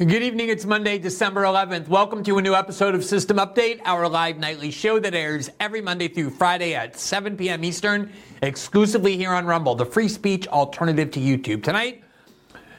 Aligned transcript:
Good 0.00 0.22
evening. 0.22 0.48
It's 0.48 0.64
Monday, 0.64 0.96
December 0.96 1.42
11th. 1.42 1.88
Welcome 1.88 2.24
to 2.24 2.38
a 2.38 2.40
new 2.40 2.54
episode 2.54 2.94
of 2.94 3.04
System 3.04 3.36
Update, 3.36 3.82
our 3.84 4.08
live 4.08 4.38
nightly 4.38 4.70
show 4.70 4.98
that 4.98 5.14
airs 5.14 5.50
every 5.60 5.82
Monday 5.82 6.08
through 6.08 6.30
Friday 6.30 6.74
at 6.74 6.98
7 6.98 7.36
p.m. 7.36 7.62
Eastern, 7.62 8.10
exclusively 8.40 9.18
here 9.18 9.30
on 9.30 9.44
Rumble, 9.44 9.74
the 9.74 9.84
free 9.84 10.08
speech 10.08 10.48
alternative 10.48 11.10
to 11.10 11.20
YouTube. 11.20 11.62
Tonight, 11.62 12.02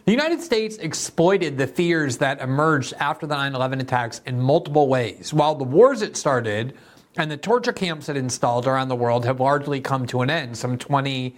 the 0.05 0.11
United 0.11 0.41
States 0.41 0.77
exploited 0.77 1.59
the 1.59 1.67
fears 1.67 2.17
that 2.17 2.41
emerged 2.41 2.95
after 2.99 3.27
the 3.27 3.35
9 3.35 3.53
11 3.53 3.81
attacks 3.81 4.21
in 4.25 4.41
multiple 4.41 4.87
ways. 4.87 5.31
While 5.31 5.53
the 5.53 5.63
wars 5.63 6.01
it 6.01 6.17
started 6.17 6.75
and 7.17 7.29
the 7.29 7.37
torture 7.37 7.71
camps 7.71 8.09
it 8.09 8.17
installed 8.17 8.65
around 8.65 8.87
the 8.87 8.95
world 8.95 9.25
have 9.25 9.39
largely 9.39 9.79
come 9.79 10.07
to 10.07 10.21
an 10.23 10.31
end, 10.31 10.57
some 10.57 10.75
20 10.75 11.37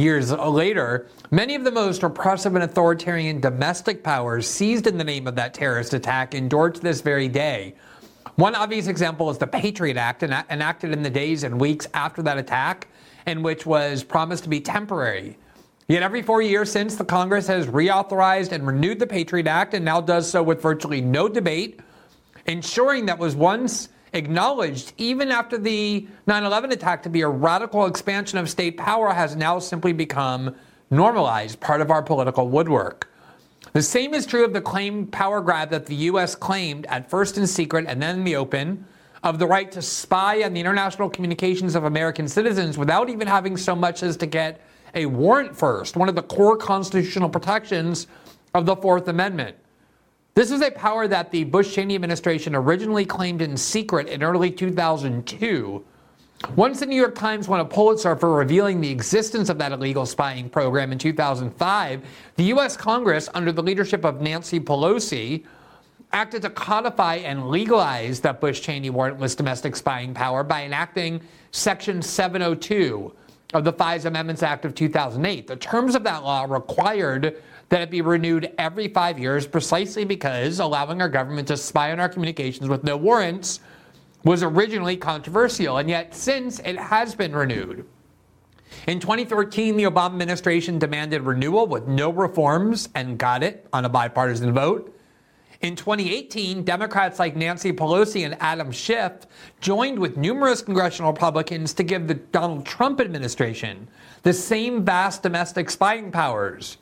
Years 0.00 0.32
later, 0.32 1.08
many 1.30 1.54
of 1.54 1.62
the 1.62 1.70
most 1.70 2.02
repressive 2.02 2.54
and 2.54 2.64
authoritarian 2.64 3.38
domestic 3.38 4.02
powers 4.02 4.48
seized 4.48 4.86
in 4.86 4.96
the 4.96 5.04
name 5.04 5.26
of 5.26 5.34
that 5.34 5.52
terrorist 5.52 5.92
attack 5.92 6.34
endured 6.34 6.76
to 6.76 6.80
this 6.80 7.02
very 7.02 7.28
day. 7.28 7.74
One 8.36 8.54
obvious 8.54 8.86
example 8.86 9.28
is 9.28 9.36
the 9.36 9.46
Patriot 9.46 9.98
Act, 9.98 10.22
enacted 10.22 10.92
in 10.92 11.02
the 11.02 11.10
days 11.10 11.42
and 11.42 11.60
weeks 11.60 11.86
after 11.92 12.22
that 12.22 12.38
attack, 12.38 12.88
and 13.26 13.44
which 13.44 13.66
was 13.66 14.02
promised 14.02 14.44
to 14.44 14.48
be 14.48 14.58
temporary. 14.58 15.36
Yet 15.86 16.02
every 16.02 16.22
four 16.22 16.40
years 16.40 16.72
since, 16.72 16.96
the 16.96 17.04
Congress 17.04 17.46
has 17.48 17.66
reauthorized 17.66 18.52
and 18.52 18.66
renewed 18.66 19.00
the 19.00 19.06
Patriot 19.06 19.48
Act 19.48 19.74
and 19.74 19.84
now 19.84 20.00
does 20.00 20.30
so 20.30 20.42
with 20.42 20.62
virtually 20.62 21.02
no 21.02 21.28
debate, 21.28 21.80
ensuring 22.46 23.04
that 23.04 23.18
was 23.18 23.36
once 23.36 23.90
acknowledged 24.12 24.92
even 24.98 25.30
after 25.30 25.58
the 25.58 26.06
9 26.26 26.44
11 26.44 26.72
attack 26.72 27.02
to 27.02 27.08
be 27.08 27.22
a 27.22 27.28
radical 27.28 27.86
expansion 27.86 28.38
of 28.38 28.50
state 28.50 28.76
power 28.76 29.12
has 29.12 29.36
now 29.36 29.58
simply 29.58 29.92
become 29.92 30.54
normalized, 30.90 31.60
part 31.60 31.80
of 31.80 31.90
our 31.90 32.02
political 32.02 32.48
woodwork. 32.48 33.08
The 33.72 33.82
same 33.82 34.14
is 34.14 34.26
true 34.26 34.44
of 34.44 34.52
the 34.52 34.60
claimed 34.60 35.12
power 35.12 35.40
grab 35.40 35.70
that 35.70 35.86
the 35.86 35.94
U.S. 35.94 36.34
claimed, 36.34 36.86
at 36.86 37.08
first 37.08 37.38
in 37.38 37.46
secret 37.46 37.84
and 37.86 38.02
then 38.02 38.18
in 38.18 38.24
the 38.24 38.36
open, 38.36 38.84
of 39.22 39.38
the 39.38 39.46
right 39.46 39.70
to 39.70 39.82
spy 39.82 40.42
on 40.42 40.54
the 40.54 40.60
international 40.60 41.08
communications 41.10 41.74
of 41.74 41.84
American 41.84 42.26
citizens 42.26 42.78
without 42.78 43.10
even 43.10 43.28
having 43.28 43.56
so 43.56 43.76
much 43.76 44.02
as 44.02 44.16
to 44.16 44.26
get 44.26 44.60
a 44.94 45.06
warrant 45.06 45.54
first, 45.56 45.96
one 45.96 46.08
of 46.08 46.14
the 46.14 46.22
core 46.22 46.56
constitutional 46.56 47.28
protections 47.28 48.06
of 48.54 48.66
the 48.66 48.74
Fourth 48.74 49.06
Amendment. 49.08 49.56
This 50.34 50.52
is 50.52 50.62
a 50.62 50.70
power 50.70 51.08
that 51.08 51.32
the 51.32 51.42
Bush 51.42 51.74
Cheney 51.74 51.96
administration 51.96 52.54
originally 52.54 53.04
claimed 53.04 53.42
in 53.42 53.56
secret 53.56 54.06
in 54.06 54.22
early 54.22 54.50
2002. 54.50 55.84
Once 56.54 56.80
the 56.80 56.86
New 56.86 56.96
York 56.96 57.16
Times 57.16 57.48
won 57.48 57.58
a 57.58 57.64
Pulitzer 57.64 58.14
for 58.14 58.32
revealing 58.32 58.80
the 58.80 58.90
existence 58.90 59.48
of 59.48 59.58
that 59.58 59.72
illegal 59.72 60.06
spying 60.06 60.48
program 60.48 60.92
in 60.92 60.98
2005, 60.98 62.02
the 62.36 62.44
U.S. 62.44 62.76
Congress, 62.76 63.28
under 63.34 63.50
the 63.50 63.62
leadership 63.62 64.04
of 64.04 64.20
Nancy 64.20 64.60
Pelosi, 64.60 65.44
acted 66.12 66.42
to 66.42 66.50
codify 66.50 67.16
and 67.16 67.48
legalize 67.48 68.20
that 68.20 68.40
Bush 68.40 68.60
Cheney 68.60 68.90
warrantless 68.90 69.36
domestic 69.36 69.74
spying 69.74 70.14
power 70.14 70.44
by 70.44 70.64
enacting 70.64 71.20
Section 71.50 72.00
702 72.00 73.12
of 73.52 73.64
the 73.64 73.72
FISA 73.72 74.06
Amendments 74.06 74.44
Act 74.44 74.64
of 74.64 74.76
2008. 74.76 75.48
The 75.48 75.56
terms 75.56 75.96
of 75.96 76.04
that 76.04 76.22
law 76.22 76.46
required 76.48 77.42
that 77.70 77.82
it 77.82 77.90
be 77.90 78.02
renewed 78.02 78.52
every 78.58 78.88
five 78.88 79.18
years 79.18 79.46
precisely 79.46 80.04
because 80.04 80.58
allowing 80.58 81.00
our 81.00 81.08
government 81.08 81.48
to 81.48 81.56
spy 81.56 81.92
on 81.92 82.00
our 82.00 82.08
communications 82.08 82.68
with 82.68 82.84
no 82.84 82.96
warrants 82.96 83.60
was 84.24 84.42
originally 84.42 84.96
controversial. 84.96 85.78
And 85.78 85.88
yet, 85.88 86.14
since 86.14 86.58
it 86.60 86.76
has 86.78 87.14
been 87.14 87.34
renewed, 87.34 87.86
in 88.86 89.00
2013, 89.00 89.76
the 89.76 89.84
Obama 89.84 90.12
administration 90.12 90.78
demanded 90.78 91.22
renewal 91.22 91.66
with 91.66 91.86
no 91.86 92.10
reforms 92.10 92.88
and 92.94 93.18
got 93.18 93.42
it 93.42 93.66
on 93.72 93.84
a 93.84 93.88
bipartisan 93.88 94.52
vote. 94.52 94.96
In 95.60 95.76
2018, 95.76 96.64
Democrats 96.64 97.18
like 97.18 97.36
Nancy 97.36 97.72
Pelosi 97.72 98.24
and 98.24 98.36
Adam 98.40 98.72
Schiff 98.72 99.26
joined 99.60 99.98
with 99.98 100.16
numerous 100.16 100.62
congressional 100.62 101.12
Republicans 101.12 101.74
to 101.74 101.82
give 101.82 102.08
the 102.08 102.14
Donald 102.14 102.64
Trump 102.64 103.00
administration 103.00 103.86
the 104.22 104.32
same 104.32 104.84
vast 104.84 105.22
domestic 105.22 105.68
spying 105.68 106.10
powers 106.10 106.78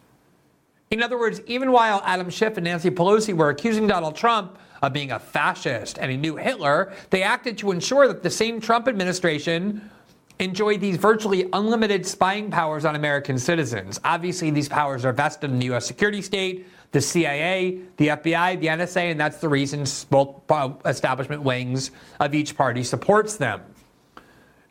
in 0.91 1.03
other 1.03 1.19
words, 1.19 1.41
even 1.47 1.73
while 1.73 2.03
Adam 2.05 2.31
Schiff 2.31 2.57
and 2.57 2.65
Nancy 2.65 2.91
Pelosi 2.91 3.35
were 3.35 3.51
accusing 3.51 3.87
Donald 3.87 4.17
Trump 4.17 4.59
of 4.81 4.93
being 4.93 5.13
a 5.13 5.19
fascist 5.19 5.99
and 5.99 6.11
a 6.11 6.17
new 6.17 6.37
Hitler, 6.37 6.93
they 7.11 7.23
acted 7.23 7.59
to 7.59 7.73
ensure 7.73 8.09
that 8.09 8.23
the 8.23 8.31
same 8.31 8.61
Trump 8.61 8.89
administration 8.89 9.91
enjoyed 10.39 10.81
these 10.81 10.97
virtually 10.97 11.49
unlimited 11.53 12.07
spying 12.07 12.51
powers 12.51 12.85
on 12.85 12.95
American 12.95 13.39
citizens. 13.39 14.01
Obviously, 14.05 14.51
these 14.51 14.69
powers 14.69 15.05
are 15.05 15.13
vested 15.13 15.51
in 15.51 15.59
the 15.59 15.67
U.S. 15.67 15.85
security 15.85 16.23
state, 16.23 16.67
the 16.93 17.01
CIA, 17.01 17.81
the 17.97 18.09
FBI, 18.09 18.61
the 18.61 18.69
NSA, 18.69 19.11
and 19.11 19.21
that's 19.21 19.39
the 19.39 19.49
reason 19.49 19.85
both 20.11 20.51
uh, 20.51 20.71
establishment 20.87 21.43
wings 21.43 21.91
of 22.21 22.35
each 22.35 22.57
party 22.57 22.83
supports 22.83 23.37
them. 23.37 23.61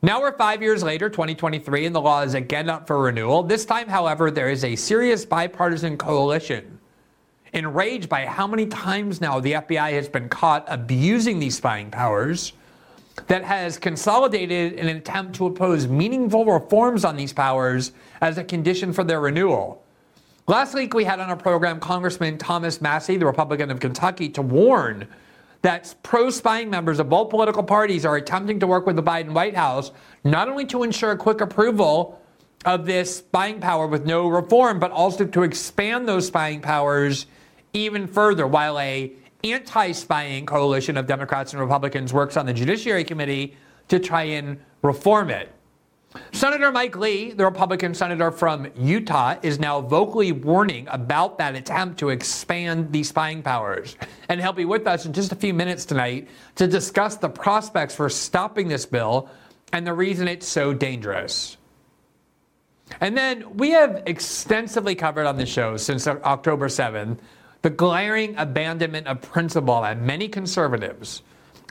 Now 0.04 0.22
we're 0.22 0.38
five 0.38 0.62
years 0.62 0.84
later, 0.84 1.10
2023, 1.10 1.88
and 1.88 1.96
the 1.96 2.00
law 2.00 2.22
is 2.22 2.36
again 2.36 2.70
up 2.70 2.86
for 2.86 3.02
renewal. 3.02 3.42
This 3.42 3.66
time, 3.66 3.88
however, 3.88 4.30
there 4.30 4.48
is 4.48 4.64
a 4.64 4.76
serious 4.76 5.26
bipartisan 5.26 5.98
coalition 5.98 6.78
enraged 7.52 8.08
by 8.08 8.28
how 8.28 8.46
many 8.46 8.68
times 8.68 9.22
now 9.22 9.40
the 9.40 9.54
FBI 9.54 9.94
has 9.94 10.08
been 10.08 10.30
caught 10.30 10.66
abusing 10.68 11.40
these 11.40 11.58
spying 11.58 11.90
powers 11.90 12.54
that 13.26 13.44
has 13.44 13.80
consolidated 13.80 14.74
an 14.74 14.96
attempt 14.96 15.34
to 15.38 15.48
oppose 15.48 15.88
meaningful 15.88 16.46
reforms 16.46 17.04
on 17.04 17.16
these 17.16 17.34
powers 17.34 17.92
as 18.22 18.38
a 18.38 18.44
condition 18.44 18.94
for 18.94 19.04
their 19.04 19.20
renewal. 19.20 19.84
Last 20.46 20.76
week, 20.76 20.94
we 20.94 21.06
had 21.06 21.20
on 21.20 21.32
our 21.32 21.36
program 21.36 21.80
Congressman 21.80 22.38
Thomas 22.38 22.82
Massie, 22.82 23.18
the 23.18 23.26
Republican 23.26 23.72
of 23.72 23.80
Kentucky, 23.80 24.30
to 24.30 24.44
warn 24.44 25.08
that 25.62 25.94
pro 26.04 26.30
spying 26.30 26.70
members 26.70 27.00
of 27.00 27.10
both 27.10 27.30
political 27.30 27.64
parties 27.64 28.06
are 28.06 28.16
attempting 28.16 28.60
to 28.60 28.68
work 28.68 28.86
with 28.86 28.96
the 28.96 29.04
Biden 29.04 29.32
White 29.32 29.56
House 29.56 29.92
not 30.24 30.50
only 30.50 30.66
to 30.66 30.84
ensure 30.84 31.16
quick 31.16 31.42
approval 31.42 32.22
of 32.66 32.86
this 32.86 33.18
spying 33.18 33.60
power 33.60 33.88
with 33.88 34.06
no 34.06 34.28
reform, 34.28 34.80
but 34.80 34.92
also 34.92 35.26
to 35.26 35.44
expand 35.44 36.08
those 36.08 36.28
spying 36.28 36.62
powers 36.62 37.28
even 37.74 38.08
further 38.08 38.48
while 38.48 38.80
a 38.80 39.12
anti-spying 39.44 40.46
coalition 40.46 40.98
of 40.98 41.06
Democrats 41.08 41.54
and 41.54 41.62
Republicans 41.62 42.12
works 42.12 42.38
on 42.38 42.46
the 42.46 42.54
Judiciary 42.54 43.04
Committee 43.04 43.56
to 43.88 44.00
try 44.00 44.24
and 44.24 44.60
reform 44.82 45.30
it. 45.30 45.52
Senator 46.32 46.72
Mike 46.72 46.96
Lee, 46.98 47.32
the 47.32 47.46
Republican 47.46 47.94
senator 47.94 48.32
from 48.32 48.68
Utah, 48.76 49.36
is 49.42 49.60
now 49.60 49.82
vocally 49.82 50.32
warning 50.32 50.88
about 50.90 51.38
that 51.38 51.56
attempt 51.56 52.00
to 52.00 52.10
expand 52.10 52.92
the 52.92 53.04
spying 53.04 53.42
powers. 53.42 53.96
And 54.30 54.40
he'll 54.40 54.54
be 54.54 54.66
with 54.66 54.88
us 54.88 55.06
in 55.06 55.14
just 55.14 55.32
a 55.32 55.36
few 55.36 55.54
minutes 55.54 55.86
tonight 55.86 56.28
to 56.56 56.68
discuss 56.68 57.18
the 57.18 57.30
prospects 57.30 57.96
for 57.96 58.10
stopping 58.10 58.68
this 58.68 58.86
bill 58.86 59.30
and 59.74 59.86
the 59.86 59.94
reason 59.94 60.28
it's 60.28 60.48
so 60.48 60.74
dangerous. 60.74 61.58
And 63.02 63.18
then 63.18 63.58
we 63.58 63.72
have 63.72 64.04
extensively 64.06 64.96
covered 64.96 65.26
on 65.26 65.38
the 65.38 65.46
show 65.46 65.78
since 65.78 66.08
October 66.08 66.68
7th 66.68 67.20
the 67.64 67.70
glaring 67.70 68.36
abandonment 68.38 69.08
of 69.08 69.22
principle 69.22 69.82
by 69.82 69.96
many 69.96 70.28
conservatives, 70.28 71.24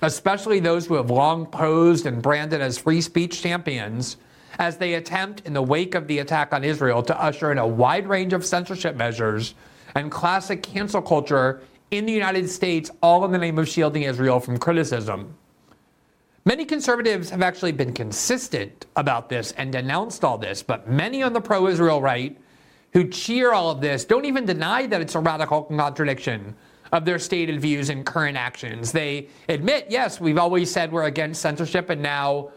especially 0.03 0.61
those 0.61 0.87
who 0.87 0.95
have 0.95 1.11
long 1.11 1.47
posed 1.47 2.07
and 2.07 2.21
branded 2.21 2.61
as 2.61 2.77
free 2.77 3.01
speech 3.01 3.41
champions 3.41 4.17
as 4.59 4.77
they 4.77 4.95
attempt, 4.95 5.43
in 5.47 5.53
the 5.53 5.63
wake 5.63 5.95
of 5.95 6.07
the 6.07 6.19
attack 6.19 6.53
on 6.53 6.65
Israel, 6.65 7.03
to 7.03 7.21
usher 7.21 7.53
in 7.53 7.59
a 7.59 7.67
wide 7.67 8.07
range 8.07 8.33
of 8.33 8.45
censorship 8.45 8.97
measures 8.97 9.55
and 9.95 10.11
classic 10.11 10.63
cancel 10.63 11.03
culture 11.03 11.63
in 11.91 12.07
the 12.07 12.13
United 12.13 12.49
States, 12.49 12.91
all 13.03 13.25
in 13.25 13.33
the 13.33 13.39
name 13.39 13.59
of 13.59 13.69
shielding 13.69 14.03
Israel 14.03 14.41
from 14.41 14.59
criticism. 14.59 15.35
Many 16.45 16.65
conservatives 16.65 17.31
have 17.31 17.43
actually 17.43 17.73
been 17.73 17.93
consistent 17.93 18.87
about 18.95 19.29
this 19.29 19.53
and 19.53 19.73
denounced 19.73 20.25
all 20.25 20.39
this, 20.39 20.63
but 20.63 20.89
many 20.89 21.23
on 21.23 21.33
the 21.33 21.41
pro 21.41 21.67
Israel 21.67 22.01
right 22.01 22.39
who 22.93 23.09
cheer 23.09 23.53
all 23.53 23.71
of 23.71 23.81
this 23.81 24.05
don't 24.05 24.25
even 24.25 24.47
deny 24.47 24.87
that 24.87 25.01
it's 25.01 25.15
a 25.15 25.21
radical 25.21 25.65
contradiction 25.65 26.55
of 26.93 27.05
their 27.05 27.19
stated 27.19 27.61
views 27.61 27.91
and 27.91 28.07
current 28.07 28.37
actions. 28.37 28.93
They 28.93 29.29
admit, 29.49 29.87
yes, 29.91 30.21
we've 30.21 30.39
always 30.39 30.71
said 30.71 30.93
we're 30.93 31.05
against 31.05 31.43
censorship, 31.43 31.91
and 31.91 32.01
now 32.01 32.51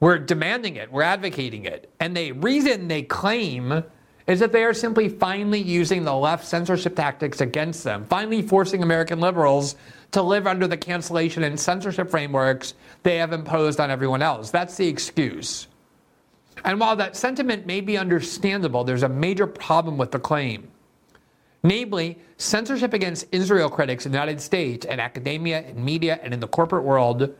we're 0.00 0.18
demanding 0.18 0.76
it, 0.76 0.90
we're 0.90 1.02
advocating 1.02 1.66
it. 1.66 1.92
And 2.00 2.16
the 2.16 2.32
reason 2.32 2.88
they 2.88 3.02
claim 3.02 3.84
is 4.26 4.40
that 4.40 4.52
they 4.52 4.64
are 4.64 4.74
simply 4.74 5.08
finally 5.08 5.60
using 5.60 6.04
the 6.04 6.14
left 6.14 6.44
censorship 6.44 6.96
tactics 6.96 7.40
against 7.40 7.84
them, 7.84 8.06
finally 8.08 8.42
forcing 8.42 8.82
American 8.82 9.20
liberals 9.20 9.76
to 10.12 10.22
live 10.22 10.46
under 10.46 10.66
the 10.66 10.76
cancellation 10.76 11.44
and 11.44 11.58
censorship 11.58 12.10
frameworks 12.10 12.74
they 13.02 13.18
have 13.18 13.32
imposed 13.32 13.80
on 13.80 13.90
everyone 13.90 14.22
else. 14.22 14.50
That's 14.50 14.76
the 14.76 14.86
excuse. 14.86 15.68
And 16.64 16.78
while 16.78 16.96
that 16.96 17.16
sentiment 17.16 17.66
may 17.66 17.80
be 17.80 17.96
understandable, 17.96 18.84
there's 18.84 19.02
a 19.02 19.08
major 19.08 19.46
problem 19.46 19.98
with 19.98 20.10
the 20.10 20.18
claim. 20.18 20.68
Namely, 21.62 22.18
censorship 22.38 22.94
against 22.94 23.26
Israel 23.32 23.68
critics 23.68 24.06
in 24.06 24.12
the 24.12 24.18
United 24.18 24.40
States 24.40 24.86
and 24.86 25.00
academia 25.00 25.60
and 25.60 25.84
media 25.84 26.18
and 26.22 26.32
in 26.32 26.40
the 26.40 26.48
corporate 26.48 26.84
world 26.84 27.34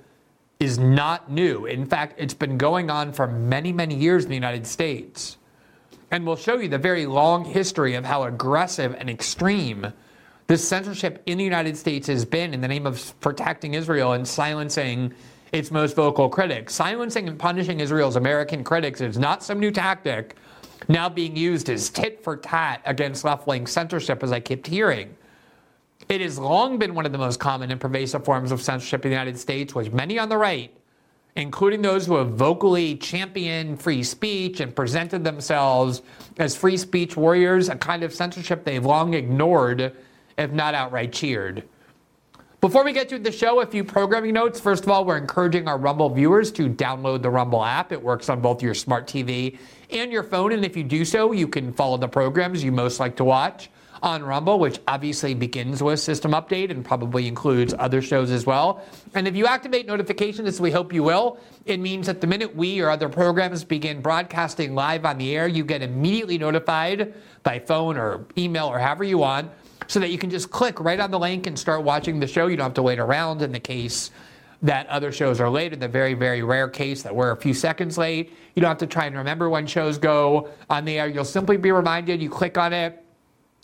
is 0.60 0.78
not 0.78 1.30
new. 1.30 1.64
In 1.64 1.86
fact, 1.86 2.14
it's 2.18 2.34
been 2.34 2.58
going 2.58 2.90
on 2.90 3.12
for 3.12 3.26
many, 3.26 3.72
many 3.72 3.96
years 3.96 4.24
in 4.24 4.28
the 4.28 4.36
United 4.36 4.66
States. 4.66 5.38
And 6.10 6.26
we'll 6.26 6.36
show 6.36 6.58
you 6.58 6.68
the 6.68 6.78
very 6.78 7.06
long 7.06 7.44
history 7.44 7.94
of 7.94 8.04
how 8.04 8.24
aggressive 8.24 8.94
and 8.98 9.08
extreme 9.08 9.92
this 10.48 10.66
censorship 10.66 11.22
in 11.26 11.38
the 11.38 11.44
United 11.44 11.76
States 11.76 12.08
has 12.08 12.24
been 12.24 12.52
in 12.52 12.60
the 12.60 12.68
name 12.68 12.86
of 12.86 13.18
protecting 13.20 13.74
Israel 13.74 14.12
and 14.12 14.26
silencing 14.26 15.14
its 15.52 15.70
most 15.70 15.96
vocal 15.96 16.28
critics. 16.28 16.74
Silencing 16.74 17.28
and 17.28 17.38
punishing 17.38 17.80
Israel's 17.80 18.16
American 18.16 18.62
critics 18.62 19.00
is 19.00 19.18
not 19.18 19.42
some 19.42 19.58
new 19.58 19.70
tactic 19.70 20.36
now 20.88 21.08
being 21.08 21.36
used 21.36 21.70
as 21.70 21.88
tit 21.90 22.22
for 22.22 22.36
tat 22.36 22.82
against 22.84 23.24
left 23.24 23.46
wing 23.46 23.66
censorship, 23.66 24.22
as 24.22 24.32
I 24.32 24.40
kept 24.40 24.66
hearing. 24.66 25.16
It 26.08 26.20
has 26.20 26.38
long 26.38 26.78
been 26.78 26.94
one 26.94 27.06
of 27.06 27.12
the 27.12 27.18
most 27.18 27.38
common 27.38 27.70
and 27.70 27.80
pervasive 27.80 28.24
forms 28.24 28.52
of 28.52 28.60
censorship 28.60 29.04
in 29.04 29.10
the 29.10 29.16
United 29.16 29.38
States, 29.38 29.74
which 29.74 29.92
many 29.92 30.18
on 30.18 30.28
the 30.28 30.36
right, 30.36 30.74
including 31.36 31.82
those 31.82 32.06
who 32.06 32.16
have 32.16 32.30
vocally 32.30 32.96
championed 32.96 33.80
free 33.80 34.02
speech 34.02 34.60
and 34.60 34.74
presented 34.74 35.22
themselves 35.22 36.02
as 36.38 36.56
free 36.56 36.76
speech 36.76 37.16
warriors, 37.16 37.68
a 37.68 37.76
kind 37.76 38.02
of 38.02 38.12
censorship 38.12 38.64
they've 38.64 38.84
long 38.84 39.14
ignored, 39.14 39.94
if 40.36 40.50
not 40.50 40.74
outright 40.74 41.12
cheered. 41.12 41.64
Before 42.60 42.84
we 42.84 42.92
get 42.92 43.08
to 43.08 43.18
the 43.18 43.32
show, 43.32 43.60
a 43.60 43.66
few 43.66 43.84
programming 43.84 44.34
notes. 44.34 44.60
First 44.60 44.82
of 44.82 44.90
all, 44.90 45.06
we're 45.06 45.16
encouraging 45.16 45.66
our 45.66 45.78
Rumble 45.78 46.10
viewers 46.10 46.52
to 46.52 46.68
download 46.68 47.22
the 47.22 47.30
Rumble 47.30 47.64
app. 47.64 47.90
It 47.90 48.02
works 48.02 48.28
on 48.28 48.42
both 48.42 48.62
your 48.62 48.74
smart 48.74 49.06
TV 49.06 49.58
and 49.88 50.12
your 50.12 50.22
phone. 50.22 50.52
And 50.52 50.62
if 50.62 50.76
you 50.76 50.84
do 50.84 51.06
so, 51.06 51.32
you 51.32 51.48
can 51.48 51.72
follow 51.72 51.96
the 51.96 52.08
programs 52.08 52.62
you 52.62 52.70
most 52.70 53.00
like 53.00 53.16
to 53.16 53.24
watch 53.24 53.70
on 54.02 54.22
Rumble, 54.22 54.58
which 54.58 54.80
obviously 54.88 55.34
begins 55.34 55.82
with 55.82 56.00
System 56.00 56.32
Update 56.32 56.70
and 56.70 56.84
probably 56.84 57.26
includes 57.26 57.74
other 57.78 58.00
shows 58.00 58.30
as 58.30 58.46
well. 58.46 58.82
And 59.14 59.28
if 59.28 59.36
you 59.36 59.46
activate 59.46 59.86
notifications, 59.86 60.48
as 60.48 60.60
we 60.60 60.70
hope 60.70 60.92
you 60.92 61.02
will, 61.02 61.38
it 61.66 61.78
means 61.78 62.06
that 62.06 62.20
the 62.20 62.26
minute 62.26 62.54
we 62.54 62.80
or 62.80 62.90
other 62.90 63.08
programs 63.08 63.64
begin 63.64 64.00
broadcasting 64.00 64.74
live 64.74 65.04
on 65.04 65.18
the 65.18 65.36
air, 65.36 65.46
you 65.46 65.64
get 65.64 65.82
immediately 65.82 66.38
notified 66.38 67.14
by 67.42 67.58
phone 67.58 67.96
or 67.96 68.26
email 68.38 68.66
or 68.66 68.78
however 68.78 69.04
you 69.04 69.18
want 69.18 69.50
so 69.86 70.00
that 70.00 70.10
you 70.10 70.18
can 70.18 70.30
just 70.30 70.50
click 70.50 70.80
right 70.80 71.00
on 71.00 71.10
the 71.10 71.18
link 71.18 71.46
and 71.46 71.58
start 71.58 71.82
watching 71.82 72.20
the 72.20 72.26
show. 72.26 72.46
You 72.46 72.56
don't 72.56 72.64
have 72.64 72.74
to 72.74 72.82
wait 72.82 72.98
around 72.98 73.42
in 73.42 73.52
the 73.52 73.60
case 73.60 74.10
that 74.62 74.86
other 74.88 75.10
shows 75.10 75.40
are 75.40 75.50
late. 75.50 75.72
In 75.72 75.78
the 75.78 75.88
very, 75.88 76.14
very 76.14 76.42
rare 76.42 76.68
case 76.68 77.02
that 77.02 77.14
we're 77.14 77.32
a 77.32 77.36
few 77.36 77.54
seconds 77.54 77.98
late, 77.98 78.32
you 78.54 78.60
don't 78.60 78.68
have 78.68 78.78
to 78.78 78.86
try 78.86 79.06
and 79.06 79.16
remember 79.16 79.48
when 79.48 79.66
shows 79.66 79.98
go 79.98 80.48
on 80.68 80.84
the 80.84 80.98
air. 80.98 81.08
You'll 81.08 81.24
simply 81.24 81.56
be 81.56 81.72
reminded, 81.72 82.22
you 82.22 82.30
click 82.30 82.58
on 82.58 82.72
it, 82.72 83.04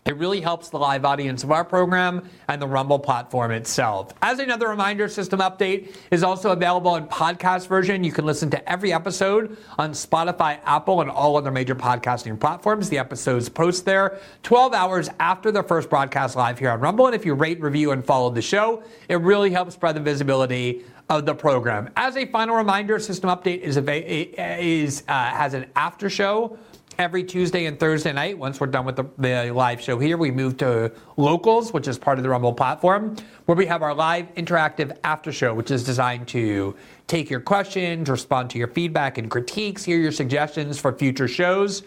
it 0.06 0.16
really 0.16 0.40
helps 0.40 0.68
the 0.68 0.78
live 0.78 1.04
audience 1.04 1.42
of 1.42 1.50
our 1.50 1.64
program 1.64 2.28
and 2.48 2.62
the 2.62 2.66
Rumble 2.66 2.98
platform 2.98 3.50
itself. 3.50 4.12
As 4.22 4.38
another 4.38 4.68
reminder, 4.68 5.08
System 5.08 5.40
Update 5.40 5.94
is 6.12 6.22
also 6.22 6.52
available 6.52 6.94
in 6.94 7.06
podcast 7.08 7.66
version. 7.66 8.04
You 8.04 8.12
can 8.12 8.24
listen 8.24 8.48
to 8.50 8.70
every 8.70 8.92
episode 8.92 9.56
on 9.78 9.90
Spotify, 9.90 10.60
Apple, 10.64 11.00
and 11.00 11.10
all 11.10 11.36
other 11.36 11.50
major 11.50 11.74
podcasting 11.74 12.38
platforms. 12.38 12.88
The 12.88 12.98
episodes 12.98 13.48
post 13.48 13.84
there 13.84 14.20
12 14.44 14.72
hours 14.74 15.10
after 15.18 15.50
the 15.50 15.62
first 15.62 15.90
broadcast 15.90 16.36
live 16.36 16.58
here 16.58 16.70
on 16.70 16.80
Rumble. 16.80 17.06
And 17.06 17.14
if 17.14 17.26
you 17.26 17.34
rate, 17.34 17.60
review, 17.60 17.90
and 17.90 18.04
follow 18.04 18.30
the 18.30 18.42
show, 18.42 18.84
it 19.08 19.16
really 19.16 19.50
helps 19.50 19.74
spread 19.74 19.96
the 19.96 20.00
visibility 20.00 20.84
of 21.08 21.26
the 21.26 21.34
program. 21.34 21.90
As 21.96 22.16
a 22.16 22.26
final 22.26 22.56
reminder, 22.56 22.98
System 22.98 23.30
Update 23.30 23.60
is, 23.60 23.76
is 23.76 25.02
uh, 25.08 25.12
has 25.12 25.54
an 25.54 25.66
after 25.76 26.08
show 26.10 26.58
every 26.98 27.22
Tuesday 27.22 27.66
and 27.66 27.78
Thursday 27.78 28.12
night. 28.12 28.38
Once 28.38 28.60
we're 28.60 28.66
done 28.66 28.84
with 28.84 28.96
the, 28.96 29.04
the, 29.18 29.50
live 29.50 29.80
show 29.80 29.98
here, 29.98 30.16
we 30.16 30.30
move 30.30 30.56
to 30.58 30.90
Locals, 31.16 31.72
which 31.72 31.88
is 31.88 31.98
part 31.98 32.18
of 32.18 32.22
the 32.22 32.30
Rumble 32.30 32.52
platform, 32.52 33.16
where 33.44 33.56
we 33.56 33.66
have 33.66 33.82
our 33.82 33.94
live 33.94 34.32
interactive 34.34 34.96
after 35.04 35.32
show, 35.32 35.54
which 35.54 35.70
is 35.70 35.84
designed 35.84 36.26
to 36.28 36.74
take 37.06 37.30
your 37.30 37.40
questions, 37.40 38.08
respond 38.08 38.50
to 38.50 38.58
your 38.58 38.68
feedback 38.68 39.18
and 39.18 39.30
critiques, 39.30 39.84
hear 39.84 39.98
your 39.98 40.12
suggestions 40.12 40.78
for 40.78 40.92
future 40.92 41.28
shows. 41.28 41.82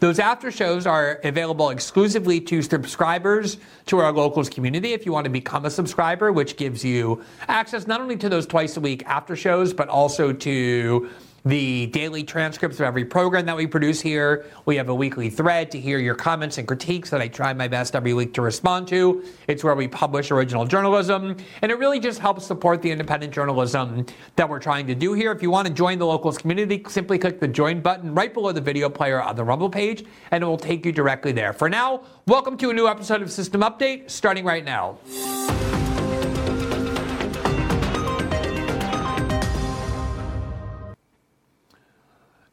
Those 0.00 0.18
after 0.18 0.50
shows 0.50 0.86
are 0.86 1.20
available 1.24 1.70
exclusively 1.70 2.40
to 2.42 2.62
subscribers 2.62 3.58
to 3.86 3.98
our 3.98 4.12
locals 4.12 4.48
community. 4.48 4.94
If 4.94 5.04
you 5.04 5.12
want 5.12 5.24
to 5.24 5.30
become 5.30 5.66
a 5.66 5.70
subscriber, 5.70 6.32
which 6.32 6.56
gives 6.56 6.82
you 6.84 7.22
access 7.48 7.86
not 7.86 8.00
only 8.00 8.16
to 8.16 8.28
those 8.30 8.46
twice 8.46 8.76
a 8.78 8.80
week 8.80 9.04
after 9.06 9.36
shows, 9.36 9.74
but 9.74 9.88
also 9.88 10.32
to 10.32 11.10
the 11.44 11.86
daily 11.88 12.24
transcripts 12.24 12.80
of 12.80 12.86
every 12.86 13.04
program 13.04 13.44
that 13.44 13.56
we 13.56 13.66
produce 13.66 14.00
here. 14.00 14.46
We 14.64 14.76
have 14.76 14.88
a 14.88 14.94
weekly 14.94 15.28
thread 15.28 15.70
to 15.72 15.80
hear 15.80 15.98
your 15.98 16.14
comments 16.14 16.56
and 16.56 16.66
critiques 16.66 17.10
that 17.10 17.20
I 17.20 17.28
try 17.28 17.52
my 17.52 17.68
best 17.68 17.94
every 17.94 18.14
week 18.14 18.32
to 18.34 18.42
respond 18.42 18.88
to. 18.88 19.22
It's 19.46 19.62
where 19.62 19.74
we 19.74 19.86
publish 19.86 20.30
original 20.30 20.64
journalism, 20.64 21.36
and 21.60 21.70
it 21.70 21.78
really 21.78 22.00
just 22.00 22.18
helps 22.18 22.46
support 22.46 22.80
the 22.80 22.90
independent 22.90 23.34
journalism 23.34 24.06
that 24.36 24.48
we're 24.48 24.58
trying 24.58 24.86
to 24.86 24.94
do 24.94 25.12
here. 25.12 25.32
If 25.32 25.42
you 25.42 25.50
want 25.50 25.68
to 25.68 25.74
join 25.74 25.98
the 25.98 26.06
locals 26.06 26.38
community, 26.38 26.82
simply 26.88 27.18
click 27.18 27.40
the 27.40 27.48
join 27.48 27.82
button 27.82 28.14
right 28.14 28.32
below 28.32 28.52
the 28.52 28.62
video 28.62 28.88
player 28.88 29.20
on 29.20 29.36
the 29.36 29.44
Rumble 29.44 29.68
page, 29.68 30.04
and 30.30 30.42
it 30.42 30.46
will 30.46 30.56
take 30.56 30.86
you 30.86 30.92
directly 30.92 31.32
there. 31.32 31.52
For 31.52 31.68
now, 31.68 32.04
welcome 32.26 32.56
to 32.56 32.70
a 32.70 32.72
new 32.72 32.88
episode 32.88 33.20
of 33.20 33.30
System 33.30 33.60
Update, 33.60 34.10
starting 34.10 34.46
right 34.46 34.64
now. 34.64 34.98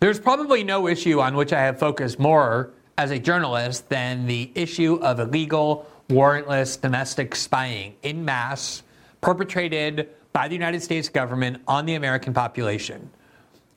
There's 0.01 0.19
probably 0.19 0.63
no 0.63 0.88
issue 0.88 1.21
on 1.21 1.36
which 1.36 1.53
I 1.53 1.62
have 1.62 1.77
focused 1.77 2.18
more 2.18 2.71
as 2.98 3.12
a 3.12 3.19
journalist 3.19 3.88
than 3.89 4.25
the 4.25 4.51
issue 4.56 4.95
of 4.95 5.19
illegal, 5.19 5.86
warrantless 6.09 6.81
domestic 6.81 7.36
spying 7.36 7.94
in 8.01 8.25
mass 8.25 8.81
perpetrated 9.21 10.09
by 10.33 10.48
the 10.48 10.56
United 10.56 10.81
States 10.81 11.07
government 11.07 11.62
on 11.68 11.86
the 11.86 11.94
American 11.94 12.33
population. 12.33 13.12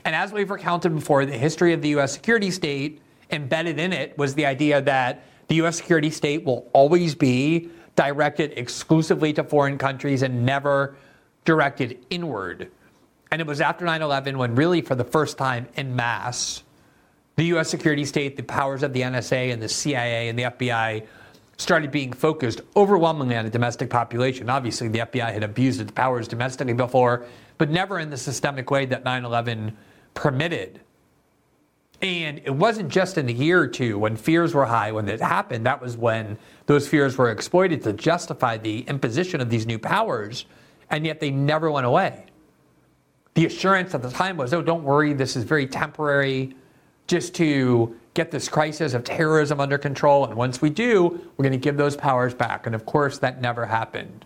And 0.06 0.16
as 0.16 0.32
we've 0.32 0.48
recounted 0.48 0.94
before, 0.94 1.26
the 1.26 1.36
history 1.36 1.74
of 1.74 1.82
the 1.82 1.90
U.S. 1.90 2.14
security 2.14 2.50
state, 2.50 3.02
embedded 3.30 3.78
in 3.78 3.92
it, 3.92 4.16
was 4.16 4.34
the 4.34 4.46
idea 4.46 4.80
that 4.80 5.24
the 5.48 5.56
U.S. 5.56 5.76
security 5.76 6.08
state 6.08 6.42
will 6.42 6.70
always 6.72 7.14
be 7.14 7.68
directed 7.96 8.54
exclusively 8.56 9.34
to 9.34 9.44
foreign 9.44 9.76
countries 9.76 10.22
and 10.22 10.46
never 10.46 10.96
directed 11.44 11.98
inward. 12.08 12.70
And 13.30 13.40
it 13.40 13.46
was 13.46 13.60
after 13.60 13.84
9 13.84 14.02
11 14.02 14.38
when, 14.38 14.54
really, 14.54 14.80
for 14.80 14.94
the 14.94 15.04
first 15.04 15.38
time 15.38 15.66
in 15.76 15.96
mass, 15.96 16.62
the 17.36 17.44
US 17.56 17.68
security 17.68 18.04
state, 18.04 18.36
the 18.36 18.42
powers 18.42 18.82
of 18.82 18.92
the 18.92 19.02
NSA 19.02 19.52
and 19.52 19.60
the 19.60 19.68
CIA 19.68 20.28
and 20.28 20.38
the 20.38 20.44
FBI 20.44 21.06
started 21.56 21.90
being 21.90 22.12
focused 22.12 22.60
overwhelmingly 22.76 23.36
on 23.36 23.44
the 23.44 23.50
domestic 23.50 23.90
population. 23.90 24.50
Obviously, 24.50 24.88
the 24.88 25.00
FBI 25.00 25.32
had 25.32 25.42
abused 25.42 25.80
its 25.80 25.92
powers 25.92 26.28
domestically 26.28 26.74
before, 26.74 27.26
but 27.58 27.70
never 27.70 27.98
in 27.98 28.10
the 28.10 28.16
systemic 28.16 28.70
way 28.70 28.86
that 28.86 29.04
9 29.04 29.24
11 29.24 29.76
permitted. 30.14 30.80
And 32.02 32.40
it 32.44 32.54
wasn't 32.54 32.90
just 32.90 33.16
in 33.18 33.26
the 33.26 33.32
year 33.32 33.60
or 33.60 33.68
two 33.68 33.98
when 33.98 34.16
fears 34.16 34.52
were 34.52 34.66
high 34.66 34.92
when 34.92 35.08
it 35.08 35.20
happened. 35.20 35.64
That 35.64 35.80
was 35.80 35.96
when 35.96 36.38
those 36.66 36.86
fears 36.86 37.16
were 37.16 37.30
exploited 37.30 37.82
to 37.84 37.92
justify 37.92 38.58
the 38.58 38.80
imposition 38.80 39.40
of 39.40 39.48
these 39.48 39.66
new 39.66 39.78
powers, 39.78 40.44
and 40.90 41.06
yet 41.06 41.20
they 41.20 41.30
never 41.30 41.70
went 41.70 41.86
away 41.86 42.26
the 43.34 43.46
assurance 43.46 43.94
at 43.94 44.02
the 44.02 44.10
time 44.10 44.36
was, 44.36 44.54
oh, 44.54 44.62
don't 44.62 44.84
worry, 44.84 45.12
this 45.12 45.36
is 45.36 45.44
very 45.44 45.66
temporary, 45.66 46.54
just 47.06 47.34
to 47.34 47.94
get 48.14 48.30
this 48.30 48.48
crisis 48.48 48.94
of 48.94 49.02
terrorism 49.04 49.60
under 49.60 49.76
control. 49.76 50.24
And 50.24 50.36
once 50.36 50.62
we 50.62 50.70
do, 50.70 51.20
we're 51.36 51.42
going 51.42 51.52
to 51.52 51.58
give 51.58 51.76
those 51.76 51.96
powers 51.96 52.32
back. 52.32 52.66
And 52.66 52.74
of 52.74 52.86
course, 52.86 53.18
that 53.18 53.40
never 53.40 53.66
happened. 53.66 54.24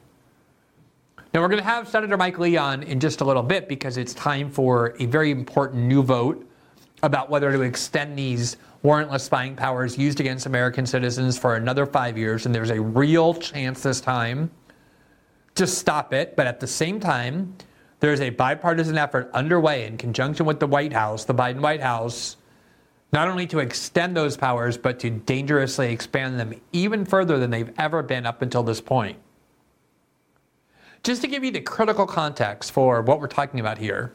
Now, 1.32 1.40
we're 1.40 1.48
going 1.48 1.62
to 1.62 1.68
have 1.68 1.88
Senator 1.88 2.16
Mike 2.16 2.38
Lee 2.38 2.56
on 2.56 2.82
in 2.82 3.00
just 3.00 3.20
a 3.20 3.24
little 3.24 3.42
bit 3.42 3.68
because 3.68 3.96
it's 3.96 4.14
time 4.14 4.50
for 4.50 4.94
a 4.98 5.06
very 5.06 5.30
important 5.30 5.84
new 5.84 6.02
vote 6.02 6.46
about 7.02 7.30
whether 7.30 7.50
to 7.52 7.62
extend 7.62 8.18
these 8.18 8.56
warrantless 8.84 9.22
spying 9.22 9.54
powers 9.54 9.98
used 9.98 10.20
against 10.20 10.46
American 10.46 10.86
citizens 10.86 11.38
for 11.38 11.56
another 11.56 11.86
five 11.86 12.16
years. 12.16 12.46
And 12.46 12.54
there's 12.54 12.70
a 12.70 12.80
real 12.80 13.34
chance 13.34 13.82
this 13.82 14.00
time 14.00 14.50
to 15.54 15.66
stop 15.66 16.12
it. 16.12 16.36
But 16.36 16.46
at 16.46 16.60
the 16.60 16.66
same 16.66 17.00
time, 17.00 17.54
there 18.00 18.12
is 18.12 18.21
a 18.21 18.31
bipartisan 18.31 18.97
effort 18.97 19.31
underway 19.35 19.87
in 19.87 19.97
conjunction 19.97 20.47
with 20.47 20.61
the 20.61 20.67
White 20.67 20.93
House, 20.93 21.25
the 21.25 21.35
Biden 21.35 21.61
White 21.61 21.81
House, 21.81 22.37
not 23.12 23.28
only 23.28 23.47
to 23.47 23.59
extend 23.59 24.17
those 24.17 24.37
powers, 24.37 24.76
but 24.76 25.00
to 25.00 25.11
dangerously 25.11 25.93
expand 25.93 26.38
them 26.38 26.55
even 26.73 27.05
further 27.05 27.38
than 27.38 27.50
they've 27.50 27.73
ever 27.78 28.02
been 28.02 28.26
up 28.26 28.43
until 28.43 28.62
this 28.62 28.81
point. 28.81 29.19
Just 31.02 31.23
to 31.23 31.28
give 31.28 31.43
you 31.43 31.50
the 31.50 31.61
critical 31.61 32.07
context 32.07 32.73
for 32.73 33.02
what 33.02 33.21
we're 33.21 33.28
talking 33.28 33.61
about 33.61 33.78
here, 33.78 34.12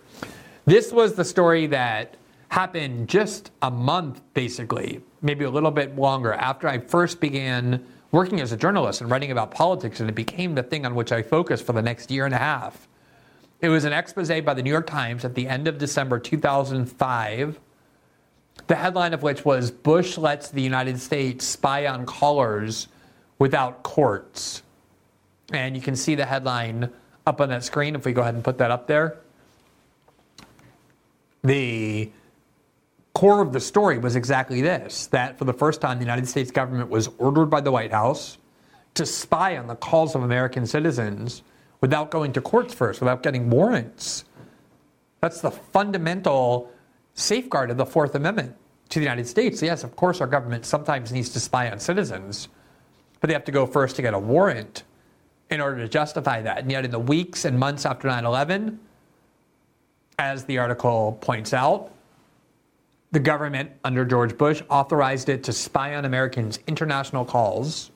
this 0.66 0.92
was 0.92 1.16
the 1.16 1.26
story 1.26 1.66
that 1.68 2.16
happened 2.50 3.10
just 3.10 3.52
a 3.64 3.72
month, 3.72 4.22
basically, 4.34 5.02
maybe 5.22 5.44
a 5.44 5.50
little 5.50 5.72
bit 5.72 5.96
longer, 5.98 6.34
after 6.34 6.68
I 6.68 6.78
first 6.78 7.20
began 7.20 7.84
working 8.12 8.40
as 8.42 8.52
a 8.52 8.58
journalist 8.58 9.02
and 9.02 9.10
writing 9.10 9.32
about 9.32 9.50
politics, 9.50 10.00
and 10.00 10.10
it 10.10 10.14
became 10.14 10.54
the 10.54 10.62
thing 10.62 10.86
on 10.86 10.94
which 10.94 11.12
I 11.12 11.24
focused 11.24 11.66
for 11.66 11.74
the 11.74 11.82
next 11.82 12.12
year 12.12 12.26
and 12.26 12.34
a 12.34 12.38
half. 12.38 12.88
It 13.64 13.70
was 13.70 13.86
an 13.86 13.94
expose 13.94 14.28
by 14.42 14.54
the 14.54 14.62
New 14.62 14.70
York 14.70 14.88
Times 14.88 15.24
at 15.24 15.36
the 15.36 15.48
end 15.48 15.70
of 15.70 15.78
December 15.78 16.20
2005, 16.20 17.60
the 18.68 18.76
headline 18.76 19.14
of 19.14 19.24
which 19.24 19.46
was 19.46 19.72
Bush 19.72 20.18
lets 20.18 20.50
the 20.50 20.62
United 20.62 21.00
States 21.00 21.46
spy 21.46 21.88
on 21.88 22.06
callers 22.06 22.90
without 23.40 23.82
courts. 23.82 24.64
And 25.54 25.78
you 25.78 25.82
can 25.82 25.96
see 25.96 26.14
the 26.14 26.26
headline 26.26 26.92
up 27.26 27.40
on 27.40 27.48
that 27.50 27.64
screen 27.64 27.96
if 27.96 28.04
we 28.04 28.12
go 28.12 28.20
ahead 28.20 28.36
and 28.36 28.44
put 28.44 28.58
that 28.58 28.70
up 28.70 28.86
there. 28.86 29.20
The 31.46 32.12
core 33.14 33.40
of 33.40 33.54
the 33.54 33.62
story 33.62 33.98
was 33.98 34.18
exactly 34.18 34.62
this 34.62 35.08
that 35.08 35.40
for 35.40 35.46
the 35.46 35.54
first 35.54 35.80
time, 35.80 36.00
the 36.00 36.04
United 36.04 36.28
States 36.28 36.52
government 36.52 36.90
was 36.90 37.08
ordered 37.18 37.46
by 37.46 37.62
the 37.62 37.72
White 37.72 37.94
House 37.94 38.40
to 38.96 39.06
spy 39.06 39.56
on 39.56 39.68
the 39.68 39.76
calls 39.76 40.16
of 40.16 40.24
American 40.24 40.68
citizens 40.68 41.44
without 41.84 42.10
going 42.10 42.32
to 42.32 42.40
courts 42.40 42.74
first, 42.74 43.02
without 43.02 43.22
getting 43.22 43.50
warrants. 43.50 44.24
That's 45.20 45.42
the 45.42 45.52
fundamental 45.52 46.72
safeguard 47.14 47.70
of 47.72 47.76
the 47.76 47.86
Fourth 47.86 48.16
Amendment 48.16 48.56
to 48.88 49.00
the 49.00 49.04
United 49.04 49.28
States. 49.28 49.62
Yes, 49.62 49.84
of 49.84 49.94
course, 49.98 50.22
our 50.22 50.28
government 50.28 50.66
sometimes 50.66 51.12
needs 51.12 51.28
to 51.32 51.42
spy 51.42 51.70
on 51.70 51.80
citizens, 51.80 52.48
but 53.20 53.28
they 53.28 53.34
have 53.34 53.44
to 53.44 53.52
go 53.52 53.66
first 53.66 53.98
to 53.98 54.02
get 54.02 54.14
a 54.14 54.20
warrant 54.20 54.84
in 55.50 55.60
order 55.60 55.76
to 55.80 55.90
justify 55.90 56.42
that. 56.42 56.60
And 56.60 56.72
yet, 56.72 56.86
in 56.86 56.92
the 56.92 57.00
weeks 57.00 57.44
and 57.44 57.60
months 57.60 57.86
after 57.86 58.08
9 58.08 58.24
11, 58.24 58.80
as 60.20 60.46
the 60.46 60.60
article 60.60 61.18
points 61.20 61.54
out, 61.54 61.92
the 63.12 63.20
government 63.20 63.72
under 63.84 64.06
George 64.06 64.38
Bush 64.38 64.62
authorized 64.70 65.28
it 65.28 65.44
to 65.44 65.52
spy 65.52 65.96
on 65.96 66.06
Americans' 66.06 66.60
international 66.66 67.26
calls 67.26 67.92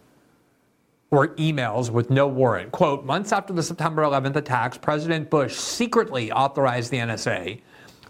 or 1.12 1.30
emails 1.36 1.90
with 1.90 2.10
no 2.10 2.28
warrant. 2.28 2.72
Quote 2.72 3.06
Months 3.06 3.32
after 3.32 3.54
the 3.54 3.64
September 3.64 4.04
11th 4.04 4.36
attacks, 4.36 4.78
President 4.78 5.30
Bush 5.30 5.56
secretly 5.56 6.32
authorized 6.32 6.92
the 6.92 6.98
NSA 6.98 7.62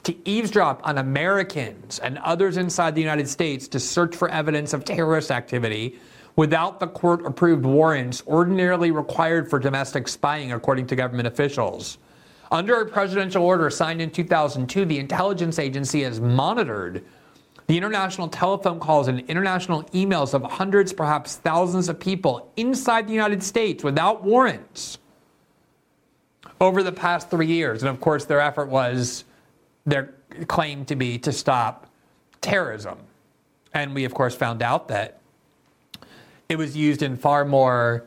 to 0.03 0.15
eavesdrop 0.27 0.81
on 0.87 0.97
Americans 0.97 1.99
and 1.99 2.17
others 2.19 2.57
inside 2.57 2.95
the 2.95 3.01
United 3.01 3.27
States 3.27 3.67
to 3.67 3.79
search 3.79 4.15
for 4.15 4.29
evidence 4.29 4.73
of 4.73 4.85
terrorist 4.85 5.31
activity 5.31 5.99
without 6.35 6.79
the 6.79 6.87
court 6.87 7.25
approved 7.25 7.65
warrants 7.65 8.23
ordinarily 8.27 8.91
required 8.91 9.49
for 9.49 9.59
domestic 9.59 10.07
spying, 10.07 10.53
according 10.53 10.87
to 10.87 10.95
government 10.95 11.27
officials. 11.27 11.97
Under 12.51 12.79
a 12.79 12.85
presidential 12.85 13.43
order 13.43 13.69
signed 13.69 14.01
in 14.01 14.09
2002, 14.09 14.85
the 14.85 14.99
intelligence 14.99 15.59
agency 15.59 16.03
has 16.03 16.21
monitored 16.21 17.03
the 17.67 17.75
international 17.75 18.29
telephone 18.29 18.79
calls 18.79 19.09
and 19.09 19.19
international 19.29 19.83
emails 19.85 20.33
of 20.33 20.41
hundreds, 20.43 20.93
perhaps 20.93 21.35
thousands 21.35 21.89
of 21.89 21.99
people 21.99 22.51
inside 22.55 23.07
the 23.07 23.13
United 23.13 23.43
States 23.43 23.83
without 23.83 24.23
warrants 24.23 24.97
over 26.61 26.81
the 26.81 26.91
past 26.91 27.29
three 27.29 27.47
years. 27.47 27.83
And 27.83 27.89
of 27.89 27.99
course, 27.99 28.23
their 28.23 28.39
effort 28.39 28.69
was 28.69 29.25
their 29.85 30.13
claim 30.47 30.85
to 30.85 30.95
be 30.95 31.17
to 31.19 31.31
stop 31.31 31.89
terrorism. 32.41 32.97
And 33.73 33.93
we, 33.93 34.05
of 34.05 34.13
course, 34.13 34.33
found 34.33 34.61
out 34.61 34.87
that 34.87 35.19
it 36.47 36.57
was 36.57 36.75
used 36.75 37.01
in 37.01 37.17
far 37.17 37.43
more 37.43 38.05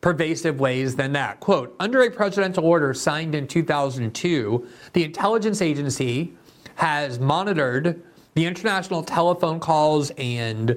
pervasive 0.00 0.60
ways 0.60 0.94
than 0.94 1.12
that. 1.12 1.40
Quote 1.40 1.74
Under 1.80 2.02
a 2.02 2.10
presidential 2.10 2.64
order 2.64 2.94
signed 2.94 3.34
in 3.34 3.48
2002, 3.48 4.68
the 4.92 5.02
intelligence 5.02 5.60
agency 5.60 6.32
has 6.76 7.18
monitored 7.18 8.02
the 8.34 8.44
international 8.44 9.02
telephone 9.02 9.60
calls 9.60 10.10
and 10.18 10.76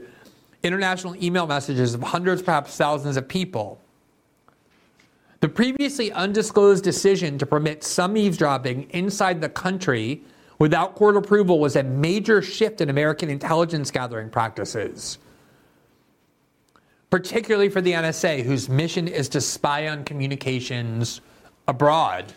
international 0.63 1.15
email 1.23 1.47
messages 1.47 1.93
of 1.93 2.01
hundreds, 2.01 2.41
perhaps 2.41 2.75
thousands 2.77 3.17
of 3.17 3.27
people. 3.27 3.79
The 5.39 5.49
previously 5.49 6.11
undisclosed 6.11 6.83
decision 6.83 7.37
to 7.37 7.45
permit 7.45 7.83
some 7.83 8.17
eavesdropping 8.17 8.89
inside 8.89 9.41
the 9.41 9.49
country 9.49 10.23
without 10.59 10.95
court 10.95 11.15
approval 11.15 11.59
was 11.59 11.75
a 11.75 11.83
major 11.83 12.41
shift 12.41 12.81
in 12.81 12.89
American 12.89 13.29
intelligence 13.29 13.91
gathering 13.91 14.29
practices, 14.29 15.19
particularly 17.11 17.69
for 17.69 17.81
the 17.81 17.91
NSA, 17.91 18.43
whose 18.43 18.67
mission 18.67 19.07
is 19.07 19.29
to 19.29 19.41
spy 19.41 19.87
on 19.87 20.03
communications 20.03 21.21
abroad. 21.67 22.33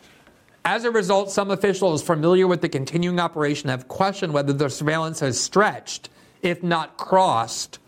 As 0.65 0.85
a 0.85 0.91
result, 0.91 1.31
some 1.31 1.51
officials 1.51 2.03
familiar 2.03 2.47
with 2.47 2.61
the 2.61 2.69
continuing 2.69 3.19
operation 3.19 3.71
have 3.71 3.89
questioned 3.89 4.33
whether 4.33 4.53
the 4.53 4.69
surveillance 4.69 5.21
has 5.21 5.41
stretched, 5.41 6.11
if 6.43 6.63
not 6.63 6.97
crossed, 6.97 7.79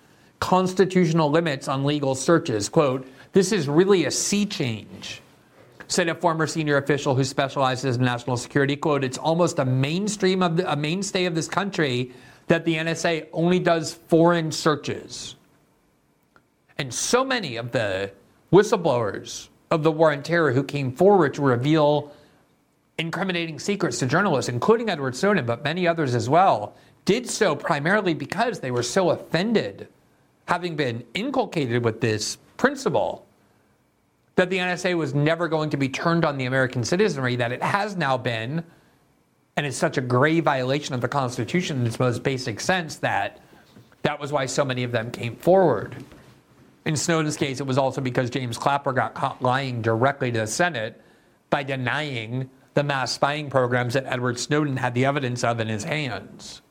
constitutional 0.40 1.30
limits 1.30 1.68
on 1.68 1.84
legal 1.84 2.14
searches. 2.14 2.68
Quote, 2.68 3.06
this 3.32 3.52
is 3.52 3.68
really 3.68 4.06
a 4.06 4.10
sea 4.10 4.46
change, 4.46 5.20
said 5.86 6.08
a 6.08 6.14
former 6.14 6.46
senior 6.46 6.78
official 6.78 7.14
who 7.14 7.24
specializes 7.24 7.96
in 7.96 8.04
national 8.04 8.36
security. 8.38 8.74
Quote, 8.74 9.04
it's 9.04 9.18
almost 9.18 9.58
a 9.58 9.64
mainstream 9.64 10.42
of 10.42 10.56
the, 10.56 10.70
a 10.70 10.76
mainstay 10.76 11.26
of 11.26 11.34
this 11.34 11.48
country 11.48 12.12
that 12.48 12.64
the 12.64 12.74
NSA 12.74 13.28
only 13.32 13.58
does 13.58 13.94
foreign 13.94 14.50
searches. 14.50 15.36
And 16.78 16.92
so 16.92 17.24
many 17.24 17.56
of 17.56 17.70
the 17.70 18.10
whistleblowers 18.50 19.48
of 19.70 19.82
the 19.82 19.92
war 19.92 20.10
on 20.10 20.22
terror 20.22 20.52
who 20.52 20.64
came 20.64 20.92
forward 20.92 21.34
to 21.34 21.42
reveal 21.42 22.12
incriminating 22.98 23.58
secrets 23.58 23.98
to 23.98 24.06
journalists, 24.06 24.48
including 24.48 24.88
Edward 24.88 25.16
Snowden, 25.16 25.46
but 25.46 25.64
many 25.64 25.86
others 25.86 26.14
as 26.14 26.28
well, 26.28 26.74
did 27.04 27.28
so 27.28 27.56
primarily 27.56 28.14
because 28.14 28.60
they 28.60 28.70
were 28.70 28.82
so 28.82 29.10
offended, 29.10 29.88
having 30.46 30.76
been 30.76 31.04
inculcated 31.14 31.84
with 31.84 32.00
this 32.00 32.36
principle 32.56 33.26
that 34.34 34.50
the 34.50 34.58
NSA 34.58 34.96
was 34.96 35.14
never 35.14 35.48
going 35.48 35.70
to 35.70 35.76
be 35.76 35.88
turned 35.88 36.24
on 36.24 36.38
the 36.38 36.46
American 36.46 36.84
citizenry, 36.84 37.36
that 37.36 37.52
it 37.52 37.62
has 37.62 37.96
now 37.96 38.16
been, 38.16 38.64
and 39.56 39.66
it's 39.66 39.76
such 39.76 39.98
a 39.98 40.00
grave 40.00 40.44
violation 40.44 40.94
of 40.94 41.00
the 41.00 41.08
Constitution 41.08 41.80
in 41.80 41.86
its 41.86 41.98
most 41.98 42.22
basic 42.22 42.60
sense 42.60 42.96
that 42.96 43.40
that 44.02 44.18
was 44.18 44.32
why 44.32 44.46
so 44.46 44.64
many 44.64 44.84
of 44.84 44.92
them 44.92 45.10
came 45.10 45.36
forward. 45.36 45.94
In 46.84 46.96
Snowden's 46.96 47.36
case, 47.36 47.60
it 47.60 47.66
was 47.66 47.78
also 47.78 48.00
because 48.00 48.30
James 48.30 48.58
Clapper 48.58 48.92
got 48.92 49.14
caught 49.14 49.40
lying 49.42 49.82
directly 49.82 50.32
to 50.32 50.40
the 50.40 50.46
Senate 50.46 51.00
by 51.50 51.62
denying 51.62 52.50
the 52.74 52.82
mass 52.82 53.12
spying 53.12 53.50
programs 53.50 53.94
that 53.94 54.06
Edward 54.06 54.38
Snowden 54.38 54.76
had 54.76 54.94
the 54.94 55.04
evidence 55.04 55.44
of 55.44 55.60
in 55.60 55.68
his 55.68 55.84
hands. 55.84 56.62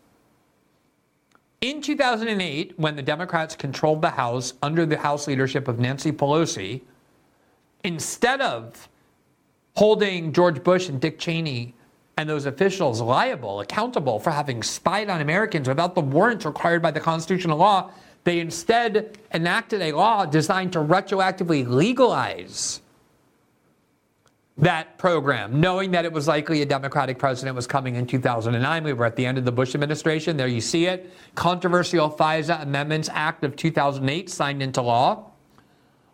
In 1.62 1.82
2008, 1.82 2.74
when 2.80 2.96
the 2.96 3.04
Democrats 3.04 3.56
controlled 3.56 4.02
the 4.02 4.10
House 4.10 4.54
under 4.64 4.86
the 4.86 4.98
House 4.98 5.28
leadership 5.28 5.68
of 5.68 5.78
Nancy 5.78 6.12
Pelosi, 6.12 6.82
instead 7.84 8.42
of 8.42 8.90
holding 9.76 10.34
George 10.34 10.64
Bush 10.64 10.90
and 10.90 11.00
Dick 11.00 11.20
Cheney 11.20 11.76
and 12.18 12.28
those 12.28 12.48
officials 12.48 13.00
liable, 13.00 13.62
accountable 13.62 14.20
for 14.20 14.32
having 14.32 14.64
spied 14.64 15.10
on 15.10 15.22
Americans 15.22 15.68
without 15.68 15.94
the 15.94 16.02
warrants 16.02 16.46
required 16.46 16.82
by 16.82 16.92
the 16.92 17.00
constitutional 17.00 17.58
law, 17.58 17.92
they 18.24 18.40
instead 18.40 19.18
enacted 19.34 19.82
a 19.82 19.92
law 19.92 20.26
designed 20.26 20.74
to 20.74 20.80
retroactively 20.80 21.68
legalize 21.68 22.81
that 24.58 24.98
program, 24.98 25.60
knowing 25.60 25.92
that 25.92 26.06
it 26.06 26.12
was 26.12 26.28
likely 26.28 26.62
a 26.62 26.66
Democratic 26.66 27.18
president 27.18 27.56
was 27.56 27.68
coming 27.68 27.96
in 27.96 28.06
2009. 28.06 28.84
We 28.84 28.94
were 28.94 29.06
at 29.06 29.16
the 29.16 29.26
end 29.26 29.38
of 29.38 29.46
the 29.46 29.52
Bush 29.52 29.74
administration. 29.74 30.38
There 30.38 30.48
you 30.48 30.62
see 30.62 30.86
it. 30.86 31.12
Controversial 31.36 32.10
FISA 32.10 32.62
Amendments 32.62 33.10
Act 33.12 33.44
of 33.44 33.56
2008 33.56 34.30
signed 34.30 34.62
into 34.62 34.82
law. 34.82 35.32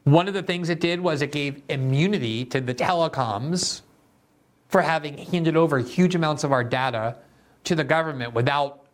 One 0.04 0.28
of 0.28 0.34
the 0.34 0.44
things 0.44 0.70
it 0.70 0.80
did 0.80 1.02
was 1.02 1.22
it 1.22 1.32
gave 1.32 1.62
immunity 1.68 2.46
to 2.46 2.62
the 2.62 2.74
telecoms 2.74 3.82
for 4.70 4.82
having 4.82 5.18
handed 5.18 5.58
over 5.58 5.80
huge 5.80 6.16
amounts 6.16 6.44
of 6.44 6.52
our 6.52 6.64
data 6.64 7.18
to 7.66 7.76
the 7.76 7.84
government 7.84 8.34
without 8.34 8.86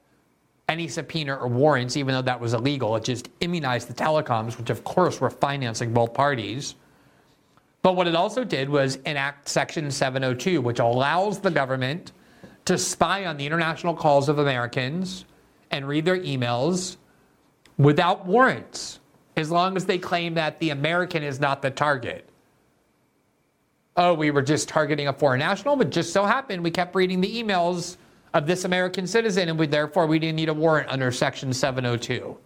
any 0.69 0.88
subpoena 0.88 1.35
or 1.35 1.47
warrants, 1.47 1.97
even 1.97 2.15
though 2.15 2.21
that 2.21 2.39
was 2.39 2.53
illegal. 2.53 2.95
It 2.95 3.03
just 3.03 3.29
immunized 3.41 3.89
the 3.89 3.93
telecoms, 3.93 4.57
which 4.57 4.69
of 4.69 4.83
course 4.83 5.19
were 5.19 5.29
financing 5.29 5.93
both 5.93 6.13
parties. 6.13 6.75
But 7.83 7.97
what 7.97 8.07
it 8.07 8.15
also 8.15 8.45
did 8.45 8.69
was 8.69 8.95
enact 9.05 9.49
Section 9.49 9.91
702, 9.91 10.61
which 10.61 10.79
allows 10.79 11.39
the 11.39 11.51
government 11.51 12.13
to 12.65 12.77
spy 12.77 13.25
on 13.25 13.35
the 13.35 13.45
international 13.45 13.93
calls 13.93 14.29
of 14.29 14.39
Americans 14.39 15.25
and 15.69 15.85
read 15.85 16.05
their 16.05 16.19
emails 16.19 16.95
without 17.77 18.25
warrants, 18.25 18.99
as 19.35 19.51
long 19.51 19.75
as 19.75 19.85
they 19.85 19.97
claim 19.97 20.33
that 20.35 20.59
the 20.59 20.69
American 20.69 21.23
is 21.23 21.41
not 21.41 21.61
the 21.61 21.69
target. 21.69 22.29
Oh, 23.97 24.13
we 24.13 24.31
were 24.31 24.41
just 24.41 24.69
targeting 24.69 25.09
a 25.09 25.13
foreign 25.13 25.39
national, 25.39 25.75
but 25.75 25.89
just 25.89 26.13
so 26.13 26.23
happened 26.25 26.63
we 26.63 26.71
kept 26.71 26.95
reading 26.95 27.19
the 27.19 27.43
emails 27.43 27.97
of 28.33 28.47
this 28.47 28.63
American 28.63 29.05
citizen, 29.05 29.49
and 29.49 29.59
we, 29.59 29.67
therefore 29.67 30.07
we 30.07 30.19
didn't 30.19 30.37
need 30.37 30.49
a 30.49 30.53
warrant 30.53 30.89
under 30.89 31.11
Section 31.11 31.51
702. 31.51 32.37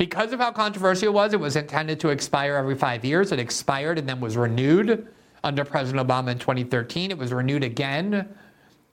Because 0.00 0.32
of 0.32 0.40
how 0.40 0.50
controversial 0.50 1.08
it 1.08 1.12
was, 1.12 1.34
it 1.34 1.40
was 1.40 1.56
intended 1.56 2.00
to 2.00 2.08
expire 2.08 2.56
every 2.56 2.74
five 2.74 3.04
years. 3.04 3.32
It 3.32 3.38
expired 3.38 3.98
and 3.98 4.08
then 4.08 4.18
was 4.18 4.34
renewed 4.34 5.06
under 5.44 5.62
President 5.62 6.08
Obama 6.08 6.28
in 6.28 6.38
2013. 6.38 7.10
It 7.10 7.18
was 7.18 7.34
renewed 7.34 7.62
again 7.62 8.26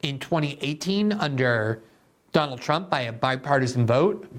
in 0.01 0.19
2018 0.19 1.13
under 1.13 1.81
Donald 2.33 2.59
Trump 2.59 2.89
by 2.89 3.03
a 3.03 3.13
bipartisan 3.13 3.85
vote. 3.85 4.29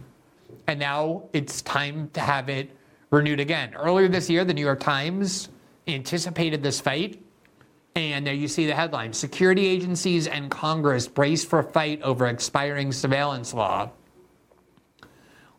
And 0.67 0.79
now 0.79 1.23
it's 1.33 1.63
time 1.63 2.11
to 2.13 2.21
have 2.21 2.51
it 2.51 2.77
renewed 3.11 3.41
again. 3.41 3.73
Earlier 3.73 4.09
this 4.09 4.29
year, 4.29 4.45
the 4.45 4.53
New 4.53 4.61
York 4.61 4.81
Times 4.81 5.49
anticipated 5.87 6.63
this 6.63 6.83
fight. 6.83 7.19
And 7.95 8.27
there 8.27 8.35
you 8.35 8.47
see 8.47 8.67
the 8.67 8.75
headline 8.75 9.15
Security 9.15 9.67
agencies 9.67 10.27
and 10.27 10.51
Congress 10.51 11.09
brace 11.09 11.47
for 11.47 11.63
fight 11.63 12.03
over 12.03 12.27
expiring 12.27 12.93
surveillance 12.93 13.55
law. 13.55 13.89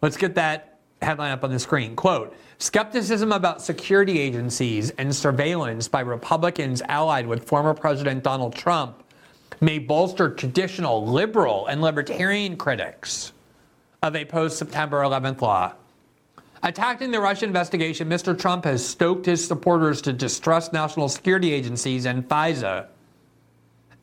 Let's 0.03 0.15
get 0.15 0.35
that 0.35 0.78
headline 1.01 1.31
up 1.31 1.43
on 1.43 1.51
the 1.51 1.59
screen. 1.59 1.95
Quote 1.95 2.35
Skepticism 2.57 3.31
about 3.31 3.61
security 3.61 4.19
agencies 4.19 4.89
and 4.91 5.15
surveillance 5.15 5.87
by 5.87 6.01
Republicans 6.01 6.81
allied 6.87 7.25
with 7.25 7.45
former 7.45 7.73
President 7.73 8.23
Donald 8.23 8.53
Trump 8.53 9.03
may 9.61 9.79
bolster 9.79 10.29
traditional 10.29 11.05
liberal 11.05 11.67
and 11.67 11.81
libertarian 11.81 12.57
critics 12.57 13.31
of 14.01 14.15
a 14.15 14.25
post 14.25 14.57
September 14.57 15.01
11th 15.01 15.41
law. 15.41 15.73
Attacking 16.61 17.11
the 17.11 17.19
Russia 17.19 17.45
investigation, 17.45 18.09
Mr. 18.09 18.37
Trump 18.37 18.65
has 18.65 18.85
stoked 18.85 19.25
his 19.25 19.45
supporters 19.45 20.01
to 20.01 20.11
distrust 20.11 20.73
national 20.73 21.07
security 21.07 21.53
agencies 21.53 22.05
and 22.05 22.27
FISA. 22.27 22.87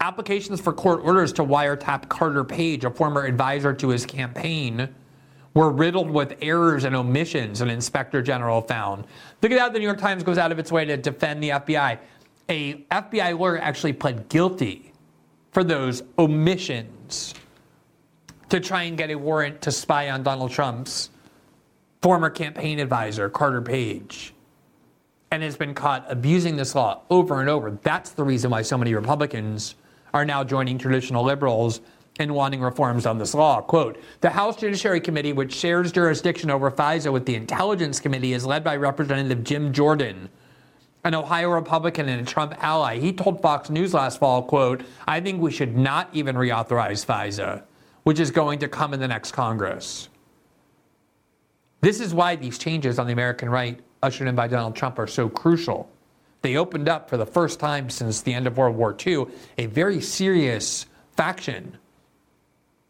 Applications 0.00 0.61
for 0.61 0.73
court 0.73 1.00
orders 1.05 1.33
to 1.35 1.45
wiretap 1.45 2.09
Carter 2.09 2.45
Page, 2.45 2.85
a 2.85 2.91
former 2.91 3.25
advisor 3.25 3.75
to 3.75 3.88
his 3.88 4.07
campaign, 4.07 4.88
were 5.56 5.70
riddled 5.70 6.10
with 6.10 6.36
errors 6.42 6.84
and 6.84 6.94
omissions, 6.94 7.62
an 7.62 7.70
inspector 7.70 8.20
general 8.20 8.60
found. 8.60 9.06
Look 9.40 9.50
at 9.52 9.58
how 9.58 9.70
the 9.70 9.78
New 9.78 9.86
York 9.86 9.96
Times 9.96 10.22
goes 10.22 10.36
out 10.36 10.52
of 10.52 10.58
its 10.58 10.70
way 10.70 10.84
to 10.84 10.98
defend 10.98 11.42
the 11.42 11.48
FBI. 11.48 11.98
A 12.50 12.75
FBI 12.75 13.38
lawyer 13.38 13.56
actually 13.58 13.94
pled 13.94 14.28
guilty 14.28 14.92
for 15.52 15.64
those 15.64 16.02
omissions 16.18 17.32
to 18.50 18.60
try 18.60 18.82
and 18.82 18.98
get 18.98 19.10
a 19.10 19.14
warrant 19.14 19.62
to 19.62 19.72
spy 19.72 20.10
on 20.10 20.22
Donald 20.22 20.50
Trump's 20.50 21.08
former 22.02 22.28
campaign 22.28 22.78
advisor, 22.78 23.30
Carter 23.30 23.62
Page, 23.62 24.34
and 25.30 25.42
has 25.42 25.56
been 25.56 25.72
caught 25.72 26.04
abusing 26.10 26.56
this 26.56 26.75
law 26.75 27.00
over 27.08 27.40
and 27.40 27.48
over. 27.48 27.70
That's 27.82 28.10
the 28.10 28.25
reason 28.25 28.50
why 28.50 28.60
so 28.60 28.76
many 28.76 28.94
Republicans 28.94 29.75
are 30.12 30.26
now 30.26 30.44
joining 30.44 30.76
traditional 30.76 31.25
liberals 31.25 31.80
in 32.18 32.32
wanting 32.32 32.61
reforms 32.61 33.06
on 33.06 33.18
this 33.18 33.35
law. 33.35 33.61
Quote 33.61 33.99
The 34.20 34.30
House 34.30 34.56
Judiciary 34.56 35.00
Committee, 35.00 35.32
which 35.32 35.54
shares 35.54 35.92
jurisdiction 35.92 36.50
over 36.50 36.70
FISA 36.70 37.12
with 37.12 37.26
the 37.26 37.35
Intelligence 37.35 38.00
Committee, 38.00 38.32
is 38.32 38.46
led 38.46 38.64
by 38.64 38.76
Representative 38.76 39.44
Jim 39.44 39.73
Jordan. 39.73 40.28
An 41.04 41.14
Ohio 41.14 41.50
Republican 41.50 42.08
and 42.08 42.20
a 42.20 42.25
Trump 42.25 42.54
ally, 42.62 42.99
he 42.99 43.12
told 43.12 43.40
Fox 43.40 43.70
News 43.70 43.94
last 43.94 44.18
fall, 44.18 44.42
quote, 44.42 44.82
I 45.06 45.20
think 45.20 45.40
we 45.40 45.52
should 45.52 45.76
not 45.76 46.08
even 46.12 46.35
reauthorize 46.35 47.06
FISA, 47.06 47.62
which 48.02 48.18
is 48.18 48.30
going 48.30 48.58
to 48.61 48.68
come 48.68 48.92
in 48.92 49.00
the 49.00 49.08
next 49.08 49.32
Congress. 49.32 50.08
This 51.80 52.00
is 52.00 52.12
why 52.12 52.35
these 52.35 52.58
changes 52.58 52.99
on 52.99 53.06
the 53.06 53.12
American 53.12 53.49
right, 53.49 53.78
ushered 54.02 54.26
in 54.26 54.35
by 54.35 54.49
Donald 54.49 54.75
Trump, 54.75 54.99
are 54.99 55.06
so 55.06 55.28
crucial. 55.28 55.88
They 56.42 56.56
opened 56.56 56.88
up 56.88 57.08
for 57.08 57.16
the 57.16 57.26
first 57.26 57.61
time 57.61 57.90
since 57.90 58.23
the 58.23 58.32
end 58.32 58.46
of 58.46 58.56
World 58.56 58.76
War 58.76 58.96
II 59.06 59.26
a 59.58 59.66
very 59.66 60.00
serious 60.00 60.87
faction 61.16 61.78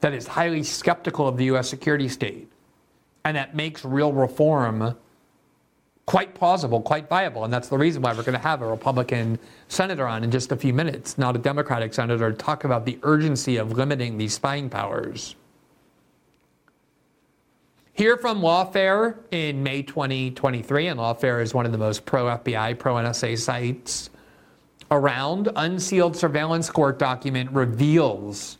that 0.00 0.12
is 0.12 0.26
highly 0.26 0.62
skeptical 0.62 1.26
of 1.26 1.36
the 1.36 1.46
U.S. 1.46 1.68
security 1.68 2.08
state 2.08 2.50
and 3.26 3.36
that 3.36 3.56
makes 3.56 3.84
real 3.84 4.12
reform 4.12 4.96
quite 6.06 6.32
plausible, 6.32 6.80
quite 6.80 7.08
viable. 7.08 7.42
And 7.42 7.52
that's 7.52 7.68
the 7.68 7.76
reason 7.76 8.00
why 8.00 8.12
we're 8.12 8.22
going 8.22 8.34
to 8.34 8.38
have 8.38 8.62
a 8.62 8.66
Republican 8.66 9.40
senator 9.66 10.06
on 10.06 10.22
in 10.22 10.30
just 10.30 10.52
a 10.52 10.56
few 10.56 10.72
minutes, 10.72 11.18
not 11.18 11.34
a 11.34 11.38
Democratic 11.40 11.92
senator, 11.92 12.30
to 12.30 12.36
talk 12.36 12.62
about 12.62 12.86
the 12.86 13.00
urgency 13.02 13.56
of 13.56 13.72
limiting 13.72 14.16
these 14.16 14.34
spying 14.34 14.70
powers. 14.70 15.34
Here 17.94 18.16
from 18.16 18.40
Lawfare 18.42 19.16
in 19.32 19.60
May 19.64 19.82
2023, 19.82 20.86
and 20.86 21.00
Lawfare 21.00 21.42
is 21.42 21.52
one 21.52 21.66
of 21.66 21.72
the 21.72 21.78
most 21.78 22.06
pro 22.06 22.26
FBI, 22.26 22.78
pro 22.78 22.94
NSA 22.94 23.36
sites 23.38 24.10
around. 24.92 25.48
Unsealed 25.56 26.16
surveillance 26.16 26.70
court 26.70 27.00
document 27.00 27.50
reveals 27.50 28.58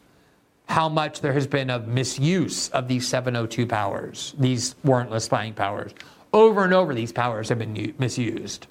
how 0.67 0.89
much 0.89 1.21
there 1.21 1.33
has 1.33 1.47
been 1.47 1.71
of 1.71 1.89
misuse 1.89 2.69
of 2.71 2.89
these 2.89 3.07
702 3.09 3.67
powers, 3.67 4.35
these 4.39 4.75
warrantless 4.85 5.23
spying 5.23 5.55
powers. 5.55 5.93
Over 6.33 6.65
and 6.65 6.75
over, 6.75 6.95
these 6.95 7.13
powers 7.13 7.49
have 7.49 7.59
been 7.59 7.95
misused. 7.99 8.67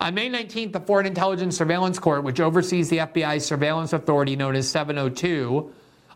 On 0.00 0.14
May 0.14 0.30
19th, 0.30 0.72
the 0.72 0.80
Foreign 0.80 1.06
Intelligence 1.06 1.56
Surveillance 1.56 1.98
Court, 1.98 2.22
which 2.22 2.38
oversees 2.38 2.88
the 2.88 2.98
FBI's 2.98 3.44
surveillance 3.44 3.92
authority 3.92 4.36
known 4.36 4.54
as 4.54 4.68
702, 4.68 5.72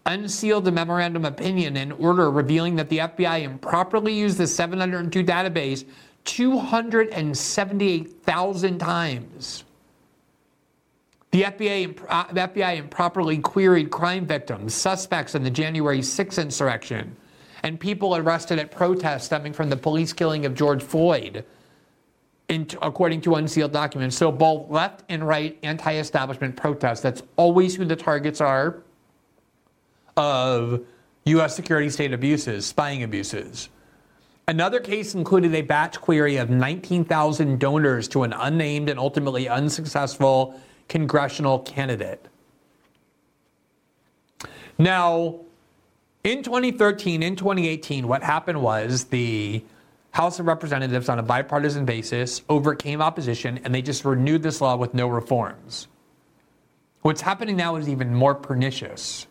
unsealed 0.07 0.69
a 0.69 0.73
memorandum 0.73 1.25
opinion 1.25 1.77
and 1.77 1.93
order 1.95 2.31
revealing 2.31 2.77
that 2.77 2.89
the 2.89 2.99
FBI 2.99 3.43
improperly 3.43 4.15
used 4.15 4.39
the 4.39 4.47
702 4.47 5.25
database 5.25 5.85
278,000 6.25 8.79
times. 8.79 9.65
The 11.33 11.45
FBI, 11.45 11.99
uh, 12.11 12.31
the 12.31 12.41
FBI 12.43 12.77
improperly 12.77 13.39
queried 13.39 13.91
crime 13.91 14.27
victims, 14.27 14.75
suspects 14.75 15.35
in 15.35 15.43
the 15.43 15.51
January 15.51 16.01
6th 16.01 16.41
insurrection, 16.41 17.17
and 17.63 17.81
people 17.81 18.15
arrested 18.15 18.59
at 18.59 18.71
protests 18.71 19.25
stemming 19.25 19.55
from 19.55 19.71
the 19.71 19.77
police 19.77 20.13
killing 20.13 20.45
of 20.45 20.55
George 20.55 20.83
Floyd, 20.83 21.47
in, 22.49 22.67
according 22.83 23.23
to 23.23 23.37
unsealed 23.37 23.73
documents. 23.73 24.15
So, 24.15 24.31
both 24.31 24.69
left 24.69 25.05
and 25.09 25.27
right 25.27 25.59
anti 25.63 25.95
establishment 25.95 26.55
protests, 26.55 27.01
that's 27.01 27.23
always 27.37 27.75
who 27.77 27.87
the 27.87 27.97
targets 27.97 28.43
are 28.43 28.83
of 30.19 30.85
U.S. 31.25 31.57
security 31.57 31.89
state 31.89 32.13
abuses, 32.13 32.67
spying 32.67 33.05
abuses. 33.05 33.71
Another 34.49 34.81
case 34.81 35.15
included 35.15 35.55
a 35.55 35.63
batch 35.63 35.99
query 35.99 36.37
of 36.37 36.51
19,000 36.51 37.59
donors 37.59 38.07
to 38.09 38.25
an 38.25 38.35
unnamed 38.35 38.91
and 38.91 38.99
ultimately 38.99 39.49
unsuccessful 39.49 40.61
congressional 40.93 41.59
candidate. 41.61 42.23
Now, 44.77 45.41
in 46.23 46.43
2013, 46.43 47.23
in 47.23 47.35
2018, 47.35 48.07
what 48.07 48.23
happened 48.23 48.61
was 48.61 49.05
the 49.05 49.65
House 50.11 50.39
of 50.39 50.45
Representatives, 50.45 51.09
on 51.09 51.19
a 51.19 51.23
bipartisan 51.23 51.87
basis, 51.87 52.43
overcame 52.51 53.01
opposition 53.01 53.59
and 53.65 53.75
they 53.75 53.81
just 53.81 54.05
renewed 54.05 54.43
this 54.43 54.61
law 54.61 54.77
with 54.77 54.93
no 54.93 55.09
reforms. 55.09 55.89
What's 57.01 57.23
happening 57.23 57.57
now 57.57 57.77
is 57.77 57.89
even 57.89 58.15
more 58.15 58.35
pernicious. 58.35 59.27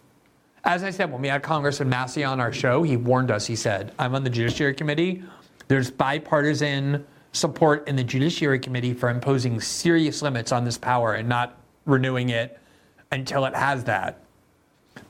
As 0.63 0.83
I 0.83 0.89
said, 0.89 1.11
when 1.11 1.21
we 1.21 1.27
had 1.27 1.43
Congressman 1.43 1.89
Massie 1.89 2.23
on 2.23 2.39
our 2.39 2.51
show, 2.51 2.81
he 2.81 2.97
warned 2.97 3.29
us. 3.29 3.45
He 3.45 3.55
said, 3.55 3.93
I'm 3.99 4.15
on 4.15 4.23
the 4.23 4.31
Judiciary 4.31 4.73
Committee. 4.73 5.21
There's 5.67 5.91
bipartisan 5.91 7.05
support 7.31 7.87
in 7.87 7.95
the 7.95 8.03
Judiciary 8.03 8.59
Committee 8.59 8.93
for 8.93 9.09
imposing 9.09 9.59
serious 9.61 10.21
limits 10.21 10.51
on 10.51 10.65
this 10.65 10.77
power 10.77 11.13
and 11.13 11.27
not 11.27 11.57
renewing 11.85 12.29
it 12.29 12.59
until 13.11 13.45
it 13.45 13.55
has 13.55 13.83
that. 13.85 14.19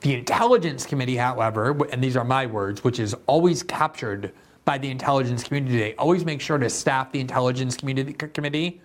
The 0.00 0.14
Intelligence 0.14 0.86
Committee, 0.86 1.16
however, 1.16 1.76
and 1.90 2.02
these 2.02 2.16
are 2.16 2.24
my 2.24 2.46
words, 2.46 2.84
which 2.84 3.00
is 3.00 3.14
always 3.26 3.62
captured 3.62 4.32
by 4.64 4.78
the 4.78 4.88
intelligence 4.88 5.42
community, 5.42 5.76
they 5.76 5.94
always 5.96 6.24
make 6.24 6.40
sure 6.40 6.56
to 6.56 6.70
staff 6.70 7.10
the 7.10 7.18
Intelligence 7.18 7.76
Community 7.76 8.12
Committee 8.12 8.80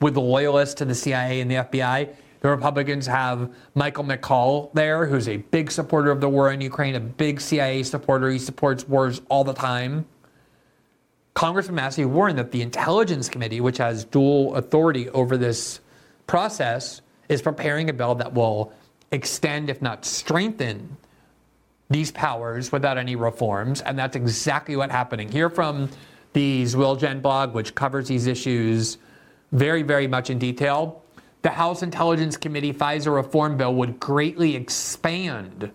with 0.00 0.14
the 0.14 0.20
loyalists 0.20 0.74
to 0.76 0.84
the 0.84 0.94
CIA 0.94 1.40
and 1.40 1.50
the 1.50 1.56
FBI 1.56 2.10
the 2.40 2.48
Republicans 2.48 3.06
have 3.06 3.50
Michael 3.74 4.04
McCaul 4.04 4.72
there, 4.72 5.06
who's 5.06 5.28
a 5.28 5.36
big 5.36 5.70
supporter 5.70 6.10
of 6.10 6.20
the 6.20 6.28
war 6.28 6.50
in 6.52 6.60
Ukraine, 6.60 6.94
a 6.94 7.00
big 7.00 7.40
CIA 7.40 7.82
supporter. 7.82 8.30
He 8.30 8.38
supports 8.38 8.88
wars 8.88 9.20
all 9.28 9.44
the 9.44 9.52
time. 9.52 10.06
Congressman 11.34 11.76
Massie 11.76 12.04
warned 12.04 12.38
that 12.38 12.50
the 12.50 12.62
Intelligence 12.62 13.28
Committee, 13.28 13.60
which 13.60 13.78
has 13.78 14.04
dual 14.04 14.54
authority 14.56 15.08
over 15.10 15.36
this 15.36 15.80
process, 16.26 17.00
is 17.28 17.40
preparing 17.40 17.88
a 17.88 17.92
bill 17.92 18.14
that 18.16 18.34
will 18.34 18.72
extend, 19.12 19.70
if 19.70 19.80
not 19.80 20.04
strengthen, 20.04 20.96
these 21.88 22.10
powers 22.12 22.70
without 22.70 22.98
any 22.98 23.16
reforms. 23.16 23.80
And 23.80 23.98
that's 23.98 24.16
exactly 24.16 24.76
what's 24.76 24.92
happening. 24.92 25.30
Here 25.30 25.50
from 25.50 25.88
the 26.32 26.62
ZwillGen 26.64 27.22
blog, 27.22 27.54
which 27.54 27.74
covers 27.74 28.08
these 28.08 28.26
issues 28.26 28.98
very, 29.52 29.82
very 29.82 30.06
much 30.06 30.30
in 30.30 30.38
detail 30.38 31.02
the 31.42 31.50
House 31.50 31.82
Intelligence 31.82 32.36
Committee 32.36 32.72
FISA 32.72 33.14
reform 33.14 33.56
bill 33.56 33.74
would 33.74 33.98
greatly 33.98 34.56
expand 34.56 35.70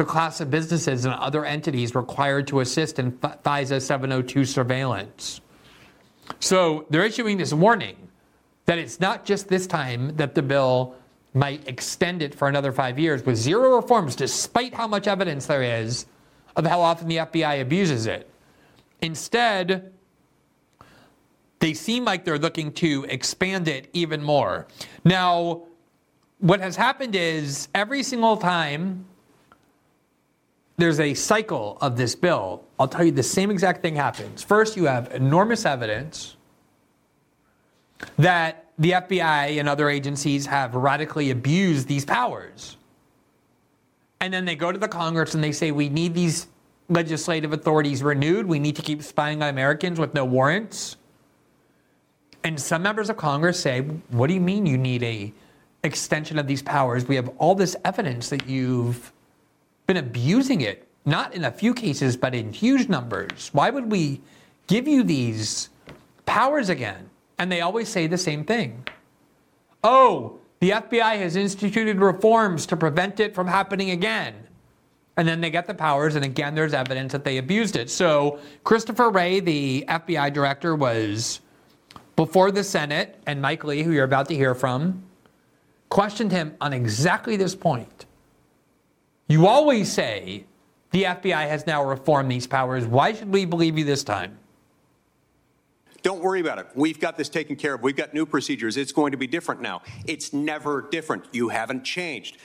the 0.00 0.06
class 0.06 0.40
of 0.40 0.50
businesses 0.50 1.04
and 1.04 1.12
other 1.12 1.44
entities 1.44 1.94
required 1.94 2.46
to 2.46 2.60
assist 2.60 2.98
in 2.98 3.12
FISA 3.12 3.82
702 3.82 4.46
surveillance. 4.46 5.42
So 6.38 6.86
they're 6.88 7.04
issuing 7.04 7.36
this 7.36 7.52
warning 7.52 8.08
that 8.64 8.78
it's 8.78 8.98
not 8.98 9.26
just 9.26 9.48
this 9.48 9.66
time 9.66 10.16
that 10.16 10.34
the 10.34 10.40
bill 10.40 10.94
might 11.34 11.68
extend 11.68 12.22
it 12.22 12.34
for 12.34 12.48
another 12.48 12.72
five 12.72 12.98
years 12.98 13.26
with 13.26 13.36
zero 13.36 13.76
reforms, 13.76 14.16
despite 14.16 14.72
how 14.72 14.88
much 14.88 15.06
evidence 15.06 15.44
there 15.44 15.62
is 15.62 16.06
of 16.56 16.66
how 16.66 16.80
often 16.80 17.06
the 17.06 17.18
FBI 17.18 17.60
abuses 17.60 18.06
it. 18.06 18.26
Instead, 19.02 19.92
they 21.58 21.74
seem 21.74 22.06
like 22.06 22.24
they're 22.24 22.38
looking 22.38 22.72
to 22.72 23.04
expand 23.10 23.68
it 23.68 23.90
even 23.92 24.22
more. 24.22 24.66
Now, 25.04 25.64
what 26.38 26.60
has 26.60 26.74
happened 26.74 27.14
is 27.14 27.68
every 27.74 28.02
single 28.02 28.38
time 28.38 29.04
there's 30.80 31.00
a 31.00 31.14
cycle 31.14 31.78
of 31.80 31.96
this 31.96 32.14
bill, 32.14 32.64
I'll 32.78 32.88
tell 32.88 33.04
you 33.04 33.12
the 33.12 33.22
same 33.22 33.50
exact 33.50 33.82
thing 33.82 33.96
happens. 33.96 34.42
First, 34.42 34.76
you 34.76 34.84
have 34.86 35.12
enormous 35.12 35.66
evidence 35.66 36.36
that 38.18 38.70
the 38.78 38.92
FBI 38.92 39.58
and 39.60 39.68
other 39.68 39.88
agencies 39.88 40.46
have 40.46 40.74
radically 40.74 41.30
abused 41.30 41.86
these 41.86 42.04
powers. 42.04 42.76
And 44.20 44.32
then 44.32 44.44
they 44.44 44.56
go 44.56 44.72
to 44.72 44.78
the 44.78 44.88
Congress 44.88 45.34
and 45.34 45.42
they 45.42 45.52
say, 45.52 45.70
we 45.70 45.88
need 45.88 46.14
these 46.14 46.46
legislative 46.88 47.52
authorities 47.52 48.02
renewed. 48.02 48.46
We 48.46 48.58
need 48.58 48.76
to 48.76 48.82
keep 48.82 49.02
spying 49.02 49.42
on 49.42 49.48
Americans 49.48 49.98
with 49.98 50.14
no 50.14 50.24
warrants. 50.24 50.96
And 52.42 52.58
some 52.60 52.82
members 52.82 53.10
of 53.10 53.16
Congress 53.16 53.60
say, 53.60 53.82
what 53.82 54.28
do 54.28 54.34
you 54.34 54.40
mean 54.40 54.66
you 54.66 54.78
need 54.78 55.02
a 55.02 55.32
extension 55.84 56.38
of 56.38 56.46
these 56.46 56.62
powers? 56.62 57.06
We 57.06 57.16
have 57.16 57.28
all 57.38 57.54
this 57.54 57.76
evidence 57.84 58.30
that 58.30 58.48
you've 58.48 59.12
been 59.90 59.96
abusing 59.96 60.60
it 60.60 60.86
not 61.04 61.34
in 61.34 61.44
a 61.44 61.50
few 61.50 61.74
cases, 61.74 62.16
but 62.16 62.32
in 62.32 62.52
huge 62.52 62.88
numbers. 62.88 63.50
Why 63.52 63.70
would 63.70 63.90
we 63.90 64.20
give 64.68 64.86
you 64.86 65.02
these 65.02 65.68
powers 66.26 66.68
again? 66.68 67.10
And 67.40 67.50
they 67.50 67.60
always 67.60 67.88
say 67.88 68.06
the 68.06 68.16
same 68.16 68.44
thing. 68.44 68.86
Oh, 69.82 70.38
the 70.60 70.70
FBI 70.70 71.18
has 71.18 71.34
instituted 71.34 71.98
reforms 71.98 72.66
to 72.66 72.76
prevent 72.76 73.18
it 73.18 73.34
from 73.34 73.48
happening 73.48 73.90
again. 73.90 74.34
And 75.16 75.26
then 75.26 75.40
they 75.40 75.50
get 75.50 75.66
the 75.66 75.74
powers, 75.74 76.14
and 76.14 76.24
again, 76.24 76.54
there's 76.54 76.72
evidence 76.72 77.10
that 77.10 77.24
they 77.24 77.38
abused 77.38 77.74
it. 77.74 77.90
So, 77.90 78.38
Christopher 78.62 79.10
Wray, 79.10 79.40
the 79.40 79.84
FBI 79.88 80.32
director, 80.32 80.76
was 80.76 81.40
before 82.14 82.52
the 82.52 82.62
Senate, 82.62 83.20
and 83.26 83.42
Mike 83.42 83.64
Lee, 83.64 83.82
who 83.82 83.90
you're 83.90 84.04
about 84.04 84.28
to 84.28 84.36
hear 84.36 84.54
from, 84.54 85.02
questioned 85.88 86.30
him 86.30 86.54
on 86.60 86.72
exactly 86.72 87.34
this 87.36 87.56
point. 87.56 88.06
You 89.30 89.46
always 89.46 89.92
say 89.92 90.44
the 90.90 91.04
FBI 91.04 91.48
has 91.48 91.64
now 91.64 91.84
reformed 91.84 92.28
these 92.28 92.48
powers. 92.48 92.84
Why 92.84 93.12
should 93.12 93.32
we 93.32 93.44
believe 93.44 93.78
you 93.78 93.84
this 93.84 94.02
time? 94.02 94.36
Don't 96.02 96.20
worry 96.20 96.40
about 96.40 96.58
it. 96.58 96.66
We've 96.74 96.98
got 96.98 97.16
this 97.16 97.28
taken 97.28 97.54
care 97.54 97.74
of. 97.74 97.82
We've 97.82 97.94
got 97.94 98.12
new 98.12 98.26
procedures. 98.26 98.76
It's 98.76 98.90
going 98.90 99.12
to 99.12 99.16
be 99.16 99.28
different 99.28 99.60
now. 99.60 99.82
It's 100.04 100.32
never 100.32 100.88
different. 100.90 101.26
You 101.30 101.50
haven't 101.50 101.84
changed. 101.84 102.38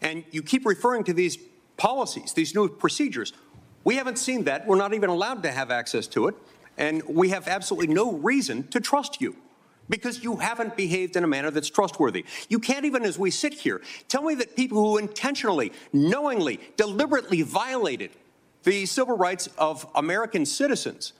And 0.00 0.24
you 0.32 0.42
keep 0.42 0.66
referring 0.66 1.04
to 1.04 1.12
these 1.12 1.38
policies, 1.76 2.32
these 2.32 2.56
new 2.56 2.68
procedures. 2.68 3.32
We 3.84 3.94
haven't 3.94 4.18
seen 4.18 4.42
that. 4.42 4.66
We're 4.66 4.74
not 4.74 4.94
even 4.94 5.10
allowed 5.10 5.44
to 5.44 5.52
have 5.52 5.70
access 5.70 6.08
to 6.08 6.26
it. 6.26 6.34
And 6.76 7.04
we 7.06 7.28
have 7.28 7.46
absolutely 7.46 7.94
no 7.94 8.14
reason 8.14 8.66
to 8.70 8.80
trust 8.80 9.20
you 9.20 9.36
because 9.88 10.22
you 10.22 10.36
haven't 10.36 10.76
behaved 10.76 11.16
in 11.16 11.24
a 11.24 11.26
manner 11.26 11.50
that's 11.50 11.68
trustworthy. 11.68 12.24
You 12.48 12.58
can't 12.58 12.84
even, 12.84 13.02
as 13.04 13.18
we 13.18 13.30
sit 13.30 13.54
here, 13.54 13.82
tell 14.08 14.22
me 14.22 14.34
that 14.36 14.56
people 14.56 14.78
who 14.78 14.98
intentionally, 14.98 15.72
knowingly, 15.92 16.60
deliberately 16.76 17.42
violated 17.42 18.10
the 18.64 18.86
civil 18.86 19.16
rights 19.16 19.48
of 19.58 19.86
American 19.94 20.46
citizens, 20.46 21.12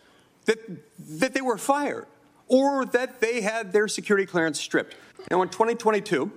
that, 0.47 0.59
that 0.99 1.35
they 1.35 1.41
were 1.41 1.59
fired 1.59 2.07
or 2.49 2.85
that 2.85 3.21
they 3.21 3.41
had 3.41 3.73
their 3.73 3.89
security 3.89 4.27
clearance 4.27 4.61
stripped. 4.61 4.95
Now, 5.31 5.43
in 5.43 5.49
2022, 5.49 6.31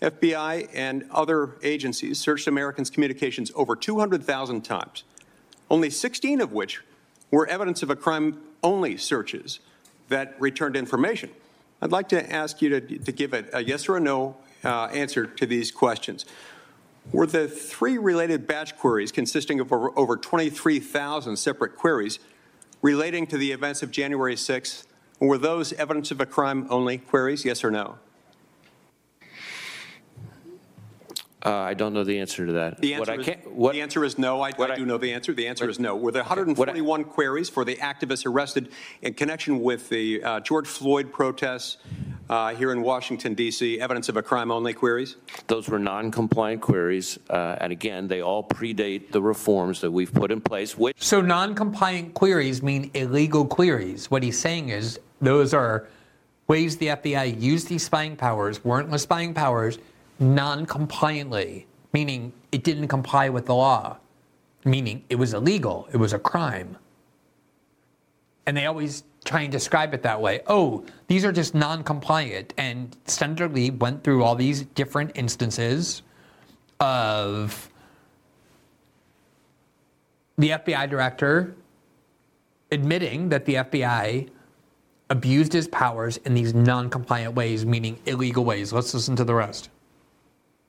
FBI 0.00 0.68
and 0.74 1.06
other 1.12 1.56
agencies 1.62 2.18
searched 2.18 2.48
Americans' 2.48 2.90
communications 2.90 3.52
over 3.54 3.76
200,000 3.76 4.62
times, 4.62 5.04
only 5.70 5.90
16 5.90 6.40
of 6.40 6.52
which 6.52 6.80
were 7.30 7.46
evidence 7.46 7.82
of 7.82 7.90
a 7.90 7.96
crime 7.96 8.42
only 8.62 8.96
searches 8.96 9.60
that 10.08 10.34
returned 10.38 10.76
information. 10.76 11.30
I'd 11.82 11.90
like 11.90 12.10
to 12.10 12.32
ask 12.32 12.62
you 12.62 12.68
to, 12.68 12.80
to 12.80 13.10
give 13.10 13.34
a, 13.34 13.44
a, 13.52 13.60
yes 13.60 13.88
or 13.88 13.96
a 13.96 14.00
no 14.00 14.36
uh, 14.64 14.84
answer 14.84 15.26
to 15.26 15.46
these 15.46 15.72
questions. 15.72 16.24
Were 17.10 17.26
the 17.26 17.48
three 17.48 17.98
related 17.98 18.46
batch 18.46 18.78
queries, 18.78 19.10
consisting 19.10 19.58
of 19.58 19.72
over, 19.72 19.98
over 19.98 20.16
23,000 20.16 21.36
separate 21.36 21.74
queries, 21.76 22.20
relating 22.82 23.26
to 23.26 23.36
the 23.36 23.50
events 23.50 23.82
of 23.82 23.90
January 23.90 24.36
6th, 24.36 24.86
were 25.18 25.38
those 25.38 25.72
evidence 25.72 26.12
of 26.12 26.20
a 26.20 26.26
crime 26.26 26.68
only 26.70 26.98
queries, 26.98 27.44
yes 27.44 27.64
or 27.64 27.72
no? 27.72 27.98
Uh, 31.44 31.50
I 31.50 31.74
don't 31.74 31.92
know 31.92 32.04
the 32.04 32.20
answer 32.20 32.46
to 32.46 32.52
that. 32.52 32.78
The 32.80 32.94
answer, 32.94 33.20
is, 33.20 33.36
what, 33.46 33.72
the 33.72 33.80
answer 33.80 34.04
is 34.04 34.16
no. 34.16 34.40
I, 34.40 34.50
I, 34.50 34.62
I, 34.62 34.76
do 34.76 34.86
know 34.86 34.96
the 34.96 35.12
answer. 35.12 35.32
The 35.32 35.48
answer 35.48 35.68
is 35.68 35.80
no. 35.80 35.96
Were 35.96 36.12
there 36.12 36.22
141 36.22 37.04
queries 37.04 37.48
for 37.48 37.64
the 37.64 37.76
activists 37.76 38.24
arrested 38.26 38.70
in 39.02 39.14
connection 39.14 39.60
with 39.60 39.88
the 39.88 40.22
uh, 40.22 40.40
George 40.40 40.68
Floyd 40.68 41.12
protests 41.12 41.78
uh, 42.30 42.54
here 42.54 42.70
in 42.70 42.82
Washington, 42.82 43.34
D.C., 43.34 43.80
evidence 43.80 44.08
of 44.08 44.16
a 44.16 44.22
crime 44.22 44.52
only 44.52 44.72
queries? 44.72 45.16
Those 45.48 45.68
were 45.68 45.80
non 45.80 46.12
compliant 46.12 46.62
queries. 46.62 47.18
Uh, 47.28 47.56
and 47.60 47.72
again, 47.72 48.06
they 48.06 48.22
all 48.22 48.44
predate 48.44 49.10
the 49.10 49.20
reforms 49.20 49.80
that 49.80 49.90
we've 49.90 50.12
put 50.12 50.30
in 50.30 50.40
place. 50.40 50.78
Which 50.78 51.02
so, 51.02 51.20
non 51.20 51.56
compliant 51.56 52.14
queries 52.14 52.62
mean 52.62 52.90
illegal 52.94 53.44
queries. 53.44 54.10
What 54.10 54.22
he's 54.22 54.38
saying 54.38 54.68
is 54.68 55.00
those 55.20 55.54
are 55.54 55.88
ways 56.46 56.76
the 56.76 56.88
FBI 56.88 57.40
used 57.40 57.68
these 57.68 57.84
spying 57.84 58.14
powers, 58.14 58.60
warrantless 58.60 59.00
spying 59.00 59.34
powers 59.34 59.78
non 60.22 60.64
compliantly, 60.64 61.66
meaning 61.92 62.32
it 62.52 62.64
didn't 62.64 62.88
comply 62.88 63.28
with 63.28 63.46
the 63.46 63.54
law, 63.54 63.98
meaning 64.64 65.04
it 65.10 65.16
was 65.16 65.34
illegal, 65.34 65.88
it 65.92 65.96
was 65.96 66.12
a 66.12 66.18
crime. 66.18 66.78
And 68.46 68.56
they 68.56 68.66
always 68.66 69.04
try 69.24 69.42
and 69.42 69.52
describe 69.52 69.94
it 69.94 70.02
that 70.02 70.20
way. 70.20 70.40
Oh, 70.46 70.84
these 71.06 71.24
are 71.24 71.32
just 71.32 71.54
non 71.54 71.84
compliant. 71.84 72.54
And 72.56 72.96
Senator 73.06 73.48
Lee 73.48 73.70
went 73.70 74.02
through 74.02 74.24
all 74.24 74.34
these 74.34 74.62
different 74.62 75.12
instances 75.14 76.02
of 76.80 77.68
the 80.38 80.50
FBI 80.50 80.88
director 80.88 81.54
admitting 82.72 83.28
that 83.28 83.44
the 83.44 83.54
FBI 83.54 84.28
abused 85.10 85.52
his 85.52 85.68
powers 85.68 86.16
in 86.18 86.34
these 86.34 86.54
non 86.54 86.88
compliant 86.88 87.34
ways, 87.34 87.66
meaning 87.66 87.98
illegal 88.06 88.44
ways. 88.44 88.72
Let's 88.72 88.94
listen 88.94 89.14
to 89.16 89.24
the 89.24 89.34
rest 89.34 89.68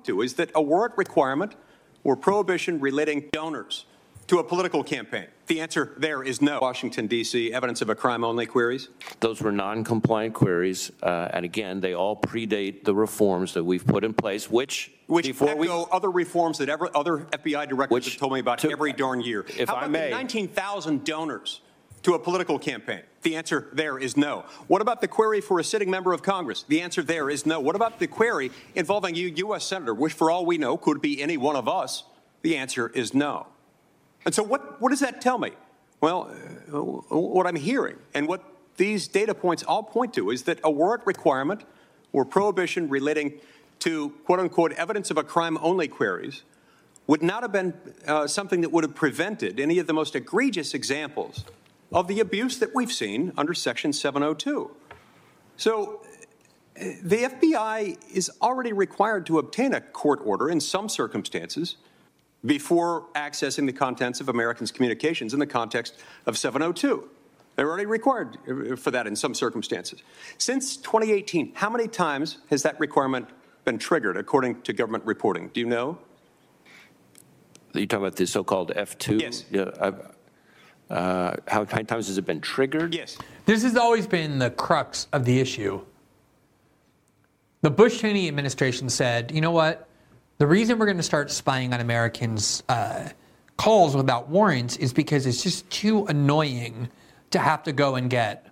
to 0.06 0.22
is 0.22 0.36
that 0.36 0.52
a 0.56 0.62
warrant 0.62 0.94
requirement 0.98 1.56
or 2.04 2.16
prohibition 2.16 2.80
relating 2.80 3.30
donors 3.32 3.86
to 4.28 4.40
a 4.40 4.44
political 4.44 4.84
campaign? 4.84 5.28
The 5.48 5.60
answer 5.60 5.94
there 5.98 6.24
is 6.24 6.42
no. 6.42 6.60
Washington, 6.62 7.08
D.C., 7.08 7.52
evidence 7.52 7.82
of 7.82 7.90
a 7.90 7.96
crime 7.96 8.24
only 8.24 8.46
queries? 8.46 8.90
Those 9.20 9.42
were 9.42 9.52
non 9.52 9.84
compliant 9.84 10.34
queries. 10.34 10.92
Uh, 11.02 11.28
and 11.34 11.44
again, 11.44 11.82
they 11.82 11.94
all 11.94 12.16
predate 12.16 12.86
the 12.86 12.96
reforms 12.96 13.54
that 13.54 13.64
we've 13.64 13.86
put 13.86 14.04
in 14.04 14.14
place, 14.14 14.50
which. 14.50 14.92
Which 15.08 15.26
before 15.26 15.56
we, 15.58 15.68
other 15.70 16.10
reforms 16.10 16.58
that 16.60 16.70
ever, 16.70 16.90
other 16.96 17.28
FBI 17.32 17.68
directors 17.68 18.06
have 18.06 18.18
told 18.18 18.34
me 18.34 18.40
about 18.40 18.60
to, 18.60 18.72
every 18.72 18.94
darn 18.94 19.20
year. 19.20 19.46
If 19.58 19.68
How 19.68 19.76
I 19.76 19.80
about 19.80 19.92
may. 19.92 20.10
the 20.10 20.16
19,000 20.16 21.04
donors 21.04 21.60
to 22.04 22.14
a 22.14 22.20
political 22.20 22.58
campaign? 22.58 23.02
The 23.24 23.38
answer 23.38 23.70
there 23.72 23.98
is 23.98 24.18
no. 24.18 24.46
What 24.68 24.82
about 24.82 25.02
the 25.02 25.08
query 25.08 25.42
for 25.42 25.60
a 25.60 25.64
sitting 25.64 25.90
member 25.90 26.14
of 26.14 26.22
Congress? 26.22 26.64
The 26.64 26.82
answer 26.82 27.02
there 27.02 27.30
is 27.30 27.46
no. 27.46 27.60
What 27.60 27.76
about 27.76 28.00
the 28.00 28.08
query 28.08 28.52
involving 28.76 29.16
a 29.16 29.20
U.S. 29.20 29.64
Senator, 29.66 29.94
which 29.94 30.14
for 30.14 30.30
all 30.30 30.46
we 30.46 30.58
know 30.58 30.78
could 30.78 31.02
be 31.02 31.22
any 31.22 31.38
one 31.38 31.56
of 31.56 31.68
us? 31.68 32.04
The 32.42 32.58
answer 32.58 32.90
is 32.90 33.14
no. 33.14 33.48
And 34.26 34.36
so 34.36 34.44
what, 34.44 34.82
what 34.82 34.90
does 34.90 35.00
that 35.00 35.22
tell 35.22 35.38
me? 35.38 35.52
Well, 36.02 36.36
uh, 36.72 36.80
what 37.16 37.48
I'm 37.48 37.56
hearing 37.56 37.96
and 38.14 38.28
what 38.28 38.44
these 38.76 39.08
data 39.08 39.34
points 39.34 39.64
all 39.64 39.84
point 39.84 40.14
to 40.16 40.32
is 40.32 40.44
that 40.44 40.60
a 40.64 40.70
warrant 40.70 41.06
requirement 41.06 41.64
or 42.12 42.26
prohibition 42.26 42.90
relating 42.90 43.40
to 43.80 44.10
quote 44.26 44.40
unquote 44.40 44.74
evidence 44.74 45.12
of 45.12 45.18
a 45.18 45.24
crime 45.24 45.58
only 45.62 45.88
queries 45.88 46.44
would 47.08 47.22
not 47.22 47.44
have 47.44 47.52
been 47.52 47.74
uh, 48.08 48.28
something 48.28 48.62
that 48.62 48.72
would 48.72 48.84
have 48.84 48.96
prevented 48.96 49.60
any 49.60 49.80
of 49.80 49.88
the 49.88 49.94
most 49.94 50.16
egregious 50.16 50.74
examples 50.74 51.46
of 51.94 52.08
the 52.08 52.20
abuse 52.20 52.58
that 52.58 52.74
we've 52.74 52.92
seen 52.92 53.32
under 53.38 53.54
Section 53.54 53.94
702. 53.94 54.72
So 55.58 56.02
the 56.76 57.24
FBI 57.24 57.98
is 58.12 58.32
already 58.42 58.74
required 58.74 59.26
to 59.28 59.38
obtain 59.40 59.74
a 59.74 59.82
court 59.82 60.20
order 60.24 60.50
in 60.50 60.60
some 60.60 60.90
circumstances 60.90 61.78
before 62.46 63.06
accessing 63.16 63.66
the 63.66 63.74
contents 63.74 64.20
of 64.20 64.28
Americans' 64.28 64.72
communications 64.72 65.34
in 65.34 65.40
the 65.40 65.48
context 65.48 65.96
of 66.26 66.38
702. 66.38 67.10
They're 67.56 67.70
already 67.70 67.86
required 67.86 68.38
for 68.80 68.90
that 68.92 69.06
in 69.06 69.16
some 69.16 69.36
circumstances. 69.36 70.02
Since 70.40 70.78
2018, 70.78 71.54
how 71.54 71.70
many 71.70 71.88
times 71.88 72.40
has 72.50 72.64
that 72.64 72.80
requirement 72.80 73.30
been 73.64 73.78
triggered 73.78 74.18
according 74.18 74.64
to 74.64 74.74
government 74.74 75.06
reporting? 75.06 75.50
Do 75.54 75.60
you 75.60 75.68
know? 75.68 76.00
You're 77.74 77.86
talking 77.86 78.06
about 78.06 78.18
the 78.18 78.26
so-called 78.26 78.72
F2? 78.76 79.22
Yes. 79.22 79.46
Yeah, 79.52 79.92
uh, 80.94 81.36
how 81.48 81.66
many 81.72 81.84
times 81.84 82.08
has 82.08 82.18
it 82.18 82.26
been 82.26 82.40
triggered? 82.40 82.94
Yes. 82.94 83.18
This 83.46 83.64
has 83.64 83.76
always 83.76 84.06
been 84.06 84.38
the 84.38 84.52
crux 84.52 85.08
of 85.12 85.26
the 85.26 85.40
issue. 85.40 85.82
The 87.62 87.72
Bush 87.72 88.00
Cheney 88.00 88.28
administration 88.28 88.90
said, 88.90 89.32
you 89.32 89.42
know 89.42 89.52
what? 89.52 89.90
The 90.38 90.46
reason 90.46 90.78
we're 90.78 90.86
going 90.86 90.98
to 90.98 91.04
start 91.04 91.32
spying 91.32 91.74
on 91.74 91.80
Americans' 91.80 92.62
uh, 92.70 93.10
calls 93.58 93.96
without 93.96 94.30
warrants 94.30 94.78
is 94.78 94.94
because 94.94 95.26
it's 95.26 95.42
just 95.42 95.68
too 95.72 96.06
annoying 96.06 96.90
to 97.32 97.40
have 97.40 97.64
to 97.64 97.72
go 97.72 97.96
and 97.96 98.10
get 98.10 98.48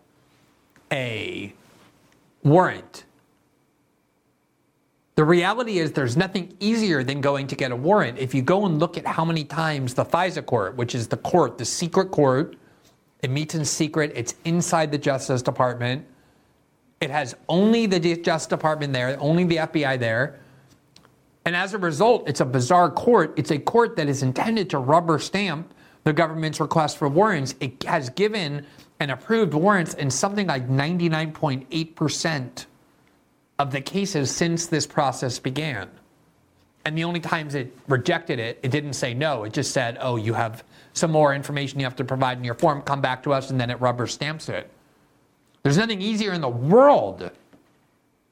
a 0.91 1.53
warrant 2.43 3.05
the 5.15 5.23
reality 5.23 5.79
is 5.79 5.91
there's 5.91 6.15
nothing 6.15 6.55
easier 6.59 7.03
than 7.03 7.19
going 7.21 7.47
to 7.47 7.55
get 7.55 7.71
a 7.71 7.75
warrant. 7.75 8.17
If 8.17 8.33
you 8.33 8.41
go 8.41 8.65
and 8.65 8.79
look 8.79 8.97
at 8.97 9.05
how 9.05 9.25
many 9.25 9.43
times 9.43 9.93
the 9.93 10.05
FISA 10.05 10.45
court, 10.45 10.75
which 10.75 10.95
is 10.95 11.07
the 11.07 11.17
court, 11.17 11.57
the 11.57 11.65
secret 11.65 12.11
court, 12.11 12.55
it 13.21 13.29
meets 13.29 13.53
in 13.53 13.65
secret, 13.65 14.13
it's 14.15 14.35
inside 14.45 14.91
the 14.91 14.97
Justice 14.97 15.41
Department. 15.41 16.05
It 17.01 17.09
has 17.09 17.35
only 17.49 17.87
the 17.87 17.99
Justice 17.99 18.47
Department 18.47 18.93
there, 18.93 19.17
only 19.19 19.43
the 19.43 19.57
FBI 19.57 19.99
there. 19.99 20.39
And 21.45 21.55
as 21.55 21.73
a 21.73 21.77
result, 21.77 22.29
it's 22.29 22.39
a 22.39 22.45
bizarre 22.45 22.89
court. 22.89 23.33
It's 23.35 23.51
a 23.51 23.59
court 23.59 23.95
that 23.97 24.07
is 24.07 24.23
intended 24.23 24.69
to 24.69 24.77
rubber 24.77 25.19
stamp 25.19 25.73
the 26.03 26.13
government's 26.13 26.59
request 26.59 26.97
for 26.97 27.07
warrants. 27.09 27.53
It 27.59 27.83
has 27.83 28.09
given 28.09 28.65
and 28.99 29.11
approved 29.11 29.53
warrants 29.53 29.93
in 29.95 30.09
something 30.09 30.47
like 30.47 30.67
99.8% 30.67 32.65
of 33.61 33.71
the 33.71 33.79
cases 33.79 34.31
since 34.31 34.65
this 34.65 34.87
process 34.87 35.37
began. 35.37 35.87
And 36.83 36.97
the 36.97 37.03
only 37.03 37.19
times 37.19 37.53
it 37.53 37.77
rejected 37.87 38.39
it, 38.39 38.59
it 38.63 38.71
didn't 38.71 38.93
say 38.93 39.13
no. 39.13 39.43
It 39.43 39.53
just 39.53 39.71
said, 39.71 39.99
oh, 40.01 40.15
you 40.15 40.33
have 40.33 40.63
some 40.93 41.11
more 41.11 41.35
information 41.35 41.79
you 41.79 41.85
have 41.85 41.95
to 41.97 42.03
provide 42.03 42.39
in 42.39 42.43
your 42.43 42.55
form, 42.55 42.81
come 42.81 43.01
back 43.01 43.21
to 43.21 43.33
us, 43.33 43.51
and 43.51 43.61
then 43.61 43.69
it 43.69 43.79
rubber 43.79 44.07
stamps 44.07 44.49
it. 44.49 44.71
There's 45.61 45.77
nothing 45.77 46.01
easier 46.01 46.33
in 46.33 46.41
the 46.41 46.49
world 46.49 47.29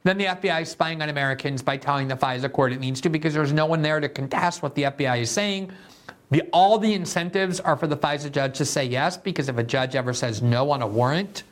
than 0.03 0.17
the 0.17 0.25
FBI 0.25 0.65
spying 0.65 0.99
on 1.03 1.09
Americans 1.09 1.61
by 1.61 1.77
telling 1.77 2.07
the 2.07 2.15
FISA 2.15 2.51
court 2.51 2.73
it 2.73 2.79
needs 2.79 2.99
to 3.01 3.09
because 3.09 3.35
there's 3.35 3.53
no 3.53 3.67
one 3.67 3.83
there 3.83 3.99
to 3.99 4.09
contest 4.09 4.63
what 4.63 4.73
the 4.73 4.83
FBI 4.83 5.21
is 5.21 5.29
saying. 5.29 5.71
The, 6.31 6.41
all 6.51 6.79
the 6.79 6.91
incentives 6.95 7.59
are 7.59 7.77
for 7.77 7.85
the 7.85 7.97
FISA 7.97 8.31
judge 8.31 8.57
to 8.57 8.65
say 8.65 8.83
yes 8.83 9.15
because 9.15 9.47
if 9.47 9.59
a 9.59 9.63
judge 9.63 9.95
ever 9.95 10.11
says 10.11 10.41
no 10.41 10.71
on 10.71 10.81
a 10.81 10.87
warrant 10.87 11.43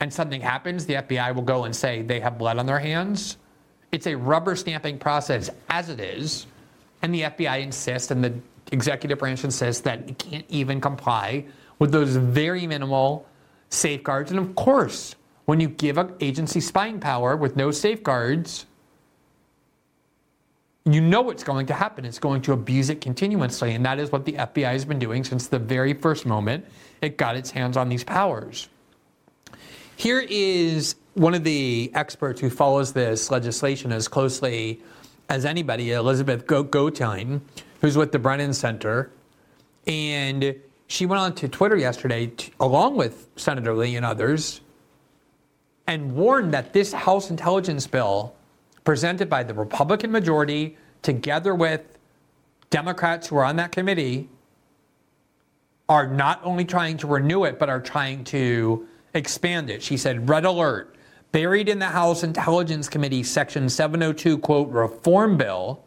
and 0.00 0.12
something 0.12 0.40
happens, 0.40 0.86
the 0.86 0.94
FBI 0.94 1.34
will 1.34 1.42
go 1.42 1.64
and 1.64 1.74
say 1.74 2.02
they 2.02 2.20
have 2.20 2.38
blood 2.38 2.58
on 2.58 2.66
their 2.66 2.78
hands. 2.78 3.38
It's 3.92 4.06
a 4.06 4.14
rubber 4.14 4.56
stamping 4.56 4.98
process 4.98 5.50
as 5.68 5.88
it 5.88 6.00
is. 6.00 6.46
And 7.02 7.14
the 7.14 7.22
FBI 7.22 7.62
insists 7.62 8.10
and 8.10 8.24
the 8.24 8.34
executive 8.72 9.18
branch 9.18 9.44
insists 9.44 9.82
that 9.82 10.08
it 10.08 10.18
can't 10.18 10.46
even 10.48 10.80
comply 10.80 11.44
with 11.78 11.92
those 11.92 12.16
very 12.16 12.66
minimal 12.66 13.26
safeguards. 13.68 14.30
And 14.30 14.40
of 14.40 14.54
course, 14.54 15.14
when 15.44 15.60
you 15.60 15.68
give 15.68 15.98
an 15.98 16.14
agency 16.20 16.60
spying 16.60 16.98
power 16.98 17.36
with 17.36 17.56
no 17.56 17.70
safeguards, 17.70 18.66
you 20.86 21.00
know 21.00 21.22
what's 21.22 21.44
going 21.44 21.66
to 21.66 21.74
happen. 21.74 22.04
It's 22.04 22.18
going 22.18 22.42
to 22.42 22.52
abuse 22.52 22.90
it 22.90 23.00
continuously. 23.00 23.74
And 23.74 23.84
that 23.86 23.98
is 23.98 24.12
what 24.12 24.24
the 24.24 24.32
FBI 24.32 24.72
has 24.72 24.84
been 24.84 24.98
doing 24.98 25.24
since 25.24 25.46
the 25.46 25.58
very 25.58 25.94
first 25.94 26.26
moment 26.26 26.64
it 27.00 27.16
got 27.16 27.36
its 27.36 27.50
hands 27.50 27.76
on 27.76 27.88
these 27.88 28.04
powers. 28.04 28.68
Here 29.96 30.24
is 30.28 30.96
one 31.14 31.34
of 31.34 31.44
the 31.44 31.90
experts 31.94 32.40
who 32.40 32.50
follows 32.50 32.92
this 32.92 33.30
legislation 33.30 33.92
as 33.92 34.08
closely 34.08 34.82
as 35.28 35.44
anybody, 35.44 35.92
Elizabeth 35.92 36.46
Goitein, 36.46 37.40
who's 37.80 37.96
with 37.96 38.12
the 38.12 38.18
Brennan 38.18 38.52
Center. 38.52 39.10
And 39.86 40.56
she 40.88 41.06
went 41.06 41.20
on 41.20 41.34
to 41.36 41.48
Twitter 41.48 41.76
yesterday, 41.76 42.32
along 42.58 42.96
with 42.96 43.28
Senator 43.36 43.74
Lee 43.74 43.96
and 43.96 44.04
others, 44.04 44.60
and 45.86 46.14
warned 46.14 46.52
that 46.52 46.72
this 46.72 46.92
House 46.92 47.30
intelligence 47.30 47.86
bill 47.86 48.34
presented 48.82 49.30
by 49.30 49.42
the 49.42 49.54
Republican 49.54 50.10
majority, 50.10 50.76
together 51.02 51.54
with 51.54 51.82
Democrats 52.70 53.28
who 53.28 53.36
are 53.36 53.44
on 53.44 53.56
that 53.56 53.70
committee, 53.70 54.28
are 55.88 56.06
not 56.06 56.40
only 56.42 56.64
trying 56.64 56.96
to 56.96 57.06
renew 57.06 57.44
it, 57.44 57.58
but 57.58 57.68
are 57.68 57.80
trying 57.80 58.24
to 58.24 58.88
expand 59.14 59.70
it. 59.70 59.82
She 59.82 59.96
said, 59.96 60.28
Red 60.28 60.44
alert, 60.44 60.96
buried 61.32 61.68
in 61.68 61.78
the 61.78 61.86
House 61.86 62.22
Intelligence 62.22 62.88
Committee 62.88 63.22
Section 63.22 63.68
702, 63.68 64.38
quote, 64.38 64.68
reform 64.70 65.36
bill, 65.36 65.84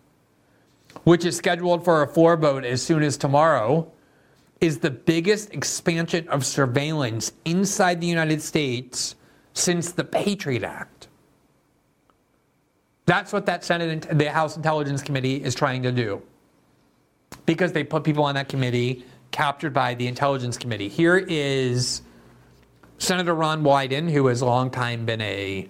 which 1.03 1.25
is 1.25 1.37
scheduled 1.37 1.85
for 1.85 2.01
a 2.01 2.07
floor 2.07 2.35
vote 2.37 2.65
as 2.65 2.81
soon 2.81 3.03
as 3.03 3.17
tomorrow, 3.17 3.91
is 4.59 4.79
the 4.79 4.89
biggest 4.89 5.53
expansion 5.53 6.27
of 6.29 6.45
surveillance 6.45 7.31
inside 7.45 8.01
the 8.01 8.07
United 8.07 8.41
States 8.41 9.15
since 9.53 9.91
the 9.91 10.03
Patriot 10.03 10.63
Act. 10.63 11.07
That's 13.05 13.31
what 13.31 13.45
that 13.45 13.63
Senate, 13.63 14.05
the 14.17 14.31
House 14.31 14.57
Intelligence 14.57 15.01
Committee 15.01 15.41
is 15.41 15.55
trying 15.55 15.83
to 15.83 15.91
do. 15.91 16.21
Because 17.45 17.71
they 17.71 17.83
put 17.83 18.03
people 18.03 18.23
on 18.23 18.35
that 18.35 18.49
committee 18.49 19.05
captured 19.31 19.73
by 19.73 19.93
the 19.93 20.07
Intelligence 20.07 20.57
Committee. 20.57 20.89
Here 20.89 21.17
is 21.17 22.01
Senator 22.97 23.33
Ron 23.33 23.63
Wyden, 23.63 24.09
who 24.09 24.27
has 24.27 24.41
long 24.41 24.69
time 24.69 25.05
been 25.05 25.21
a 25.21 25.67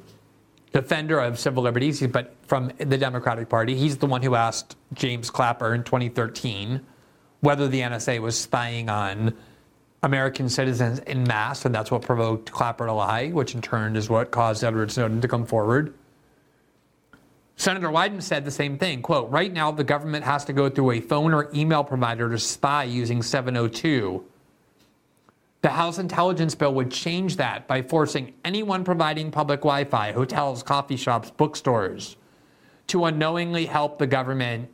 defender 0.72 1.20
of 1.20 1.40
civil 1.40 1.64
liberties, 1.64 2.06
but 2.08 2.36
from 2.44 2.72
the 2.78 2.98
Democratic 2.98 3.50
Party. 3.50 3.76
He's 3.76 3.98
the 3.98 4.06
one 4.06 4.22
who 4.22 4.36
asked 4.36 4.76
James 4.94 5.30
Clapper 5.30 5.74
in 5.74 5.84
2013 5.84 6.82
whether 7.42 7.68
the 7.68 7.82
NSA 7.82 8.20
was 8.20 8.38
spying 8.38 8.90
on 8.90 9.34
American 10.04 10.50
citizens 10.50 11.00
in 11.00 11.24
mass, 11.24 11.66
and 11.66 11.74
that's 11.74 11.92
what 11.92 12.02
provoked 12.02 12.52
Clapper 12.52 12.86
to 12.86 12.94
lie, 12.94 13.30
which 13.30 13.54
in 13.54 13.62
turn 13.62 13.96
is 13.96 14.10
what 14.10 14.32
caused 14.32 14.64
Edward 14.64 14.92
Snowden 14.92 15.22
to 15.22 15.28
come 15.28 15.46
forward. 15.46 15.94
Senator 17.56 17.90
Wyden 17.90 18.22
said 18.22 18.46
the 18.46 18.52
same 18.52 18.78
thing. 18.78 19.02
Quote, 19.02 19.30
right 19.32 19.52
now 19.52 19.72
the 19.72 19.84
government 19.84 20.24
has 20.24 20.46
to 20.46 20.54
go 20.54 20.70
through 20.70 20.92
a 20.92 21.02
phone 21.02 21.34
or 21.34 21.50
email 21.54 21.84
provider 21.84 22.30
to 22.30 22.38
spy 22.38 22.84
using 22.84 23.24
702. 23.24 24.24
The 25.62 25.70
House 25.70 25.98
Intelligence 25.98 26.54
Bill 26.54 26.74
would 26.76 26.92
change 26.92 27.38
that 27.38 27.68
by 27.68 27.82
forcing 27.82 28.34
anyone 28.46 28.84
providing 28.84 29.32
public 29.32 29.62
Wi 29.62 29.86
Fi, 29.86 30.12
hotels, 30.12 30.62
coffee 30.62 30.98
shops, 30.98 31.32
bookstores, 31.32 32.16
to 32.88 33.06
unknowingly 33.06 33.66
help 33.66 33.98
the 33.98 34.08
government 34.08 34.70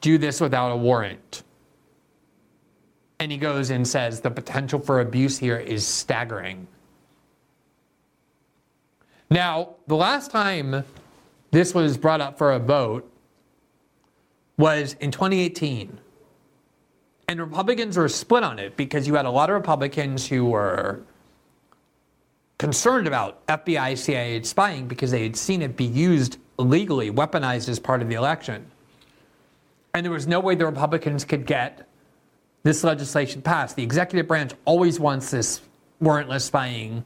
do 0.00 0.18
this 0.18 0.40
without 0.40 0.70
a 0.70 0.76
warrant. 0.76 1.42
And 3.18 3.30
he 3.30 3.38
goes 3.38 3.70
and 3.70 3.86
says 3.86 4.20
the 4.20 4.30
potential 4.30 4.80
for 4.80 5.00
abuse 5.00 5.38
here 5.38 5.58
is 5.58 5.86
staggering. 5.86 6.66
Now, 9.28 9.76
the 9.86 9.96
last 9.96 10.30
time 10.30 10.84
this 11.50 11.74
was 11.74 11.98
brought 11.98 12.20
up 12.20 12.38
for 12.38 12.52
a 12.52 12.58
vote 12.58 13.10
was 14.56 14.94
in 15.00 15.10
2018. 15.10 15.98
And 17.30 17.38
Republicans 17.38 17.96
were 17.96 18.08
split 18.08 18.42
on 18.42 18.58
it 18.58 18.76
because 18.76 19.06
you 19.06 19.14
had 19.14 19.24
a 19.24 19.30
lot 19.30 19.50
of 19.50 19.54
Republicans 19.54 20.26
who 20.26 20.46
were 20.46 20.98
concerned 22.58 23.06
about 23.06 23.46
FBI 23.46 23.96
CIA 23.96 24.42
spying 24.42 24.88
because 24.88 25.12
they 25.12 25.22
had 25.22 25.36
seen 25.36 25.62
it 25.62 25.76
be 25.76 25.84
used 25.84 26.38
illegally, 26.58 27.08
weaponized 27.08 27.68
as 27.68 27.78
part 27.78 28.02
of 28.02 28.08
the 28.08 28.16
election. 28.16 28.68
And 29.94 30.04
there 30.04 30.10
was 30.10 30.26
no 30.26 30.40
way 30.40 30.56
the 30.56 30.66
Republicans 30.66 31.24
could 31.24 31.46
get 31.46 31.86
this 32.64 32.82
legislation 32.82 33.42
passed. 33.42 33.76
The 33.76 33.84
executive 33.84 34.26
branch 34.26 34.50
always 34.64 34.98
wants 34.98 35.30
this 35.30 35.60
warrantless 36.02 36.40
spying, 36.40 37.04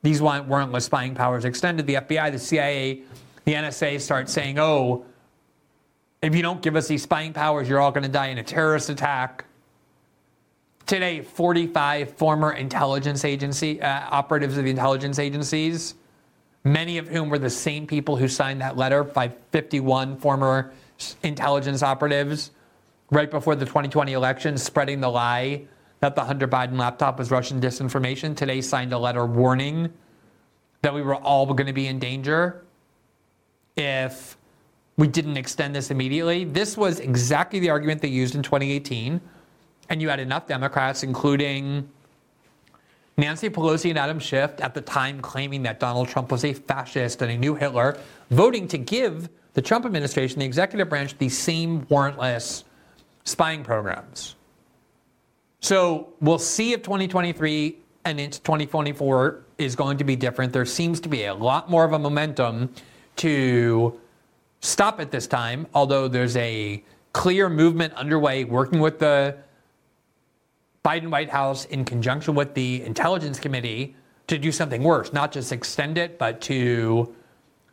these 0.00 0.22
warrantless 0.22 0.84
spying 0.84 1.14
powers 1.14 1.44
extended. 1.44 1.86
The 1.86 1.96
FBI, 1.96 2.32
the 2.32 2.38
CIA, 2.38 3.02
the 3.44 3.52
NSA 3.52 4.00
start 4.00 4.30
saying, 4.30 4.58
oh, 4.58 5.04
if 6.22 6.36
you 6.36 6.42
don't 6.42 6.62
give 6.62 6.76
us 6.76 6.86
these 6.86 7.02
spying 7.02 7.32
powers, 7.32 7.68
you're 7.68 7.80
all 7.80 7.90
going 7.90 8.04
to 8.04 8.08
die 8.08 8.28
in 8.28 8.38
a 8.38 8.44
terrorist 8.44 8.88
attack. 8.88 9.44
Today, 10.86 11.20
45 11.20 12.12
former 12.14 12.52
intelligence 12.52 13.24
agency 13.24 13.82
uh, 13.82 14.08
operatives 14.10 14.56
of 14.56 14.64
the 14.64 14.70
intelligence 14.70 15.18
agencies, 15.18 15.94
many 16.64 16.98
of 16.98 17.08
whom 17.08 17.28
were 17.28 17.38
the 17.38 17.50
same 17.50 17.86
people 17.86 18.16
who 18.16 18.28
signed 18.28 18.60
that 18.60 18.76
letter 18.76 19.02
by 19.02 19.28
51 19.50 20.16
former 20.16 20.72
intelligence 21.24 21.82
operatives 21.82 22.52
right 23.10 23.30
before 23.30 23.56
the 23.56 23.66
2020 23.66 24.12
election 24.12 24.56
spreading 24.56 25.00
the 25.00 25.08
lie 25.08 25.62
that 26.00 26.14
the 26.14 26.24
Hunter 26.24 26.48
Biden 26.48 26.78
laptop 26.78 27.18
was 27.18 27.30
Russian 27.30 27.60
disinformation. 27.60 28.36
Today 28.36 28.60
signed 28.60 28.92
a 28.92 28.98
letter 28.98 29.26
warning 29.26 29.92
that 30.82 30.94
we 30.94 31.02
were 31.02 31.16
all 31.16 31.46
going 31.46 31.66
to 31.66 31.72
be 31.72 31.86
in 31.86 31.98
danger 31.98 32.64
if 33.76 34.36
we 34.96 35.08
didn't 35.08 35.36
extend 35.36 35.74
this 35.74 35.90
immediately. 35.90 36.44
This 36.44 36.76
was 36.76 37.00
exactly 37.00 37.58
the 37.58 37.70
argument 37.70 38.02
they 38.02 38.08
used 38.08 38.34
in 38.34 38.42
2018. 38.42 39.20
And 39.88 40.02
you 40.02 40.08
had 40.08 40.20
enough 40.20 40.46
Democrats, 40.46 41.02
including 41.02 41.88
Nancy 43.16 43.50
Pelosi 43.50 43.90
and 43.90 43.98
Adam 43.98 44.18
Schiff, 44.18 44.52
at 44.60 44.74
the 44.74 44.80
time 44.80 45.20
claiming 45.20 45.62
that 45.64 45.80
Donald 45.80 46.08
Trump 46.08 46.30
was 46.30 46.44
a 46.44 46.52
fascist 46.52 47.20
and 47.22 47.30
a 47.30 47.36
new 47.36 47.54
Hitler, 47.54 47.98
voting 48.30 48.68
to 48.68 48.78
give 48.78 49.28
the 49.54 49.62
Trump 49.62 49.84
administration, 49.84 50.38
the 50.38 50.46
executive 50.46 50.88
branch, 50.88 51.16
the 51.18 51.28
same 51.28 51.82
warrantless 51.86 52.64
spying 53.24 53.62
programs. 53.62 54.34
So 55.60 56.14
we'll 56.20 56.38
see 56.38 56.72
if 56.72 56.82
2023 56.82 57.78
and 58.04 58.18
into 58.18 58.40
2024 58.40 59.44
is 59.58 59.76
going 59.76 59.98
to 59.98 60.04
be 60.04 60.16
different. 60.16 60.52
There 60.52 60.64
seems 60.64 61.00
to 61.00 61.08
be 61.08 61.24
a 61.24 61.34
lot 61.34 61.70
more 61.70 61.84
of 61.84 61.92
a 61.92 61.98
momentum 61.98 62.72
to 63.16 64.00
stop 64.62 65.00
at 65.00 65.10
this 65.10 65.26
time, 65.26 65.66
although 65.74 66.08
there's 66.08 66.36
a 66.36 66.82
clear 67.12 67.50
movement 67.50 67.92
underway 67.94 68.44
working 68.44 68.80
with 68.80 68.98
the 68.98 69.36
Biden 70.84 71.10
White 71.10 71.28
House 71.28 71.66
in 71.66 71.84
conjunction 71.84 72.34
with 72.34 72.54
the 72.54 72.82
Intelligence 72.82 73.38
Committee 73.38 73.94
to 74.28 74.38
do 74.38 74.50
something 74.50 74.82
worse, 74.82 75.12
not 75.12 75.30
just 75.32 75.52
extend 75.52 75.98
it, 75.98 76.18
but 76.18 76.40
to 76.42 77.14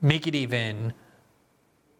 make 0.02 0.28
it 0.28 0.36
even 0.36 0.94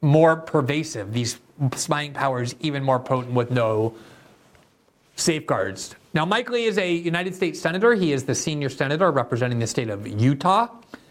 more 0.02 0.36
pervasive, 0.36 1.14
these 1.14 1.40
spying 1.76 2.14
powers 2.14 2.56
even 2.60 2.84
more 2.84 3.00
potent 3.00 3.34
with 3.34 3.52
no 3.52 3.94
safeguards. 5.16 5.96
Now, 6.14 6.26
Mike 6.26 6.50
Lee 6.50 6.66
is 6.66 6.78
a 6.78 6.92
United 6.92 7.36
States 7.36 7.60
Senator. 7.60 7.94
He 7.94 8.14
is 8.14 8.24
the 8.24 8.36
senior 8.36 8.70
senator 8.70 9.12
representing 9.12 9.60
the 9.60 9.68
state 9.68 9.90
of 9.90 10.08
Utah 10.08 10.68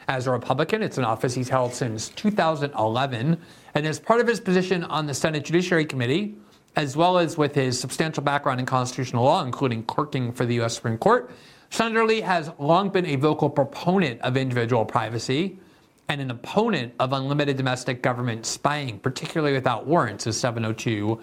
as 0.08 0.26
a 0.26 0.30
Republican. 0.30 0.82
It's 0.82 0.98
an 0.98 1.04
office 1.04 1.34
he's 1.34 1.48
held 1.48 1.74
since 1.74 2.08
2011. 2.10 3.38
And 3.78 3.86
as 3.86 4.00
part 4.00 4.20
of 4.20 4.26
his 4.26 4.40
position 4.40 4.82
on 4.82 5.06
the 5.06 5.14
Senate 5.14 5.44
Judiciary 5.44 5.84
Committee, 5.84 6.34
as 6.74 6.96
well 6.96 7.16
as 7.16 7.38
with 7.38 7.54
his 7.54 7.78
substantial 7.78 8.24
background 8.24 8.58
in 8.58 8.66
constitutional 8.66 9.22
law, 9.22 9.44
including 9.44 9.84
clerking 9.84 10.32
for 10.32 10.44
the 10.44 10.56
U.S. 10.56 10.74
Supreme 10.74 10.98
Court, 10.98 11.30
Senator 11.70 12.04
Lee 12.04 12.20
has 12.20 12.50
long 12.58 12.90
been 12.90 13.06
a 13.06 13.14
vocal 13.14 13.48
proponent 13.48 14.20
of 14.22 14.36
individual 14.36 14.84
privacy 14.84 15.60
and 16.08 16.20
an 16.20 16.32
opponent 16.32 16.92
of 16.98 17.12
unlimited 17.12 17.56
domestic 17.56 18.02
government 18.02 18.46
spying, 18.46 18.98
particularly 18.98 19.52
without 19.52 19.86
warrants, 19.86 20.26
as 20.26 20.36
702 20.36 21.20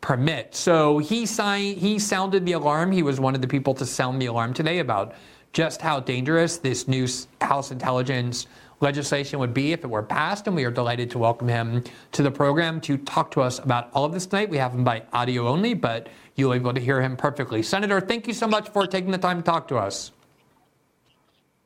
permit. 0.00 0.54
So 0.54 0.98
he 0.98 1.26
signed, 1.26 1.78
he 1.78 1.98
sounded 1.98 2.46
the 2.46 2.52
alarm. 2.52 2.92
He 2.92 3.02
was 3.02 3.18
one 3.18 3.34
of 3.34 3.40
the 3.40 3.48
people 3.48 3.74
to 3.74 3.84
sound 3.84 4.22
the 4.22 4.26
alarm 4.26 4.54
today 4.54 4.78
about 4.78 5.16
just 5.52 5.82
how 5.82 5.98
dangerous 5.98 6.58
this 6.58 6.86
new 6.86 7.08
House 7.40 7.72
intelligence 7.72 8.46
legislation 8.80 9.38
would 9.38 9.54
be 9.54 9.72
if 9.72 9.84
it 9.84 9.86
were 9.88 10.02
passed. 10.02 10.46
And 10.46 10.56
we 10.56 10.64
are 10.64 10.70
delighted 10.70 11.10
to 11.10 11.18
welcome 11.18 11.48
him 11.48 11.84
to 12.12 12.22
the 12.22 12.30
program 12.30 12.80
to 12.82 12.96
talk 12.98 13.30
to 13.32 13.40
us 13.40 13.58
about 13.58 13.90
all 13.94 14.04
of 14.04 14.12
this 14.12 14.26
tonight. 14.26 14.50
We 14.50 14.58
have 14.58 14.72
him 14.72 14.84
by 14.84 15.02
audio 15.12 15.48
only, 15.48 15.74
but 15.74 16.08
you'll 16.34 16.52
be 16.52 16.56
able 16.56 16.74
to 16.74 16.80
hear 16.80 17.00
him 17.00 17.16
perfectly. 17.16 17.62
Senator, 17.62 18.00
thank 18.00 18.26
you 18.26 18.32
so 18.32 18.46
much 18.46 18.68
for 18.68 18.86
taking 18.86 19.10
the 19.10 19.18
time 19.18 19.38
to 19.38 19.42
talk 19.42 19.68
to 19.68 19.76
us. 19.76 20.12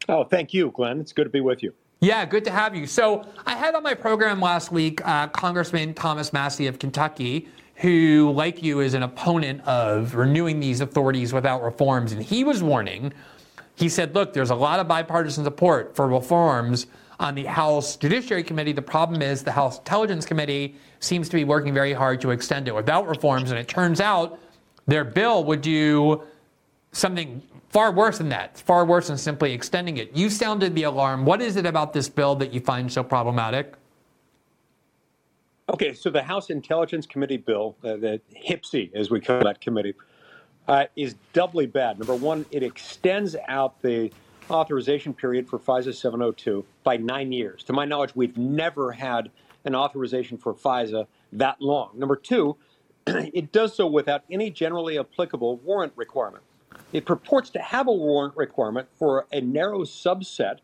Oh, 0.08 0.24
thank 0.24 0.54
you, 0.54 0.70
Glenn. 0.74 1.00
It's 1.00 1.12
good 1.12 1.24
to 1.24 1.30
be 1.30 1.40
with 1.40 1.62
you. 1.62 1.72
Yeah, 2.00 2.24
good 2.24 2.44
to 2.46 2.50
have 2.50 2.74
you. 2.74 2.86
So 2.86 3.26
I 3.44 3.54
had 3.54 3.74
on 3.74 3.82
my 3.82 3.94
program 3.94 4.40
last 4.40 4.72
week 4.72 5.06
uh, 5.06 5.28
Congressman 5.28 5.92
Thomas 5.92 6.32
Massie 6.32 6.66
of 6.66 6.78
Kentucky, 6.78 7.48
who, 7.76 8.32
like 8.34 8.62
you, 8.62 8.80
is 8.80 8.94
an 8.94 9.02
opponent 9.02 9.60
of 9.66 10.14
renewing 10.14 10.60
these 10.60 10.80
authorities 10.80 11.34
without 11.34 11.62
reforms. 11.62 12.12
And 12.12 12.22
he 12.22 12.42
was 12.42 12.62
warning, 12.62 13.12
he 13.74 13.88
said, 13.88 14.14
look, 14.14 14.32
there's 14.32 14.50
a 14.50 14.54
lot 14.54 14.80
of 14.80 14.88
bipartisan 14.88 15.44
support 15.44 15.94
for 15.94 16.08
reforms 16.08 16.86
on 17.20 17.34
the 17.34 17.44
House 17.44 17.96
Judiciary 17.96 18.42
Committee. 18.42 18.72
The 18.72 18.82
problem 18.82 19.20
is 19.20 19.44
the 19.44 19.52
House 19.52 19.78
Intelligence 19.78 20.24
Committee 20.24 20.74
seems 21.00 21.28
to 21.28 21.36
be 21.36 21.44
working 21.44 21.74
very 21.74 21.92
hard 21.92 22.20
to 22.22 22.30
extend 22.30 22.66
it 22.66 22.74
without 22.74 23.06
reforms. 23.06 23.50
And 23.50 23.60
it 23.60 23.68
turns 23.68 24.00
out 24.00 24.40
their 24.86 25.04
bill 25.04 25.44
would 25.44 25.60
do 25.60 26.22
something 26.92 27.42
far 27.68 27.92
worse 27.92 28.18
than 28.18 28.30
that, 28.30 28.58
far 28.58 28.86
worse 28.86 29.08
than 29.08 29.18
simply 29.18 29.52
extending 29.52 29.98
it. 29.98 30.16
You 30.16 30.30
sounded 30.30 30.74
the 30.74 30.84
alarm. 30.84 31.26
What 31.26 31.42
is 31.42 31.56
it 31.56 31.66
about 31.66 31.92
this 31.92 32.08
bill 32.08 32.34
that 32.36 32.54
you 32.54 32.60
find 32.60 32.90
so 32.90 33.04
problematic? 33.04 33.74
Okay, 35.68 35.92
so 35.92 36.10
the 36.10 36.22
House 36.22 36.50
Intelligence 36.50 37.06
Committee 37.06 37.36
bill, 37.36 37.76
uh, 37.84 37.96
the 37.96 38.20
HPSCI, 38.48 38.92
as 38.94 39.10
we 39.10 39.20
call 39.20 39.44
that 39.44 39.60
committee, 39.60 39.94
uh, 40.66 40.86
is 40.96 41.14
doubly 41.32 41.66
bad. 41.66 41.98
Number 41.98 42.14
one, 42.14 42.46
it 42.50 42.62
extends 42.62 43.36
out 43.46 43.80
the 43.82 44.10
authorization 44.50 45.14
period 45.14 45.48
for 45.48 45.58
FISA 45.58 45.94
702 45.94 46.64
by 46.82 46.96
nine 46.96 47.32
years. 47.32 47.62
To 47.64 47.72
my 47.72 47.84
knowledge, 47.84 48.14
we've 48.14 48.36
never 48.36 48.92
had 48.92 49.30
an 49.64 49.74
authorization 49.74 50.38
for 50.38 50.54
FISA 50.54 51.06
that 51.32 51.60
long. 51.60 51.90
Number 51.94 52.16
two, 52.16 52.56
it 53.06 53.52
does 53.52 53.74
so 53.74 53.86
without 53.86 54.24
any 54.30 54.50
generally 54.50 54.98
applicable 54.98 55.56
warrant 55.58 55.92
requirement. 55.96 56.44
It 56.92 57.04
purports 57.04 57.50
to 57.50 57.60
have 57.60 57.88
a 57.88 57.92
warrant 57.92 58.36
requirement 58.36 58.88
for 58.98 59.26
a 59.32 59.40
narrow 59.40 59.80
subset 59.80 60.58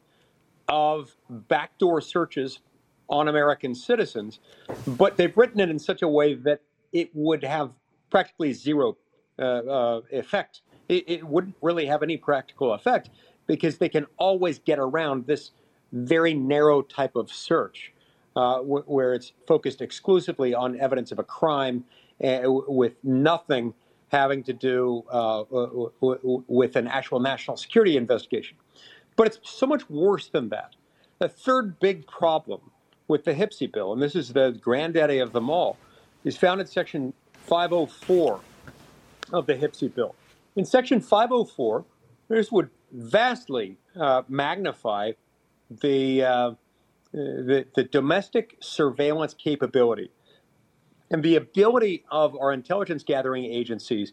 of 0.68 1.16
backdoor 1.28 2.00
searches 2.00 2.60
on 3.08 3.28
American 3.28 3.74
citizens, 3.74 4.40
but 4.86 5.16
they've 5.16 5.36
written 5.36 5.60
it 5.60 5.68
in 5.68 5.78
such 5.78 6.02
a 6.02 6.08
way 6.08 6.34
that 6.34 6.60
it 6.92 7.10
would 7.14 7.44
have 7.44 7.70
practically 8.10 8.52
zero 8.52 8.96
uh, 9.38 9.42
uh, 9.42 10.00
effect. 10.10 10.62
It, 10.88 11.04
it, 11.08 11.24
wouldn't 11.24 11.56
really 11.62 11.86
have 11.86 12.02
any 12.02 12.16
practical 12.16 12.72
effect 12.72 13.10
because 13.46 13.78
they 13.78 13.88
can 13.88 14.06
always 14.16 14.58
get 14.58 14.78
around 14.78 15.26
this 15.26 15.52
very 15.92 16.34
narrow 16.34 16.82
type 16.82 17.16
of 17.16 17.30
search 17.30 17.92
uh, 18.34 18.58
where 18.58 19.14
it's 19.14 19.32
focused 19.46 19.80
exclusively 19.80 20.54
on 20.54 20.78
evidence 20.78 21.10
of 21.12 21.18
a 21.18 21.24
crime 21.24 21.84
uh, 22.22 22.40
with 22.44 22.92
nothing 23.02 23.72
having 24.08 24.42
to 24.42 24.52
do 24.52 25.04
uh, 25.10 25.44
w- 25.44 25.92
w- 26.00 26.44
with 26.46 26.76
an 26.76 26.86
actual 26.86 27.18
national 27.18 27.56
security 27.56 27.96
investigation. 27.96 28.56
But 29.16 29.26
it's 29.28 29.40
so 29.42 29.66
much 29.66 29.88
worse 29.88 30.28
than 30.28 30.48
that. 30.50 30.76
The 31.18 31.28
third 31.28 31.80
big 31.80 32.06
problem 32.06 32.60
with 33.08 33.24
the 33.24 33.32
HPSCI 33.32 33.72
bill, 33.72 33.92
and 33.92 34.02
this 34.02 34.14
is 34.14 34.32
the 34.32 34.52
granddaddy 34.60 35.18
of 35.18 35.32
them 35.32 35.48
all, 35.48 35.78
is 36.24 36.36
found 36.36 36.60
in 36.60 36.66
Section 36.66 37.12
504 37.46 38.40
of 39.32 39.46
the 39.46 39.54
HPSCI 39.54 39.94
bill. 39.94 40.14
In 40.56 40.64
Section 40.64 41.00
504, 41.00 41.84
this 42.28 42.52
would 42.52 42.68
vastly 42.96 43.78
uh, 43.98 44.22
magnify 44.28 45.12
the, 45.70 46.24
uh, 46.24 46.50
the, 47.12 47.66
the 47.76 47.84
domestic 47.84 48.56
surveillance 48.60 49.34
capability 49.34 50.10
and 51.10 51.22
the 51.22 51.36
ability 51.36 52.04
of 52.10 52.36
our 52.36 52.52
intelligence 52.52 53.04
gathering 53.04 53.44
agencies 53.44 54.12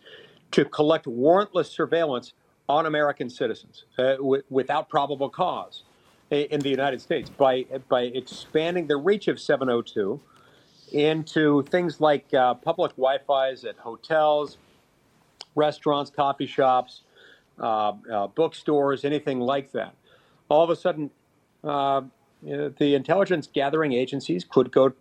to 0.52 0.66
collect 0.66 1.06
warrantless 1.06 1.68
surveillance 1.68 2.34
on 2.70 2.86
American 2.86 3.30
citizens 3.30 3.86
uh, 3.98 4.16
w- 4.18 4.44
without 4.50 4.90
probable 4.90 5.30
cause 5.30 5.84
in 6.32 6.62
the 6.62 6.70
United 6.70 7.02
States 7.02 7.30
by 7.30 7.66
by 7.90 8.04
expanding 8.04 8.88
the 8.88 8.98
reach 8.98 9.28
of 9.28 9.40
702 9.40 10.22
into 10.94 11.64
things 11.64 12.00
like 12.02 12.34
uh, 12.34 12.56
public 12.56 12.92
Wi-Fi's 12.94 13.66
at 13.66 13.78
hotels, 13.78 14.60
restaurants, 15.56 16.12
coffee 16.12 16.48
shops, 16.48 17.04
bookstores, 17.58 19.06
anything 19.06 19.40
like 19.40 19.72
that. 19.72 19.96
All 20.50 20.64
of 20.64 20.70
a 20.70 20.76
sudden, 20.76 21.12
uh, 21.64 22.02
the 22.42 22.96
intelligence 22.96 23.48
gathering 23.52 23.94
agencies 23.94 24.44
could 24.44 24.72
go 24.72 24.94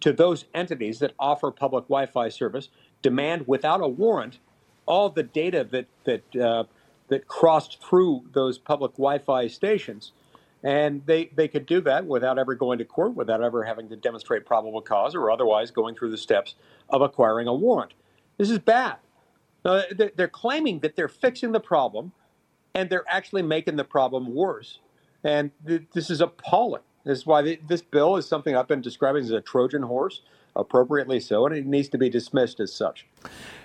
to 0.00 0.12
those 0.12 0.44
entities 0.54 1.00
that 1.00 1.12
offer 1.18 1.50
public 1.50 1.84
Wi-Fi 1.84 2.28
service, 2.28 2.68
demand 3.02 3.46
without 3.46 3.80
a 3.80 3.88
warrant 3.88 4.38
all 4.86 5.10
the 5.10 5.22
data 5.22 5.66
that 5.70 5.86
that 6.04 6.36
uh, 6.36 6.64
that 7.08 7.26
crossed 7.26 7.82
through 7.82 8.24
those 8.32 8.58
public 8.58 8.92
Wi-Fi 8.92 9.48
stations 9.48 10.12
and 10.62 11.02
they, 11.06 11.30
they 11.36 11.48
could 11.48 11.66
do 11.66 11.80
that 11.82 12.06
without 12.06 12.38
ever 12.38 12.54
going 12.54 12.78
to 12.78 12.84
court, 12.84 13.14
without 13.14 13.42
ever 13.42 13.64
having 13.64 13.88
to 13.88 13.96
demonstrate 13.96 14.44
probable 14.44 14.80
cause, 14.82 15.14
or 15.14 15.30
otherwise 15.30 15.70
going 15.70 15.94
through 15.94 16.10
the 16.10 16.18
steps 16.18 16.54
of 16.88 17.00
acquiring 17.00 17.46
a 17.46 17.54
warrant. 17.54 17.92
This 18.38 18.50
is 18.50 18.58
bad. 18.58 18.96
They're 19.62 20.28
claiming 20.28 20.80
that 20.80 20.96
they're 20.96 21.08
fixing 21.08 21.52
the 21.52 21.60
problem, 21.60 22.12
and 22.74 22.88
they're 22.88 23.04
actually 23.08 23.42
making 23.42 23.76
the 23.76 23.84
problem 23.84 24.34
worse. 24.34 24.78
And 25.24 25.50
this 25.64 26.10
is 26.10 26.20
appalling. 26.20 26.82
This 27.04 27.18
is 27.18 27.26
why 27.26 27.58
this 27.66 27.82
bill 27.82 28.16
is 28.16 28.26
something 28.26 28.56
I've 28.56 28.68
been 28.68 28.80
describing 28.80 29.24
as 29.24 29.30
a 29.30 29.40
Trojan 29.40 29.82
horse, 29.82 30.22
appropriately 30.54 31.20
so, 31.20 31.46
and 31.46 31.56
it 31.56 31.66
needs 31.66 31.88
to 31.90 31.98
be 31.98 32.08
dismissed 32.08 32.60
as 32.60 32.72
such. 32.72 33.06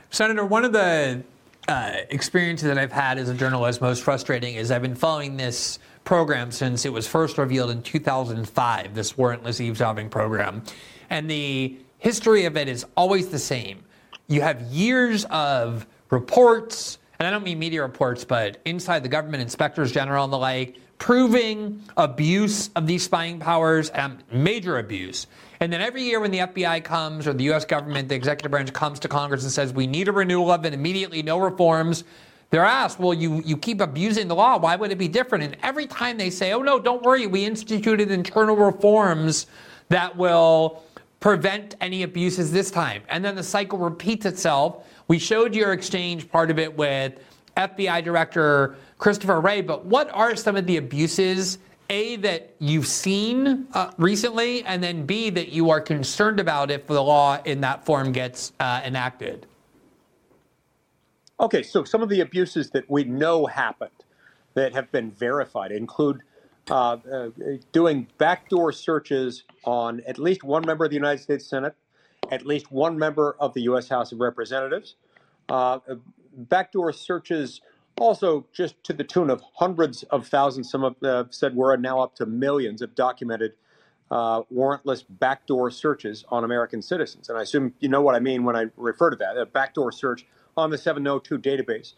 Senator, 0.09 0.45
one 0.45 0.63
of 0.63 0.73
the 0.73 1.23
uh, 1.67 1.91
experiences 2.09 2.67
that 2.67 2.77
I've 2.77 2.91
had 2.91 3.17
as 3.17 3.29
a 3.29 3.33
journalist 3.33 3.81
most 3.81 4.03
frustrating 4.03 4.55
is 4.55 4.71
I've 4.71 4.81
been 4.81 4.95
following 4.95 5.37
this 5.37 5.79
program 6.03 6.51
since 6.51 6.85
it 6.85 6.91
was 6.91 7.07
first 7.07 7.37
revealed 7.37 7.71
in 7.71 7.81
2005, 7.81 8.95
this 8.95 9.13
warrantless 9.13 9.61
eavesdropping 9.61 10.09
program. 10.09 10.63
And 11.09 11.29
the 11.29 11.77
history 11.99 12.45
of 12.45 12.57
it 12.57 12.67
is 12.67 12.85
always 12.97 13.29
the 13.29 13.39
same. 13.39 13.83
You 14.27 14.41
have 14.41 14.61
years 14.63 15.25
of 15.25 15.85
reports, 16.09 16.97
and 17.19 17.27
I 17.27 17.31
don't 17.31 17.43
mean 17.43 17.59
media 17.59 17.81
reports, 17.81 18.23
but 18.23 18.57
inside 18.65 19.03
the 19.03 19.09
government, 19.09 19.41
inspectors 19.41 19.91
general 19.91 20.23
and 20.23 20.31
the 20.31 20.37
like, 20.37 20.77
proving 20.97 21.81
abuse 21.97 22.69
of 22.75 22.87
these 22.87 23.03
spying 23.03 23.39
powers, 23.39 23.89
and 23.89 24.23
major 24.31 24.77
abuse. 24.77 25.27
And 25.59 25.71
then 25.71 25.81
every 25.81 26.03
year 26.03 26.21
when 26.21 26.31
the 26.31 26.39
FBI 26.39 26.83
comes 26.83 27.27
or 27.27 27.33
the 27.33 27.51
US 27.51 27.65
government, 27.65 28.07
the 28.07 28.15
executive 28.15 28.51
branch 28.51 28.71
comes 28.71 28.99
to 28.99 29.07
Congress 29.07 29.43
and 29.43 29.51
says, 29.51 29.73
we 29.73 29.87
need 29.87 30.07
a 30.07 30.11
renewal 30.11 30.51
of 30.51 30.65
it 30.65 30.73
immediately, 30.73 31.21
no 31.21 31.39
reforms, 31.39 32.05
they're 32.53 32.63
asked, 32.63 32.99
well, 32.99 33.15
you, 33.15 33.41
you 33.43 33.57
keep 33.57 33.81
abusing 33.81 34.27
the 34.27 34.35
law. 34.35 34.59
Why 34.59 34.75
would 34.75 34.91
it 34.91 34.99
be 34.99 35.07
different? 35.07 35.43
And 35.43 35.57
every 35.63 35.87
time 35.87 36.17
they 36.17 36.29
say, 36.29 36.53
oh, 36.53 36.61
no, 36.61 36.79
don't 36.79 37.01
worry, 37.01 37.25
we 37.25 37.45
instituted 37.45 38.11
internal 38.11 38.55
reforms 38.55 39.47
that 39.89 40.15
will 40.15 40.83
prevent 41.23 41.77
any 41.79 42.03
abuses 42.03 42.51
this 42.51 42.69
time. 42.69 43.01
And 43.07 43.23
then 43.23 43.33
the 43.33 43.43
cycle 43.43 43.79
repeats 43.79 44.25
itself. 44.25 44.85
We 45.07 45.17
showed 45.19 45.55
your 45.55 45.71
exchange, 45.71 46.29
part 46.29 46.51
of 46.51 46.59
it 46.59 46.75
with 46.77 47.13
FBI 47.55 48.03
Director 48.03 48.75
Christopher 48.97 49.39
Wray, 49.39 49.61
but 49.61 49.85
what 49.85 50.09
are 50.09 50.35
some 50.35 50.57
of 50.57 50.65
the 50.65 50.75
abuses, 50.75 51.59
A, 51.89 52.17
that 52.17 52.53
you've 52.59 52.87
seen 52.87 53.67
uh, 53.73 53.91
recently, 53.97 54.65
and 54.65 54.83
then 54.83 55.05
B, 55.05 55.29
that 55.29 55.47
you 55.47 55.69
are 55.69 55.79
concerned 55.79 56.41
about 56.41 56.69
if 56.69 56.87
the 56.87 57.01
law 57.01 57.41
in 57.45 57.61
that 57.61 57.85
form 57.85 58.11
gets 58.11 58.51
uh, 58.59 58.81
enacted? 58.83 59.47
Okay, 61.39 61.63
so 61.63 61.85
some 61.85 62.03
of 62.03 62.09
the 62.09 62.19
abuses 62.19 62.69
that 62.71 62.83
we 62.89 63.05
know 63.05 63.45
happened 63.45 63.91
that 64.55 64.73
have 64.73 64.91
been 64.91 65.09
verified 65.09 65.71
include 65.71 66.19
uh, 66.69 66.97
uh, 67.11 67.29
doing 67.71 68.07
backdoor 68.17 68.71
searches 68.71 69.43
on 69.65 70.01
at 70.07 70.17
least 70.17 70.43
one 70.43 70.65
member 70.65 70.85
of 70.85 70.91
the 70.91 70.95
United 70.95 71.21
States 71.21 71.45
Senate, 71.45 71.75
at 72.31 72.45
least 72.45 72.71
one 72.71 72.97
member 72.97 73.35
of 73.39 73.53
the 73.53 73.61
U.S. 73.63 73.89
House 73.89 74.11
of 74.11 74.19
Representatives, 74.19 74.95
uh, 75.49 75.79
backdoor 76.35 76.93
searches 76.93 77.61
also 77.97 78.45
just 78.53 78.81
to 78.83 78.93
the 78.93 79.03
tune 79.03 79.29
of 79.29 79.41
hundreds 79.55 80.03
of 80.03 80.27
thousands, 80.27 80.69
some 80.69 80.83
have 80.83 81.03
uh, 81.03 81.23
said 81.29 81.55
we're 81.55 81.75
now 81.77 81.99
up 81.99 82.15
to 82.15 82.25
millions 82.25 82.81
of 82.81 82.95
documented 82.95 83.53
uh, 84.09 84.41
warrantless 84.53 85.03
backdoor 85.07 85.71
searches 85.71 86.25
on 86.29 86.43
American 86.43 86.81
citizens. 86.81 87.29
And 87.29 87.37
I 87.37 87.41
assume 87.41 87.73
you 87.79 87.89
know 87.89 88.01
what 88.01 88.15
I 88.15 88.19
mean 88.19 88.43
when 88.43 88.55
I 88.55 88.65
refer 88.77 89.09
to 89.09 89.15
that, 89.17 89.37
a 89.37 89.45
backdoor 89.45 89.91
search 89.91 90.25
on 90.55 90.69
the 90.69 90.77
702 90.77 91.37
database. 91.39 91.93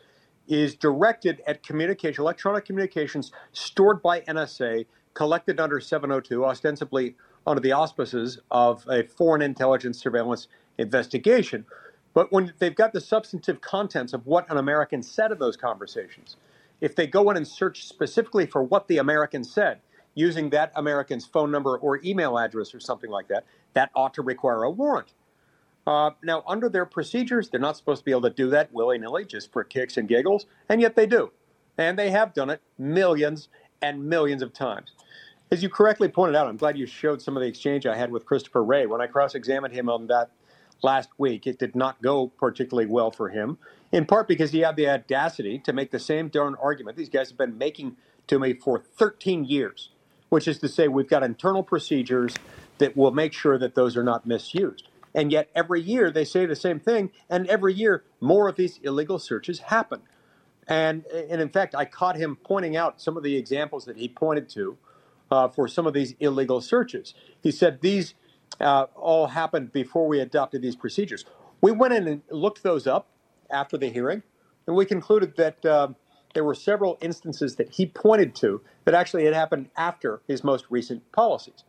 Is 0.48 0.76
directed 0.76 1.42
at 1.48 1.64
communication, 1.64 2.22
electronic 2.22 2.66
communications 2.66 3.32
stored 3.52 4.02
by 4.02 4.22
NSA, 4.22 4.86
collected 5.14 5.60
under 5.60 5.80
702, 5.80 6.46
ostensibly 6.46 7.16
under 7.48 7.62
the 7.62 7.72
auspices 7.72 8.40
of 8.52 8.86
a 8.90 9.04
foreign 9.04 9.42
intelligence 9.42 10.00
surveillance 10.00 10.48
investigation. 10.78 11.66
But 12.14 12.32
when 12.32 12.54
they've 12.60 12.76
got 12.76 12.94
the 12.94 13.02
substantive 13.02 13.62
contents 13.62 14.14
of 14.14 14.26
what 14.26 14.50
an 14.50 14.58
American 14.58 15.04
said 15.04 15.32
in 15.32 15.40
those 15.40 15.58
conversations, 15.58 16.38
if 16.82 16.96
they 16.96 17.08
go 17.08 17.30
in 17.30 17.38
and 17.38 17.48
search 17.48 17.88
specifically 17.88 18.46
for 18.46 18.64
what 18.64 18.88
the 18.88 18.98
American 18.98 19.44
said, 19.44 19.80
using 20.16 20.50
that 20.50 20.72
American's 20.76 21.26
phone 21.26 21.52
number 21.52 21.78
or 21.78 22.00
email 22.04 22.38
address 22.38 22.74
or 22.74 22.80
something 22.80 23.10
like 23.10 23.28
that, 23.28 23.44
that 23.74 23.92
ought 23.96 24.14
to 24.14 24.22
require 24.22 24.64
a 24.64 24.72
warrant. 24.72 25.14
Uh, 25.88 26.12
now, 26.24 26.44
under 26.48 26.68
their 26.68 26.86
procedures, 26.86 27.50
they're 27.50 27.60
not 27.60 27.78
supposed 27.78 28.02
to 28.02 28.06
be 28.06 28.12
able 28.12 28.24
to 28.24 28.30
do 28.32 28.50
that 28.50 28.74
willy 28.74 28.98
nilly 28.98 29.24
just 29.24 29.52
for 29.52 29.64
kicks 29.64 29.98
and 29.98 30.08
giggles, 30.08 30.48
and 30.68 30.82
yet 30.82 30.96
they 30.96 31.06
do. 31.06 31.32
And 31.78 32.00
they 32.00 32.10
have 32.10 32.34
done 32.34 32.50
it 32.50 32.62
millions 32.78 33.50
and 33.82 34.04
millions 34.04 34.42
of 34.42 34.54
times. 34.54 34.94
As 35.52 35.62
you 35.62 35.70
correctly 35.70 36.08
pointed 36.08 36.36
out, 36.36 36.48
I'm 36.48 36.58
glad 36.58 36.78
you 36.78 36.88
showed 36.88 37.22
some 37.22 37.38
of 37.38 37.42
the 37.42 37.48
exchange 37.48 37.86
I 37.86 37.96
had 37.96 38.12
with 38.12 38.26
Christopher 38.26 38.64
Wray. 38.64 38.88
When 38.88 39.00
I 39.00 39.08
cross 39.08 39.36
examined 39.36 39.76
him 39.76 39.90
on 39.90 40.08
that 40.08 40.32
last 40.82 41.10
week, 41.20 41.46
it 41.46 41.60
did 41.60 41.76
not 41.76 42.02
go 42.02 42.28
particularly 42.28 42.88
well 42.88 43.12
for 43.12 43.30
him, 43.30 43.60
in 43.92 44.06
part 44.06 44.28
because 44.28 44.52
he 44.52 44.62
had 44.62 44.76
the 44.76 44.90
audacity 44.90 45.60
to 45.60 45.72
make 45.72 45.92
the 45.92 46.00
same 46.00 46.30
darn 46.30 46.56
argument 46.62 46.98
these 46.98 47.10
guys 47.10 47.30
have 47.30 47.38
been 47.38 47.60
making 47.60 47.96
to 48.28 48.40
me 48.40 48.54
for 48.54 48.80
13 48.80 49.46
years, 49.46 49.90
which 50.30 50.48
is 50.48 50.58
to 50.60 50.68
say, 50.68 50.88
we've 50.88 51.10
got 51.10 51.22
internal 51.22 51.62
procedures 51.62 52.34
that 52.80 52.98
will 52.98 53.12
make 53.12 53.32
sure 53.32 53.60
that 53.60 53.76
those 53.76 53.96
are 53.96 54.04
not 54.04 54.26
misused. 54.26 54.88
And 55.16 55.32
yet, 55.32 55.50
every 55.56 55.82
year 55.82 56.12
they 56.12 56.26
say 56.26 56.46
the 56.46 56.56
same 56.56 56.80
thing, 56.80 57.12
and 57.30 57.48
every 57.48 57.74
year 57.74 58.04
more 58.20 58.50
of 58.50 58.58
these 58.58 58.80
illegal 58.84 59.18
searches 59.18 59.60
happen. 59.60 60.02
And, 60.68 61.06
and 61.06 61.42
in 61.42 61.50
fact, 61.50 61.74
I 61.76 61.86
caught 61.86 62.18
him 62.18 62.38
pointing 62.44 62.76
out 62.76 63.02
some 63.02 63.18
of 63.18 63.24
the 63.24 63.38
examples 63.38 63.86
that 63.86 63.98
he 63.98 64.10
pointed 64.10 64.50
to 64.50 64.78
uh, 65.32 65.48
for 65.48 65.68
some 65.68 65.88
of 65.88 65.94
these 65.94 66.16
illegal 66.20 66.62
searches. 66.62 67.14
He 67.42 67.52
said 67.52 67.82
these 67.82 68.16
uh, 68.60 68.88
all 68.96 69.28
happened 69.28 69.72
before 69.72 70.08
we 70.08 70.20
adopted 70.20 70.62
these 70.62 70.76
procedures. 70.76 71.26
We 71.62 71.72
went 71.72 71.94
in 71.94 72.08
and 72.08 72.22
looked 72.30 72.64
those 72.64 72.88
up 72.88 73.08
after 73.50 73.78
the 73.78 73.90
hearing, 73.90 74.24
and 74.68 74.76
we 74.76 74.86
concluded 74.86 75.36
that 75.38 75.66
um, 75.66 75.96
there 76.34 76.44
were 76.44 76.56
several 76.56 76.98
instances 77.02 77.56
that 77.56 77.72
he 77.72 77.86
pointed 77.86 78.36
to 78.36 78.62
that 78.86 78.94
actually 78.94 79.26
had 79.26 79.34
happened 79.34 79.70
after 79.78 80.22
his 80.28 80.44
most 80.44 80.66
recent 80.70 81.10
policies. 81.12 81.64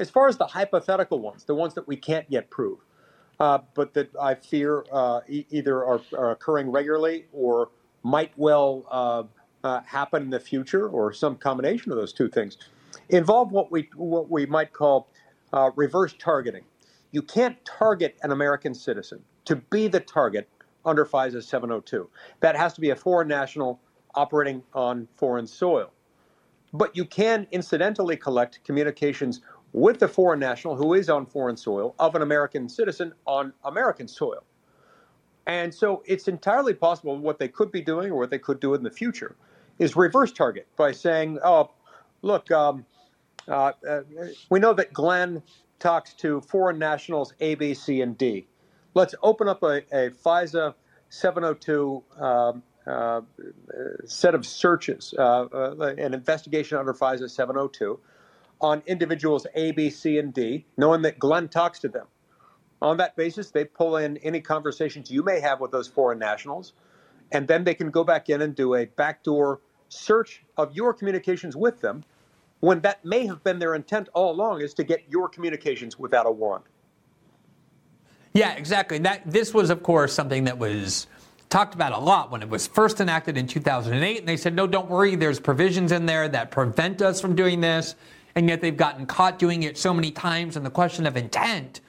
As 0.00 0.10
far 0.10 0.28
as 0.28 0.36
the 0.36 0.46
hypothetical 0.46 1.20
ones, 1.20 1.44
the 1.44 1.54
ones 1.54 1.74
that 1.74 1.86
we 1.86 1.96
can't 1.96 2.26
yet 2.28 2.50
prove, 2.50 2.78
uh, 3.40 3.58
but 3.74 3.94
that 3.94 4.10
I 4.20 4.34
fear 4.34 4.84
uh, 4.92 5.20
e- 5.28 5.46
either 5.50 5.84
are, 5.84 6.00
are, 6.16 6.30
occurring 6.32 6.70
regularly 6.70 7.26
or 7.32 7.70
might 8.02 8.32
well 8.36 8.84
uh, 8.90 9.24
uh, 9.64 9.80
happen 9.82 10.22
in 10.24 10.30
the 10.30 10.40
future, 10.40 10.88
or 10.88 11.12
some 11.12 11.36
combination 11.36 11.92
of 11.92 11.98
those 11.98 12.12
two 12.12 12.28
things, 12.28 12.58
involve 13.08 13.52
what 13.52 13.70
we 13.70 13.88
what 13.96 14.30
we 14.30 14.46
might 14.46 14.72
call 14.72 15.08
uh, 15.52 15.70
reverse 15.76 16.14
targeting. 16.18 16.64
You 17.12 17.22
can't 17.22 17.62
target 17.64 18.16
an 18.22 18.32
American 18.32 18.74
citizen 18.74 19.22
to 19.44 19.56
be 19.56 19.88
the 19.88 20.00
target 20.00 20.48
under 20.84 21.04
FISA 21.04 21.42
702. 21.42 22.08
That 22.40 22.56
has 22.56 22.72
to 22.74 22.80
be 22.80 22.90
a 22.90 22.96
foreign 22.96 23.28
national 23.28 23.80
operating 24.14 24.62
on 24.74 25.08
foreign 25.16 25.46
soil. 25.46 25.92
But 26.72 26.96
you 26.96 27.04
can 27.04 27.46
incidentally 27.50 28.16
collect 28.16 28.64
communications 28.64 29.42
with 29.72 29.98
the 29.98 30.08
foreign 30.08 30.40
national 30.40 30.76
who 30.76 30.94
is 30.94 31.08
on 31.08 31.26
foreign 31.26 31.56
soil 31.56 31.94
of 31.98 32.14
an 32.14 32.22
American 32.22 32.68
citizen 32.68 33.12
on 33.26 33.52
American 33.64 34.06
soil. 34.06 34.44
And 35.46 35.74
so 35.74 36.02
it's 36.06 36.28
entirely 36.28 36.74
possible 36.74 37.16
what 37.18 37.38
they 37.38 37.48
could 37.48 37.72
be 37.72 37.80
doing 37.80 38.12
or 38.12 38.18
what 38.18 38.30
they 38.30 38.38
could 38.38 38.60
do 38.60 38.74
in 38.74 38.82
the 38.82 38.90
future 38.90 39.36
is 39.78 39.96
reverse 39.96 40.32
target 40.32 40.68
by 40.76 40.92
saying, 40.92 41.38
oh, 41.44 41.70
look, 42.20 42.50
um, 42.50 42.84
uh, 43.48 43.72
uh, 43.88 44.02
we 44.50 44.60
know 44.60 44.72
that 44.74 44.92
Glenn 44.92 45.42
talks 45.80 46.14
to 46.14 46.40
foreign 46.42 46.78
nationals 46.78 47.34
A, 47.40 47.56
B, 47.56 47.74
C, 47.74 48.02
and 48.02 48.16
D. 48.16 48.46
Let's 48.94 49.14
open 49.22 49.48
up 49.48 49.62
a, 49.62 49.78
a 49.90 50.10
FISA 50.10 50.74
702 51.08 52.04
um, 52.18 52.62
uh, 52.86 53.22
set 54.04 54.34
of 54.34 54.46
searches, 54.46 55.14
uh, 55.18 55.46
uh, 55.52 55.94
an 55.98 56.14
investigation 56.14 56.78
under 56.78 56.92
FISA 56.92 57.28
702 57.30 57.98
on 58.62 58.82
individuals 58.86 59.46
A, 59.54 59.72
B, 59.72 59.90
C, 59.90 60.18
and 60.18 60.32
D, 60.32 60.64
knowing 60.76 61.02
that 61.02 61.18
Glenn 61.18 61.48
talks 61.48 61.78
to 61.80 61.88
them. 61.88 62.06
On 62.80 62.96
that 62.96 63.16
basis, 63.16 63.50
they 63.50 63.64
pull 63.64 63.96
in 63.96 64.16
any 64.18 64.40
conversations 64.40 65.10
you 65.10 65.22
may 65.22 65.40
have 65.40 65.60
with 65.60 65.70
those 65.70 65.88
foreign 65.88 66.18
nationals, 66.18 66.72
and 67.32 67.46
then 67.46 67.64
they 67.64 67.74
can 67.74 67.90
go 67.90 68.04
back 68.04 68.28
in 68.28 68.42
and 68.42 68.54
do 68.54 68.74
a 68.74 68.86
backdoor 68.86 69.60
search 69.88 70.42
of 70.56 70.74
your 70.74 70.94
communications 70.94 71.54
with 71.54 71.80
them 71.80 72.04
when 72.60 72.80
that 72.80 73.04
may 73.04 73.26
have 73.26 73.42
been 73.42 73.58
their 73.58 73.74
intent 73.74 74.08
all 74.14 74.32
along 74.32 74.60
is 74.60 74.72
to 74.72 74.84
get 74.84 75.02
your 75.08 75.28
communications 75.28 75.98
without 75.98 76.26
a 76.26 76.30
warrant. 76.30 76.64
Yeah, 78.34 78.54
exactly. 78.54 78.98
That 78.98 79.22
this 79.26 79.52
was 79.52 79.68
of 79.68 79.82
course 79.82 80.12
something 80.12 80.44
that 80.44 80.58
was 80.58 81.08
talked 81.50 81.74
about 81.74 81.92
a 81.92 81.98
lot 81.98 82.30
when 82.30 82.40
it 82.40 82.48
was 82.48 82.66
first 82.66 83.00
enacted 83.00 83.36
in 83.36 83.46
2008 83.46 84.20
and 84.20 84.26
they 84.26 84.38
said 84.38 84.54
no 84.54 84.66
don't 84.66 84.88
worry 84.88 85.16
there's 85.16 85.38
provisions 85.38 85.92
in 85.92 86.06
there 86.06 86.26
that 86.26 86.50
prevent 86.50 87.02
us 87.02 87.20
from 87.20 87.36
doing 87.36 87.60
this 87.60 87.94
and 88.34 88.48
yet 88.48 88.60
they've 88.60 88.76
gotten 88.76 89.06
caught 89.06 89.38
doing 89.38 89.62
it 89.62 89.76
so 89.78 89.92
many 89.92 90.10
times. 90.10 90.56
And 90.56 90.64
the 90.64 90.70
question 90.70 91.06
of 91.06 91.16
intent 91.16 91.80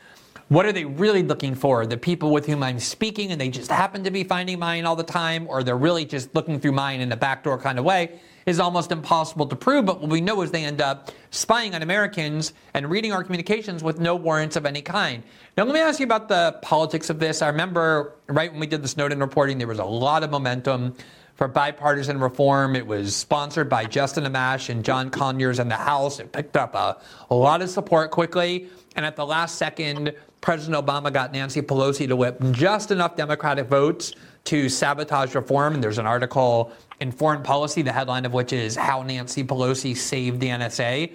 what 0.49 0.65
are 0.65 0.71
they 0.71 0.85
really 0.85 1.23
looking 1.23 1.55
for? 1.55 1.85
The 1.85 1.97
people 1.97 2.31
with 2.31 2.45
whom 2.45 2.61
I'm 2.61 2.79
speaking 2.79 3.31
and 3.31 3.41
they 3.41 3.49
just 3.49 3.71
happen 3.71 4.03
to 4.03 4.11
be 4.11 4.23
finding 4.23 4.59
mine 4.59 4.85
all 4.85 4.95
the 4.95 5.03
time, 5.03 5.47
or 5.49 5.63
they're 5.63 5.77
really 5.77 6.05
just 6.05 6.35
looking 6.35 6.59
through 6.59 6.73
mine 6.73 7.01
in 7.01 7.11
a 7.11 7.17
backdoor 7.17 7.57
kind 7.57 7.79
of 7.79 7.85
way, 7.85 8.19
is 8.45 8.59
almost 8.59 8.91
impossible 8.91 9.47
to 9.47 9.55
prove. 9.55 9.85
But 9.85 10.01
what 10.01 10.11
we 10.11 10.21
know 10.21 10.41
is 10.41 10.51
they 10.51 10.65
end 10.65 10.81
up 10.81 11.11
spying 11.31 11.73
on 11.73 11.81
Americans 11.81 12.53
and 12.73 12.89
reading 12.89 13.13
our 13.13 13.23
communications 13.23 13.83
with 13.83 13.99
no 13.99 14.15
warrants 14.15 14.55
of 14.55 14.65
any 14.65 14.81
kind. 14.81 15.23
Now, 15.57 15.63
let 15.63 15.73
me 15.73 15.79
ask 15.79 15.99
you 15.99 16.05
about 16.05 16.27
the 16.27 16.59
politics 16.61 17.09
of 17.09 17.19
this. 17.19 17.41
I 17.41 17.47
remember 17.47 18.13
right 18.27 18.51
when 18.51 18.59
we 18.59 18.67
did 18.67 18.83
the 18.83 18.87
Snowden 18.87 19.19
reporting, 19.19 19.57
there 19.57 19.67
was 19.67 19.79
a 19.79 19.85
lot 19.85 20.23
of 20.23 20.29
momentum 20.29 20.95
for 21.35 21.47
bipartisan 21.47 22.19
reform. 22.19 22.75
It 22.75 22.85
was 22.85 23.15
sponsored 23.15 23.69
by 23.69 23.85
Justin 23.85 24.25
Amash 24.25 24.69
and 24.69 24.83
John 24.83 25.09
Conyers 25.09 25.59
in 25.59 25.67
the 25.67 25.75
House. 25.75 26.19
It 26.19 26.31
picked 26.31 26.55
up 26.55 26.75
a, 26.75 26.97
a 27.29 27.35
lot 27.35 27.61
of 27.61 27.69
support 27.69 28.11
quickly. 28.11 28.67
And 28.95 29.05
at 29.05 29.15
the 29.15 29.25
last 29.25 29.57
second, 29.57 30.13
President 30.41 30.85
Obama 30.85 31.11
got 31.11 31.31
Nancy 31.31 31.61
Pelosi 31.61 32.07
to 32.07 32.15
whip 32.15 32.37
just 32.51 32.91
enough 32.91 33.15
Democratic 33.15 33.67
votes 33.67 34.13
to 34.45 34.69
sabotage 34.69 35.33
reform. 35.35 35.75
And 35.75 35.83
there's 35.83 35.97
an 35.97 36.05
article 36.05 36.71
in 36.99 37.11
Foreign 37.11 37.41
Policy, 37.41 37.81
the 37.81 37.91
headline 37.91 38.25
of 38.25 38.33
which 38.33 38.53
is 38.53 38.75
How 38.75 39.01
Nancy 39.01 39.43
Pelosi 39.43 39.95
Saved 39.95 40.39
the 40.39 40.47
NSA. 40.47 41.13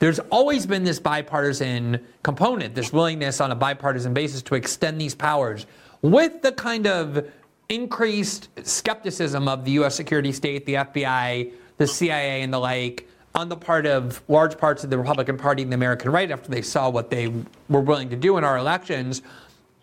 There's 0.00 0.18
always 0.18 0.66
been 0.66 0.84
this 0.84 0.98
bipartisan 0.98 2.04
component, 2.22 2.74
this 2.74 2.92
willingness 2.92 3.40
on 3.40 3.52
a 3.52 3.54
bipartisan 3.54 4.12
basis 4.12 4.42
to 4.42 4.56
extend 4.56 5.00
these 5.00 5.14
powers 5.14 5.66
with 6.02 6.42
the 6.42 6.52
kind 6.52 6.86
of 6.86 7.30
increased 7.68 8.48
skepticism 8.66 9.48
of 9.48 9.64
the 9.64 9.72
U.S. 9.72 9.94
security 9.94 10.32
state, 10.32 10.66
the 10.66 10.74
FBI, 10.74 11.52
the 11.78 11.86
CIA, 11.86 12.42
and 12.42 12.52
the 12.52 12.58
like 12.58 13.08
on 13.34 13.48
the 13.48 13.56
part 13.56 13.86
of 13.86 14.22
large 14.28 14.56
parts 14.56 14.82
of 14.82 14.90
the 14.90 14.96
Republican 14.96 15.36
Party 15.36 15.62
and 15.62 15.70
the 15.70 15.74
American 15.74 16.10
right 16.10 16.30
after 16.30 16.50
they 16.50 16.62
saw 16.62 16.88
what 16.88 17.10
they 17.10 17.28
were 17.68 17.80
willing 17.80 18.08
to 18.08 18.16
do 18.16 18.38
in 18.38 18.44
our 18.44 18.56
elections. 18.56 19.20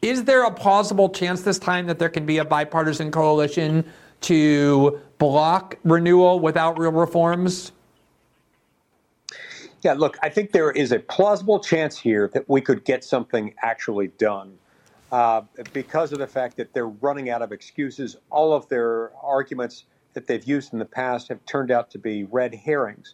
Is 0.01 0.23
there 0.23 0.43
a 0.43 0.51
plausible 0.51 1.09
chance 1.09 1.43
this 1.43 1.59
time 1.59 1.86
that 1.88 1.99
there 1.99 2.09
can 2.09 2.25
be 2.25 2.39
a 2.39 2.45
bipartisan 2.45 3.11
coalition 3.11 3.86
to 4.21 4.99
block 5.17 5.77
renewal 5.84 6.39
without 6.39 6.79
real 6.79 6.91
reforms? 6.91 7.71
Yeah, 9.81 9.93
look, 9.93 10.17
I 10.23 10.29
think 10.29 10.51
there 10.51 10.71
is 10.71 10.91
a 10.93 10.99
plausible 10.99 11.59
chance 11.59 11.97
here 11.97 12.29
that 12.34 12.49
we 12.49 12.61
could 12.61 12.86
get 12.86 13.03
something 13.03 13.53
actually 13.61 14.07
done 14.17 14.57
uh, 15.14 15.43
because 15.74 16.11
of 16.11 16.18
the 16.18 16.26
fact 16.26 16.57
that 16.57 16.74
they're 16.74 16.88
running 16.88 17.30
out 17.30 17.43
of 17.43 17.51
excuses. 17.51 18.18
All 18.32 18.51
of 18.51 18.68
their 18.68 19.11
arguments 19.22 19.86
that 20.14 20.26
they've 20.26 20.43
used 20.43 20.74
in 20.74 20.80
the 20.80 20.86
past 20.86 21.28
have 21.28 21.45
turned 21.45 21.70
out 21.70 21.91
to 21.91 21.99
be 21.99 22.24
red 22.24 22.55
herrings. 22.55 23.14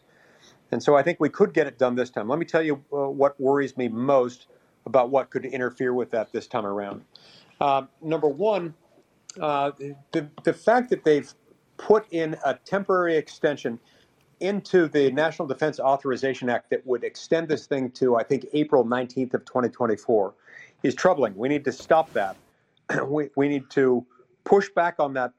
And 0.72 0.82
so 0.82 0.95
I 0.95 1.04
think 1.04 1.20
we 1.20 1.28
could 1.28 1.54
get 1.54 1.68
it 1.68 1.78
done 1.78 1.95
this 1.95 2.10
time. 2.10 2.30
Let 2.30 2.39
me 2.39 2.45
tell 2.45 2.64
you 2.64 2.82
uh, 2.93 3.10
what 3.10 3.38
worries 3.38 3.76
me 3.76 3.89
most 3.89 4.47
about 4.86 5.10
what 5.10 5.30
could 5.30 5.43
interfere 5.43 5.93
with 5.93 6.10
that 6.12 6.32
this 6.32 6.47
time 6.47 6.66
around. 6.66 7.04
Uh, 7.60 7.82
number 8.02 8.30
one, 8.30 8.74
uh, 9.41 9.72
the, 10.14 10.30
the 10.45 10.54
fact 10.54 10.91
that 10.91 11.04
they've 11.04 11.34
put 11.76 12.06
in 12.12 12.38
a 12.45 12.54
temporary 12.54 13.18
extension 13.18 13.78
into 14.39 14.88
the 14.88 15.12
National 15.12 15.50
Defense 15.50 15.82
Authorization 15.82 16.50
Act 16.50 16.70
that 16.70 16.88
would 16.88 17.04
extend 17.04 17.50
this 17.50 17.68
thing 17.68 17.91
to, 17.91 18.16
I 18.16 18.24
think, 18.24 18.45
April 18.54 18.86
19th 18.86 19.34
of 19.34 19.43
2024 19.43 20.34
is 20.84 20.95
troubling. 20.95 21.36
We 21.36 21.49
need 21.49 21.65
to 21.65 21.71
stop 21.71 22.13
that. 22.13 22.38
we, 23.07 23.30
we 23.36 23.47
need 23.47 23.69
to 23.71 24.05
push 24.43 24.69
back 24.69 24.95
on 24.99 25.13
that, 25.13 25.34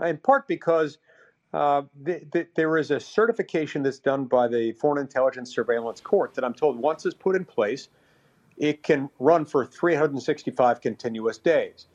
in 0.00 0.18
part 0.18 0.46
because 0.46 0.98
uh, 1.52 1.82
th- 2.04 2.30
th- 2.32 2.48
there 2.54 2.78
is 2.78 2.90
a 2.90 3.00
certification 3.00 3.82
that's 3.82 3.98
done 3.98 4.24
by 4.24 4.48
the 4.48 4.72
Foreign 4.72 5.00
Intelligence 5.00 5.54
Surveillance 5.54 6.00
Court 6.00 6.34
that 6.34 6.44
I'm 6.44 6.54
told 6.54 6.78
once 6.78 7.04
it's 7.04 7.14
put 7.14 7.36
in 7.36 7.44
place, 7.44 7.88
it 8.56 8.82
can 8.82 9.10
run 9.18 9.44
for 9.44 9.66
365 9.66 10.80
continuous 10.80 11.38
days, 11.38 11.86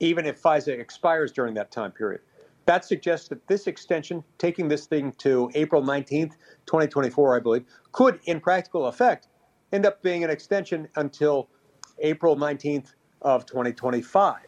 even 0.00 0.26
if 0.26 0.40
FISA 0.40 0.78
expires 0.78 1.32
during 1.32 1.54
that 1.54 1.70
time 1.70 1.92
period. 1.92 2.22
That 2.66 2.84
suggests 2.84 3.28
that 3.28 3.46
this 3.46 3.66
extension, 3.66 4.24
taking 4.38 4.68
this 4.68 4.86
thing 4.86 5.12
to 5.18 5.50
April 5.54 5.82
19th, 5.82 6.32
2024, 6.66 7.36
I 7.36 7.40
believe, 7.40 7.64
could, 7.92 8.20
in 8.24 8.40
practical 8.40 8.86
effect, 8.86 9.28
end 9.72 9.84
up 9.84 10.02
being 10.02 10.24
an 10.24 10.30
extension 10.30 10.88
until 10.96 11.50
April 11.98 12.36
19th 12.36 12.94
of 13.22 13.46
2025. 13.46 14.40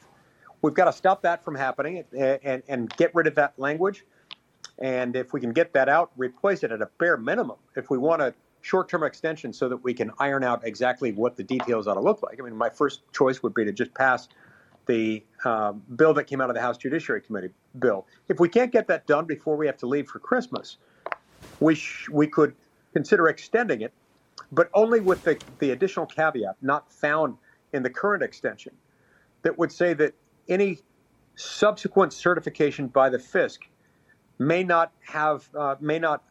We've 0.62 0.74
got 0.74 0.86
to 0.86 0.92
stop 0.92 1.22
that 1.22 1.44
from 1.44 1.55
happening 1.55 2.05
and, 2.12 2.40
and, 2.42 2.62
and 2.68 2.97
get 2.97 3.14
rid 3.14 3.26
of 3.26 3.34
that 3.36 3.59
language. 3.59 4.05
And 4.78 5.16
if 5.16 5.32
we 5.32 5.40
can 5.40 5.53
get 5.53 5.72
that 5.72 5.88
out, 5.88 6.11
replace 6.16 6.62
it 6.62 6.72
at 6.72 6.82
a 6.82 6.88
bare 6.99 7.16
minimum. 7.16 7.57
If 7.76 7.88
we 7.88 7.99
want 7.99 8.22
a 8.22 8.34
short 8.66 8.88
term 8.88 9.05
extension 9.05 9.53
so 9.53 9.68
that 9.68 9.76
we 9.76 9.94
can 9.94 10.11
iron 10.18 10.42
out 10.42 10.66
exactly 10.66 11.12
what 11.12 11.36
the 11.36 11.44
details 11.44 11.86
ought 11.86 11.94
to 11.94 12.01
look 12.01 12.22
like. 12.22 12.40
I 12.40 12.42
mean, 12.42 12.57
my 12.57 12.68
first 12.68 13.01
choice 13.12 13.42
would 13.42 13.55
be 13.55 13.64
to 13.64 13.72
just 13.72 13.94
pass 13.94 14.28
the 14.86 15.22
uh, 15.44 15.72
bill 15.72 16.14
that 16.14 16.24
came 16.24 16.40
out 16.40 16.51
of 16.51 16.55
the 16.55 16.61
House 16.61 16.76
Judiciary 16.76 17.20
Committee 17.20 17.51
bill. 17.78 18.07
If 18.28 18.40
we 18.40 18.49
can't 18.49 18.72
get 18.72 18.88
that 18.88 19.07
done 19.07 19.24
before 19.24 19.57
we 19.57 19.66
have 19.66 19.76
to 19.78 19.86
leave 19.86 20.09
for 20.09 20.18
Christmas, 20.18 20.78
we, 21.61 21.74
sh- 21.74 22.09
we 22.11 22.26
could 22.26 22.55
consider 22.92 23.28
extending 23.28 23.82
it, 23.82 23.92
but 24.53 24.70
only 24.74 25.01
with 25.01 25.22
the, 25.24 25.38
the 25.59 25.70
additional 25.70 26.07
caveat 26.07 26.57
not 26.62 26.90
found 26.92 27.36
in 27.72 27.82
the 27.82 27.90
current 27.90 28.22
extension 28.22 28.72
that 29.42 29.57
would 29.59 29.72
say 29.72 29.94
that 29.94 30.14
any 30.49 30.78
subsequent 31.36 32.12
certification 32.12 32.86
by 32.88 33.09
the 33.09 33.18
FISC 33.18 33.59
may 34.38 34.62
not 34.62 34.92
have 35.01 35.49
uh, 35.55 35.76
may 35.80 35.99
not 35.99 36.24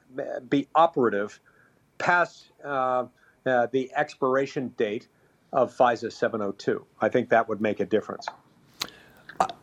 be 0.49 0.67
operative 0.75 1.39
past 1.97 2.51
uh, 2.63 3.05
uh, 3.45 3.67
the 3.71 3.91
expiration 3.95 4.69
date 4.77 5.07
of 5.53 5.75
FISA 5.75 6.11
702. 6.11 6.85
I 7.01 7.09
think 7.09 7.29
that 7.29 7.47
would 7.47 7.61
make 7.61 7.79
a 7.79 7.85
difference. 7.85 8.27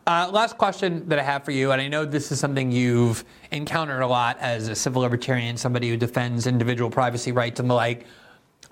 Uh, 0.05 0.29
last 0.31 0.57
question 0.57 1.07
that 1.07 1.17
I 1.17 1.23
have 1.23 1.43
for 1.43 1.51
you, 1.51 1.71
and 1.71 1.81
I 1.81 1.87
know 1.87 2.05
this 2.05 2.31
is 2.31 2.39
something 2.39 2.71
you've 2.71 3.23
encountered 3.51 4.01
a 4.01 4.07
lot 4.07 4.37
as 4.39 4.67
a 4.67 4.75
civil 4.75 5.01
libertarian, 5.01 5.55
somebody 5.57 5.89
who 5.89 5.97
defends 5.97 6.45
individual 6.45 6.89
privacy 6.89 7.31
rights 7.31 7.59
and 7.59 7.69
the 7.69 7.73
like. 7.73 8.05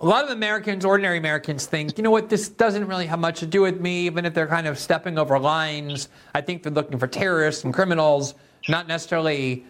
A 0.02 0.06
lot 0.06 0.24
of 0.24 0.32
Americans, 0.32 0.84
ordinary 0.84 1.20
Americans, 1.20 1.68
think, 1.68 1.96
you 1.96 2.04
know 2.04 2.10
what, 2.10 2.28
this 2.28 2.50
doesn't 2.50 2.88
really 2.88 3.06
have 3.06 3.20
much 3.20 3.40
to 3.42 3.46
do 3.46 3.62
with 3.62 3.80
me, 3.80 4.08
even 4.08 4.26
if 4.26 4.34
they're 4.34 4.48
kind 4.48 4.66
of 4.66 4.80
stepping 4.80 5.20
over 5.20 5.38
lines. 5.38 6.10
I 6.34 6.42
think 6.42 6.64
they're 6.64 6.72
looking 6.72 6.98
for 6.98 7.06
terrorists 7.06 7.64
and 7.66 7.72
criminals, 7.72 8.34
not 8.68 8.88
necessarily 8.88 9.64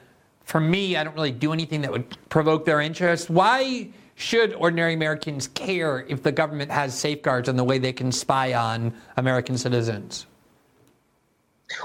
for 0.45 0.61
me. 0.61 0.95
I 0.95 1.03
don't 1.03 1.15
really 1.15 1.33
do 1.33 1.51
anything 1.51 1.81
that 1.81 1.91
would 1.91 2.15
provoke 2.29 2.63
their 2.63 2.79
interest. 2.79 3.29
Why 3.29 3.89
should 4.15 4.53
ordinary 4.53 4.93
Americans 4.93 5.49
care 5.49 6.05
if 6.07 6.23
the 6.23 6.31
government 6.31 6.71
has 6.71 6.97
safeguards 6.97 7.49
on 7.49 7.57
the 7.57 7.65
way 7.65 7.77
they 7.77 7.91
can 7.91 8.09
spy 8.09 8.53
on 8.53 8.93
American 9.17 9.57
citizens? 9.57 10.27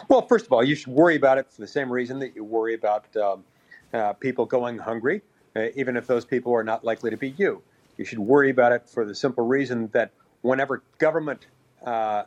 Well, 0.07 0.24
first 0.24 0.47
of 0.47 0.53
all, 0.53 0.62
you 0.62 0.76
should 0.76 0.92
worry 0.92 1.16
about 1.16 1.38
it 1.38 1.51
for 1.51 1.62
the 1.62 1.66
same 1.66 1.90
reason 1.90 2.20
that 2.20 2.36
you 2.36 2.44
worry 2.44 2.74
about 2.74 3.16
um, 3.16 3.44
uh, 3.92 4.12
people 4.12 4.47
going 4.47 4.78
hungry, 4.78 5.22
uh, 5.57 5.66
even 5.74 5.97
if 5.97 6.07
those 6.07 6.24
people 6.24 6.55
are 6.55 6.64
not 6.64 6.84
likely 6.84 7.11
to 7.11 7.16
be 7.16 7.30
you. 7.30 7.61
You 7.97 8.05
should 8.05 8.18
worry 8.18 8.51
about 8.51 8.72
it 8.72 8.88
for 8.88 9.05
the 9.05 9.14
simple 9.14 9.47
reason 9.47 9.88
that 9.92 10.11
whenever 10.42 10.82
government 10.99 11.47
uh, 11.84 12.24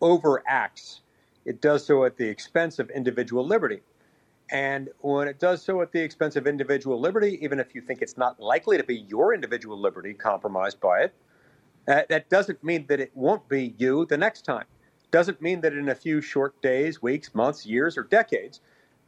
overacts, 0.00 1.00
it 1.44 1.60
does 1.60 1.84
so 1.86 2.04
at 2.04 2.16
the 2.16 2.28
expense 2.28 2.78
of 2.78 2.90
individual 2.90 3.46
liberty. 3.46 3.80
And 4.50 4.88
when 5.00 5.28
it 5.28 5.38
does 5.38 5.62
so 5.62 5.80
at 5.82 5.92
the 5.92 6.00
expense 6.00 6.36
of 6.36 6.46
individual 6.46 7.00
liberty, 7.00 7.38
even 7.42 7.58
if 7.60 7.74
you 7.74 7.80
think 7.80 8.02
it's 8.02 8.16
not 8.16 8.40
likely 8.40 8.76
to 8.76 8.84
be 8.84 8.96
your 9.08 9.34
individual 9.34 9.78
liberty 9.78 10.14
compromised 10.14 10.80
by 10.80 11.02
it, 11.04 11.14
uh, 11.86 12.02
that 12.08 12.28
doesn't 12.28 12.62
mean 12.62 12.86
that 12.88 13.00
it 13.00 13.10
won't 13.14 13.48
be 13.48 13.74
you 13.78 14.06
the 14.06 14.16
next 14.16 14.42
time 14.42 14.64
doesn't 15.14 15.40
mean 15.40 15.60
that 15.60 15.72
in 15.72 15.88
a 15.90 15.94
few 15.94 16.20
short 16.20 16.60
days, 16.60 17.00
weeks, 17.00 17.36
months, 17.36 17.64
years, 17.64 17.96
or 17.96 18.02
decades, 18.02 18.60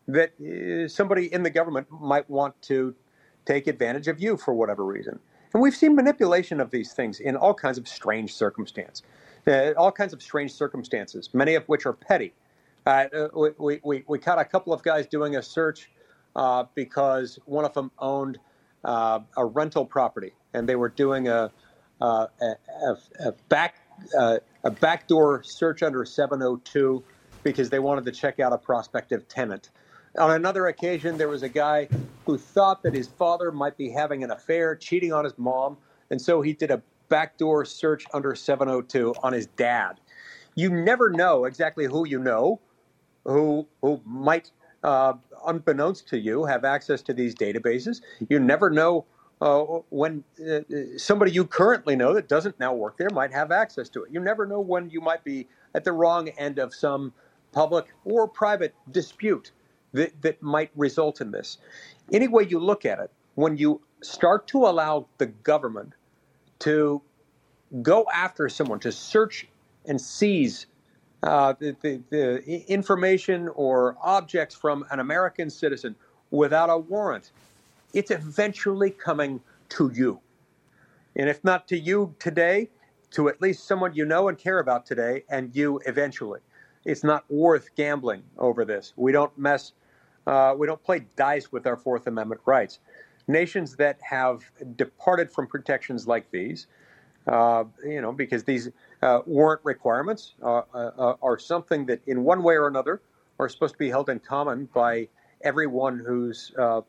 that 0.06 0.30
uh, 0.40 0.86
somebody 0.86 1.32
in 1.34 1.42
the 1.42 1.50
government 1.50 1.84
might 1.90 2.30
want 2.30 2.54
to 2.62 2.94
take 3.44 3.66
advantage 3.66 4.06
of 4.06 4.20
you 4.20 4.36
for 4.36 4.54
whatever 4.54 4.84
reason. 4.84 5.18
And 5.56 5.62
we've 5.62 5.74
seen 5.74 5.94
manipulation 5.94 6.60
of 6.60 6.70
these 6.70 6.92
things 6.92 7.18
in 7.18 7.34
all 7.34 7.54
kinds 7.54 7.78
of 7.78 7.88
strange 7.88 8.34
circumstances, 8.34 9.02
uh, 9.46 9.72
all 9.78 9.90
kinds 9.90 10.12
of 10.12 10.20
strange 10.20 10.52
circumstances, 10.52 11.30
many 11.32 11.54
of 11.54 11.64
which 11.66 11.86
are 11.86 11.94
petty. 11.94 12.34
Uh, 12.84 13.06
we, 13.58 13.80
we, 13.82 14.04
we 14.06 14.18
caught 14.18 14.38
a 14.38 14.44
couple 14.44 14.74
of 14.74 14.82
guys 14.82 15.06
doing 15.06 15.36
a 15.36 15.42
search 15.42 15.90
uh, 16.36 16.64
because 16.74 17.38
one 17.46 17.64
of 17.64 17.72
them 17.72 17.90
owned 18.00 18.38
uh, 18.84 19.20
a 19.38 19.46
rental 19.46 19.86
property 19.86 20.34
and 20.52 20.68
they 20.68 20.76
were 20.76 20.90
doing 20.90 21.26
a, 21.28 21.50
uh, 22.02 22.26
a, 22.42 22.46
a, 22.84 22.96
a 23.20 23.32
back 23.48 23.76
uh, 24.18 24.36
a 24.64 24.70
backdoor 24.70 25.42
search 25.42 25.82
under 25.82 26.04
702 26.04 27.02
because 27.42 27.70
they 27.70 27.78
wanted 27.78 28.04
to 28.04 28.12
check 28.12 28.40
out 28.40 28.52
a 28.52 28.58
prospective 28.58 29.26
tenant. 29.26 29.70
On 30.18 30.30
another 30.30 30.66
occasion, 30.68 31.18
there 31.18 31.28
was 31.28 31.42
a 31.42 31.48
guy 31.48 31.88
who 32.24 32.38
thought 32.38 32.82
that 32.82 32.94
his 32.94 33.06
father 33.06 33.52
might 33.52 33.76
be 33.76 33.90
having 33.90 34.24
an 34.24 34.30
affair, 34.30 34.74
cheating 34.74 35.12
on 35.12 35.24
his 35.24 35.36
mom, 35.36 35.76
and 36.10 36.20
so 36.20 36.40
he 36.40 36.52
did 36.54 36.70
a 36.70 36.82
backdoor 37.08 37.64
search 37.64 38.04
under 38.14 38.34
702 38.34 39.14
on 39.22 39.32
his 39.32 39.46
dad. 39.46 40.00
You 40.54 40.70
never 40.70 41.10
know 41.10 41.44
exactly 41.44 41.84
who 41.84 42.06
you 42.06 42.18
know, 42.18 42.60
who 43.24 43.66
who 43.82 44.00
might, 44.06 44.50
uh, 44.82 45.14
unbeknownst 45.46 46.08
to 46.08 46.18
you, 46.18 46.44
have 46.46 46.64
access 46.64 47.02
to 47.02 47.12
these 47.12 47.34
databases. 47.34 48.00
You 48.30 48.40
never 48.40 48.70
know 48.70 49.04
uh, 49.42 49.60
when 49.90 50.24
uh, 50.48 50.60
somebody 50.96 51.32
you 51.32 51.44
currently 51.44 51.94
know 51.94 52.14
that 52.14 52.26
doesn't 52.28 52.58
now 52.58 52.72
work 52.72 52.96
there 52.96 53.10
might 53.10 53.32
have 53.32 53.52
access 53.52 53.90
to 53.90 54.04
it. 54.04 54.12
You 54.12 54.20
never 54.20 54.46
know 54.46 54.60
when 54.60 54.88
you 54.88 55.02
might 55.02 55.24
be 55.24 55.46
at 55.74 55.84
the 55.84 55.92
wrong 55.92 56.28
end 56.30 56.58
of 56.58 56.74
some 56.74 57.12
public 57.52 57.86
or 58.04 58.26
private 58.26 58.74
dispute 58.90 59.52
that, 59.92 60.20
that 60.22 60.42
might 60.42 60.70
result 60.76 61.20
in 61.20 61.30
this. 61.30 61.58
Any 62.12 62.28
way 62.28 62.44
you 62.44 62.58
look 62.58 62.84
at 62.84 62.98
it, 62.98 63.10
when 63.34 63.56
you 63.56 63.80
start 64.02 64.46
to 64.48 64.66
allow 64.66 65.06
the 65.18 65.26
government 65.26 65.92
to 66.60 67.02
go 67.82 68.06
after 68.14 68.48
someone, 68.48 68.80
to 68.80 68.92
search 68.92 69.46
and 69.86 70.00
seize 70.00 70.66
uh, 71.22 71.54
the, 71.58 71.76
the, 71.82 72.02
the 72.10 72.64
information 72.70 73.48
or 73.48 73.96
objects 74.02 74.54
from 74.54 74.84
an 74.90 75.00
American 75.00 75.50
citizen 75.50 75.96
without 76.30 76.70
a 76.70 76.78
warrant, 76.78 77.30
it's 77.94 78.10
eventually 78.10 78.90
coming 78.90 79.40
to 79.70 79.90
you. 79.94 80.20
And 81.16 81.28
if 81.28 81.42
not 81.42 81.66
to 81.68 81.78
you 81.78 82.14
today, 82.18 82.68
to 83.12 83.28
at 83.28 83.40
least 83.40 83.66
someone 83.66 83.94
you 83.94 84.04
know 84.04 84.28
and 84.28 84.36
care 84.36 84.58
about 84.58 84.84
today, 84.84 85.24
and 85.30 85.54
you 85.54 85.80
eventually. 85.86 86.40
It's 86.86 87.02
not 87.02 87.24
worth 87.28 87.74
gambling 87.74 88.22
over 88.38 88.64
this. 88.64 88.92
We 88.96 89.10
don't 89.10 89.36
mess, 89.36 89.72
uh, 90.26 90.54
we 90.56 90.68
don't 90.68 90.82
play 90.82 91.04
dice 91.16 91.50
with 91.50 91.66
our 91.66 91.76
Fourth 91.76 92.06
Amendment 92.06 92.40
rights. 92.46 92.78
Nations 93.26 93.74
that 93.76 93.98
have 94.02 94.44
departed 94.76 95.32
from 95.32 95.48
protections 95.48 96.06
like 96.06 96.30
these, 96.30 96.68
uh, 97.26 97.64
you 97.84 98.00
know, 98.00 98.12
because 98.12 98.44
these 98.44 98.70
uh, 99.02 99.18
warrant 99.26 99.60
requirements 99.64 100.34
uh, 100.44 100.62
uh, 100.72 101.16
are 101.20 101.38
something 101.40 101.86
that, 101.86 102.00
in 102.06 102.22
one 102.22 102.44
way 102.44 102.54
or 102.54 102.68
another, 102.68 103.02
are 103.40 103.48
supposed 103.48 103.74
to 103.74 103.78
be 103.78 103.90
held 103.90 104.08
in 104.08 104.20
common 104.20 104.68
by 104.72 105.08
everyone 105.42 105.98
who's 105.98 106.52
uh, 106.56 106.82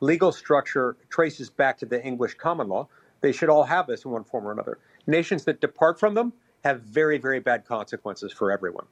legal 0.00 0.32
structure 0.32 0.96
traces 1.10 1.50
back 1.50 1.76
to 1.76 1.84
the 1.84 2.02
English 2.02 2.34
common 2.34 2.68
law. 2.68 2.88
They 3.20 3.32
should 3.32 3.50
all 3.50 3.64
have 3.64 3.86
this 3.86 4.06
in 4.06 4.10
one 4.10 4.24
form 4.24 4.48
or 4.48 4.52
another. 4.52 4.78
Nations 5.06 5.44
that 5.44 5.60
depart 5.60 6.00
from 6.00 6.14
them 6.14 6.32
have 6.64 6.80
very, 6.80 7.18
very 7.18 7.38
bad 7.38 7.66
consequences 7.66 8.32
for 8.32 8.50
everyone. 8.50 8.86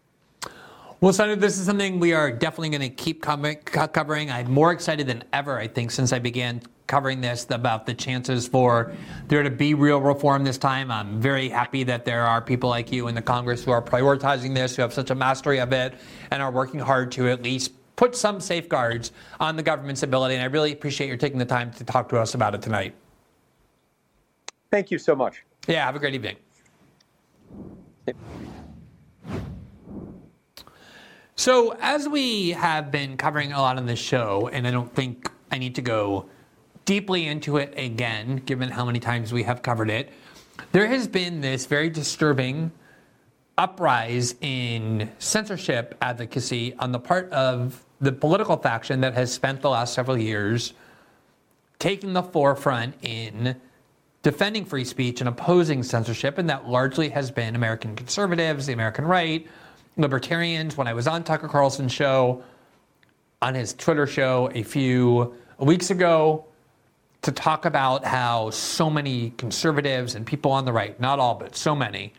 Well, 1.00 1.12
Senator, 1.12 1.38
this 1.38 1.58
is 1.58 1.66
something 1.66 2.00
we 2.00 2.14
are 2.14 2.30
definitely 2.30 2.70
going 2.70 2.80
to 2.80 2.88
keep 2.88 3.20
covering. 3.20 4.30
I'm 4.30 4.50
more 4.50 4.72
excited 4.72 5.06
than 5.06 5.24
ever, 5.32 5.58
I 5.58 5.66
think, 5.66 5.90
since 5.90 6.12
I 6.12 6.18
began 6.18 6.62
covering 6.86 7.20
this 7.20 7.46
about 7.50 7.84
the 7.84 7.94
chances 7.94 8.46
for 8.46 8.94
there 9.28 9.42
to 9.42 9.50
be 9.50 9.74
real 9.74 10.00
reform 10.00 10.44
this 10.44 10.56
time. 10.56 10.90
I'm 10.90 11.20
very 11.20 11.48
happy 11.48 11.82
that 11.84 12.04
there 12.04 12.22
are 12.22 12.40
people 12.40 12.70
like 12.70 12.92
you 12.92 13.08
in 13.08 13.14
the 13.14 13.22
Congress 13.22 13.64
who 13.64 13.70
are 13.70 13.82
prioritizing 13.82 14.54
this, 14.54 14.76
who 14.76 14.82
have 14.82 14.94
such 14.94 15.10
a 15.10 15.14
mastery 15.14 15.58
of 15.58 15.72
it, 15.72 15.94
and 16.30 16.42
are 16.42 16.50
working 16.50 16.80
hard 16.80 17.12
to 17.12 17.28
at 17.28 17.42
least 17.42 17.72
put 17.96 18.16
some 18.16 18.40
safeguards 18.40 19.12
on 19.40 19.56
the 19.56 19.62
government's 19.62 20.02
ability. 20.02 20.34
And 20.34 20.42
I 20.42 20.46
really 20.46 20.72
appreciate 20.72 21.08
your 21.08 21.16
taking 21.16 21.38
the 21.38 21.44
time 21.44 21.70
to 21.72 21.84
talk 21.84 22.08
to 22.10 22.18
us 22.18 22.34
about 22.34 22.54
it 22.54 22.62
tonight. 22.62 22.94
Thank 24.70 24.90
you 24.90 24.98
so 24.98 25.14
much. 25.14 25.42
Yeah, 25.66 25.84
have 25.84 25.96
a 25.96 25.98
great 25.98 26.14
evening. 26.14 26.36
So, 31.36 31.76
as 31.80 32.08
we 32.08 32.50
have 32.50 32.92
been 32.92 33.16
covering 33.16 33.52
a 33.52 33.60
lot 33.60 33.76
on 33.76 33.86
this 33.86 33.98
show, 33.98 34.48
and 34.52 34.68
I 34.68 34.70
don't 34.70 34.94
think 34.94 35.28
I 35.50 35.58
need 35.58 35.74
to 35.74 35.82
go 35.82 36.26
deeply 36.84 37.26
into 37.26 37.56
it 37.56 37.74
again, 37.76 38.36
given 38.36 38.70
how 38.70 38.84
many 38.84 39.00
times 39.00 39.32
we 39.32 39.42
have 39.42 39.60
covered 39.60 39.90
it, 39.90 40.12
there 40.70 40.86
has 40.86 41.08
been 41.08 41.40
this 41.40 41.66
very 41.66 41.90
disturbing 41.90 42.70
uprise 43.58 44.36
in 44.42 45.10
censorship 45.18 45.96
advocacy 46.00 46.74
on 46.78 46.92
the 46.92 47.00
part 47.00 47.32
of 47.32 47.84
the 48.00 48.12
political 48.12 48.56
faction 48.56 49.00
that 49.00 49.14
has 49.14 49.32
spent 49.32 49.60
the 49.60 49.70
last 49.70 49.92
several 49.92 50.16
years 50.16 50.72
taking 51.80 52.12
the 52.12 52.22
forefront 52.22 52.94
in 53.02 53.56
defending 54.22 54.64
free 54.64 54.84
speech 54.84 55.20
and 55.20 55.28
opposing 55.28 55.82
censorship, 55.82 56.38
and 56.38 56.48
that 56.48 56.68
largely 56.68 57.08
has 57.08 57.32
been 57.32 57.56
American 57.56 57.96
conservatives, 57.96 58.66
the 58.66 58.72
American 58.72 59.04
right, 59.04 59.48
libertarians. 59.96 60.76
When 60.76 60.86
I 60.86 60.94
was 60.94 61.06
on 61.06 61.24
Tucker 61.24 61.48
Carlson's 61.48 61.92
show, 61.92 62.42
on 63.42 63.54
his 63.54 63.74
Twitter 63.74 64.06
show 64.06 64.50
a 64.54 64.62
few 64.62 65.34
weeks 65.58 65.90
ago 65.90 66.46
to 67.22 67.32
talk 67.32 67.64
about 67.64 68.04
how 68.04 68.50
so 68.50 68.90
many 68.90 69.30
conservatives 69.36 70.14
and 70.14 70.26
people 70.26 70.52
on 70.52 70.64
the 70.64 70.72
right, 70.72 70.98
not 71.00 71.18
all, 71.18 71.34
but 71.34 71.56
so 71.56 71.74
many, 71.74 72.12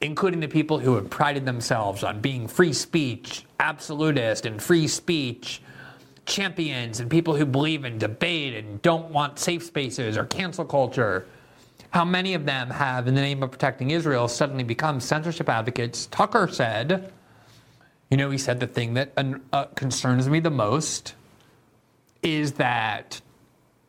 including 0.00 0.40
the 0.40 0.48
people 0.48 0.78
who 0.78 0.94
have 0.94 1.08
prided 1.10 1.46
themselves 1.46 2.02
on 2.04 2.20
being 2.20 2.46
free 2.48 2.72
speech, 2.72 3.44
absolutist, 3.60 4.46
and 4.46 4.62
free 4.62 4.88
speech 4.88 5.62
champions, 6.26 7.00
and 7.00 7.10
people 7.10 7.34
who 7.34 7.44
believe 7.44 7.84
in 7.84 7.98
debate 7.98 8.54
and 8.54 8.80
don't 8.82 9.10
want 9.10 9.38
safe 9.38 9.64
spaces 9.64 10.16
or 10.16 10.24
cancel 10.26 10.64
culture, 10.64 11.26
how 11.90 12.04
many 12.04 12.34
of 12.34 12.46
them 12.46 12.70
have, 12.70 13.08
in 13.08 13.14
the 13.14 13.20
name 13.20 13.42
of 13.42 13.50
protecting 13.50 13.90
Israel, 13.90 14.28
suddenly 14.28 14.62
become 14.62 15.00
censorship 15.00 15.48
advocates. 15.48 16.06
Tucker 16.06 16.48
said, 16.48 17.12
you 18.10 18.16
know, 18.16 18.30
he 18.30 18.38
said 18.38 18.60
the 18.60 18.66
thing 18.66 18.94
that 18.94 19.12
uh, 19.52 19.64
concerns 19.74 20.28
me 20.28 20.40
the 20.40 20.50
most 20.50 21.14
is 22.22 22.52
that 22.52 23.20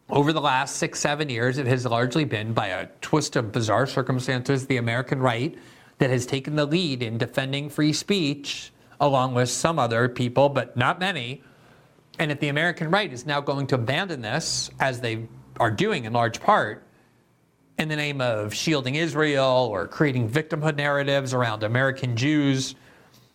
over 0.09 0.33
the 0.33 0.41
last 0.41 0.75
six, 0.75 0.99
seven 0.99 1.29
years, 1.29 1.57
it 1.57 1.67
has 1.67 1.85
largely 1.85 2.25
been 2.25 2.53
by 2.53 2.67
a 2.67 2.87
twist 3.01 3.35
of 3.35 3.51
bizarre 3.51 3.87
circumstances 3.87 4.67
the 4.67 4.77
American 4.77 5.19
right 5.19 5.57
that 5.99 6.09
has 6.09 6.25
taken 6.25 6.55
the 6.55 6.65
lead 6.65 7.01
in 7.01 7.17
defending 7.17 7.69
free 7.69 7.93
speech, 7.93 8.71
along 8.99 9.33
with 9.33 9.49
some 9.49 9.79
other 9.79 10.09
people, 10.09 10.49
but 10.49 10.75
not 10.75 10.99
many. 10.99 11.41
And 12.19 12.31
if 12.31 12.39
the 12.39 12.49
American 12.49 12.91
right 12.91 13.11
is 13.11 13.25
now 13.25 13.41
going 13.41 13.67
to 13.67 13.75
abandon 13.75 14.21
this, 14.21 14.69
as 14.79 15.01
they 15.01 15.27
are 15.59 15.71
doing 15.71 16.05
in 16.05 16.13
large 16.13 16.41
part, 16.41 16.83
in 17.77 17.87
the 17.87 17.95
name 17.95 18.21
of 18.21 18.53
shielding 18.53 18.95
Israel 18.95 19.67
or 19.71 19.87
creating 19.87 20.29
victimhood 20.29 20.75
narratives 20.75 21.33
around 21.33 21.63
American 21.63 22.15
Jews, 22.15 22.75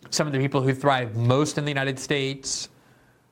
some 0.09 0.27
of 0.27 0.33
the 0.33 0.39
people 0.39 0.61
who 0.61 0.73
thrive 0.73 1.15
most 1.15 1.57
in 1.57 1.65
the 1.65 1.71
United 1.71 1.99
States, 1.99 2.69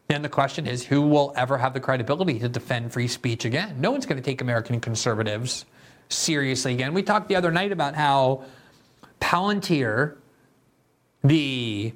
then 0.07 0.21
the 0.21 0.29
question 0.29 0.67
is 0.67 0.85
who 0.85 1.01
will 1.01 1.33
ever 1.35 1.57
have 1.57 1.73
the 1.73 1.79
credibility 1.79 2.37
to 2.39 2.49
defend 2.49 2.93
free 2.93 3.07
speech 3.07 3.45
again? 3.45 3.79
No 3.79 3.91
one's 3.91 4.05
going 4.05 4.21
to 4.21 4.23
take 4.23 4.41
American 4.41 4.79
conservatives 4.79 5.65
seriously 6.09 6.73
again. 6.73 6.93
We 6.93 7.01
talked 7.01 7.27
the 7.27 7.35
other 7.35 7.51
night 7.51 7.71
about 7.71 7.95
how 7.95 8.43
Palantir, 9.19 10.17
the 11.23 11.93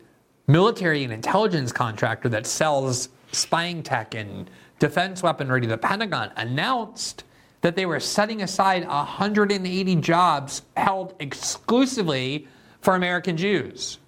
military 0.48 1.04
and 1.04 1.14
intelligence 1.14 1.72
contractor 1.72 2.30
that 2.30 2.48
sells 2.48 3.10
spying 3.32 3.84
tech 3.84 4.16
and 4.16 4.50
defense 4.80 5.22
weaponry 5.22 5.62
to 5.62 5.68
the 5.68 5.78
Pentagon, 5.78 6.32
announced 6.38 7.24
that 7.62 7.76
they 7.76 7.86
were 7.86 8.00
setting 8.00 8.42
aside 8.42 8.88
180 8.88 9.96
jobs 9.98 10.62
held 10.78 11.14
exclusively 11.20 12.48
for 12.82 12.96
American 12.96 13.36
Jews 13.36 14.00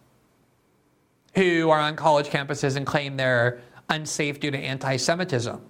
who 1.35 1.69
are 1.69 1.79
on 1.79 1.95
college 1.95 2.27
campuses 2.27 2.75
and 2.75 2.85
claim 2.85 3.17
they're 3.17 3.61
unsafe 3.89 4.39
due 4.39 4.51
to 4.51 4.57
anti 4.57 4.97
Semitism. 4.97 5.61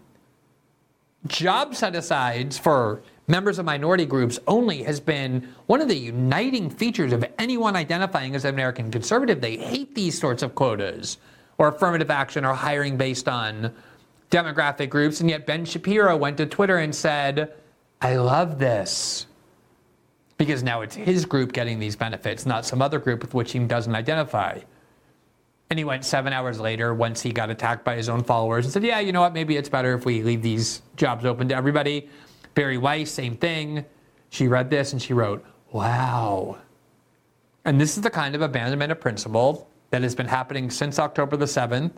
Job 1.27 1.75
set 1.75 1.95
asides 1.95 2.57
for 2.57 3.03
members 3.27 3.59
of 3.59 3.65
minority 3.65 4.05
groups 4.05 4.39
only 4.47 4.81
has 4.83 4.99
been 4.99 5.47
one 5.67 5.79
of 5.79 5.87
the 5.87 5.95
uniting 5.95 6.69
features 6.69 7.13
of 7.13 7.23
anyone 7.37 7.75
identifying 7.75 8.35
as 8.35 8.43
an 8.43 8.53
American 8.53 8.89
conservative. 8.89 9.39
They 9.39 9.57
hate 9.57 9.93
these 9.93 10.19
sorts 10.19 10.41
of 10.41 10.55
quotas 10.55 11.17
or 11.59 11.67
affirmative 11.67 12.09
action 12.09 12.43
or 12.43 12.53
hiring 12.53 12.97
based 12.97 13.27
on 13.27 13.71
demographic 14.31 14.89
groups. 14.89 15.21
And 15.21 15.29
yet 15.29 15.45
Ben 15.45 15.63
Shapiro 15.63 16.17
went 16.17 16.37
to 16.37 16.47
Twitter 16.47 16.77
and 16.77 16.93
said, 16.93 17.53
I 18.01 18.15
love 18.15 18.57
this. 18.57 19.27
Because 20.37 20.63
now 20.63 20.81
it's 20.81 20.95
his 20.95 21.25
group 21.25 21.53
getting 21.53 21.79
these 21.79 21.95
benefits, 21.95 22.47
not 22.47 22.65
some 22.65 22.81
other 22.81 22.97
group 22.97 23.21
with 23.21 23.33
which 23.33 23.51
he 23.51 23.59
doesn't 23.59 23.93
identify. 23.93 24.59
And 25.69 25.77
he 25.77 25.85
went 25.85 26.03
seven 26.03 26.33
hours 26.33 26.59
later, 26.59 26.93
once 26.93 27.21
he 27.21 27.31
got 27.31 27.49
attacked 27.49 27.85
by 27.85 27.95
his 27.95 28.09
own 28.09 28.23
followers, 28.23 28.65
and 28.65 28.73
said, 28.73 28.83
Yeah, 28.83 28.99
you 28.99 29.11
know 29.11 29.21
what? 29.21 29.33
Maybe 29.33 29.55
it's 29.55 29.69
better 29.69 29.93
if 29.93 30.03
we 30.03 30.23
leave 30.23 30.41
these 30.41 30.81
jobs 30.97 31.25
open 31.25 31.47
to 31.49 31.55
everybody. 31.55 32.09
Bari 32.55 32.77
Weiss, 32.77 33.11
same 33.11 33.37
thing. 33.37 33.85
She 34.31 34.47
read 34.47 34.69
this 34.69 34.93
and 34.93 35.01
she 35.01 35.13
wrote, 35.13 35.45
Wow. 35.71 36.57
And 37.63 37.79
this 37.79 37.95
is 37.95 38.03
the 38.03 38.09
kind 38.09 38.33
of 38.33 38.41
abandonment 38.41 38.91
of 38.91 38.99
principle 38.99 39.69
that 39.91 40.01
has 40.01 40.15
been 40.15 40.27
happening 40.27 40.71
since 40.71 40.97
October 40.97 41.37
the 41.37 41.45
7th. 41.45 41.91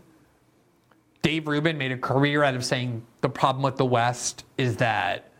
Dave 1.21 1.47
Rubin 1.47 1.77
made 1.77 1.93
a 1.93 1.97
career 1.97 2.43
out 2.43 2.53
of 2.53 2.65
saying 2.65 3.01
the 3.21 3.29
problem 3.29 3.63
with 3.63 3.77
the 3.77 3.85
West 3.85 4.43
is 4.57 4.75
that 4.77 5.31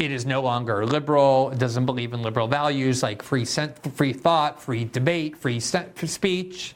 it 0.00 0.10
is 0.10 0.24
no 0.24 0.40
longer 0.40 0.86
liberal, 0.86 1.50
it 1.50 1.58
doesn't 1.58 1.84
believe 1.84 2.14
in 2.14 2.22
liberal 2.22 2.48
values 2.48 3.02
like 3.02 3.22
free, 3.22 3.44
free 3.44 4.14
thought, 4.14 4.60
free 4.60 4.86
debate, 4.86 5.36
free 5.36 5.60
speech. 5.60 6.74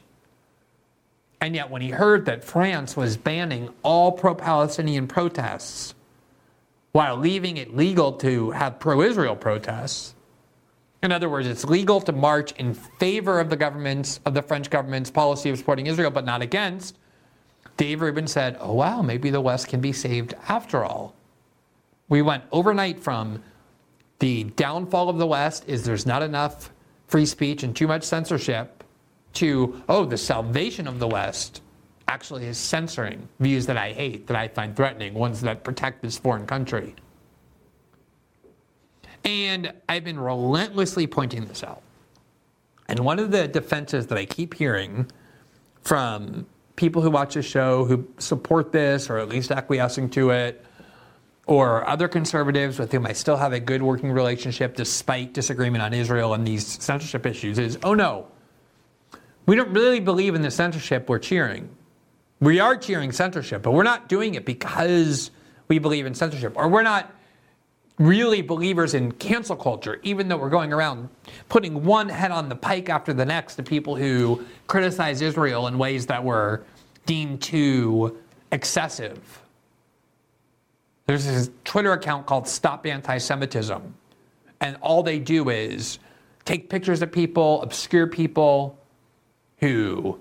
And 1.41 1.55
yet, 1.55 1.71
when 1.71 1.81
he 1.81 1.89
heard 1.89 2.25
that 2.27 2.43
France 2.43 2.95
was 2.95 3.17
banning 3.17 3.73
all 3.81 4.11
pro 4.11 4.35
Palestinian 4.35 5.07
protests 5.07 5.95
while 6.91 7.17
leaving 7.17 7.57
it 7.57 7.75
legal 7.75 8.13
to 8.13 8.51
have 8.51 8.79
pro 8.79 9.01
Israel 9.01 9.35
protests, 9.35 10.13
in 11.01 11.11
other 11.11 11.27
words, 11.27 11.47
it's 11.47 11.65
legal 11.65 11.99
to 12.01 12.11
march 12.11 12.51
in 12.53 12.75
favor 12.75 13.39
of 13.39 13.49
the 13.49 13.57
government's, 13.57 14.19
of 14.27 14.35
the 14.35 14.43
French 14.43 14.69
government's 14.69 15.09
policy 15.09 15.49
of 15.49 15.57
supporting 15.57 15.87
Israel, 15.87 16.11
but 16.11 16.25
not 16.25 16.43
against, 16.43 16.99
Dave 17.75 18.01
Rubin 18.01 18.27
said, 18.27 18.55
oh, 18.59 18.73
wow, 18.73 19.01
maybe 19.01 19.31
the 19.31 19.41
West 19.41 19.67
can 19.67 19.81
be 19.81 19.91
saved 19.91 20.35
after 20.47 20.85
all. 20.85 21.14
We 22.07 22.21
went 22.21 22.43
overnight 22.51 22.99
from 22.99 23.41
the 24.19 24.43
downfall 24.43 25.09
of 25.09 25.17
the 25.17 25.27
West 25.27 25.65
is 25.67 25.83
there's 25.83 26.05
not 26.05 26.21
enough 26.21 26.71
free 27.07 27.25
speech 27.25 27.63
and 27.63 27.75
too 27.75 27.87
much 27.87 28.03
censorship 28.03 28.83
to, 29.33 29.81
oh, 29.89 30.05
the 30.05 30.17
salvation 30.17 30.87
of 30.87 30.99
the 30.99 31.07
West 31.07 31.61
actually 32.07 32.45
is 32.45 32.57
censoring 32.57 33.27
views 33.39 33.65
that 33.65 33.77
I 33.77 33.91
hate, 33.91 34.27
that 34.27 34.37
I 34.37 34.47
find 34.47 34.75
threatening, 34.75 35.13
ones 35.13 35.41
that 35.41 35.63
protect 35.63 36.01
this 36.01 36.17
foreign 36.17 36.45
country. 36.45 36.95
And 39.23 39.73
I've 39.89 40.03
been 40.03 40.19
relentlessly 40.19 41.07
pointing 41.07 41.45
this 41.45 41.63
out. 41.63 41.81
And 42.87 42.99
one 42.99 43.17
of 43.17 43.31
the 43.31 43.47
defenses 43.47 44.07
that 44.07 44.17
I 44.17 44.25
keep 44.25 44.53
hearing 44.53 45.11
from 45.81 46.45
people 46.75 47.01
who 47.01 47.09
watch 47.09 47.33
the 47.33 47.41
show 47.41 47.85
who 47.85 48.07
support 48.19 48.71
this 48.71 49.09
or 49.09 49.17
at 49.17 49.27
least 49.29 49.51
acquiescing 49.51 50.09
to 50.11 50.29
it, 50.29 50.63
or 51.47 51.87
other 51.87 52.07
conservatives 52.07 52.79
with 52.79 52.91
whom 52.91 53.05
I 53.05 53.13
still 53.13 53.37
have 53.37 53.53
a 53.53 53.59
good 53.59 53.81
working 53.81 54.11
relationship 54.11 54.75
despite 54.75 55.33
disagreement 55.33 55.83
on 55.83 55.93
Israel 55.93 56.33
and 56.33 56.45
these 56.45 56.65
censorship 56.65 57.25
issues 57.25 57.59
is 57.59 57.77
oh 57.83 57.93
no, 57.93 58.27
we 59.45 59.55
don't 59.55 59.71
really 59.71 59.99
believe 59.99 60.35
in 60.35 60.41
the 60.41 60.51
censorship 60.51 61.07
we're 61.07 61.19
cheering. 61.19 61.69
We 62.39 62.59
are 62.59 62.75
cheering 62.75 63.11
censorship, 63.11 63.61
but 63.61 63.71
we're 63.71 63.83
not 63.83 64.09
doing 64.09 64.35
it 64.35 64.45
because 64.45 65.31
we 65.67 65.79
believe 65.79 66.05
in 66.05 66.13
censorship, 66.13 66.53
or 66.55 66.67
we're 66.67 66.83
not 66.83 67.11
really 67.97 68.41
believers 68.41 68.93
in 68.93 69.11
cancel 69.13 69.55
culture, 69.55 69.99
even 70.03 70.27
though 70.27 70.37
we're 70.37 70.49
going 70.49 70.73
around 70.73 71.07
putting 71.47 71.83
one 71.83 72.09
head 72.09 72.31
on 72.31 72.49
the 72.49 72.55
pike 72.55 72.89
after 72.89 73.13
the 73.13 73.25
next 73.25 73.55
to 73.55 73.63
people 73.63 73.95
who 73.95 74.43
criticize 74.67 75.21
Israel 75.21 75.67
in 75.67 75.77
ways 75.77 76.05
that 76.07 76.23
were 76.23 76.63
deemed 77.05 77.41
too 77.41 78.17
excessive. 78.51 79.41
There's 81.05 81.25
this 81.25 81.51
Twitter 81.63 81.93
account 81.93 82.25
called 82.25 82.47
Stop 82.47 82.85
Anti 82.85 83.17
Semitism, 83.17 83.93
and 84.61 84.77
all 84.81 85.03
they 85.03 85.19
do 85.19 85.49
is 85.49 85.99
take 86.45 86.69
pictures 86.69 87.01
of 87.01 87.11
people, 87.11 87.61
obscure 87.61 88.07
people, 88.07 88.77
who 89.59 90.19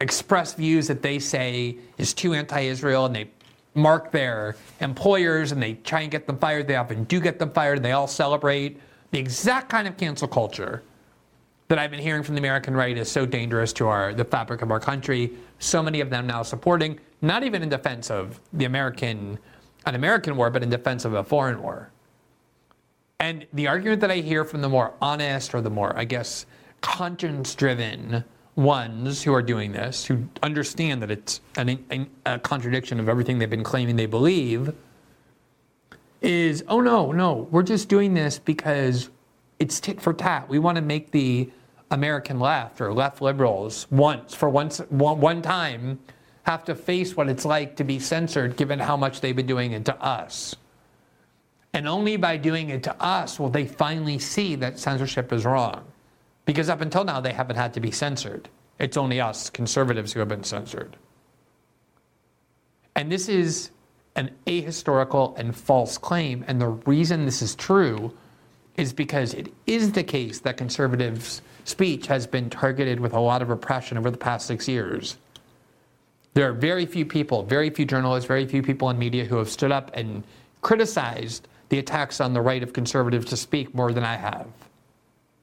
express 0.00 0.54
views 0.54 0.88
that 0.88 1.02
they 1.02 1.18
say 1.18 1.76
is 1.98 2.12
too 2.12 2.34
anti-Israel, 2.34 3.06
and 3.06 3.14
they 3.14 3.30
mark 3.74 4.10
their 4.10 4.56
employers 4.80 5.52
and 5.52 5.62
they 5.62 5.74
try 5.74 6.00
and 6.00 6.10
get 6.10 6.26
them 6.26 6.38
fired. 6.38 6.66
They 6.66 6.76
often 6.76 7.04
do 7.04 7.20
get 7.20 7.38
them 7.38 7.50
fired. 7.50 7.78
And 7.78 7.84
they 7.84 7.92
all 7.92 8.06
celebrate 8.06 8.80
the 9.10 9.18
exact 9.18 9.68
kind 9.68 9.86
of 9.86 9.96
cancel 9.96 10.26
culture 10.26 10.82
that 11.68 11.78
I've 11.78 11.90
been 11.90 12.00
hearing 12.00 12.22
from 12.22 12.34
the 12.34 12.40
American 12.40 12.74
right 12.74 12.96
is 12.96 13.10
so 13.10 13.26
dangerous 13.26 13.72
to 13.74 13.86
our 13.88 14.14
the 14.14 14.24
fabric 14.24 14.62
of 14.62 14.70
our 14.70 14.80
country. 14.80 15.32
So 15.58 15.82
many 15.82 16.00
of 16.00 16.10
them 16.10 16.26
now 16.26 16.42
supporting, 16.42 16.98
not 17.22 17.42
even 17.42 17.62
in 17.62 17.68
defense 17.68 18.10
of 18.10 18.40
the 18.52 18.64
American 18.64 19.38
an 19.86 19.94
American 19.94 20.36
war, 20.36 20.50
but 20.50 20.62
in 20.62 20.68
defense 20.68 21.04
of 21.04 21.14
a 21.14 21.24
foreign 21.24 21.62
war. 21.62 21.90
And 23.20 23.46
the 23.52 23.68
argument 23.68 24.00
that 24.02 24.10
I 24.10 24.16
hear 24.16 24.44
from 24.44 24.60
the 24.60 24.68
more 24.68 24.92
honest 25.00 25.54
or 25.54 25.60
the 25.60 25.70
more, 25.70 25.96
I 25.96 26.04
guess, 26.04 26.44
conscience 26.82 27.54
driven 27.54 28.24
ones 28.56 29.22
who 29.22 29.32
are 29.32 29.42
doing 29.42 29.72
this, 29.72 30.04
who 30.04 30.28
understand 30.42 31.02
that 31.02 31.10
it's 31.10 31.40
an, 31.56 32.10
a 32.26 32.38
contradiction 32.38 33.00
of 33.00 33.08
everything 33.08 33.38
they've 33.38 33.48
been 33.48 33.64
claiming 33.64 33.96
they 33.96 34.06
believe, 34.06 34.74
is 36.20 36.64
oh 36.68 36.80
no, 36.80 37.12
no, 37.12 37.48
we're 37.50 37.62
just 37.62 37.88
doing 37.88 38.14
this 38.14 38.38
because 38.38 39.10
it's 39.58 39.78
tit 39.80 40.00
for 40.00 40.12
tat. 40.12 40.48
We 40.48 40.58
want 40.58 40.76
to 40.76 40.82
make 40.82 41.10
the 41.10 41.50
American 41.90 42.40
left 42.40 42.80
or 42.80 42.92
left 42.92 43.22
liberals 43.22 43.86
once, 43.90 44.34
for 44.34 44.48
once, 44.48 44.78
one, 44.88 45.20
one 45.20 45.42
time, 45.42 46.00
have 46.46 46.64
to 46.64 46.76
face 46.76 47.16
what 47.16 47.28
it's 47.28 47.44
like 47.44 47.74
to 47.74 47.82
be 47.82 47.98
censored 47.98 48.56
given 48.56 48.78
how 48.78 48.96
much 48.96 49.20
they've 49.20 49.34
been 49.34 49.46
doing 49.46 49.72
it 49.72 49.84
to 49.84 50.00
us. 50.00 50.54
And 51.72 51.88
only 51.88 52.16
by 52.16 52.36
doing 52.36 52.70
it 52.70 52.84
to 52.84 53.02
us 53.02 53.40
will 53.40 53.50
they 53.50 53.66
finally 53.66 54.20
see 54.20 54.54
that 54.54 54.78
censorship 54.78 55.32
is 55.32 55.44
wrong. 55.44 55.84
Because 56.44 56.68
up 56.68 56.80
until 56.80 57.02
now, 57.02 57.20
they 57.20 57.32
haven't 57.32 57.56
had 57.56 57.74
to 57.74 57.80
be 57.80 57.90
censored. 57.90 58.48
It's 58.78 58.96
only 58.96 59.20
us, 59.20 59.50
conservatives, 59.50 60.12
who 60.12 60.20
have 60.20 60.28
been 60.28 60.44
censored. 60.44 60.96
And 62.94 63.10
this 63.10 63.28
is 63.28 63.70
an 64.14 64.30
ahistorical 64.46 65.36
and 65.36 65.54
false 65.54 65.98
claim. 65.98 66.44
And 66.46 66.60
the 66.60 66.68
reason 66.68 67.24
this 67.24 67.42
is 67.42 67.56
true 67.56 68.16
is 68.76 68.92
because 68.92 69.34
it 69.34 69.52
is 69.66 69.90
the 69.92 70.04
case 70.04 70.38
that 70.40 70.56
conservatives' 70.56 71.42
speech 71.64 72.06
has 72.06 72.24
been 72.24 72.48
targeted 72.50 73.00
with 73.00 73.14
a 73.14 73.20
lot 73.20 73.42
of 73.42 73.48
repression 73.48 73.98
over 73.98 74.12
the 74.12 74.16
past 74.16 74.46
six 74.46 74.68
years. 74.68 75.16
There 76.36 76.46
are 76.46 76.52
very 76.52 76.84
few 76.84 77.06
people, 77.06 77.44
very 77.44 77.70
few 77.70 77.86
journalists, 77.86 78.28
very 78.28 78.44
few 78.44 78.62
people 78.62 78.90
in 78.90 78.98
media 78.98 79.24
who 79.24 79.38
have 79.38 79.48
stood 79.48 79.72
up 79.72 79.90
and 79.94 80.22
criticized 80.60 81.48
the 81.70 81.78
attacks 81.78 82.20
on 82.20 82.34
the 82.34 82.42
right 82.42 82.62
of 82.62 82.74
conservatives 82.74 83.24
to 83.30 83.38
speak 83.38 83.74
more 83.74 83.90
than 83.90 84.04
I 84.04 84.16
have. 84.16 84.46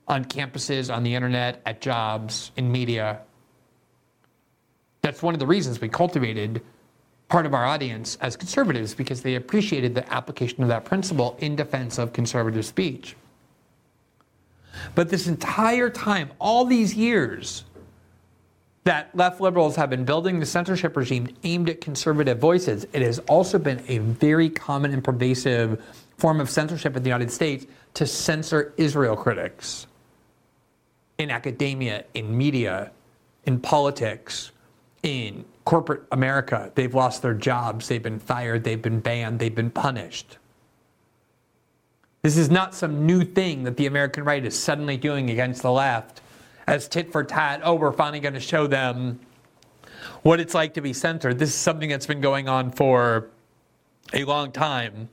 On 0.08 0.24
campuses, 0.24 0.96
on 0.96 1.02
the 1.02 1.16
internet, 1.16 1.64
at 1.66 1.82
jobs, 1.82 2.52
in 2.58 2.72
media. 2.72 3.22
That's 5.02 5.24
one 5.24 5.34
of 5.34 5.40
the 5.40 5.48
reasons 5.48 5.82
we 5.82 5.90
cultivated 5.90 6.62
part 7.28 7.48
of 7.48 7.56
our 7.56 7.66
audience 7.66 8.20
as 8.22 8.36
conservatives 8.36 8.94
because 8.94 9.24
they 9.24 9.34
appreciated 9.34 9.96
the 9.96 10.14
application 10.14 10.62
of 10.62 10.70
that 10.70 10.86
principle 10.86 11.36
in 11.40 11.56
defense 11.56 11.98
of 11.98 12.14
conservative 12.14 12.68
speech. 12.68 13.16
But 14.94 15.10
this 15.10 15.26
entire 15.26 15.90
time, 15.90 16.30
all 16.38 16.66
these 16.66 16.94
years, 16.94 17.64
that 18.84 19.16
left 19.16 19.40
liberals 19.40 19.76
have 19.76 19.90
been 19.90 20.04
building 20.04 20.40
the 20.40 20.46
censorship 20.46 20.98
regime 20.98 21.30
aimed 21.44 21.70
at 21.70 21.80
conservative 21.82 22.40
voices, 22.40 22.86
it 22.94 23.02
has 23.02 23.20
also 23.20 23.58
been 23.58 23.82
a 23.88 24.00
very 24.00 24.50
common 24.50 24.94
and 24.94 25.04
pervasive 25.04 25.82
form 26.18 26.40
of 26.40 26.50
censorship 26.50 26.96
in 26.96 27.04
the 27.04 27.10
United 27.10 27.32
States 27.32 27.66
to 27.94 28.06
censor 28.06 28.74
Israel 28.78 29.16
critics 29.16 29.88
in 31.18 31.32
academia, 31.32 32.04
in 32.14 32.36
media, 32.38 32.92
in 33.46 33.60
politics, 33.60 34.52
in 35.04 35.46
corporate 35.64 36.04
America. 36.12 36.72
They've 36.76 36.94
lost 36.94 37.22
their 37.22 37.34
jobs, 37.34 37.88
they've 37.88 38.04
been 38.04 38.20
fired, 38.20 38.64
they've 38.64 38.82
been 38.82 39.00
banned, 39.00 39.40
they've 39.40 39.54
been 39.54 39.72
punished. 39.72 40.38
This 42.22 42.38
is 42.38 42.50
not 42.50 42.74
some 42.74 43.06
new 43.06 43.24
thing 43.24 43.64
that 43.64 43.78
the 43.78 43.86
American 43.86 44.24
right 44.24 44.44
is 44.46 44.58
suddenly 44.58 44.98
doing 44.98 45.30
against 45.30 45.62
the 45.62 45.72
left 45.72 46.22
as 46.68 46.88
tit 46.88 47.12
for 47.12 47.24
tat. 47.24 47.62
Oh, 47.64 47.76
we're 47.76 47.92
finally 47.92 48.20
going 48.20 48.34
to 48.34 48.40
show 48.40 48.68
them 48.68 49.20
what 50.22 50.40
it's 50.40 50.54
like 50.54 50.74
to 50.76 50.82
be 50.82 50.94
censored. 50.94 51.40
This 51.40 51.50
is 51.50 51.56
something 51.56 51.90
that's 51.90 52.08
been 52.08 52.22
going 52.22 52.48
on 52.48 52.72
for 52.72 53.30
a 54.14 54.24
long 54.24 54.52
time. 54.52 55.10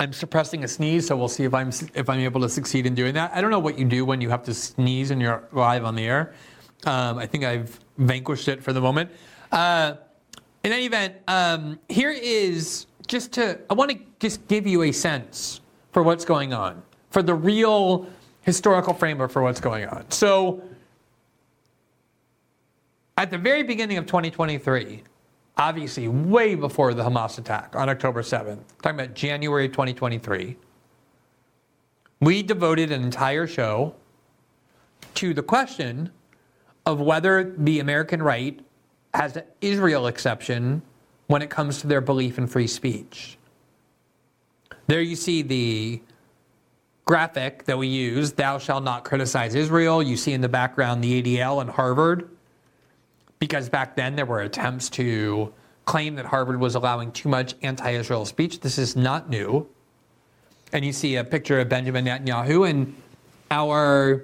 I'm 0.00 0.12
suppressing 0.12 0.64
a 0.64 0.68
sneeze, 0.68 1.08
so 1.08 1.16
we'll 1.16 1.28
see 1.28 1.44
if 1.44 1.54
I'm 1.54 1.68
if 1.94 2.08
I'm 2.08 2.20
able 2.20 2.40
to 2.40 2.48
succeed 2.48 2.86
in 2.86 2.94
doing 2.94 3.14
that. 3.14 3.32
I 3.34 3.40
don't 3.40 3.50
know 3.50 3.58
what 3.58 3.78
you 3.78 3.84
do 3.84 4.04
when 4.04 4.20
you 4.20 4.30
have 4.30 4.42
to 4.44 4.54
sneeze 4.54 5.10
and 5.10 5.20
you're 5.20 5.46
live 5.52 5.84
on 5.84 5.94
the 5.94 6.04
air. 6.04 6.34
Um, 6.86 7.18
I 7.18 7.26
think 7.26 7.44
I've 7.44 7.78
vanquished 7.98 8.48
it 8.48 8.62
for 8.62 8.72
the 8.72 8.80
moment. 8.80 9.10
Uh, 9.52 9.94
in 10.64 10.72
any 10.72 10.86
event, 10.86 11.14
um, 11.26 11.78
here 11.88 12.10
is 12.10 12.86
just 13.06 13.32
to 13.32 13.58
I 13.68 13.74
want 13.74 13.90
to 13.90 13.98
just 14.20 14.46
give 14.48 14.66
you 14.66 14.82
a 14.82 14.92
sense 14.92 15.60
for 15.92 16.02
what's 16.02 16.24
going 16.24 16.52
on, 16.52 16.82
for 17.10 17.22
the 17.22 17.34
real 17.34 18.06
historical 18.48 18.94
framework 18.94 19.30
for 19.30 19.42
what's 19.42 19.60
going 19.60 19.86
on. 19.86 20.10
So, 20.10 20.62
at 23.18 23.30
the 23.30 23.36
very 23.36 23.62
beginning 23.62 23.98
of 23.98 24.06
2023, 24.06 25.02
obviously 25.58 26.08
way 26.08 26.54
before 26.54 26.94
the 26.94 27.02
Hamas 27.02 27.36
attack 27.36 27.76
on 27.76 27.90
October 27.90 28.22
7th, 28.22 28.62
talking 28.80 29.00
about 29.00 29.12
January 29.12 29.68
2023, 29.68 30.56
we 32.20 32.42
devoted 32.42 32.90
an 32.90 33.02
entire 33.02 33.46
show 33.46 33.94
to 35.12 35.34
the 35.34 35.42
question 35.42 36.10
of 36.86 37.02
whether 37.02 37.54
the 37.58 37.80
American 37.80 38.22
right 38.22 38.58
has 39.12 39.36
an 39.36 39.44
Israel 39.60 40.06
exception 40.06 40.80
when 41.26 41.42
it 41.42 41.50
comes 41.50 41.82
to 41.82 41.86
their 41.86 42.00
belief 42.00 42.38
in 42.38 42.46
free 42.46 42.66
speech. 42.66 43.36
There 44.86 45.02
you 45.02 45.16
see 45.16 45.42
the 45.42 46.00
graphic 47.08 47.64
that 47.64 47.78
we 47.78 47.88
use, 47.88 48.32
thou 48.32 48.58
shalt 48.58 48.84
not 48.84 49.02
criticize 49.02 49.54
Israel. 49.54 50.02
You 50.02 50.16
see 50.16 50.34
in 50.34 50.42
the 50.42 50.48
background 50.48 51.02
the 51.02 51.22
ADL 51.22 51.62
and 51.62 51.70
Harvard, 51.70 52.28
because 53.38 53.70
back 53.70 53.96
then 53.96 54.14
there 54.14 54.26
were 54.26 54.42
attempts 54.42 54.90
to 54.90 55.52
claim 55.86 56.16
that 56.16 56.26
Harvard 56.26 56.60
was 56.60 56.74
allowing 56.74 57.10
too 57.10 57.30
much 57.30 57.54
anti 57.62 57.92
Israel 57.92 58.26
speech. 58.26 58.60
This 58.60 58.76
is 58.76 58.94
not 58.94 59.30
new. 59.30 59.66
And 60.74 60.84
you 60.84 60.92
see 60.92 61.16
a 61.16 61.24
picture 61.24 61.58
of 61.58 61.70
Benjamin 61.70 62.04
Netanyahu, 62.04 62.68
and 62.68 62.94
our 63.50 64.22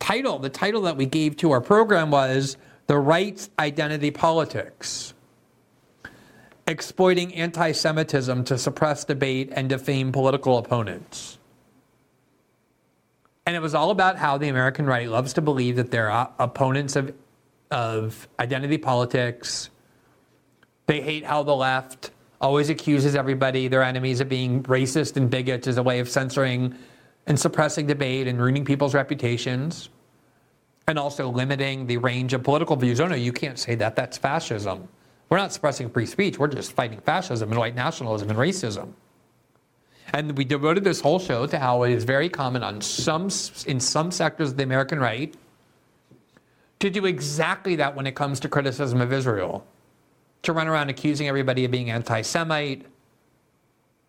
title, 0.00 0.40
the 0.40 0.50
title 0.50 0.82
that 0.82 0.96
we 0.96 1.06
gave 1.06 1.36
to 1.36 1.52
our 1.52 1.60
program 1.60 2.10
was 2.10 2.56
The 2.88 2.98
Right's 2.98 3.50
Identity 3.56 4.10
Politics 4.10 5.14
exploiting 6.66 7.32
anti 7.34 7.70
Semitism 7.70 8.42
to 8.44 8.58
suppress 8.58 9.04
debate 9.04 9.50
and 9.52 9.68
defame 9.68 10.10
political 10.10 10.58
opponents. 10.58 11.37
And 13.48 13.56
it 13.56 13.60
was 13.60 13.74
all 13.74 13.90
about 13.90 14.18
how 14.18 14.36
the 14.36 14.48
American 14.48 14.84
right 14.84 15.08
loves 15.08 15.32
to 15.32 15.40
believe 15.40 15.76
that 15.76 15.90
they're 15.90 16.10
opponents 16.38 16.96
of, 16.96 17.14
of 17.70 18.28
identity 18.38 18.76
politics. 18.76 19.70
They 20.84 21.00
hate 21.00 21.24
how 21.24 21.44
the 21.44 21.56
left 21.56 22.10
always 22.42 22.68
accuses 22.68 23.14
everybody, 23.14 23.66
their 23.68 23.82
enemies, 23.82 24.20
of 24.20 24.28
being 24.28 24.64
racist 24.64 25.16
and 25.16 25.30
bigots 25.30 25.66
as 25.66 25.78
a 25.78 25.82
way 25.82 25.98
of 26.00 26.10
censoring 26.10 26.74
and 27.26 27.40
suppressing 27.40 27.86
debate 27.86 28.26
and 28.26 28.38
ruining 28.38 28.66
people's 28.66 28.92
reputations. 28.92 29.88
And 30.86 30.98
also 30.98 31.30
limiting 31.30 31.86
the 31.86 31.96
range 31.96 32.34
of 32.34 32.42
political 32.42 32.76
views. 32.76 33.00
Oh, 33.00 33.06
no, 33.06 33.14
you 33.14 33.32
can't 33.32 33.58
say 33.58 33.74
that. 33.76 33.96
That's 33.96 34.18
fascism. 34.18 34.88
We're 35.30 35.38
not 35.38 35.54
suppressing 35.54 35.88
free 35.88 36.04
speech. 36.04 36.38
We're 36.38 36.48
just 36.48 36.72
fighting 36.72 37.00
fascism 37.00 37.50
and 37.50 37.58
white 37.58 37.74
nationalism 37.74 38.28
and 38.28 38.38
racism. 38.38 38.92
And 40.12 40.36
we 40.36 40.44
devoted 40.44 40.84
this 40.84 41.00
whole 41.00 41.18
show 41.18 41.46
to 41.46 41.58
how 41.58 41.82
it 41.82 41.92
is 41.92 42.04
very 42.04 42.28
common 42.28 42.62
on 42.62 42.80
some, 42.80 43.28
in 43.66 43.78
some 43.78 44.10
sectors 44.10 44.50
of 44.50 44.56
the 44.56 44.62
American 44.62 44.98
right 44.98 45.34
to 46.80 46.90
do 46.90 47.06
exactly 47.06 47.76
that 47.76 47.94
when 47.94 48.06
it 48.06 48.14
comes 48.14 48.40
to 48.40 48.48
criticism 48.48 49.00
of 49.00 49.12
Israel. 49.12 49.66
To 50.42 50.52
run 50.52 50.68
around 50.68 50.88
accusing 50.88 51.28
everybody 51.28 51.64
of 51.64 51.70
being 51.70 51.90
anti 51.90 52.22
Semite, 52.22 52.86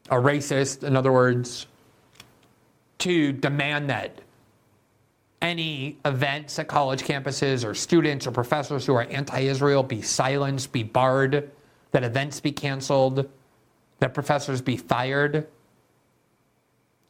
a 0.10 0.16
racist, 0.16 0.84
in 0.84 0.96
other 0.96 1.12
words, 1.12 1.66
to 3.00 3.32
demand 3.32 3.90
that 3.90 4.22
any 5.42 5.98
events 6.06 6.60
at 6.60 6.68
college 6.68 7.04
campuses 7.04 7.66
or 7.66 7.74
students 7.74 8.28
or 8.28 8.32
professors 8.32 8.86
who 8.86 8.94
are 8.94 9.04
anti 9.04 9.40
Israel 9.40 9.84
be 9.84 10.02
silenced, 10.02 10.72
be 10.72 10.84
barred, 10.84 11.50
that 11.92 12.04
events 12.04 12.40
be 12.40 12.52
canceled, 12.52 13.28
that 14.00 14.14
professors 14.14 14.62
be 14.62 14.78
fired. 14.78 15.48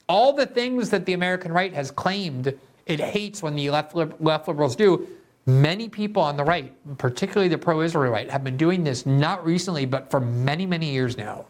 All 0.10 0.34
the 0.34 0.46
things 0.46 0.90
that 0.90 1.06
the 1.06 1.14
American 1.14 1.54
right 1.54 1.74
has 1.74 1.92
claimed 1.92 2.54
it 2.86 3.00
hates 3.00 3.42
when 3.42 3.56
the 3.56 3.70
left, 3.70 3.96
left 3.96 4.48
liberals 4.48 4.76
do, 4.76 5.08
many 5.46 5.88
people 5.88 6.22
on 6.22 6.36
the 6.36 6.44
right, 6.44 6.74
particularly 6.98 7.48
the 7.48 7.58
pro 7.58 7.82
Israel 7.82 8.12
right, 8.12 8.30
have 8.30 8.44
been 8.44 8.58
doing 8.58 8.84
this 8.84 9.06
not 9.06 9.46
recently, 9.46 9.86
but 9.86 10.10
for 10.10 10.20
many, 10.20 10.66
many 10.66 10.92
years 10.92 11.16
now. 11.16 11.46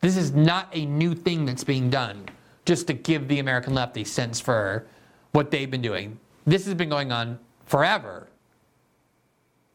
This 0.00 0.16
is 0.16 0.32
not 0.32 0.68
a 0.72 0.86
new 0.86 1.14
thing 1.14 1.44
that's 1.44 1.64
being 1.64 1.90
done 1.90 2.24
just 2.64 2.86
to 2.86 2.94
give 2.94 3.28
the 3.28 3.38
American 3.38 3.74
left 3.74 3.96
a 3.98 4.04
sense 4.04 4.40
for 4.40 4.86
what 5.32 5.50
they've 5.50 5.70
been 5.70 5.82
doing. 5.82 6.18
This 6.46 6.64
has 6.64 6.74
been 6.74 6.88
going 6.88 7.12
on 7.12 7.38
forever 7.66 8.28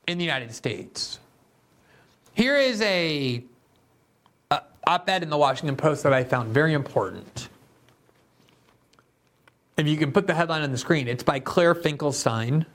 in 0.08 0.18
the 0.18 0.24
United 0.24 0.54
States. 0.54 1.20
Here 2.34 2.58
is 2.58 2.82
a, 2.82 3.44
a 4.92 4.94
op-ed 4.94 5.24
in 5.24 5.30
the 5.30 5.38
Washington 5.38 5.76
Post 5.76 6.04
that 6.04 6.14
I 6.14 6.24
found 6.24 6.54
very 6.54 6.74
important. 6.74 7.50
If 9.78 9.88
you 9.88 9.98
can 9.98 10.12
put 10.12 10.28
the 10.28 10.34
headline 10.34 10.62
on 10.62 10.72
the 10.72 10.78
screen, 10.78 11.08
it's 11.08 11.24
by 11.24 11.40
Claire 11.40 11.74
Finkelstein, 11.74 12.66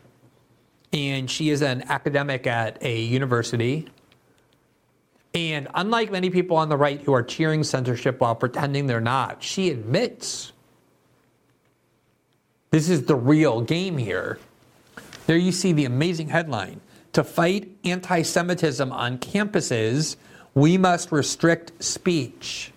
and 0.93 1.31
she 1.31 1.51
is 1.51 1.63
an 1.63 1.83
academic 1.89 2.47
at 2.47 2.83
a 2.83 3.01
university 3.01 3.89
and 5.37 5.69
unlike 5.75 6.11
many 6.11 6.31
people 6.31 6.57
on 6.57 6.71
the 6.71 6.79
right 6.79 6.99
who 7.03 7.13
are 7.13 7.23
cheering 7.23 7.63
censorship 7.63 8.21
while 8.21 8.35
pretending 8.35 8.87
they're 8.87 9.03
not, 9.03 9.43
she 9.43 9.69
admits 9.69 10.53
this 12.71 12.89
is 12.89 13.03
the 13.03 13.15
real 13.15 13.61
game 13.61 13.99
here. 13.99 14.39
There 15.27 15.37
you 15.37 15.53
see 15.53 15.73
the 15.73 15.85
amazing 15.85 16.31
headline 16.31 16.81
To 17.13 17.23
fight 17.23 17.71
anti 17.85 18.23
Semitism 18.23 18.91
on 18.91 19.19
campuses, 19.19 20.17
we 20.57 20.79
must 20.79 21.13
restrict 21.13 21.85
speech. 21.85 22.73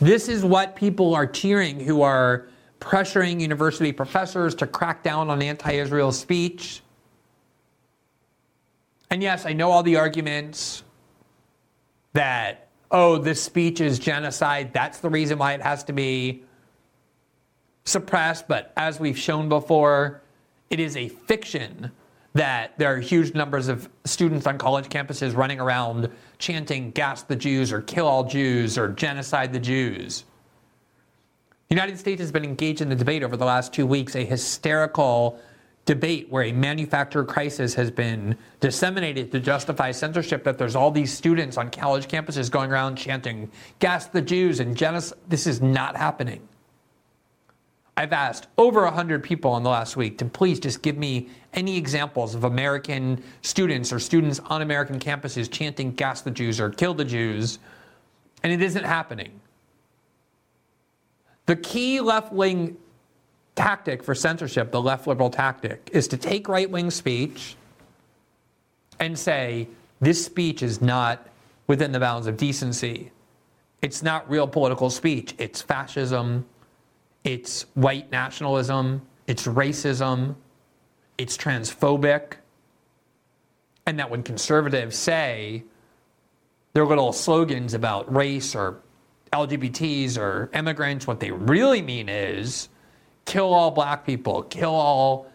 This 0.00 0.28
is 0.28 0.44
what 0.44 0.74
people 0.74 1.14
are 1.14 1.26
cheering 1.26 1.78
who 1.78 2.02
are 2.02 2.48
pressuring 2.80 3.40
university 3.40 3.92
professors 3.92 4.56
to 4.56 4.66
crack 4.66 5.04
down 5.04 5.30
on 5.30 5.40
anti 5.40 5.70
Israel 5.74 6.10
speech. 6.10 6.82
And 9.10 9.22
yes, 9.22 9.46
I 9.46 9.52
know 9.52 9.70
all 9.70 9.84
the 9.84 9.94
arguments 9.94 10.82
that, 12.14 12.68
oh, 12.90 13.18
this 13.18 13.40
speech 13.40 13.80
is 13.80 14.00
genocide. 14.00 14.72
That's 14.72 14.98
the 14.98 15.08
reason 15.08 15.38
why 15.38 15.52
it 15.52 15.62
has 15.62 15.84
to 15.84 15.92
be 15.92 16.42
suppressed. 17.84 18.48
But 18.48 18.72
as 18.76 18.98
we've 18.98 19.18
shown 19.18 19.48
before, 19.48 20.20
it 20.68 20.80
is 20.80 20.96
a 20.96 21.08
fiction 21.08 21.92
that 22.34 22.78
there 22.78 22.92
are 22.92 22.98
huge 22.98 23.34
numbers 23.34 23.68
of 23.68 23.88
students 24.04 24.46
on 24.46 24.58
college 24.58 24.88
campuses 24.88 25.36
running 25.36 25.60
around 25.60 26.08
chanting 26.38 26.90
gas 26.92 27.22
the 27.22 27.36
Jews 27.36 27.72
or 27.72 27.82
kill 27.82 28.06
all 28.06 28.24
Jews 28.24 28.78
or 28.78 28.88
genocide 28.88 29.52
the 29.52 29.60
Jews. 29.60 30.24
The 31.68 31.74
United 31.74 31.98
States 31.98 32.20
has 32.20 32.32
been 32.32 32.44
engaged 32.44 32.80
in 32.80 32.90
a 32.92 32.94
debate 32.94 33.22
over 33.22 33.36
the 33.36 33.44
last 33.44 33.72
two 33.72 33.86
weeks, 33.86 34.14
a 34.14 34.24
hysterical 34.24 35.40
debate 35.84 36.30
where 36.30 36.44
a 36.44 36.52
manufacturer 36.52 37.24
crisis 37.24 37.74
has 37.74 37.90
been 37.90 38.36
disseminated 38.60 39.32
to 39.32 39.40
justify 39.40 39.90
censorship 39.90 40.44
that 40.44 40.56
there's 40.56 40.76
all 40.76 40.90
these 40.90 41.12
students 41.12 41.56
on 41.56 41.70
college 41.70 42.06
campuses 42.06 42.50
going 42.50 42.70
around 42.70 42.96
chanting 42.96 43.50
gas 43.78 44.06
the 44.06 44.22
Jews 44.22 44.60
and 44.60 44.76
genocide. 44.76 45.18
This 45.28 45.46
is 45.46 45.60
not 45.60 45.96
happening. 45.96 46.46
I've 47.96 48.12
asked 48.12 48.46
over 48.56 48.84
100 48.84 49.22
people 49.22 49.56
in 49.56 49.62
the 49.62 49.70
last 49.70 49.96
week 49.96 50.18
to 50.18 50.24
please 50.24 50.58
just 50.60 50.82
give 50.82 50.96
me 50.96 51.28
any 51.54 51.76
examples 51.76 52.34
of 52.34 52.44
American 52.44 53.22
students 53.42 53.92
or 53.92 53.98
students 53.98 54.40
on 54.46 54.62
American 54.62 54.98
campuses 54.98 55.50
chanting 55.50 55.92
gas 55.92 56.22
the 56.22 56.30
Jews 56.30 56.60
or 56.60 56.70
kill 56.70 56.94
the 56.94 57.04
Jews, 57.04 57.58
and 58.42 58.52
it 58.52 58.62
isn't 58.62 58.84
happening. 58.84 59.40
The 61.46 61.56
key 61.56 62.00
left 62.00 62.32
wing 62.32 62.76
tactic 63.54 64.02
for 64.02 64.14
censorship, 64.14 64.70
the 64.70 64.80
left 64.80 65.06
liberal 65.06 65.30
tactic, 65.30 65.90
is 65.92 66.08
to 66.08 66.16
take 66.16 66.48
right 66.48 66.70
wing 66.70 66.90
speech 66.90 67.56
and 68.98 69.18
say, 69.18 69.68
this 70.00 70.24
speech 70.24 70.62
is 70.62 70.80
not 70.80 71.28
within 71.66 71.92
the 71.92 72.00
bounds 72.00 72.26
of 72.26 72.36
decency. 72.36 73.10
It's 73.82 74.02
not 74.02 74.28
real 74.30 74.46
political 74.46 74.90
speech. 74.90 75.34
It's 75.38 75.60
fascism. 75.60 76.46
It's 77.24 77.66
white 77.74 78.10
nationalism. 78.10 79.02
It's 79.26 79.46
racism. 79.46 80.36
It's 81.18 81.36
transphobic. 81.36 82.34
And 83.86 83.98
that 83.98 84.10
when 84.10 84.22
conservatives 84.22 84.96
say 84.96 85.64
their 86.72 86.86
little 86.86 87.12
slogans 87.12 87.74
about 87.74 88.12
race 88.12 88.54
or 88.54 88.80
LGBTs 89.32 90.18
or 90.18 90.50
immigrants, 90.54 91.06
what 91.06 91.20
they 91.20 91.30
really 91.30 91.82
mean 91.82 92.08
is 92.08 92.68
kill 93.24 93.52
all 93.52 93.70
black 93.70 94.06
people, 94.06 94.42
kill 94.42 94.74
all 94.74 95.26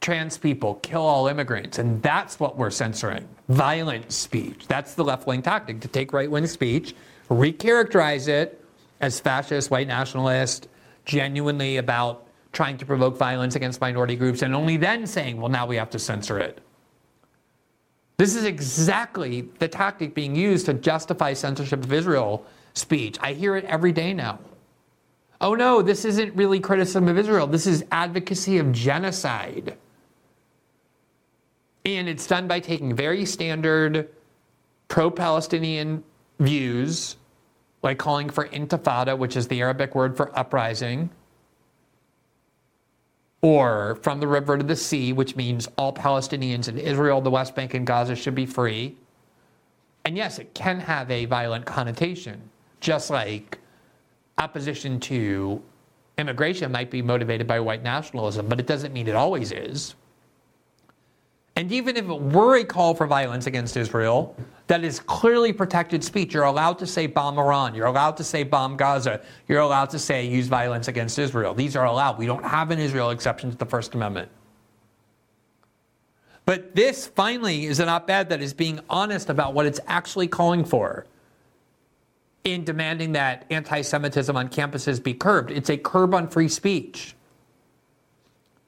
trans 0.00 0.36
people, 0.36 0.74
kill 0.76 1.02
all 1.02 1.26
immigrants. 1.26 1.78
And 1.78 2.02
that's 2.02 2.38
what 2.38 2.56
we're 2.56 2.70
censoring 2.70 3.26
violent 3.48 4.12
speech. 4.12 4.66
That's 4.68 4.94
the 4.94 5.04
left 5.04 5.26
wing 5.26 5.42
tactic 5.42 5.80
to 5.80 5.88
take 5.88 6.12
right 6.12 6.30
wing 6.30 6.46
speech, 6.46 6.94
recharacterize 7.30 8.28
it 8.28 8.62
as 9.00 9.20
fascist, 9.20 9.70
white 9.70 9.88
nationalist, 9.88 10.68
genuinely 11.04 11.76
about 11.76 12.23
trying 12.54 12.78
to 12.78 12.86
provoke 12.86 13.16
violence 13.16 13.56
against 13.56 13.80
minority 13.80 14.16
groups, 14.16 14.42
and 14.42 14.54
only 14.54 14.76
then 14.76 15.06
saying, 15.06 15.40
well, 15.40 15.50
now 15.50 15.66
we 15.66 15.76
have 15.76 15.90
to 15.90 15.98
censor 15.98 16.38
it. 16.38 16.60
This 18.16 18.36
is 18.36 18.44
exactly 18.44 19.48
the 19.58 19.68
tactic 19.68 20.14
being 20.14 20.36
used 20.36 20.66
to 20.66 20.74
justify 20.74 21.32
censorship 21.32 21.82
of 21.82 21.92
Israel 21.92 22.46
speech. 22.74 23.18
I 23.20 23.32
hear 23.32 23.56
it 23.56 23.64
every 23.64 23.92
day 23.92 24.14
now. 24.14 24.38
Oh 25.40 25.54
no, 25.54 25.82
this 25.82 26.04
isn't 26.04 26.34
really 26.34 26.60
criticism 26.60 27.08
of 27.08 27.18
Israel. 27.18 27.46
This 27.46 27.66
is 27.66 27.84
advocacy 27.90 28.58
of 28.58 28.72
genocide. 28.72 29.76
And 31.84 32.08
it's 32.08 32.26
done 32.26 32.48
by 32.48 32.60
taking 32.60 32.94
very 32.94 33.26
standard 33.26 34.08
pro 34.88 35.10
Palestinian 35.10 36.02
views, 36.38 37.16
like 37.82 37.98
calling 37.98 38.30
for 38.30 38.46
intifada, 38.48 39.18
which 39.18 39.36
is 39.36 39.48
the 39.48 39.60
Arabic 39.60 39.94
word 39.94 40.16
for 40.16 40.36
uprising, 40.38 41.10
or 43.44 43.96
from 43.96 44.20
the 44.20 44.26
river 44.26 44.56
to 44.56 44.64
the 44.64 44.74
sea, 44.74 45.12
which 45.12 45.36
means 45.36 45.68
all 45.76 45.92
Palestinians 45.92 46.66
in 46.66 46.78
Israel, 46.78 47.20
the 47.20 47.30
West 47.30 47.54
Bank, 47.54 47.74
and 47.74 47.86
Gaza 47.86 48.16
should 48.16 48.34
be 48.34 48.46
free. 48.46 48.96
And 50.06 50.16
yes, 50.16 50.38
it 50.38 50.54
can 50.54 50.80
have 50.80 51.10
a 51.10 51.26
violent 51.26 51.66
connotation, 51.66 52.40
just 52.80 53.10
like 53.10 53.58
opposition 54.38 54.98
to 55.00 55.62
immigration 56.16 56.72
might 56.72 56.90
be 56.90 57.02
motivated 57.02 57.46
by 57.46 57.60
white 57.60 57.82
nationalism, 57.82 58.48
but 58.48 58.58
it 58.58 58.66
doesn't 58.66 58.94
mean 58.94 59.08
it 59.08 59.14
always 59.14 59.52
is. 59.52 59.94
And 61.56 61.70
even 61.70 61.96
if 61.96 62.08
it 62.08 62.20
were 62.20 62.56
a 62.56 62.64
call 62.64 62.94
for 62.94 63.06
violence 63.06 63.46
against 63.46 63.76
Israel, 63.76 64.36
that 64.66 64.82
is 64.82 64.98
clearly 64.98 65.52
protected 65.52 66.02
speech. 66.02 66.34
You're 66.34 66.44
allowed 66.44 66.78
to 66.80 66.86
say 66.86 67.06
bomb 67.06 67.38
Iran. 67.38 67.74
You're 67.74 67.86
allowed 67.86 68.16
to 68.16 68.24
say 68.24 68.42
bomb 68.42 68.76
Gaza. 68.76 69.20
You're 69.46 69.60
allowed 69.60 69.90
to 69.90 69.98
say 69.98 70.26
use 70.26 70.48
violence 70.48 70.88
against 70.88 71.18
Israel. 71.18 71.54
These 71.54 71.76
are 71.76 71.84
allowed. 71.84 72.18
We 72.18 72.26
don't 72.26 72.44
have 72.44 72.70
an 72.70 72.80
Israel 72.80 73.10
exception 73.10 73.50
to 73.50 73.56
the 73.56 73.66
First 73.66 73.94
Amendment. 73.94 74.30
But 76.44 76.74
this 76.74 77.06
finally 77.06 77.66
is 77.66 77.78
an 77.80 77.88
op 77.88 78.10
ed 78.10 78.28
that 78.30 78.42
is 78.42 78.52
being 78.52 78.80
honest 78.90 79.30
about 79.30 79.54
what 79.54 79.64
it's 79.64 79.80
actually 79.86 80.28
calling 80.28 80.64
for 80.64 81.06
in 82.42 82.64
demanding 82.64 83.12
that 83.12 83.46
anti 83.50 83.80
Semitism 83.80 84.36
on 84.36 84.48
campuses 84.48 85.02
be 85.02 85.14
curbed. 85.14 85.50
It's 85.50 85.70
a 85.70 85.76
curb 85.76 86.14
on 86.14 86.28
free 86.28 86.48
speech. 86.48 87.14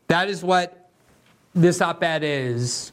That 0.09 0.28
is 0.28 0.43
what 0.43 0.76
this 1.57 1.80
op 1.80 2.02
ed 2.02 2.22
is 2.22 2.92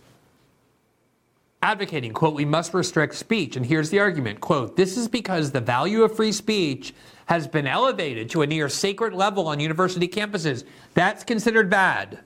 advocating. 1.61 2.13
Quote, 2.13 2.33
we 2.33 2.45
must 2.45 2.73
restrict 2.73 3.15
speech. 3.15 3.55
And 3.55 3.65
here's 3.65 3.89
the 3.89 3.99
argument 3.99 4.39
quote, 4.39 4.75
this 4.75 4.97
is 4.97 5.07
because 5.07 5.51
the 5.51 5.61
value 5.61 6.03
of 6.03 6.15
free 6.15 6.31
speech 6.31 6.93
has 7.25 7.47
been 7.47 7.67
elevated 7.67 8.29
to 8.31 8.41
a 8.41 8.47
near 8.47 8.67
sacred 8.69 9.13
level 9.13 9.47
on 9.47 9.59
university 9.59 10.07
campuses. 10.07 10.65
That's 10.93 11.23
considered 11.23 11.69
bad. 11.69 12.19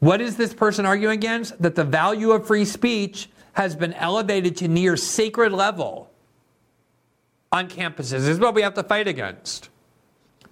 What 0.00 0.20
is 0.20 0.36
this 0.36 0.52
person 0.52 0.84
arguing 0.84 1.14
against? 1.14 1.60
That 1.62 1.76
the 1.76 1.84
value 1.84 2.32
of 2.32 2.46
free 2.46 2.64
speech 2.64 3.28
has 3.52 3.76
been 3.76 3.92
elevated 3.94 4.56
to 4.56 4.68
near 4.68 4.96
sacred 4.96 5.52
level 5.52 6.10
on 7.52 7.68
campuses. 7.68 8.10
This 8.10 8.28
is 8.28 8.40
what 8.40 8.54
we 8.54 8.62
have 8.62 8.74
to 8.74 8.82
fight 8.82 9.06
against. 9.06 9.68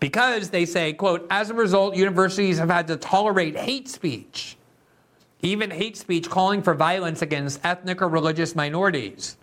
Because 0.00 0.48
they 0.48 0.64
say, 0.64 0.94
quote, 0.94 1.26
as 1.30 1.50
a 1.50 1.54
result, 1.54 1.94
universities 1.94 2.58
have 2.58 2.70
had 2.70 2.86
to 2.88 2.96
tolerate 2.96 3.56
hate 3.56 3.86
speech, 3.86 4.56
even 5.42 5.70
hate 5.70 5.96
speech 5.96 6.28
calling 6.28 6.62
for 6.62 6.74
violence 6.74 7.20
against 7.20 7.60
ethnic 7.64 8.00
or 8.00 8.08
religious 8.08 8.56
minorities. 8.56 9.36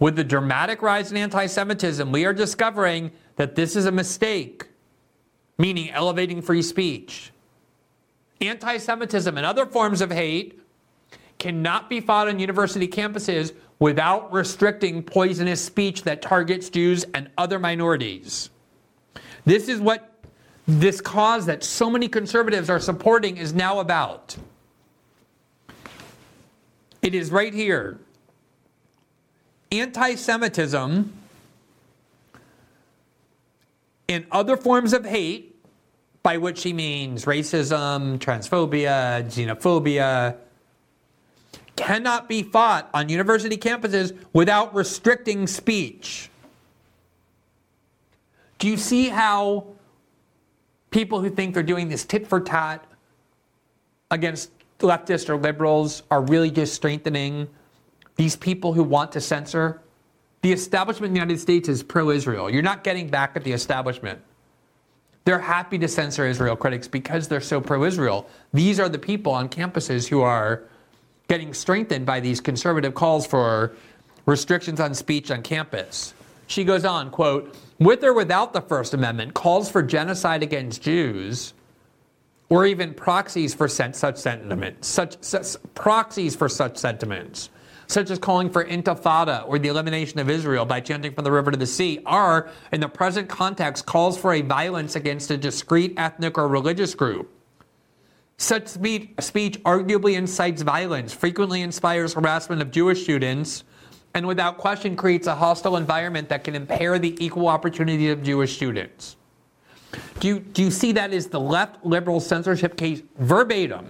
With 0.00 0.16
the 0.16 0.24
dramatic 0.24 0.82
rise 0.82 1.12
in 1.12 1.16
anti 1.16 1.46
Semitism, 1.46 2.10
we 2.10 2.24
are 2.24 2.32
discovering 2.32 3.12
that 3.36 3.54
this 3.54 3.76
is 3.76 3.86
a 3.86 3.92
mistake, 3.92 4.66
meaning 5.56 5.90
elevating 5.90 6.42
free 6.42 6.62
speech. 6.62 7.32
Anti 8.40 8.76
Semitism 8.78 9.36
and 9.36 9.46
other 9.46 9.66
forms 9.66 10.00
of 10.00 10.10
hate 10.10 10.60
cannot 11.38 11.88
be 11.88 12.00
fought 12.00 12.28
on 12.28 12.38
university 12.38 12.88
campuses 12.88 13.52
without 13.78 14.32
restricting 14.32 15.02
poisonous 15.02 15.64
speech 15.64 16.02
that 16.02 16.22
targets 16.22 16.68
Jews 16.68 17.04
and 17.14 17.30
other 17.38 17.58
minorities. 17.58 18.50
This 19.50 19.66
is 19.66 19.80
what 19.80 20.08
this 20.68 21.00
cause 21.00 21.46
that 21.46 21.64
so 21.64 21.90
many 21.90 22.06
conservatives 22.06 22.70
are 22.70 22.78
supporting 22.78 23.36
is 23.36 23.52
now 23.52 23.80
about. 23.80 24.36
It 27.02 27.16
is 27.16 27.32
right 27.32 27.52
here. 27.52 27.98
Anti 29.72 30.14
Semitism 30.14 31.12
and 34.08 34.26
other 34.30 34.56
forms 34.56 34.92
of 34.92 35.04
hate, 35.04 35.60
by 36.22 36.36
which 36.36 36.62
he 36.62 36.72
means 36.72 37.24
racism, 37.24 38.20
transphobia, 38.20 39.24
xenophobia, 39.24 40.36
cannot 41.74 42.28
be 42.28 42.44
fought 42.44 42.88
on 42.94 43.08
university 43.08 43.56
campuses 43.56 44.16
without 44.32 44.72
restricting 44.72 45.48
speech. 45.48 46.30
Do 48.60 48.68
you 48.68 48.76
see 48.76 49.08
how 49.08 49.66
people 50.90 51.20
who 51.22 51.30
think 51.30 51.54
they're 51.54 51.62
doing 51.62 51.88
this 51.88 52.04
tit 52.04 52.26
for 52.26 52.40
tat 52.40 52.84
against 54.10 54.50
leftists 54.80 55.30
or 55.30 55.36
liberals 55.36 56.02
are 56.10 56.20
really 56.22 56.50
just 56.50 56.74
strengthening 56.74 57.48
these 58.16 58.36
people 58.36 58.74
who 58.74 58.84
want 58.84 59.12
to 59.12 59.20
censor? 59.20 59.80
The 60.42 60.52
establishment 60.52 61.08
in 61.08 61.14
the 61.14 61.20
United 61.20 61.40
States 61.40 61.70
is 61.70 61.82
pro 61.82 62.10
Israel. 62.10 62.50
You're 62.50 62.62
not 62.62 62.84
getting 62.84 63.08
back 63.08 63.32
at 63.34 63.44
the 63.44 63.52
establishment. 63.52 64.20
They're 65.24 65.38
happy 65.38 65.78
to 65.78 65.88
censor 65.88 66.26
Israel 66.26 66.54
critics 66.54 66.86
because 66.86 67.28
they're 67.28 67.40
so 67.40 67.62
pro 67.62 67.84
Israel. 67.84 68.28
These 68.52 68.78
are 68.78 68.90
the 68.90 68.98
people 68.98 69.32
on 69.32 69.48
campuses 69.48 70.06
who 70.06 70.20
are 70.20 70.64
getting 71.28 71.54
strengthened 71.54 72.04
by 72.04 72.20
these 72.20 72.42
conservative 72.42 72.92
calls 72.92 73.26
for 73.26 73.72
restrictions 74.26 74.80
on 74.80 74.92
speech 74.92 75.30
on 75.30 75.40
campus. 75.40 76.12
She 76.46 76.64
goes 76.64 76.84
on, 76.84 77.10
quote, 77.10 77.56
with 77.80 78.04
or 78.04 78.12
without 78.12 78.52
the 78.52 78.60
First 78.60 78.94
Amendment, 78.94 79.34
calls 79.34 79.68
for 79.68 79.82
genocide 79.82 80.42
against 80.42 80.82
Jews 80.82 81.54
or 82.50 82.66
even 82.66 82.92
proxies 82.94 83.54
for 83.54 83.66
such 83.68 83.94
sentiments, 84.16 84.86
such, 84.86 85.16
such 85.22 85.56
proxies 85.74 86.36
for 86.36 86.48
such 86.48 86.76
sentiments, 86.76 87.48
such 87.86 88.10
as 88.10 88.18
calling 88.18 88.50
for 88.50 88.64
intifada 88.64 89.48
or 89.48 89.58
the 89.58 89.68
elimination 89.68 90.20
of 90.20 90.28
Israel 90.28 90.66
by 90.66 90.80
chanting 90.80 91.12
from 91.14 91.24
the 91.24 91.32
river 91.32 91.50
to 91.50 91.56
the 91.56 91.66
sea, 91.66 92.00
are, 92.04 92.50
in 92.72 92.80
the 92.80 92.88
present 92.88 93.28
context, 93.28 93.86
calls 93.86 94.18
for 94.18 94.34
a 94.34 94.42
violence 94.42 94.94
against 94.94 95.30
a 95.30 95.36
discrete 95.36 95.94
ethnic 95.96 96.36
or 96.36 96.48
religious 96.48 96.94
group. 96.94 97.30
Such 98.36 98.68
speech, 98.68 99.10
speech 99.20 99.62
arguably 99.62 100.14
incites 100.14 100.62
violence, 100.62 101.12
frequently 101.12 101.62
inspires 101.62 102.14
harassment 102.14 102.62
of 102.62 102.70
Jewish 102.70 103.02
students, 103.02 103.64
and 104.14 104.26
without 104.26 104.58
question 104.58 104.96
creates 104.96 105.26
a 105.26 105.34
hostile 105.34 105.76
environment 105.76 106.28
that 106.28 106.44
can 106.44 106.54
impair 106.54 106.98
the 106.98 107.16
equal 107.24 107.48
opportunity 107.48 108.10
of 108.10 108.22
Jewish 108.22 108.56
students. 108.56 109.16
Do 110.20 110.28
you, 110.28 110.40
do 110.40 110.62
you 110.62 110.70
see 110.70 110.92
that 110.92 111.12
as 111.12 111.28
the 111.28 111.40
left 111.40 111.84
liberal 111.84 112.20
censorship 112.20 112.76
case 112.76 113.02
verbatim? 113.18 113.86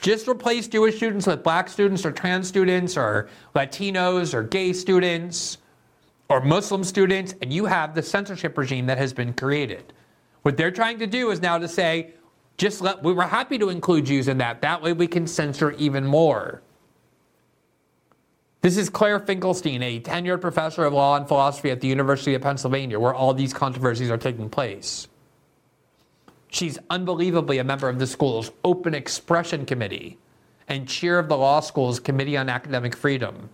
Just 0.00 0.28
replace 0.28 0.68
Jewish 0.68 0.96
students 0.96 1.26
with 1.26 1.42
black 1.42 1.68
students 1.68 2.04
or 2.04 2.12
trans 2.12 2.46
students 2.48 2.96
or 2.96 3.28
Latinos 3.54 4.34
or 4.34 4.42
gay 4.42 4.72
students 4.72 5.58
or 6.28 6.40
Muslim 6.40 6.84
students, 6.84 7.34
and 7.40 7.52
you 7.52 7.66
have 7.66 7.94
the 7.94 8.02
censorship 8.02 8.58
regime 8.58 8.86
that 8.86 8.98
has 8.98 9.12
been 9.12 9.32
created. 9.32 9.92
What 10.42 10.56
they're 10.56 10.70
trying 10.70 10.98
to 10.98 11.06
do 11.06 11.30
is 11.30 11.40
now 11.40 11.58
to 11.58 11.68
say, 11.68 12.14
just 12.56 12.80
let, 12.80 13.02
we 13.02 13.12
were 13.12 13.22
happy 13.22 13.58
to 13.58 13.68
include 13.68 14.06
Jews 14.06 14.28
in 14.28 14.38
that. 14.38 14.62
That 14.62 14.80
way 14.80 14.92
we 14.92 15.06
can 15.06 15.26
censor 15.26 15.72
even 15.72 16.04
more. 16.04 16.62
This 18.66 18.78
is 18.78 18.90
Claire 18.90 19.20
Finkelstein, 19.20 19.80
a 19.80 20.00
tenured 20.00 20.40
professor 20.40 20.84
of 20.84 20.92
law 20.92 21.16
and 21.16 21.28
philosophy 21.28 21.70
at 21.70 21.80
the 21.80 21.86
University 21.86 22.34
of 22.34 22.42
Pennsylvania, 22.42 22.98
where 22.98 23.14
all 23.14 23.32
these 23.32 23.54
controversies 23.54 24.10
are 24.10 24.18
taking 24.18 24.50
place. 24.50 25.06
She's 26.48 26.76
unbelievably 26.90 27.58
a 27.58 27.62
member 27.62 27.88
of 27.88 28.00
the 28.00 28.08
school's 28.08 28.50
Open 28.64 28.92
Expression 28.92 29.66
Committee 29.66 30.18
and 30.66 30.88
chair 30.88 31.20
of 31.20 31.28
the 31.28 31.36
law 31.36 31.60
school's 31.60 32.00
Committee 32.00 32.36
on 32.36 32.48
Academic 32.48 32.96
Freedom. 32.96 33.50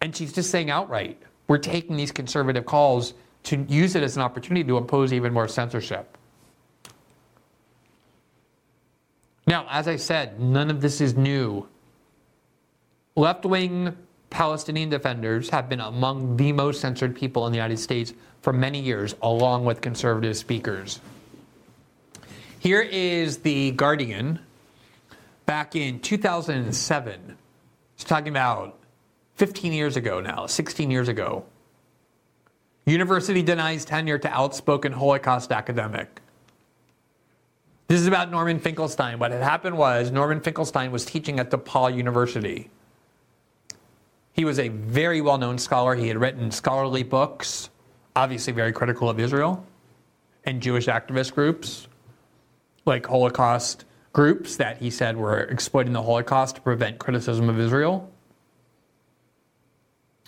And 0.00 0.16
she's 0.16 0.32
just 0.32 0.50
saying 0.50 0.70
outright, 0.70 1.22
we're 1.46 1.58
taking 1.58 1.96
these 1.96 2.10
conservative 2.10 2.66
calls 2.66 3.14
to 3.44 3.64
use 3.68 3.94
it 3.94 4.02
as 4.02 4.16
an 4.16 4.22
opportunity 4.22 4.64
to 4.64 4.78
impose 4.78 5.12
even 5.12 5.32
more 5.32 5.46
censorship. 5.46 6.18
Now, 9.46 9.68
as 9.70 9.86
I 9.86 9.94
said, 9.94 10.40
none 10.40 10.70
of 10.70 10.80
this 10.80 11.00
is 11.00 11.16
new. 11.16 11.68
Left 13.14 13.44
wing 13.44 13.96
Palestinian 14.30 14.88
defenders 14.88 15.50
have 15.50 15.68
been 15.68 15.80
among 15.80 16.38
the 16.38 16.52
most 16.52 16.80
censored 16.80 17.14
people 17.14 17.46
in 17.46 17.52
the 17.52 17.58
United 17.58 17.78
States 17.78 18.14
for 18.40 18.52
many 18.52 18.80
years, 18.80 19.14
along 19.20 19.66
with 19.66 19.82
conservative 19.82 20.36
speakers. 20.36 21.00
Here 22.58 22.80
is 22.80 23.38
The 23.38 23.72
Guardian 23.72 24.38
back 25.44 25.76
in 25.76 26.00
2007. 26.00 27.36
It's 27.94 28.04
talking 28.04 28.28
about 28.28 28.78
15 29.36 29.72
years 29.72 29.96
ago 29.96 30.20
now, 30.20 30.46
16 30.46 30.90
years 30.90 31.08
ago. 31.08 31.44
University 32.86 33.42
denies 33.42 33.84
tenure 33.84 34.18
to 34.18 34.28
outspoken 34.28 34.92
Holocaust 34.92 35.52
academic. 35.52 36.20
This 37.88 38.00
is 38.00 38.06
about 38.06 38.30
Norman 38.30 38.58
Finkelstein. 38.58 39.18
What 39.18 39.32
had 39.32 39.42
happened 39.42 39.76
was 39.76 40.10
Norman 40.10 40.40
Finkelstein 40.40 40.90
was 40.90 41.04
teaching 41.04 41.38
at 41.38 41.50
DePaul 41.50 41.94
University. 41.94 42.70
He 44.32 44.44
was 44.44 44.58
a 44.58 44.68
very 44.68 45.20
well 45.20 45.38
known 45.38 45.58
scholar. 45.58 45.94
He 45.94 46.08
had 46.08 46.18
written 46.18 46.50
scholarly 46.50 47.02
books, 47.02 47.70
obviously 48.16 48.52
very 48.52 48.72
critical 48.72 49.08
of 49.08 49.20
Israel 49.20 49.64
and 50.44 50.60
Jewish 50.60 50.86
activist 50.86 51.34
groups, 51.34 51.86
like 52.84 53.06
Holocaust 53.06 53.84
groups 54.12 54.56
that 54.56 54.78
he 54.78 54.90
said 54.90 55.16
were 55.16 55.40
exploiting 55.40 55.92
the 55.92 56.02
Holocaust 56.02 56.56
to 56.56 56.60
prevent 56.60 56.98
criticism 56.98 57.48
of 57.48 57.58
Israel. 57.58 58.10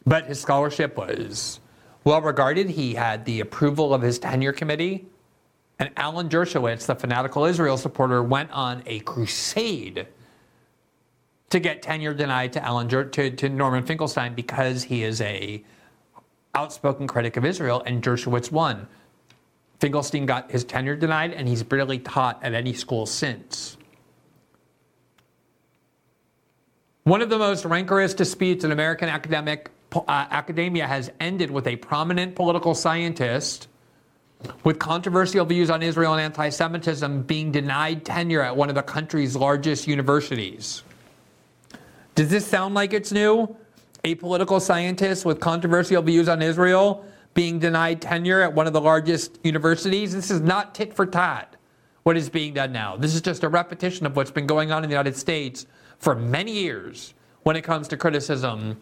But 0.06 0.26
his 0.26 0.40
scholarship 0.40 0.96
was 0.96 1.60
well 2.04 2.20
regarded. 2.20 2.70
He 2.70 2.94
had 2.94 3.24
the 3.24 3.40
approval 3.40 3.94
of 3.94 4.02
his 4.02 4.18
tenure 4.18 4.52
committee. 4.52 5.06
And 5.78 5.90
Alan 5.96 6.28
Dershowitz, 6.28 6.86
the 6.86 6.94
fanatical 6.94 7.44
Israel 7.46 7.76
supporter, 7.76 8.22
went 8.22 8.50
on 8.52 8.82
a 8.86 9.00
crusade 9.00 10.06
to 11.54 11.60
get 11.60 11.82
tenure 11.82 12.12
denied 12.12 12.52
to 12.52 12.64
Alan 12.64 12.88
to, 12.88 13.30
to 13.30 13.48
Norman 13.48 13.84
Finkelstein 13.84 14.34
because 14.34 14.82
he 14.82 15.04
is 15.04 15.20
a 15.20 15.62
outspoken 16.52 17.06
critic 17.06 17.36
of 17.36 17.44
Israel, 17.44 17.80
and 17.86 18.02
Dershowitz 18.02 18.50
won. 18.50 18.88
Finkelstein 19.78 20.26
got 20.26 20.50
his 20.50 20.64
tenure 20.64 20.96
denied, 20.96 21.32
and 21.32 21.46
he's 21.46 21.62
barely 21.62 22.00
taught 22.00 22.42
at 22.42 22.54
any 22.54 22.72
school 22.72 23.06
since. 23.06 23.76
One 27.04 27.22
of 27.22 27.30
the 27.30 27.38
most 27.38 27.64
rancorous 27.64 28.14
disputes 28.14 28.64
in 28.64 28.72
American 28.72 29.08
academic 29.08 29.70
uh, 29.94 30.02
academia 30.08 30.88
has 30.88 31.12
ended 31.20 31.52
with 31.52 31.68
a 31.68 31.76
prominent 31.76 32.34
political 32.34 32.74
scientist 32.74 33.68
with 34.64 34.80
controversial 34.80 35.44
views 35.44 35.70
on 35.70 35.84
Israel 35.84 36.14
and 36.14 36.22
anti 36.22 36.48
Semitism 36.48 37.22
being 37.22 37.52
denied 37.52 38.04
tenure 38.04 38.42
at 38.42 38.56
one 38.56 38.70
of 38.70 38.74
the 38.74 38.82
country's 38.82 39.36
largest 39.36 39.86
universities. 39.86 40.82
Does 42.14 42.28
this 42.28 42.46
sound 42.46 42.74
like 42.74 42.92
it's 42.92 43.10
new? 43.10 43.56
A 44.04 44.14
political 44.14 44.60
scientist 44.60 45.24
with 45.24 45.40
controversial 45.40 46.02
views 46.02 46.28
on 46.28 46.42
Israel 46.42 47.04
being 47.32 47.58
denied 47.58 48.00
tenure 48.00 48.40
at 48.40 48.54
one 48.54 48.66
of 48.66 48.72
the 48.72 48.80
largest 48.80 49.38
universities? 49.42 50.14
This 50.14 50.30
is 50.30 50.40
not 50.40 50.74
tit 50.74 50.94
for 50.94 51.06
tat 51.06 51.56
what 52.04 52.16
is 52.16 52.28
being 52.28 52.54
done 52.54 52.70
now. 52.70 52.96
This 52.96 53.14
is 53.14 53.22
just 53.22 53.42
a 53.42 53.48
repetition 53.48 54.06
of 54.06 54.14
what's 54.14 54.30
been 54.30 54.46
going 54.46 54.70
on 54.70 54.84
in 54.84 54.90
the 54.90 54.94
United 54.94 55.16
States 55.16 55.66
for 55.98 56.14
many 56.14 56.52
years 56.52 57.14
when 57.42 57.56
it 57.56 57.62
comes 57.62 57.88
to 57.88 57.96
criticism, 57.96 58.80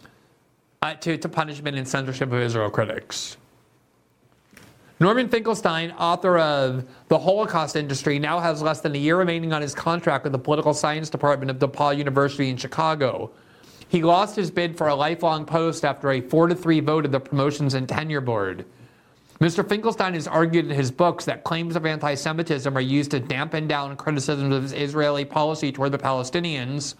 uh, 0.82 0.94
to, 0.94 1.16
to 1.16 1.28
punishment 1.28 1.76
and 1.76 1.86
censorship 1.86 2.32
of 2.32 2.40
Israel 2.40 2.68
critics. 2.68 3.36
Norman 5.02 5.28
Finkelstein, 5.28 5.90
author 5.98 6.38
of 6.38 6.84
The 7.08 7.18
Holocaust 7.18 7.74
Industry, 7.74 8.20
now 8.20 8.38
has 8.38 8.62
less 8.62 8.82
than 8.82 8.94
a 8.94 8.98
year 8.98 9.16
remaining 9.16 9.52
on 9.52 9.60
his 9.60 9.74
contract 9.74 10.22
with 10.22 10.32
the 10.32 10.38
Political 10.38 10.74
Science 10.74 11.10
Department 11.10 11.50
of 11.50 11.58
DePaul 11.58 11.98
University 11.98 12.50
in 12.50 12.56
Chicago. 12.56 13.32
He 13.88 14.00
lost 14.00 14.36
his 14.36 14.48
bid 14.48 14.78
for 14.78 14.86
a 14.86 14.94
lifelong 14.94 15.44
post 15.44 15.84
after 15.84 16.12
a 16.12 16.20
4 16.20 16.46
to 16.46 16.54
3 16.54 16.78
vote 16.78 17.04
of 17.04 17.10
the 17.10 17.18
Promotions 17.18 17.74
and 17.74 17.88
Tenure 17.88 18.20
Board. 18.20 18.64
Mr. 19.40 19.68
Finkelstein 19.68 20.14
has 20.14 20.28
argued 20.28 20.66
in 20.66 20.70
his 20.70 20.92
books 20.92 21.24
that 21.24 21.42
claims 21.42 21.74
of 21.74 21.84
anti 21.84 22.14
Semitism 22.14 22.76
are 22.76 22.80
used 22.80 23.10
to 23.10 23.18
dampen 23.18 23.66
down 23.66 23.96
criticisms 23.96 24.54
of 24.54 24.72
Israeli 24.72 25.24
policy 25.24 25.72
toward 25.72 25.90
the 25.90 25.98
Palestinians, 25.98 26.94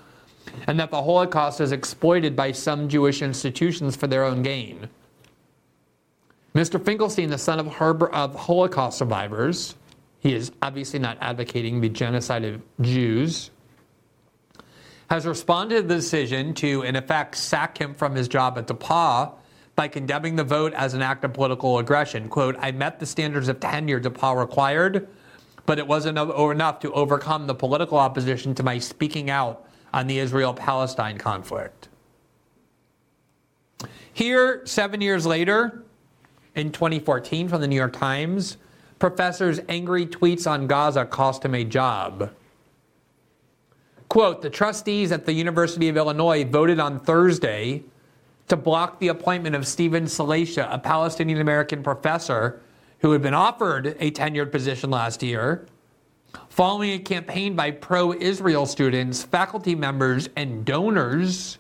and 0.67 0.81
that 0.81 0.91
the 0.91 1.01
Holocaust 1.01 1.61
is 1.61 1.71
exploited 1.71 2.35
by 2.35 2.51
some 2.51 2.89
Jewish 2.89 3.23
institutions 3.23 3.95
for 3.95 4.09
their 4.09 4.25
own 4.25 4.43
gain. 4.43 4.89
Mr. 6.55 6.83
Finkelstein, 6.83 7.31
the 7.31 7.39
son 7.39 7.59
of, 7.59 7.67
Harbor, 7.67 8.11
of 8.11 8.35
Holocaust 8.35 8.99
survivors, 8.99 9.75
he 10.21 10.35
is 10.35 10.53
obviously 10.61 10.99
not 10.99 11.17
advocating 11.21 11.81
the 11.81 11.89
genocide 11.89 12.45
of 12.45 12.61
Jews, 12.81 13.51
has 15.09 15.27
responded 15.27 15.77
to 15.77 15.83
the 15.83 15.95
decision 15.97 16.55
to, 16.55 16.83
in 16.83 16.97
effect, 16.97 17.37
sack 17.37 17.79
him 17.79 17.95
from 17.95 18.15
his 18.15 18.29
job 18.29 18.59
at 18.59 18.67
DePaul 18.67 19.35
by 19.75 19.89
condemning 19.89 20.37
the 20.37 20.45
vote 20.45 20.75
as 20.75 20.95
an 20.95 21.03
act 21.03 21.25
of 21.25 21.33
political 21.33 21.79
aggression. 21.79 22.29
Quote, 22.29 22.57
I 22.59 22.73
met 22.73 23.01
the 23.01 23.07
standards 23.07 23.49
of 23.49 23.59
tenure 23.59 24.01
DePaul 24.01 24.39
required, 24.39 25.09
but 25.65 25.79
it 25.79 25.87
wasn't 25.87 26.19
enough 26.19 26.81
to 26.81 26.93
overcome 26.93 27.47
the 27.47 27.55
political 27.55 27.99
opposition 27.99 28.55
to 28.57 28.63
my 28.63 28.79
speaking 28.79 29.31
out 29.31 29.67
on 29.95 30.07
the 30.07 30.19
Israel 30.19 30.53
Palestine 30.53 31.19
conflict. 31.19 31.89
Here, 34.13 34.63
seven 34.67 35.01
years 35.01 35.25
later, 35.25 35.83
in 36.55 36.73
2014 36.73 37.49
from 37.49 37.61
the 37.61 37.69
New 37.69 37.77
York 37.77 37.93
Times. 37.93 38.57
Professor's 38.99 39.61
angry 39.69 40.07
tweets 40.07 40.49
on 40.49 40.67
Gaza 40.67 41.05
cost 41.05 41.45
him 41.45 41.55
a 41.55 41.65
job. 41.65 42.31
Quote 44.09 44.43
The 44.43 44.51
trustees 44.51 45.11
at 45.11 45.27
the 45.27 45.33
University 45.33 45.89
of 45.89 45.97
Illinois 45.97 46.45
voted 46.45 46.79
on 46.79 47.01
Thursday 47.01 47.83
to 48.49 48.57
block 48.57 49.01
the 49.01 49.09
appointment 49.09 49.57
of 49.57 49.67
Steven 49.67 50.05
Salaita, 50.05 50.73
a 50.73 50.79
Palestinian 50.79 51.41
American 51.41 51.83
professor 51.83 52.61
who 52.99 53.13
had 53.13 53.23
been 53.23 53.35
offered 53.35 53.97
a 53.99 54.11
tenured 54.11 54.53
position 54.53 54.91
last 54.91 55.23
year, 55.23 55.67
following 56.49 56.93
a 56.93 56.99
campaign 56.99 57.57
by 57.57 57.71
pro 57.71 58.13
Israel 58.13 58.67
students, 58.67 59.23
faculty 59.23 59.75
members, 59.75 60.29
and 60.37 60.65
donors 60.65 61.59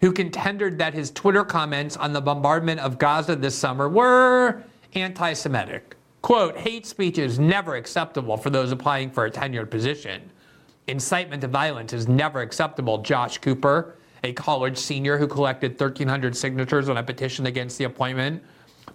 who 0.00 0.12
contended 0.12 0.78
that 0.78 0.94
his 0.94 1.10
Twitter 1.10 1.44
comments 1.44 1.96
on 1.96 2.12
the 2.12 2.20
bombardment 2.20 2.80
of 2.80 2.98
Gaza 2.98 3.36
this 3.36 3.54
summer 3.54 3.88
were 3.88 4.62
anti 4.94 5.32
Semitic. 5.32 5.96
Quote, 6.22 6.56
hate 6.56 6.86
speech 6.86 7.18
is 7.18 7.38
never 7.38 7.76
acceptable 7.76 8.36
for 8.36 8.50
those 8.50 8.72
applying 8.72 9.10
for 9.10 9.26
a 9.26 9.30
tenured 9.30 9.70
position. 9.70 10.30
Incitement 10.86 11.40
to 11.42 11.48
violence 11.48 11.92
is 11.92 12.08
never 12.08 12.40
acceptable, 12.40 12.98
Josh 12.98 13.38
Cooper, 13.38 13.96
a 14.24 14.32
college 14.32 14.76
senior 14.76 15.16
who 15.16 15.26
collected 15.26 15.72
1,300 15.72 16.36
signatures 16.36 16.88
on 16.88 16.98
a 16.98 17.02
petition 17.02 17.46
against 17.46 17.78
the 17.78 17.84
appointment, 17.84 18.42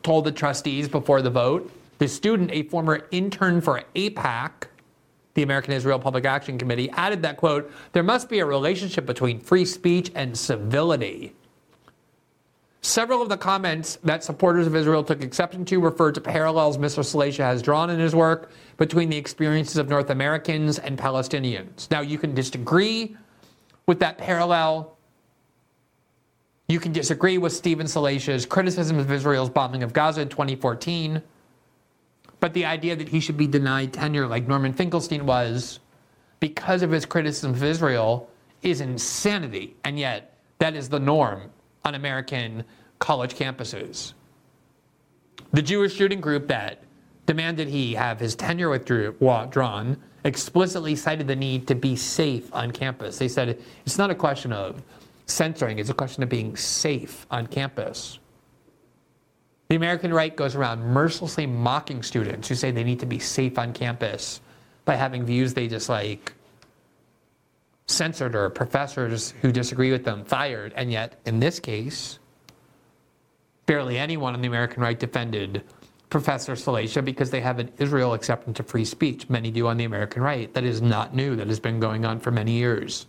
told 0.04 0.26
the 0.26 0.32
trustees 0.32 0.88
before 0.88 1.22
the 1.22 1.30
vote. 1.30 1.72
The 1.98 2.08
student, 2.08 2.52
a 2.52 2.64
former 2.64 3.08
intern 3.12 3.62
for 3.62 3.82
AIPAC, 3.96 4.52
the 5.36 5.44
American 5.44 5.74
Israel 5.74 6.00
Public 6.00 6.26
Action 6.26 6.58
Committee, 6.58 6.90
added 6.92 7.22
that, 7.22 7.38
quote, 7.38 7.72
there 7.92 8.04
must 8.04 8.28
be 8.30 8.40
a 8.40 8.46
relationship 8.46 9.06
between 9.06 9.40
free 9.40 9.66
speech 9.66 10.12
and 10.16 10.36
civility. 10.36 11.34
Several 12.82 13.22
of 13.22 13.30
the 13.30 13.38
comments 13.38 13.98
that 14.04 14.24
supporters 14.24 14.68
of 14.68 14.76
Israel 14.76 15.04
took 15.04 15.22
exception 15.22 15.66
to 15.66 15.80
referred 15.80 16.16
to 16.16 16.22
parallels 16.22 16.78
Mr. 16.78 17.00
Salaita 17.00 17.44
has 17.44 17.62
drawn 17.62 17.90
in 17.90 18.00
his 18.00 18.16
work 18.16 18.52
between 18.78 19.10
the 19.10 19.18
experiences 19.18 19.78
of 19.78 19.90
North 19.90 20.10
Americans 20.10 20.80
and 20.80 20.98
Palestinians. 20.98 21.90
Now, 21.92 22.02
you 22.02 22.18
can 22.18 22.34
disagree 22.34 23.18
with 23.88 24.00
that 24.00 24.18
parallel. 24.18 24.98
You 26.70 26.80
can 26.80 26.92
disagree 26.92 27.38
with 27.38 27.54
Steven 27.54 27.88
Salaita's 27.88 28.46
criticism 28.46 29.00
of 29.00 29.12
Israel's 29.12 29.50
bombing 29.50 29.84
of 29.84 29.92
Gaza 29.92 30.22
in 30.22 30.30
2014. 30.30 31.22
But 32.46 32.54
the 32.54 32.66
idea 32.66 32.96
that 32.96 33.10
he 33.10 33.22
should 33.22 33.38
be 33.38 33.48
denied 33.48 33.92
tenure, 33.92 34.28
like 34.28 34.48
Norman 34.48 34.72
Finkelstein 34.72 35.26
was, 35.26 35.80
because 36.40 36.84
of 36.84 36.92
his 36.92 37.04
criticism 37.04 37.56
of 37.56 37.64
Israel, 37.64 38.30
is 38.62 38.82
insanity. 38.82 39.76
And 39.84 39.98
yet, 39.98 40.38
that 40.60 40.76
is 40.76 40.88
the 40.88 41.00
norm 41.00 41.50
on 41.84 41.96
American 41.96 42.64
college 43.00 43.34
campuses. 43.34 44.14
The 45.54 45.62
Jewish 45.64 45.96
student 45.96 46.22
group 46.22 46.48
that 46.50 46.84
demanded 47.26 47.68
he 47.68 47.96
have 47.96 48.20
his 48.20 48.36
tenure 48.36 48.70
withdrawn 48.70 49.98
explicitly 50.24 50.96
cited 50.96 51.26
the 51.26 51.36
need 51.36 51.66
to 51.70 51.74
be 51.74 51.96
safe 51.96 52.54
on 52.54 52.70
campus. 52.70 53.18
They 53.18 53.28
said 53.28 53.60
it's 53.88 53.98
not 53.98 54.12
a 54.12 54.16
question 54.16 54.54
of 54.54 54.84
censoring, 55.26 55.80
it's 55.80 55.90
a 55.90 55.96
question 55.96 56.22
of 56.22 56.30
being 56.30 56.56
safe 56.56 57.26
on 57.32 57.48
campus. 57.48 58.20
The 59.68 59.76
American 59.76 60.14
right 60.14 60.36
goes 60.36 60.56
around 60.56 60.84
mercilessly 60.84 61.48
mocking 61.48 62.04
students 62.04 62.48
who 62.48 62.56
say 62.56 62.72
they 62.72 62.84
need 62.84 63.00
to 63.00 63.06
be 63.06 63.20
safe 63.20 63.58
on 63.58 63.74
campus 63.74 64.42
by 64.86 64.96
having 64.96 65.26
views 65.26 65.54
they 65.54 65.68
dislike 65.68 66.34
censored 67.88 68.36
or 68.36 68.50
professors 68.50 69.34
who 69.42 69.52
disagree 69.52 69.92
with 69.92 70.04
them 70.04 70.24
fired. 70.24 70.74
And 70.76 70.92
yet, 70.92 71.20
in 71.26 71.40
this 71.40 71.60
case, 71.60 72.20
barely 73.66 73.98
anyone 73.98 74.34
on 74.34 74.42
the 74.42 74.48
American 74.48 74.82
right 74.82 74.98
defended 74.98 75.64
Professor 76.10 76.54
Salaita 76.54 77.04
because 77.04 77.32
they 77.32 77.42
have 77.42 77.60
an 77.60 77.72
Israel 77.80 78.14
acceptance 78.14 78.60
of 78.60 78.68
free 78.68 78.86
speech. 78.86 79.30
Many 79.30 79.52
do 79.52 79.68
on 79.68 79.78
the 79.78 79.84
American 79.84 80.22
right. 80.22 80.54
That 80.54 80.64
is 80.64 80.82
not 80.82 81.16
new, 81.16 81.36
that 81.36 81.48
has 81.48 81.60
been 81.60 81.80
going 81.80 82.06
on 82.06 82.20
for 82.20 82.32
many 82.32 82.54
years. 82.54 83.08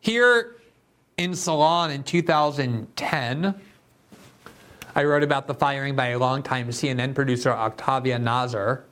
Here 0.00 0.56
in 1.16 1.34
Salon 1.34 1.90
in 1.90 2.02
2010, 2.04 3.54
I 4.98 5.04
wrote 5.04 5.22
about 5.22 5.46
the 5.46 5.54
firing 5.54 5.94
by 5.94 6.08
a 6.08 6.18
longtime 6.18 6.70
CNN 6.70 7.14
producer, 7.14 7.50
Octavia 7.50 8.18
Nasr, 8.18 8.84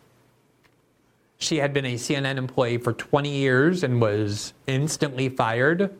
she 1.36 1.57
had 1.57 1.72
been 1.72 1.84
a 1.84 1.94
CNN 1.94 2.36
employee 2.36 2.78
for 2.78 2.92
20 2.92 3.28
years 3.28 3.82
and 3.82 4.00
was 4.00 4.54
instantly 4.68 5.28
fired 5.28 5.98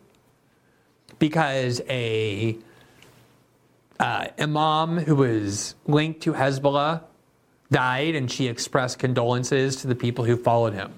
because 1.19 1.81
a 1.89 2.57
uh, 3.99 4.27
imam 4.39 4.97
who 4.97 5.13
was 5.13 5.75
linked 5.85 6.21
to 6.21 6.31
Hezbollah 6.31 7.03
died, 7.69 8.15
and 8.15 8.31
she 8.31 8.47
expressed 8.47 8.99
condolences 8.99 9.75
to 9.81 9.87
the 9.87 9.95
people 9.95 10.23
who 10.23 10.37
followed 10.37 10.73
him. 10.73 10.93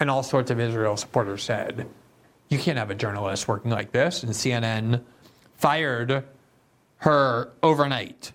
And 0.00 0.10
all 0.10 0.22
sorts 0.22 0.50
of 0.50 0.58
Israel 0.58 0.96
supporters 0.96 1.42
said, 1.42 1.86
"You 2.48 2.58
can't 2.58 2.78
have 2.78 2.90
a 2.90 2.94
journalist 2.94 3.46
working 3.46 3.70
like 3.70 3.92
this." 3.92 4.22
And 4.22 4.32
CNN 4.32 5.02
fired 5.58 6.24
her 6.98 7.52
overnight. 7.62 8.32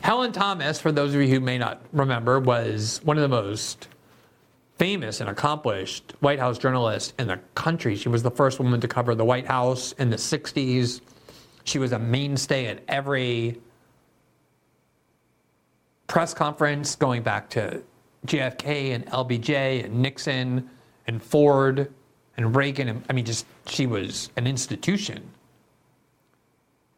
Helen 0.00 0.32
Thomas, 0.32 0.80
for 0.80 0.92
those 0.92 1.14
of 1.14 1.20
you 1.20 1.28
who 1.28 1.40
may 1.40 1.58
not 1.58 1.82
remember, 1.92 2.40
was 2.40 3.00
one 3.04 3.18
of 3.18 3.22
the 3.22 3.28
most 3.28 3.88
famous 4.78 5.20
and 5.20 5.28
accomplished 5.28 6.14
White 6.20 6.38
House 6.38 6.56
journalists 6.56 7.12
in 7.18 7.26
the 7.26 7.38
country. 7.54 7.96
She 7.96 8.08
was 8.08 8.22
the 8.22 8.30
first 8.30 8.58
woman 8.58 8.80
to 8.80 8.88
cover 8.88 9.14
the 9.14 9.24
White 9.24 9.46
House 9.46 9.92
in 9.92 10.08
the 10.08 10.16
60s. 10.16 11.00
She 11.64 11.78
was 11.78 11.92
a 11.92 11.98
mainstay 11.98 12.66
at 12.66 12.82
every 12.88 13.60
press 16.06 16.32
conference 16.32 16.96
going 16.96 17.22
back 17.22 17.50
to 17.50 17.82
JFK 18.26 18.94
and 18.94 19.04
LBJ 19.06 19.84
and 19.84 20.00
Nixon 20.00 20.70
and 21.06 21.22
Ford 21.22 21.92
and 22.36 22.56
Reagan. 22.56 23.04
I 23.10 23.12
mean, 23.12 23.24
just 23.24 23.46
she 23.66 23.86
was 23.86 24.30
an 24.36 24.46
institution 24.46 25.28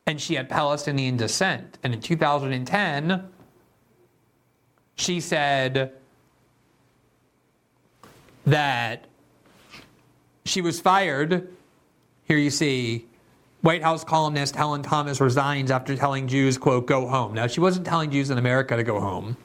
and 0.07 0.21
she 0.21 0.35
had 0.35 0.49
Palestinian 0.49 1.17
descent. 1.17 1.79
And 1.83 1.95
in 1.95 2.01
2010, 2.01 3.29
she 4.97 5.21
said 5.21 5.93
that 8.47 9.07
she 10.45 10.61
was 10.61 10.81
fired. 10.81 11.49
Here 12.25 12.39
you 12.39 12.51
see 12.51 13.07
White 13.63 13.83
House 13.83 14.05
columnist 14.05 14.57
Helen 14.57 14.83
Thomas 14.83 15.21
resigns 15.21 15.71
after 15.71 15.97
telling 15.97 16.27
Jews, 16.27 16.57
quote, 16.59 16.87
go 16.87 17.07
home. 17.07 17.35
Now, 17.35 17.47
she 17.47 17.61
wasn't 17.61 17.87
telling 17.87 18.11
Jews 18.11 18.31
in 18.31 18.39
America 18.39 18.77
to 18.77 18.83
go 18.83 19.01
home. 19.01 19.37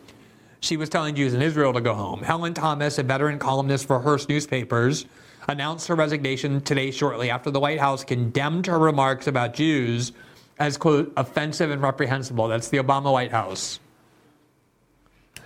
She 0.61 0.77
was 0.77 0.89
telling 0.89 1.15
Jews 1.15 1.33
in 1.33 1.41
Israel 1.41 1.73
to 1.73 1.81
go 1.81 1.93
home. 1.93 2.21
Helen 2.23 2.53
Thomas, 2.53 2.97
a 2.97 3.03
veteran 3.03 3.37
columnist 3.37 3.85
for 3.85 3.99
Hearst 3.99 4.29
newspapers, 4.29 5.05
announced 5.47 5.87
her 5.89 5.95
resignation 5.95 6.61
today 6.61 6.89
shortly 6.91 7.29
after 7.29 7.51
the 7.51 7.59
White 7.59 7.79
House 7.79 8.03
condemned 8.03 8.65
her 8.65 8.79
remarks 8.79 9.27
about 9.27 9.53
Jews 9.53 10.11
as, 10.59 10.77
quote, 10.77 11.11
offensive 11.17 11.71
and 11.71 11.81
reprehensible. 11.81 12.47
That's 12.47 12.69
the 12.69 12.77
Obama 12.77 13.11
White 13.11 13.31
House. 13.31 13.79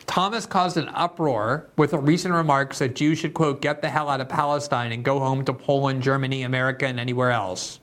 Thomas 0.05 0.45
caused 0.45 0.77
an 0.77 0.89
uproar 0.89 1.69
with 1.77 1.93
recent 1.93 2.33
remarks 2.33 2.79
that 2.79 2.95
Jews 2.95 3.19
should, 3.19 3.33
quote, 3.33 3.61
get 3.61 3.81
the 3.81 3.89
hell 3.89 4.09
out 4.09 4.21
of 4.21 4.27
Palestine 4.27 4.91
and 4.91 5.03
go 5.03 5.19
home 5.19 5.45
to 5.45 5.53
Poland, 5.53 6.01
Germany, 6.01 6.43
America, 6.43 6.87
and 6.87 6.99
anywhere 6.99 7.29
else. 7.29 7.79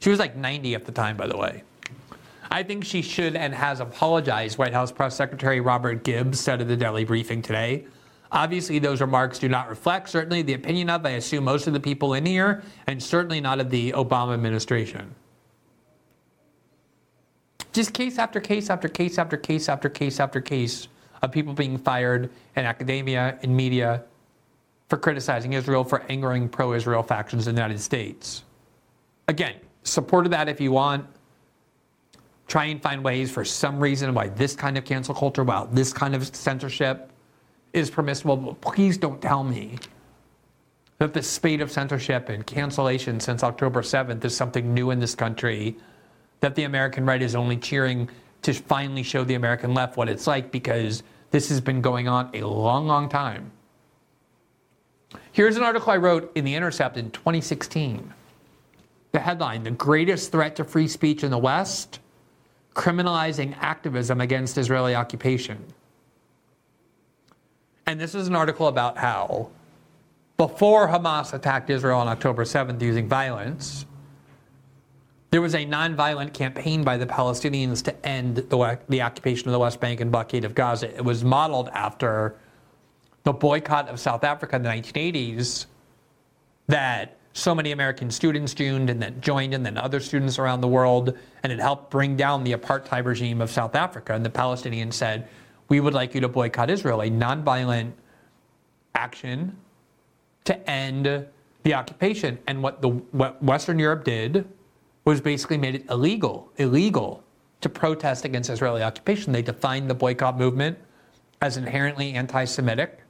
She 0.00 0.10
was 0.10 0.18
like 0.18 0.36
90 0.36 0.74
at 0.74 0.86
the 0.86 0.92
time, 0.92 1.16
by 1.16 1.28
the 1.28 1.36
way. 1.36 1.62
I 2.50 2.64
think 2.64 2.84
she 2.84 3.00
should 3.00 3.36
and 3.36 3.54
has 3.54 3.80
apologized, 3.80 4.58
White 4.58 4.74
House 4.74 4.90
Press 4.92 5.16
Secretary 5.16 5.60
Robert 5.60 6.04
Gibbs 6.04 6.40
said 6.40 6.60
at 6.60 6.68
the 6.68 6.76
Daily 6.76 7.04
Briefing 7.04 7.42
today. 7.42 7.86
Obviously, 8.32 8.78
those 8.78 9.00
remarks 9.00 9.38
do 9.38 9.48
not 9.48 9.68
reflect 9.70 10.08
certainly 10.08 10.42
the 10.42 10.54
opinion 10.54 10.90
of, 10.90 11.06
I 11.06 11.10
assume, 11.10 11.44
most 11.44 11.66
of 11.66 11.74
the 11.74 11.80
people 11.80 12.14
in 12.14 12.26
here, 12.26 12.62
and 12.86 13.00
certainly 13.00 13.40
not 13.40 13.60
of 13.60 13.70
the 13.70 13.92
Obama 13.92 14.34
administration. 14.34 15.14
Just 17.72 17.94
case 17.94 18.18
after 18.18 18.40
case 18.40 18.68
after 18.70 18.88
case 18.88 19.18
after 19.18 19.36
case 19.36 19.68
after 19.68 19.88
case 19.88 20.20
after 20.20 20.40
case 20.40 20.88
of 21.22 21.32
people 21.32 21.54
being 21.54 21.78
fired 21.78 22.30
in 22.56 22.64
academia, 22.64 23.38
and 23.42 23.56
media, 23.56 24.02
for 24.88 24.98
criticizing 24.98 25.54
Israel, 25.54 25.84
for 25.84 26.02
angering 26.08 26.48
pro 26.48 26.74
Israel 26.74 27.02
factions 27.02 27.46
in 27.46 27.54
the 27.54 27.60
United 27.60 27.80
States. 27.80 28.44
Again, 29.28 29.54
support 29.84 30.26
of 30.26 30.32
that 30.32 30.48
if 30.48 30.60
you 30.60 30.72
want. 30.72 31.06
Try 32.48 32.66
and 32.66 32.82
find 32.82 33.02
ways 33.02 33.30
for 33.30 33.44
some 33.44 33.80
reason 33.80 34.12
why 34.12 34.28
this 34.28 34.54
kind 34.54 34.76
of 34.76 34.84
cancel 34.84 35.14
culture, 35.14 35.44
why 35.44 35.66
this 35.72 35.92
kind 35.92 36.14
of 36.14 36.34
censorship 36.36 37.10
is 37.72 37.88
permissible. 37.88 38.36
But 38.36 38.60
please 38.60 38.98
don't 38.98 39.22
tell 39.22 39.44
me 39.44 39.78
that 40.98 41.14
the 41.14 41.22
spate 41.22 41.62
of 41.62 41.70
censorship 41.70 42.28
and 42.28 42.46
cancellation 42.46 43.20
since 43.20 43.42
October 43.42 43.80
7th 43.80 44.22
is 44.24 44.36
something 44.36 44.74
new 44.74 44.90
in 44.90 45.00
this 45.00 45.14
country 45.14 45.76
that 46.42 46.56
the 46.56 46.64
American 46.64 47.06
right 47.06 47.22
is 47.22 47.34
only 47.34 47.56
cheering 47.56 48.08
to 48.42 48.52
finally 48.52 49.04
show 49.04 49.22
the 49.24 49.34
American 49.34 49.74
left 49.74 49.96
what 49.96 50.08
it's 50.08 50.26
like 50.26 50.50
because 50.50 51.04
this 51.30 51.48
has 51.48 51.60
been 51.60 51.80
going 51.80 52.08
on 52.08 52.28
a 52.34 52.42
long, 52.42 52.86
long 52.86 53.08
time. 53.08 53.50
Here's 55.30 55.56
an 55.56 55.62
article 55.62 55.92
I 55.92 55.98
wrote 55.98 56.32
in 56.34 56.44
The 56.44 56.54
Intercept 56.54 56.96
in 56.96 57.12
2016. 57.12 58.12
The 59.12 59.20
headline 59.20 59.62
The 59.62 59.70
Greatest 59.70 60.32
Threat 60.32 60.56
to 60.56 60.64
Free 60.64 60.88
Speech 60.88 61.22
in 61.22 61.30
the 61.30 61.38
West 61.38 62.00
Criminalizing 62.74 63.56
Activism 63.60 64.20
Against 64.20 64.58
Israeli 64.58 64.96
Occupation. 64.96 65.62
And 67.86 68.00
this 68.00 68.16
is 68.16 68.26
an 68.26 68.34
article 68.34 68.66
about 68.66 68.98
how, 68.98 69.50
before 70.38 70.88
Hamas 70.88 71.34
attacked 71.34 71.70
Israel 71.70 71.98
on 71.98 72.08
October 72.08 72.44
7th 72.44 72.82
using 72.82 73.06
violence, 73.06 73.86
there 75.32 75.40
was 75.40 75.54
a 75.54 75.64
nonviolent 75.64 76.34
campaign 76.34 76.84
by 76.84 76.98
the 76.98 77.06
Palestinians 77.06 77.82
to 77.82 78.06
end 78.06 78.36
the, 78.36 78.78
the 78.90 79.00
occupation 79.00 79.48
of 79.48 79.52
the 79.52 79.58
West 79.58 79.80
Bank 79.80 80.00
and 80.00 80.12
blockade 80.12 80.44
of 80.44 80.54
Gaza. 80.54 80.94
It 80.94 81.02
was 81.02 81.24
modeled 81.24 81.70
after 81.70 82.36
the 83.24 83.32
boycott 83.32 83.88
of 83.88 83.98
South 83.98 84.24
Africa 84.24 84.56
in 84.56 84.62
the 84.62 84.68
1980s 84.68 85.64
that 86.68 87.16
so 87.32 87.54
many 87.54 87.72
American 87.72 88.10
students 88.10 88.52
joined 88.52 88.90
and 88.90 89.00
then 89.00 89.22
joined 89.22 89.54
and 89.54 89.64
then 89.64 89.78
other 89.78 90.00
students 90.00 90.38
around 90.38 90.60
the 90.60 90.68
world 90.68 91.16
and 91.42 91.50
it 91.50 91.58
helped 91.58 91.90
bring 91.90 92.14
down 92.14 92.44
the 92.44 92.52
apartheid 92.52 93.06
regime 93.06 93.40
of 93.40 93.50
South 93.50 93.74
Africa 93.74 94.12
and 94.12 94.26
the 94.26 94.30
Palestinians 94.30 94.92
said 94.92 95.26
we 95.70 95.80
would 95.80 95.94
like 95.94 96.14
you 96.14 96.20
to 96.20 96.28
boycott 96.28 96.68
Israel 96.68 97.00
a 97.00 97.08
nonviolent 97.08 97.92
action 98.94 99.56
to 100.44 100.70
end 100.70 101.26
the 101.62 101.72
occupation 101.72 102.38
and 102.46 102.62
what 102.62 102.82
the 102.82 102.90
what 102.90 103.42
Western 103.42 103.78
Europe 103.78 104.04
did 104.04 104.46
was 105.04 105.20
basically 105.20 105.58
made 105.58 105.74
it 105.74 105.90
illegal, 105.90 106.50
illegal 106.56 107.24
to 107.60 107.68
protest 107.68 108.24
against 108.24 108.50
Israeli 108.50 108.82
occupation. 108.82 109.32
They 109.32 109.42
defined 109.42 109.90
the 109.90 109.94
boycott 109.94 110.38
movement 110.38 110.78
as 111.40 111.56
inherently 111.56 112.12
anti 112.12 112.44
Semitic, 112.44 113.00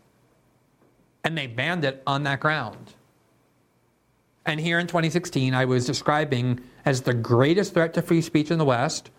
and 1.24 1.36
they 1.36 1.46
banned 1.46 1.84
it 1.84 2.02
on 2.06 2.22
that 2.24 2.40
ground. 2.40 2.94
And 4.44 4.58
here 4.58 4.78
in 4.78 4.86
2016, 4.86 5.54
I 5.54 5.64
was 5.64 5.86
describing 5.86 6.60
as 6.84 7.02
the 7.02 7.14
greatest 7.14 7.74
threat 7.74 7.94
to 7.94 8.02
free 8.02 8.22
speech 8.22 8.50
in 8.50 8.58
the 8.58 8.64
West 8.64 9.10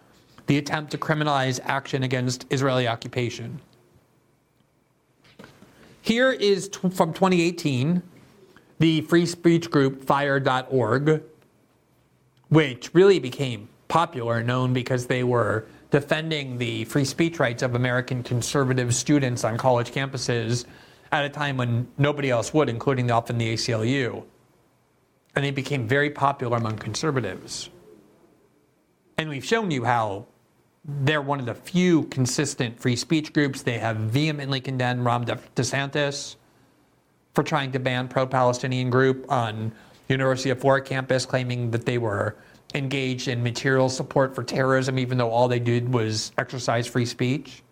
the 0.48 0.58
attempt 0.58 0.91
to 0.91 0.98
criminalize 0.98 1.60
action 1.64 2.04
against 2.04 2.45
Israeli 2.50 2.88
occupation. 2.88 3.62
Here 6.02 6.32
is 6.32 6.68
t- 6.68 6.90
from 6.90 7.14
2018 7.14 8.04
the 8.80 9.02
free 9.02 9.26
speech 9.26 9.72
group 9.72 10.04
fire.org, 10.04 11.24
which 12.54 12.94
really 12.94 13.18
became 13.18 13.68
popular, 13.88 14.38
and 14.38 14.48
known 14.48 14.74
because 14.74 15.08
they 15.08 15.24
were 15.24 15.66
defending 15.90 16.60
the 16.60 16.86
free 16.86 17.04
speech 17.04 17.40
rights 17.40 17.64
of 17.64 17.74
American 17.74 18.22
conservative 18.22 18.94
students 18.94 19.44
on 19.44 19.58
college 19.58 19.92
campuses 19.92 20.66
at 21.12 21.26
a 21.26 21.30
time 21.30 21.58
when 21.58 21.88
nobody 21.98 22.30
else 22.30 22.54
would, 22.54 22.70
including 22.70 23.10
often 23.10 23.40
the 23.40 23.54
ACLU. 23.54 24.24
And 25.36 25.44
they 25.44 25.50
became 25.50 25.88
very 25.88 26.12
popular 26.12 26.58
among 26.58 26.78
conservatives. 26.78 27.72
And 29.18 29.30
we've 29.30 29.46
shown 29.46 29.72
you 29.72 29.84
how 29.84 30.28
they're 30.86 31.24
one 31.24 31.40
of 31.40 31.48
the 31.48 31.56
few 31.56 32.04
consistent 32.04 32.80
free 32.80 32.96
speech 32.96 33.34
groups. 33.34 33.64
They 33.64 33.80
have 33.80 33.98
vehemently 33.98 34.62
condemned 34.62 35.06
Ron 35.06 35.26
DeSantis 35.26 36.36
for 37.34 37.44
trying 37.44 37.72
to 37.72 37.80
ban 37.80 38.08
pro-Palestinian 38.10 38.92
group 38.92 39.32
on 39.32 39.72
University 40.10 40.50
of 40.50 40.60
Florida 40.60 40.86
campus, 40.86 41.26
claiming 41.26 41.72
that 41.72 41.86
they 41.86 41.98
were 41.98 42.36
engaged 42.74 43.28
in 43.28 43.44
material 43.44 43.90
support 43.90 44.36
for 44.36 44.44
terrorism, 44.44 44.98
even 44.98 45.18
though 45.18 45.30
all 45.30 45.48
they 45.48 45.60
did 45.60 45.94
was 45.94 46.32
exercise 46.38 46.88
free 46.88 47.06
speech. 47.06 47.64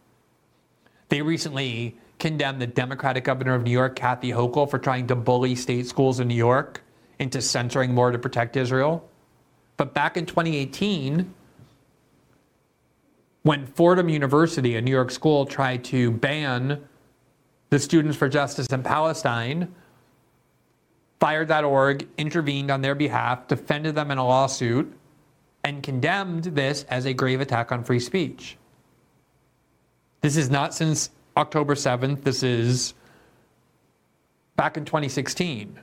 They 1.10 1.22
recently 1.22 1.98
condemned 2.20 2.62
the 2.62 2.68
Democratic 2.68 3.24
governor 3.24 3.56
of 3.56 3.64
New 3.64 3.72
York, 3.72 3.95
Kathy 3.95 4.32
Hochul, 4.32 4.70
for 4.70 4.80
trying 4.80 5.08
to 5.08 5.16
bully 5.16 5.56
state 5.56 5.88
schools 5.88 6.20
in 6.20 6.28
New 6.28 6.36
York 6.36 6.82
into 7.20 7.41
censoring 7.41 7.94
more 7.94 8.12
to 8.12 8.20
protect 8.20 8.56
Israel. 8.56 9.10
But 9.78 9.94
back 9.94 10.18
in 10.18 10.26
2018, 10.26 11.34
when 13.44 13.66
Fordham 13.66 14.08
University, 14.08 14.76
a 14.76 14.82
New 14.82 14.91
York 14.91 15.10
school, 15.10 15.45
tried 15.45 15.84
to 15.86 16.12
ban 16.12 16.84
the 17.72 17.80
Students 17.80 18.16
for 18.18 18.30
Justice 18.30 18.68
in 18.68 18.84
Palestine, 18.84 19.74
Fire.org 21.22 22.07
intervened 22.18 22.72
on 22.72 22.81
their 22.81 22.95
behalf, 22.95 23.48
defended 23.48 23.93
them 23.93 24.10
in 24.10 24.18
a 24.18 24.26
lawsuit, 24.26 24.91
and 25.64 25.84
condemned 25.84 26.45
this 26.45 26.84
as 26.89 27.06
a 27.06 27.14
grave 27.14 27.39
attack 27.39 27.72
on 27.72 27.84
free 27.84 27.99
speech. 27.99 28.57
This 30.22 30.35
is 30.35 30.49
not 30.49 30.73
since 30.73 31.11
October 31.38 31.76
7th, 31.76 32.23
this 32.23 32.41
is 32.41 32.95
back 34.56 34.77
in 34.77 34.85
2016. 34.85 35.80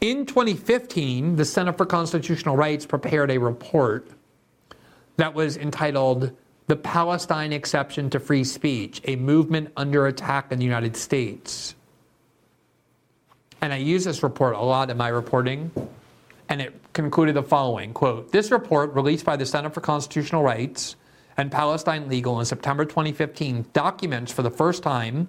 In 0.00 0.24
2015, 0.24 1.36
the 1.36 1.44
Center 1.44 1.74
for 1.74 1.84
Constitutional 1.84 2.56
Rights 2.56 2.86
prepared 2.86 3.30
a 3.30 3.36
report 3.36 4.08
that 5.18 5.34
was 5.34 5.58
entitled 5.58 6.34
The 6.66 6.76
Palestine 6.76 7.52
Exception 7.52 8.08
to 8.08 8.20
Free 8.20 8.44
Speech, 8.44 9.02
a 9.04 9.16
Movement 9.16 9.70
Under 9.76 10.06
Attack 10.06 10.50
in 10.50 10.58
the 10.58 10.64
United 10.64 10.96
States 10.96 11.74
and 13.60 13.72
I 13.72 13.76
use 13.76 14.04
this 14.04 14.22
report 14.22 14.54
a 14.54 14.60
lot 14.60 14.90
in 14.90 14.96
my 14.96 15.08
reporting, 15.08 15.70
and 16.48 16.60
it 16.60 16.74
concluded 16.92 17.34
the 17.34 17.42
following 17.42 17.92
quote, 17.92 18.32
This 18.32 18.50
report, 18.50 18.94
released 18.94 19.24
by 19.24 19.36
the 19.36 19.46
Center 19.46 19.70
for 19.70 19.80
Constitutional 19.80 20.42
Rights 20.42 20.96
and 21.36 21.52
Palestine 21.52 22.08
Legal 22.08 22.40
in 22.40 22.46
September 22.46 22.84
2015, 22.84 23.66
documents 23.72 24.32
for 24.32 24.42
the 24.42 24.50
first 24.50 24.82
time 24.82 25.28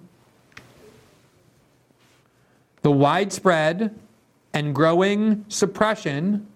the 2.82 2.90
widespread 2.90 3.94
and 4.52 4.74
growing 4.74 5.44
suppression 5.48 6.46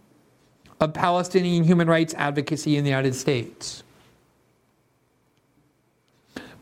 of 0.81 0.93
Palestinian 0.93 1.65
human 1.65 1.87
rights 1.87 2.15
advocacy 2.15 2.77
in 2.77 2.85
the 2.85 2.91
United 2.91 3.15
States. 3.15 3.84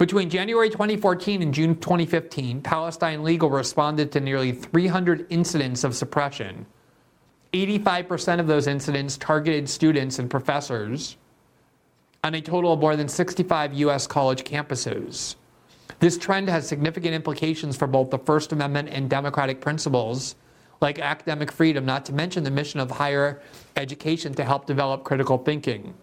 Between 0.03 0.31
January 0.31 0.69
2014 0.69 1.43
and 1.43 1.55
June 1.55 1.77
2015, 1.77 2.61
Palestine 2.63 3.23
Legal 3.23 3.49
responded 3.49 4.11
to 4.11 4.19
nearly 4.19 4.51
300 4.51 5.29
incidents 5.31 5.85
of 5.85 5.95
suppression. 5.95 6.67
85% 7.53 8.41
of 8.41 8.49
those 8.49 8.67
incidents 8.67 9.17
targeted 9.17 9.69
students 9.69 10.19
and 10.19 10.29
professors 10.29 11.19
on 12.25 12.35
a 12.35 12.41
total 12.41 12.73
of 12.73 12.81
more 12.81 12.97
than 12.97 13.07
65 13.07 13.75
U.S. 13.75 14.09
college 14.09 14.43
campuses. 14.43 15.37
This 16.01 16.19
trend 16.19 16.49
has 16.49 16.67
significant 16.67 17.15
implications 17.15 17.77
for 17.77 17.87
both 17.87 18.11
the 18.11 18.19
First 18.19 18.51
Amendment 18.51 18.89
and 18.91 19.09
democratic 19.09 19.61
principles, 19.61 20.35
like 20.81 20.99
academic 20.99 21.53
freedom, 21.53 21.87
not 21.87 22.05
to 22.07 22.13
mention 22.13 22.43
the 22.43 22.51
mission 22.51 22.81
of 22.81 22.91
higher 22.91 23.41
education 23.77 24.35
to 24.35 24.45
help 24.45 24.67
develop 24.67 25.05
critical 25.05 25.39
thinking. 25.39 25.95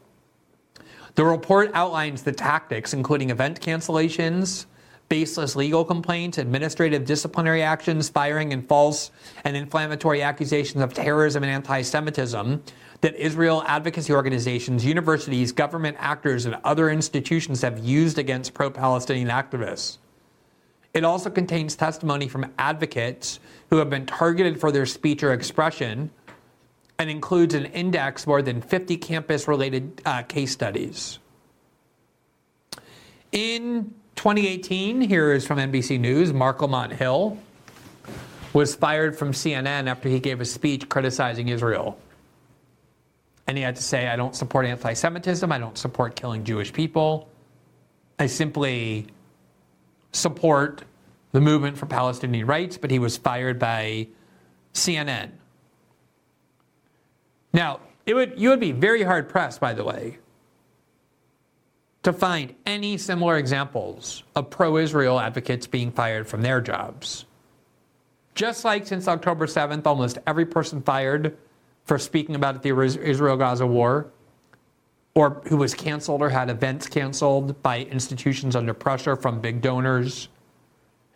The 1.16 1.26
report 1.26 1.72
outlines 1.74 2.24
the 2.24 2.32
tactics, 2.32 2.94
including 2.94 3.30
event 3.30 3.60
cancellations, 3.60 4.66
baseless 5.10 5.56
legal 5.56 5.84
complaints, 5.84 6.38
administrative 6.38 7.04
disciplinary 7.04 7.64
actions, 7.64 8.10
firing, 8.10 8.54
and 8.54 8.68
false 8.68 9.12
and 9.44 9.58
inflammatory 9.58 10.22
accusations 10.22 10.84
of 10.84 10.94
terrorism 10.94 11.44
and 11.44 11.52
anti 11.52 11.82
Semitism 11.82 12.64
that 13.02 13.16
Israel 13.16 13.64
advocacy 13.66 14.14
organizations, 14.14 14.86
universities, 14.86 15.52
government 15.52 15.98
actors, 16.00 16.46
and 16.46 16.56
other 16.64 16.90
institutions 16.90 17.62
have 17.62 17.80
used 17.80 18.18
against 18.20 18.54
pro 18.54 18.70
Palestinian 18.70 19.30
activists. 19.30 19.98
It 20.94 21.04
also 21.04 21.30
contains 21.30 21.76
testimony 21.76 22.28
from 22.28 22.52
advocates 22.58 23.40
who 23.70 23.78
have 23.78 23.90
been 23.90 24.06
targeted 24.06 24.60
for 24.60 24.72
their 24.72 24.86
speech 24.86 25.24
or 25.24 25.34
expression 25.34 26.10
and 27.00 27.10
includes 27.10 27.56
an 27.56 27.66
index 27.68 28.28
more 28.28 28.42
than 28.42 28.62
50 28.62 28.98
campus 28.98 29.48
related 29.48 30.02
uh, 30.06 30.22
case 30.24 30.52
studies. 30.52 31.18
In 33.32 33.94
2018, 34.18 35.00
here 35.00 35.32
is 35.32 35.48
from 35.48 35.60
NBC 35.60 35.98
News 35.98 36.34
Marc 36.34 36.62
Lamont 36.62 36.92
Hill 36.92 37.38
was 38.52 38.76
fired 38.76 39.18
from 39.18 39.32
CNN 39.32 39.88
after 39.88 40.10
he 40.10 40.20
gave 40.20 40.42
a 40.42 40.46
speech 40.46 40.90
criticizing 40.90 41.48
Israel. 41.48 41.98
And 43.48 43.58
he 43.58 43.64
had 43.64 43.78
to 43.78 43.84
say, 43.84 44.08
I 44.08 44.16
don't 44.16 44.36
support 44.36 44.66
anti 44.66 44.94
Semitism, 44.94 45.50
I 45.50 45.58
don't 45.58 45.78
support 45.78 46.16
killing 46.16 46.44
Jewish 46.44 46.74
people. 46.74 47.30
I 48.18 48.26
simply 48.26 49.08
support 50.12 50.84
the 51.32 51.40
movement 51.40 51.78
for 51.78 51.86
Palestinian 51.86 52.46
rights, 52.46 52.78
but 52.78 52.92
he 52.92 53.00
was 53.00 53.16
fired 53.16 53.58
by 53.58 54.08
CNN. 54.74 55.30
Now, 57.54 57.80
it 58.06 58.14
would, 58.14 58.40
you 58.40 58.50
would 58.50 58.60
be 58.60 58.72
very 58.72 59.04
hard 59.04 59.30
pressed, 59.30 59.60
by 59.60 59.74
the 59.74 59.84
way, 59.84 60.18
to 62.04 62.14
find 62.14 62.56
any 62.66 62.98
similar 62.98 63.38
examples 63.38 64.24
of 64.36 64.50
pro 64.50 64.78
Israel 64.78 65.20
advocates 65.20 65.68
being 65.68 65.92
fired 65.92 66.28
from 66.28 66.42
their 66.42 66.62
jobs. 66.62 67.26
Just 68.36 68.64
like 68.64 68.88
since 68.88 69.08
October 69.08 69.48
7th, 69.48 69.86
almost 69.86 70.18
every 70.26 70.46
person 70.46 70.82
fired 70.82 71.38
for 71.86 71.98
speaking 71.98 72.36
about 72.36 72.64
the 72.64 72.70
Israel 72.70 73.36
Gaza 73.36 73.66
war, 73.66 74.12
or 75.16 75.42
who 75.48 75.58
was 75.58 75.74
canceled 75.74 76.22
or 76.22 76.30
had 76.30 76.50
events 76.50 76.88
canceled 76.88 77.62
by 77.62 77.80
institutions 77.80 78.56
under 78.56 78.74
pressure 78.74 79.16
from 79.16 79.42
big 79.42 79.62
donors, 79.62 80.30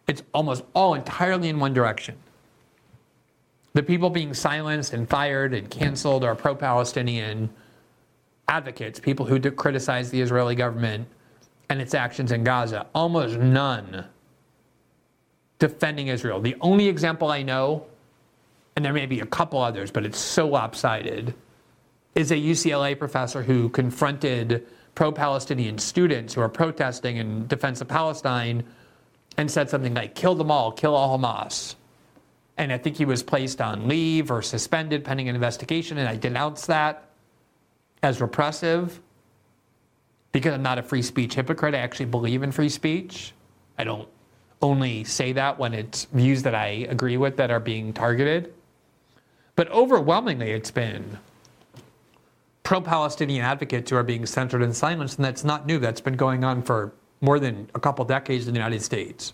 it's 0.08 0.24
almost 0.34 0.64
all 0.74 0.96
entirely 0.96 1.48
in 1.48 1.60
one 1.60 1.74
direction 1.74 2.18
the 3.74 3.84
people 3.84 4.10
being 4.10 4.34
silenced 4.34 4.94
and 4.94 5.10
fired 5.10 5.54
and 5.54 5.70
canceled 5.70 6.24
are 6.24 6.36
pro 6.36 6.56
Palestinian 6.56 7.50
advocates, 8.48 9.00
people 9.00 9.26
who 9.26 9.40
criticize 9.52 10.12
the 10.12 10.22
Israeli 10.22 10.56
government 10.56 11.08
and 11.70 11.82
its 11.82 11.94
actions 11.94 12.32
in 12.32 12.44
Gaza. 12.44 12.86
Almost 12.94 13.38
none 13.38 14.06
defending 15.58 16.08
Israel. 16.08 16.40
The 16.40 16.56
only 16.62 16.88
example 16.88 17.32
I 17.32 17.42
know, 17.42 17.86
and 18.76 18.86
there 18.86 18.94
may 18.94 19.06
be 19.06 19.22
a 19.22 19.26
couple 19.26 19.60
others, 19.62 19.90
but 19.92 20.06
it's 20.06 20.20
so 20.20 20.48
lopsided, 20.48 21.34
is 22.16 22.32
a 22.32 22.36
UCLA 22.36 22.98
professor 22.98 23.42
who 23.42 23.70
confronted 23.70 24.68
pro 24.94 25.12
Palestinian 25.12 25.80
students 25.80 26.36
who 26.36 26.42
are 26.42 26.50
protesting 26.50 27.18
in 27.18 27.48
defense 27.48 27.82
of 27.82 27.88
Palestine 27.88 28.64
and 29.38 29.50
said 29.50 29.68
something 29.68 29.96
like, 29.96 30.14
kill 30.14 30.36
them 30.36 30.52
all, 30.52 30.72
kill 30.72 30.94
all 30.94 31.18
Hamas 31.18 31.76
and 32.58 32.72
I 32.72 32.78
think 32.78 32.98
he 32.98 33.06
was 33.06 33.24
placed 33.24 33.62
on 33.62 33.88
leave 33.88 34.32
or 34.32 34.42
suspended 34.42 35.04
pending 35.04 35.30
an 35.30 35.36
investigation, 35.36 35.98
and 35.98 36.08
I 36.08 36.16
denounced 36.16 36.68
that 36.68 37.10
as 38.02 38.22
repressive 38.22 39.02
because 40.32 40.54
I'm 40.54 40.64
not 40.64 40.78
a 40.78 40.84
free 40.84 41.02
speech 41.02 41.36
hypocrite. 41.36 41.74
I 41.74 41.80
actually 41.80 42.08
believe 42.08 42.44
in 42.44 42.52
free 42.52 42.70
speech. 42.70 43.34
I 43.78 43.84
don't 43.84 44.08
only 44.62 45.04
say 45.04 45.34
that 45.34 45.60
when 45.60 45.74
it's 45.74 46.06
views 46.06 46.44
that 46.44 46.56
I 46.56 46.88
agree 46.90 47.18
with 47.18 47.38
that 47.38 47.52
are 47.52 47.60
being 47.60 47.94
targeted. 47.94 48.54
But 49.56 49.70
overwhelmingly, 49.72 50.52
it's 50.52 50.72
been 50.72 51.20
pro 52.64 52.82
Palestinian 52.82 53.46
advocates 53.46 53.92
who 53.92 53.98
are 53.98 54.04
being 54.04 54.26
censored 54.26 54.64
and 54.64 54.76
silenced, 54.76 55.18
and 55.18 55.26
that's 55.26 55.44
not 55.44 55.66
new. 55.68 55.80
That's 55.80 56.02
been 56.02 56.16
going 56.16 56.44
on 56.44 56.64
for 56.64 56.94
more 57.22 57.40
than 57.40 57.70
a 57.76 57.80
couple 57.80 58.04
decades 58.06 58.48
in 58.48 58.54
the 58.54 58.60
United 58.60 58.82
States. 58.82 59.34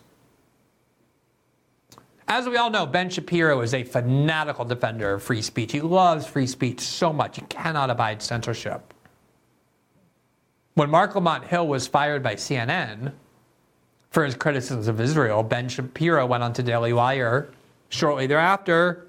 As 2.32 2.48
we 2.48 2.58
all 2.58 2.70
know, 2.70 2.86
Ben 2.86 3.10
Shapiro 3.10 3.60
is 3.62 3.74
a 3.74 3.84
fanatical 3.84 4.64
defender 4.64 5.16
of 5.16 5.24
free 5.24 5.42
speech. 5.42 5.72
He 5.72 5.82
loves 5.82 6.28
free 6.28 6.46
speech 6.46 6.80
so 6.80 7.12
much, 7.12 7.38
he 7.38 7.42
cannot 7.44 7.90
abide 7.90 8.22
censorship. 8.22 8.94
When 10.76 10.92
Marc 10.92 11.16
Lamont 11.16 11.44
Hill 11.44 11.68
was 11.68 11.88
fired 11.88 12.22
by 12.22 12.36
CNN 12.36 13.14
for 14.12 14.24
his 14.24 14.36
criticisms 14.36 14.88
of 14.88 15.02
Israel, 15.02 15.42
Ben 15.42 15.68
Shapiro 15.68 16.28
went 16.28 16.44
on 16.44 16.54
to 16.54 16.64
Daily 16.64 16.94
Wire 16.94 17.50
shortly 17.90 18.28
thereafter 18.28 19.08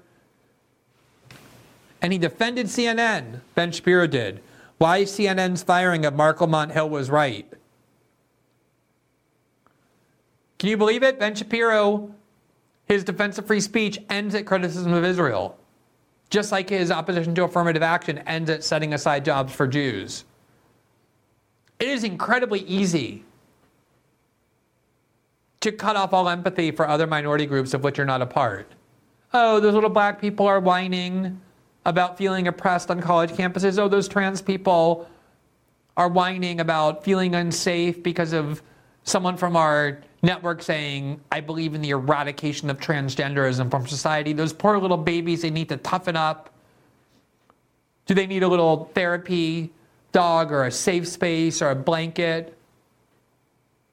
and 2.01 2.11
he 2.11 2.17
defended 2.17 2.65
CNN. 2.65 3.41
Ben 3.53 3.71
Shapiro 3.71 4.07
did. 4.07 4.41
Why 4.79 5.03
CNN's 5.03 5.61
firing 5.61 6.05
of 6.05 6.15
Marc 6.15 6.41
Lamont 6.41 6.71
Hill 6.71 6.89
was 6.89 7.11
right. 7.11 7.47
Can 10.57 10.69
you 10.69 10.77
believe 10.77 11.03
it? 11.03 11.19
Ben 11.19 11.35
Shapiro, 11.35 12.13
his 12.91 13.05
defense 13.05 13.37
of 13.37 13.47
free 13.47 13.61
speech 13.61 13.99
ends 14.09 14.35
at 14.35 14.45
criticism 14.45 14.91
of 14.91 15.05
Israel, 15.05 15.57
just 16.29 16.51
like 16.51 16.69
his 16.69 16.91
opposition 16.91 17.33
to 17.33 17.45
affirmative 17.45 17.81
action 17.81 18.17
ends 18.27 18.49
at 18.49 18.65
setting 18.65 18.93
aside 18.93 19.23
jobs 19.23 19.55
for 19.55 19.65
Jews. 19.65 20.25
It 21.79 21.87
is 21.87 22.03
incredibly 22.03 22.59
easy 22.63 23.23
to 25.61 25.71
cut 25.71 25.95
off 25.95 26.11
all 26.11 26.27
empathy 26.27 26.69
for 26.71 26.85
other 26.85 27.07
minority 27.07 27.45
groups 27.45 27.73
of 27.73 27.81
which 27.81 27.97
you're 27.97 28.05
not 28.05 28.21
a 28.21 28.25
part. 28.25 28.69
Oh, 29.33 29.61
those 29.61 29.73
little 29.73 29.89
black 29.89 30.19
people 30.19 30.45
are 30.45 30.59
whining 30.59 31.39
about 31.85 32.17
feeling 32.17 32.49
oppressed 32.49 32.91
on 32.91 32.99
college 32.99 33.31
campuses. 33.31 33.79
Oh, 33.79 33.87
those 33.87 34.09
trans 34.09 34.41
people 34.41 35.07
are 35.95 36.09
whining 36.09 36.59
about 36.59 37.05
feeling 37.05 37.35
unsafe 37.35 38.03
because 38.03 38.33
of 38.33 38.61
someone 39.03 39.37
from 39.37 39.55
our 39.55 40.01
network 40.21 40.61
saying, 40.61 41.19
I 41.31 41.41
believe 41.41 41.73
in 41.73 41.81
the 41.81 41.91
eradication 41.91 42.69
of 42.69 42.79
transgenderism 42.79 43.71
from 43.71 43.87
society. 43.87 44.33
Those 44.33 44.53
poor 44.53 44.77
little 44.77 44.97
babies, 44.97 45.41
they 45.41 45.49
need 45.49 45.69
to 45.69 45.77
toughen 45.77 46.15
up. 46.15 46.49
Do 48.05 48.13
they 48.13 48.27
need 48.27 48.43
a 48.43 48.47
little 48.47 48.91
therapy 48.93 49.71
dog 50.11 50.51
or 50.51 50.65
a 50.65 50.71
safe 50.71 51.07
space 51.07 51.61
or 51.61 51.71
a 51.71 51.75
blanket? 51.75 52.57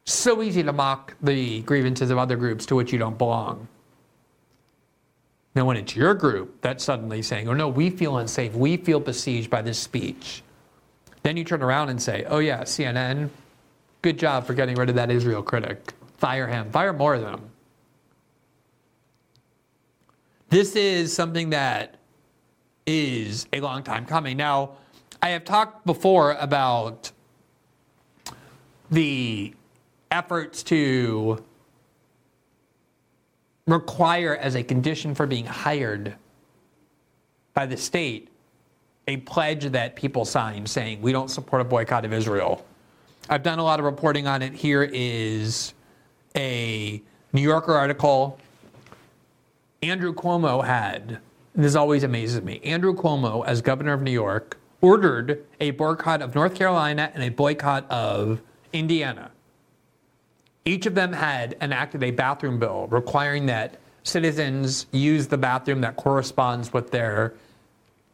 So 0.05 0.43
easy 0.43 0.63
to 0.63 0.73
mock 0.73 1.15
the 1.23 1.61
grievances 1.63 2.11
of 2.11 2.19
other 2.19 2.37
groups 2.37 2.67
to 2.67 2.75
which 2.75 2.93
you 2.93 2.99
don't 2.99 3.19
belong. 3.19 3.69
Now, 5.55 5.65
when 5.65 5.77
it's 5.77 5.97
your 5.97 6.15
group 6.15 6.61
that's 6.61 6.85
suddenly 6.85 7.21
saying, 7.23 7.49
oh 7.49 7.55
no, 7.55 7.69
we 7.69 7.91
feel 7.91 8.19
unsafe, 8.19 8.55
we 8.55 8.77
feel 8.77 9.01
besieged 9.01 9.51
by 9.51 9.61
this 9.61 9.79
speech, 9.79 10.43
then 11.23 11.37
you 11.37 11.45
turn 11.45 11.63
around 11.63 11.89
and 11.89 12.01
say, 12.01 12.25
oh 12.29 12.39
yeah, 12.39 12.63
CNN, 12.63 13.29
good 14.03 14.19
job 14.19 14.47
for 14.47 14.55
getting 14.55 14.77
rid 14.77 14.89
of 14.89 14.95
that 14.95 15.11
Israel 15.11 15.43
critic. 15.43 15.95
Fire 16.19 16.47
him, 16.47 16.71
fire 16.71 16.93
more 16.93 17.15
of 17.15 17.23
them. 17.23 17.51
This 20.51 20.77
is 20.77 21.13
something 21.13 21.51
that 21.51 21.97
is 22.87 23.47
a 23.53 23.61
long 23.61 23.83
time 23.83 24.07
coming. 24.07 24.37
Now, 24.37 24.73
I 25.23 25.31
have 25.31 25.45
talked 25.45 25.85
before 25.85 26.33
about 26.33 27.13
the 28.91 29.55
efforts 30.11 30.63
to 30.65 31.45
require 33.67 34.35
as 34.37 34.57
a 34.57 34.63
condition 34.63 35.15
for 35.15 35.27
being 35.27 35.45
hired 35.45 36.17
by 37.53 37.67
the 37.67 37.77
state 37.77 38.29
a 39.07 39.19
pledge 39.19 39.65
that 39.67 39.97
people 39.97 40.25
sign 40.25 40.67
saying 40.67 41.01
we 41.03 41.13
don't 41.13 41.29
support 41.29 41.61
a 41.61 41.65
boycott 41.65 42.05
of 42.05 42.13
Israel. 42.13 42.65
I've 43.29 43.43
done 43.43 43.59
a 43.59 43.65
lot 43.65 43.79
of 43.79 43.85
reporting 43.85 44.27
on 44.27 44.43
it. 44.43 44.55
Here 44.55 44.83
is 44.83 45.75
a 46.39 47.03
New 47.33 47.43
Yorker 47.43 47.75
article. 47.75 48.39
Andrew 49.83 50.15
Cuomo 50.15 50.65
had, 50.65 51.19
this 51.55 51.75
always 51.75 52.05
amazes 52.05 52.43
me, 52.43 52.61
Andrew 52.65 52.95
Cuomo, 52.95 53.45
as 53.45 53.61
governor 53.61 53.93
of 53.93 54.03
New 54.03 54.13
York, 54.13 54.57
ordered 54.81 55.45
a 55.61 55.73
boycott 55.73 56.23
of 56.23 56.35
North 56.35 56.55
Carolina 56.55 57.11
and 57.13 57.25
a 57.25 57.29
boycott 57.29 57.91
of 57.91 58.41
Indiana. 58.73 59.33
Each 60.65 60.87
of 60.87 60.95
them 60.95 61.13
had 61.13 61.57
enacted 61.61 62.03
a 62.05 62.13
bathroom 62.13 62.59
bill 62.59 62.87
requiring 62.89 63.47
that 63.47 63.79
citizens 64.05 64.87
use 64.93 65.27
the 65.27 65.39
bathroom 65.39 65.81
that 65.81 65.97
corresponds 65.97 66.73
with 66.73 66.91
their 66.91 67.35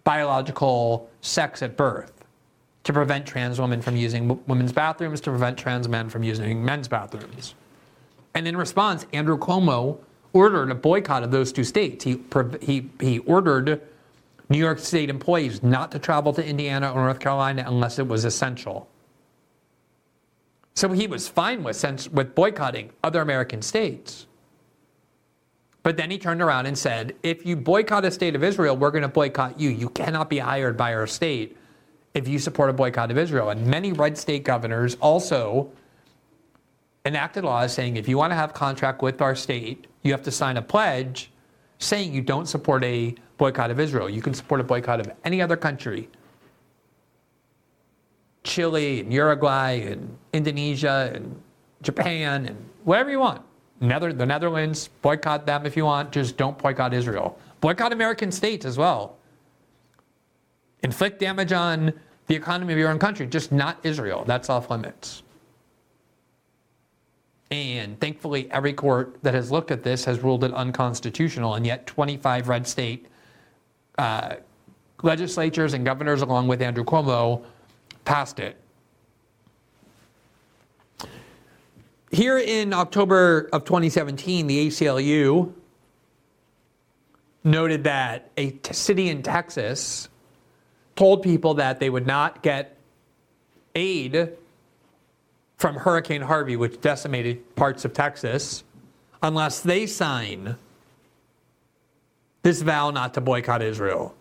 biological 0.05 1.11
sex 1.21 1.63
at 1.63 1.77
birth 1.77 2.13
to 2.85 2.93
prevent 2.93 3.27
trans 3.27 3.61
women 3.61 3.83
from 3.83 3.97
using 3.97 4.41
women's 4.47 4.73
bathrooms, 4.73 5.21
to 5.23 5.31
prevent 5.31 5.59
trans 5.59 5.89
men 5.89 6.09
from 6.09 6.23
using 6.23 6.65
men's 6.65 6.89
bathrooms. 6.89 7.55
And 8.35 8.49
in 8.49 8.57
response, 8.57 9.07
Andrew 9.13 9.39
Cuomo 9.39 9.99
ordered 10.33 10.71
a 10.71 10.75
boycott 10.75 11.23
of 11.23 11.31
those 11.31 11.53
two 11.53 11.65
states. 11.65 12.05
He, 12.05 12.21
he, 12.61 12.91
he 13.01 13.19
ordered 13.21 13.81
New 14.49 14.59
York 14.59 14.79
State 14.81 15.09
employees 15.09 15.63
not 15.63 15.93
to 15.93 15.99
travel 15.99 16.33
to 16.33 16.45
Indiana 16.45 16.93
or 16.93 17.05
North 17.05 17.21
Carolina 17.21 17.65
unless 17.67 17.99
it 17.99 18.09
was 18.09 18.25
essential. 18.25 18.89
So 20.75 20.91
he 20.91 21.07
was 21.07 21.29
fine 21.29 21.63
with, 21.63 21.83
with 22.13 22.35
boycotting 22.35 22.91
other 23.05 23.21
American 23.21 23.63
states. 23.63 24.27
But 25.85 25.97
then 25.97 26.11
he 26.11 26.19
turned 26.19 26.43
around 26.43 26.67
and 26.67 26.77
said, 26.77 27.15
if 27.23 27.47
you 27.47 27.55
boycott 27.57 28.05
a 28.05 28.11
state 28.11 28.35
of 28.35 28.43
Israel, 28.43 28.77
we're 28.77 28.91
going 28.91 29.03
to 29.03 29.09
boycott 29.09 29.61
you. 29.61 29.71
You 29.71 29.91
cannot 29.91 30.29
be 30.29 30.39
hired 30.39 30.77
by 30.77 30.95
our 30.95 31.07
state 31.07 31.57
if 32.15 32.27
you 32.27 32.39
support 32.39 32.71
a 32.71 32.73
boycott 32.73 33.11
of 33.11 33.19
Israel. 33.19 33.51
And 33.51 33.67
many 33.67 33.93
red 33.93 34.19
state 34.19 34.45
governors 34.45 34.97
also 34.97 35.71
enacted 37.05 37.45
laws 37.45 37.73
saying 37.73 37.97
if 37.97 38.09
you 38.09 38.17
want 38.17 38.31
to 38.31 38.35
have 38.35 38.55
contract 38.55 39.03
with 39.03 39.21
our 39.21 39.35
state, 39.35 39.87
you 40.03 40.13
have 40.13 40.23
to 40.23 40.31
sign 40.31 40.57
a 40.57 40.63
pledge 40.63 41.31
saying 41.79 42.15
you 42.15 42.23
don't 42.23 42.47
support 42.47 42.83
a 42.85 43.15
boycott 43.37 43.71
of 43.71 43.79
Israel. 43.79 44.09
You 44.09 44.23
can 44.23 44.33
support 44.33 44.61
a 44.61 44.65
boycott 44.65 45.01
of 45.01 45.13
any 45.25 45.43
other 45.43 45.57
country 45.57 46.09
Chile 48.45 49.01
and 49.01 49.13
Uruguay 49.13 49.71
and 49.73 50.17
Indonesia 50.33 51.11
and 51.15 51.41
Japan 51.83 52.47
and 52.47 52.57
whatever 52.85 53.11
you 53.11 53.19
want. 53.19 53.43
Nether, 53.81 54.13
the 54.13 54.27
Netherlands, 54.27 54.89
boycott 55.03 55.47
them 55.47 55.67
if 55.67 55.77
you 55.77 55.85
want, 55.85 56.13
just 56.13 56.37
don't 56.37 56.57
boycott 56.57 56.95
Israel. 56.95 57.39
Boycott 57.61 57.93
American 57.93 58.31
states 58.31 58.65
as 58.65 58.79
well. 58.79 59.17
Inflict 60.83 61.19
damage 61.19 61.53
on 61.53 61.93
the 62.27 62.35
economy 62.35 62.73
of 62.73 62.79
your 62.79 62.91
own 62.91 62.99
country, 62.99 63.27
just 63.27 63.51
not 63.51 63.79
Israel. 63.83 64.25
That's 64.27 64.49
off 64.49 64.71
limits. 64.71 65.24
And 67.51 68.01
thankfully, 68.01 68.51
every 68.51 68.73
court 68.73 69.17
that 69.23 69.35
has 69.35 69.51
looked 69.51 69.71
at 69.71 69.83
this 69.83 70.05
has 70.07 70.21
ruled 70.21 70.45
it 70.45 70.53
unconstitutional, 70.55 71.55
and 71.55 71.67
yet 71.67 71.87
25 71.87 72.49
red 72.49 72.67
state 72.67 73.07
uh, 73.99 74.37
legislatures 75.03 75.75
and 75.75 75.85
governors, 75.85 76.23
along 76.23 76.49
with 76.49 76.63
Andrew 76.63 76.85
Cuomo, 76.85 77.45
passed 78.05 78.41
it. 78.41 78.57
Here 82.11 82.39
in 82.39 82.73
October 82.73 83.49
of 83.53 83.65
2017, 83.65 84.47
the 84.47 84.69
ACLU 84.69 85.53
noted 87.43 87.85
that 87.85 88.31
a 88.37 88.53
t- 88.53 88.73
city 88.73 89.09
in 89.09 89.23
Texas 89.23 90.09
told 90.97 91.23
people 91.23 91.55
that 91.55 91.81
they 91.81 91.91
would 91.91 92.07
not 92.07 92.43
get 92.43 92.77
aid 93.75 94.31
from 95.57 95.77
Hurricane 95.77 96.23
Harvey, 96.23 96.57
which 96.57 96.81
decimated 96.81 97.55
parts 97.57 97.85
of 97.85 97.93
Texas, 97.93 98.65
unless 99.23 99.61
they 99.61 99.87
sign 99.87 100.57
this 102.43 102.61
vow 102.63 102.91
not 102.91 103.15
to 103.15 103.21
boycott 103.21 103.63
Israel. 103.63 104.15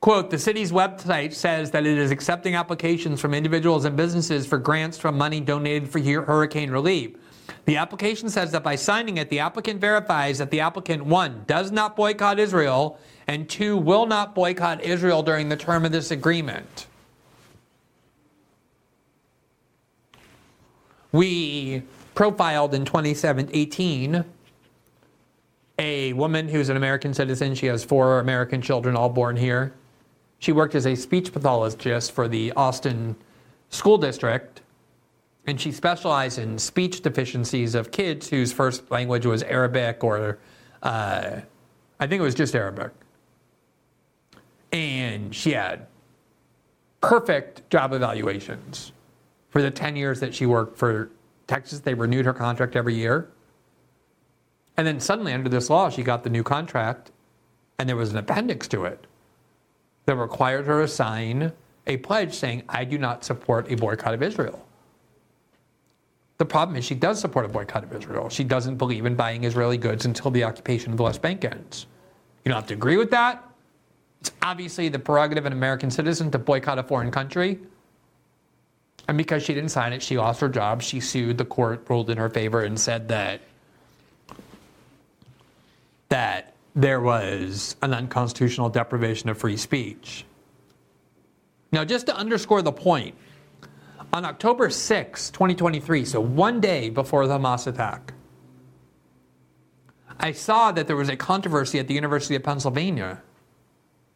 Quote, 0.00 0.30
the 0.30 0.38
city's 0.38 0.70
website 0.70 1.34
says 1.34 1.72
that 1.72 1.84
it 1.84 1.98
is 1.98 2.10
accepting 2.10 2.54
applications 2.54 3.20
from 3.20 3.34
individuals 3.34 3.84
and 3.84 3.96
businesses 3.96 4.46
for 4.46 4.56
grants 4.56 4.96
from 4.96 5.18
money 5.18 5.40
donated 5.40 5.88
for 5.90 5.98
hurricane 5.98 6.70
relief. 6.70 7.16
The 7.64 7.76
application 7.76 8.28
says 8.30 8.52
that 8.52 8.62
by 8.62 8.76
signing 8.76 9.16
it, 9.16 9.28
the 9.28 9.40
applicant 9.40 9.80
verifies 9.80 10.38
that 10.38 10.50
the 10.50 10.60
applicant, 10.60 11.04
one, 11.04 11.42
does 11.46 11.72
not 11.72 11.96
boycott 11.96 12.38
Israel, 12.38 12.98
and 13.26 13.48
two, 13.48 13.76
will 13.76 14.06
not 14.06 14.34
boycott 14.34 14.82
Israel 14.82 15.22
during 15.22 15.48
the 15.48 15.56
term 15.56 15.84
of 15.84 15.92
this 15.92 16.10
agreement. 16.10 16.86
We 21.12 21.82
profiled 22.14 22.74
in 22.74 22.84
2018 22.84 24.24
a 25.78 26.12
woman 26.14 26.48
who's 26.48 26.68
an 26.68 26.76
American 26.76 27.12
citizen. 27.12 27.54
She 27.54 27.66
has 27.66 27.84
four 27.84 28.18
American 28.18 28.62
children, 28.62 28.96
all 28.96 29.10
born 29.10 29.36
here. 29.36 29.74
She 30.38 30.52
worked 30.52 30.74
as 30.74 30.86
a 30.86 30.94
speech 30.94 31.32
pathologist 31.32 32.12
for 32.12 32.28
the 32.28 32.52
Austin 32.52 33.16
School 33.70 33.98
District, 33.98 34.62
and 35.46 35.60
she 35.60 35.72
specialized 35.72 36.38
in 36.38 36.58
speech 36.58 37.02
deficiencies 37.02 37.74
of 37.74 37.90
kids 37.90 38.28
whose 38.28 38.52
first 38.52 38.90
language 38.90 39.26
was 39.26 39.42
Arabic 39.42 40.02
or 40.02 40.38
uh, 40.82 41.40
I 41.98 42.06
think 42.06 42.20
it 42.20 42.24
was 42.24 42.34
just 42.34 42.54
Arabic. 42.54 42.92
And 44.72 45.34
she 45.34 45.52
had 45.52 45.86
perfect 47.00 47.68
job 47.70 47.92
evaluations 47.92 48.92
for 49.56 49.62
the 49.62 49.70
10 49.70 49.96
years 49.96 50.20
that 50.20 50.34
she 50.34 50.44
worked 50.44 50.76
for 50.76 51.10
Texas. 51.46 51.80
They 51.80 51.94
renewed 51.94 52.26
her 52.26 52.34
contract 52.34 52.76
every 52.76 52.94
year. 52.94 53.30
And 54.76 54.86
then 54.86 55.00
suddenly, 55.00 55.32
under 55.32 55.48
this 55.48 55.70
law, 55.70 55.88
she 55.88 56.02
got 56.02 56.22
the 56.22 56.28
new 56.28 56.42
contract, 56.42 57.10
and 57.78 57.88
there 57.88 57.96
was 57.96 58.10
an 58.10 58.18
appendix 58.18 58.68
to 58.68 58.84
it 58.84 59.06
that 60.04 60.14
required 60.16 60.66
her 60.66 60.82
to 60.82 60.88
sign 60.88 61.52
a 61.86 61.96
pledge 61.96 62.34
saying, 62.34 62.64
I 62.68 62.84
do 62.84 62.98
not 62.98 63.24
support 63.24 63.72
a 63.72 63.76
boycott 63.76 64.12
of 64.12 64.22
Israel. 64.22 64.62
The 66.36 66.44
problem 66.44 66.76
is 66.76 66.84
she 66.84 66.94
does 66.94 67.18
support 67.18 67.46
a 67.46 67.48
boycott 67.48 67.82
of 67.82 67.94
Israel. 67.94 68.28
She 68.28 68.44
doesn't 68.44 68.76
believe 68.76 69.06
in 69.06 69.14
buying 69.14 69.44
Israeli 69.44 69.78
goods 69.78 70.04
until 70.04 70.30
the 70.30 70.44
occupation 70.44 70.90
of 70.90 70.98
the 70.98 71.04
West 71.04 71.22
Bank 71.22 71.46
ends. 71.46 71.86
You 72.44 72.50
don't 72.50 72.60
have 72.60 72.68
to 72.68 72.74
agree 72.74 72.98
with 72.98 73.10
that. 73.12 73.42
It's 74.20 74.32
obviously 74.42 74.90
the 74.90 74.98
prerogative 74.98 75.44
of 75.44 75.46
an 75.46 75.54
American 75.54 75.90
citizen 75.90 76.30
to 76.32 76.38
boycott 76.38 76.78
a 76.78 76.82
foreign 76.82 77.10
country. 77.10 77.58
And 79.08 79.16
because 79.16 79.42
she 79.44 79.54
didn't 79.54 79.70
sign 79.70 79.92
it, 79.92 80.02
she 80.02 80.18
lost 80.18 80.40
her 80.40 80.48
job. 80.48 80.82
She 80.82 81.00
sued. 81.00 81.38
The 81.38 81.44
court 81.44 81.86
ruled 81.88 82.10
in 82.10 82.18
her 82.18 82.28
favor 82.28 82.62
and 82.62 82.78
said 82.78 83.08
that 83.08 83.40
that 86.08 86.54
there 86.74 87.00
was 87.00 87.74
an 87.82 87.92
unconstitutional 87.92 88.68
deprivation 88.68 89.28
of 89.28 89.38
free 89.38 89.56
speech. 89.56 90.24
Now, 91.72 91.84
just 91.84 92.06
to 92.06 92.16
underscore 92.16 92.62
the 92.62 92.72
point, 92.72 93.14
on 94.12 94.24
October 94.24 94.70
6, 94.70 95.30
2023, 95.30 96.04
so 96.04 96.20
one 96.20 96.60
day 96.60 96.90
before 96.90 97.26
the 97.26 97.38
Hamas 97.38 97.66
attack, 97.66 98.12
I 100.18 100.32
saw 100.32 100.70
that 100.72 100.86
there 100.86 100.96
was 100.96 101.08
a 101.08 101.16
controversy 101.16 101.78
at 101.78 101.88
the 101.88 101.94
University 101.94 102.36
of 102.36 102.42
Pennsylvania 102.42 103.20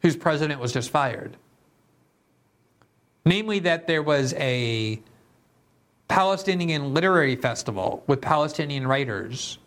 whose 0.03 0.17
president 0.17 0.61
was 0.61 0.73
just 0.73 0.91
fired. 0.91 1.37
Namely, 3.31 3.61
that 3.61 3.87
there 3.87 4.03
was 4.03 4.35
a 4.39 5.01
Palestinian 6.09 6.93
literary 6.95 7.37
festival 7.37 8.03
with 8.09 8.21
Palestinian 8.21 8.89
writers 8.89 9.59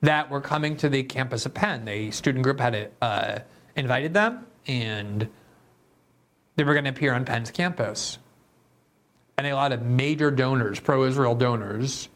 that 0.00 0.30
were 0.30 0.40
coming 0.40 0.74
to 0.78 0.88
the 0.88 1.02
campus 1.02 1.44
of 1.44 1.52
Penn. 1.52 1.84
The 1.84 2.10
student 2.12 2.42
group 2.42 2.58
had 2.58 2.92
uh, 3.02 3.40
invited 3.76 4.14
them, 4.14 4.46
and 4.66 5.28
they 6.56 6.64
were 6.64 6.72
going 6.72 6.84
to 6.84 6.90
appear 6.90 7.12
on 7.12 7.26
Penn's 7.26 7.50
campus. 7.50 8.16
And 9.36 9.46
a 9.46 9.52
lot 9.52 9.72
of 9.72 9.82
major 9.82 10.30
donors, 10.30 10.80
pro 10.80 11.04
Israel 11.04 11.34
donors, 11.34 12.08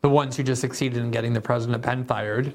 the 0.00 0.08
ones 0.08 0.36
who 0.36 0.42
just 0.42 0.62
succeeded 0.62 0.98
in 0.98 1.12
getting 1.12 1.32
the 1.32 1.40
president 1.40 1.76
of 1.76 1.82
Penn 1.82 2.04
fired, 2.06 2.54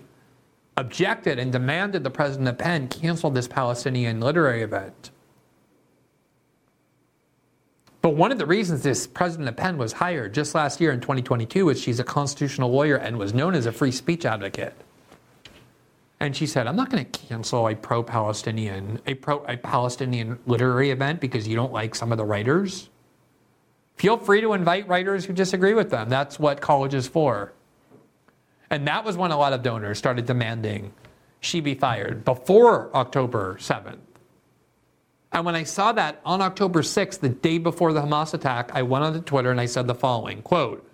objected 0.76 1.40
and 1.40 1.50
demanded 1.50 2.04
the 2.04 2.10
president 2.10 2.50
of 2.50 2.58
Penn 2.58 2.90
cancel 2.90 3.30
this 3.30 3.48
Palestinian 3.48 4.20
literary 4.20 4.64
event. 4.64 5.12
But 8.04 8.18
one 8.18 8.34
of 8.34 8.38
the 8.38 8.46
reasons 8.46 8.84
this 8.84 9.08
president 9.08 9.56
Penn 9.56 9.78
was 9.78 9.94
hired 9.94 10.34
just 10.34 10.54
last 10.54 10.82
year 10.82 10.92
in 10.92 11.00
2022 11.00 11.70
is 11.70 11.82
she's 11.82 12.02
a 12.02 12.04
constitutional 12.04 12.70
lawyer 12.70 12.98
and 12.98 13.18
was 13.18 13.34
known 13.34 13.56
as 13.56 13.66
a 13.66 13.72
free 13.72 13.94
speech 13.94 14.26
advocate. 14.26 14.76
And 16.20 16.36
she 16.36 16.46
said, 16.46 16.68
"I'm 16.68 16.76
not 16.76 16.90
going 16.90 17.06
to 17.06 17.10
cancel 17.10 17.70
a 17.70 17.76
pro-Palestinian, 17.76 19.00
a 19.08 19.14
pro 19.14 19.46
a 19.46 19.56
Palestinian 19.56 20.38
literary 20.46 20.92
event 20.92 21.22
because 21.22 21.48
you 21.48 21.56
don't 21.56 21.72
like 21.72 21.96
some 21.96 22.12
of 22.12 22.18
the 22.18 22.26
writers. 22.26 22.90
Feel 23.96 24.18
free 24.18 24.42
to 24.42 24.52
invite 24.52 24.86
writers 24.90 25.24
who 25.24 25.32
disagree 25.32 25.74
with 25.74 25.90
them. 25.90 26.10
That's 26.10 26.38
what 26.38 26.60
college 26.60 26.94
is 26.94 27.08
for." 27.08 27.54
And 28.70 28.86
that 28.86 29.06
was 29.06 29.16
when 29.16 29.32
a 29.32 29.38
lot 29.38 29.54
of 29.54 29.64
donors 29.64 29.98
started 29.98 30.26
demanding 30.26 30.92
she 31.40 31.62
be 31.62 31.74
fired 31.74 32.26
before 32.26 32.94
October 32.94 33.56
7th. 33.62 34.13
And 35.34 35.46
when 35.46 35.56
I 35.56 35.64
saw 35.64 35.92
that 35.94 36.22
on 36.24 36.42
October 36.42 36.84
6th, 36.84 37.20
the 37.20 37.30
day 37.30 37.58
before 37.58 37.92
the 37.92 38.02
Hamas 38.02 38.36
attack, 38.36 38.70
I 38.74 38.84
went 38.84 39.04
onto 39.04 39.20
Twitter 39.20 39.50
and 39.50 39.60
I 39.60 39.66
said 39.66 39.88
the 39.88 39.96
following 39.96 40.44
quote, 40.44 40.88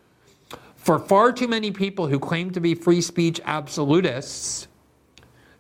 For 0.76 0.98
far 0.98 1.34
too 1.34 1.48
many 1.48 1.72
people 1.72 2.08
who 2.08 2.20
claim 2.20 2.52
to 2.52 2.62
be 2.62 2.74
free 2.74 3.02
speech 3.02 3.42
absolutists, 3.44 4.68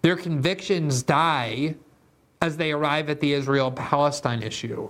their 0.02 0.16
convictions 0.16 1.04
die 1.04 1.76
as 2.42 2.56
they 2.56 2.72
arrive 2.72 3.10
at 3.10 3.20
the 3.20 3.34
Israel 3.34 3.70
Palestine 3.70 4.42
issue. 4.42 4.90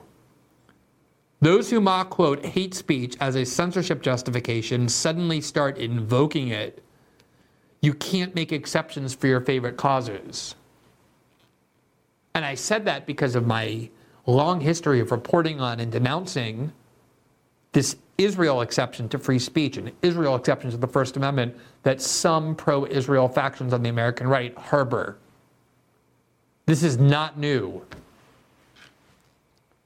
Those 1.42 1.72
who 1.72 1.82
mock, 1.82 2.12
quote, 2.12 2.46
hate 2.46 2.76
speech 2.76 3.16
as 3.20 3.36
a 3.36 3.46
censorship 3.46 4.04
justification 4.04 4.88
suddenly 4.88 5.42
start 5.42 5.78
invoking 5.78 6.50
it. 6.50 6.84
You 7.82 7.94
can't 7.94 8.36
make 8.36 8.52
exceptions 8.52 9.16
for 9.16 9.28
your 9.28 9.40
favorite 9.42 9.78
causes. 9.78 10.54
And 12.40 12.46
I 12.46 12.56
said 12.56 12.86
that 12.86 13.06
because 13.06 13.36
of 13.36 13.46
my 13.46 13.90
long 14.26 14.62
history 14.62 15.02
of 15.02 15.12
reporting 15.12 15.60
on 15.60 15.82
and 15.82 15.92
denouncing 15.92 16.72
this 17.74 17.98
Israel 18.18 18.62
exception 18.62 19.10
to 19.10 19.20
free 19.20 19.40
speech 19.40 19.76
and 19.76 19.92
Israel 20.02 20.36
exception 20.36 20.72
to 20.72 20.78
the 20.78 20.88
First 20.88 21.18
Amendment 21.18 21.54
that 21.84 22.02
some 22.02 22.56
pro 22.56 22.86
Israel 22.86 23.28
factions 23.28 23.74
on 23.74 23.84
the 23.84 23.90
American 23.90 24.26
right 24.26 24.58
harbor. 24.58 25.18
This 26.66 26.82
is 26.82 26.98
not 26.98 27.38
new. 27.38 27.86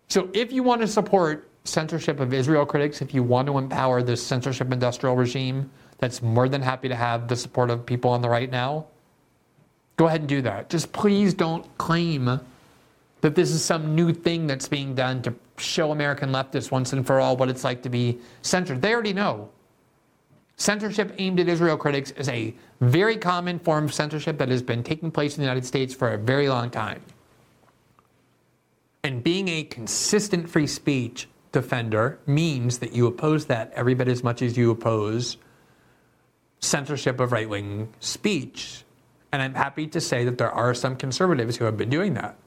So 0.10 0.30
if 0.32 0.52
you 0.52 0.62
want 0.62 0.82
to 0.82 0.88
support 0.88 1.50
censorship 1.64 2.20
of 2.20 2.36
Israel 2.36 2.68
critics, 2.68 3.02
if 3.02 3.16
you 3.16 3.24
want 3.24 3.48
to 3.48 3.58
empower 3.58 4.04
this 4.04 4.24
censorship 4.24 4.72
industrial 4.72 5.16
regime 5.16 5.72
that's 5.98 6.22
more 6.22 6.48
than 6.48 6.62
happy 6.62 6.88
to 6.88 6.96
have 6.96 7.28
the 7.28 7.36
support 7.36 7.72
of 7.72 7.84
people 7.84 8.12
on 8.12 8.22
the 8.22 8.30
right 8.30 8.52
now, 8.52 8.86
Go 9.98 10.08
ahead 10.08 10.22
and 10.22 10.30
do 10.30 10.42
that. 10.42 10.70
Just 10.70 10.92
please 10.92 11.34
don't 11.34 11.66
claim 11.78 12.40
that 13.22 13.36
this 13.36 13.52
is 13.52 13.64
some 13.64 13.96
new 13.96 14.12
thing 14.12 14.48
that's 14.48 14.68
being 14.68 14.96
done 14.96 15.22
to 15.22 15.34
show 15.58 15.92
American 15.92 16.30
leftists 16.32 16.72
once 16.72 16.94
and 16.94 17.06
for 17.06 17.20
all 17.20 17.38
what 17.38 17.50
it's 17.50 17.64
like 17.64 17.82
to 17.84 17.90
be 17.90 18.20
censored. 18.42 18.82
They 18.82 18.94
already 18.94 19.14
know. 19.14 19.50
Censorship 20.58 21.14
aimed 21.18 21.40
at 21.40 21.48
Israel 21.48 21.78
critics 21.78 22.12
is 22.12 22.30
a 22.30 22.54
very 22.82 23.18
common 23.18 23.60
form 23.60 23.86
of 23.86 23.94
censorship 23.94 24.38
that 24.38 24.50
has 24.50 24.62
been 24.62 24.84
taking 24.84 25.10
place 25.10 25.38
in 25.38 25.42
the 25.42 25.46
United 25.46 25.66
States 25.66 25.94
for 25.94 26.14
a 26.14 26.18
very 26.18 26.50
long 26.50 26.70
time. 26.70 27.02
And 29.04 29.24
being 29.24 29.48
a 29.48 29.64
consistent 29.64 30.50
free 30.50 30.68
speech 30.68 31.28
defender 31.52 32.20
means 32.26 32.80
that 32.80 32.94
you 32.94 33.08
oppose 33.08 33.46
that 33.46 33.72
every 33.74 33.94
bit 33.94 34.08
as 34.08 34.24
much 34.24 34.42
as 34.42 34.58
you 34.58 34.72
oppose 34.72 35.38
censorship 36.60 37.20
of 37.20 37.32
right 37.32 37.50
wing 37.50 37.90
speech 38.00 38.84
and 39.34 39.42
I'm 39.42 39.56
happy 39.56 39.88
to 39.88 40.00
say 40.00 40.24
that 40.26 40.38
there 40.38 40.52
are 40.52 40.76
some 40.76 40.96
conservatives 40.96 41.58
who 41.58 41.66
have 41.66 41.76
been 41.76 41.90
doing 41.90 42.14
that, 42.14 42.38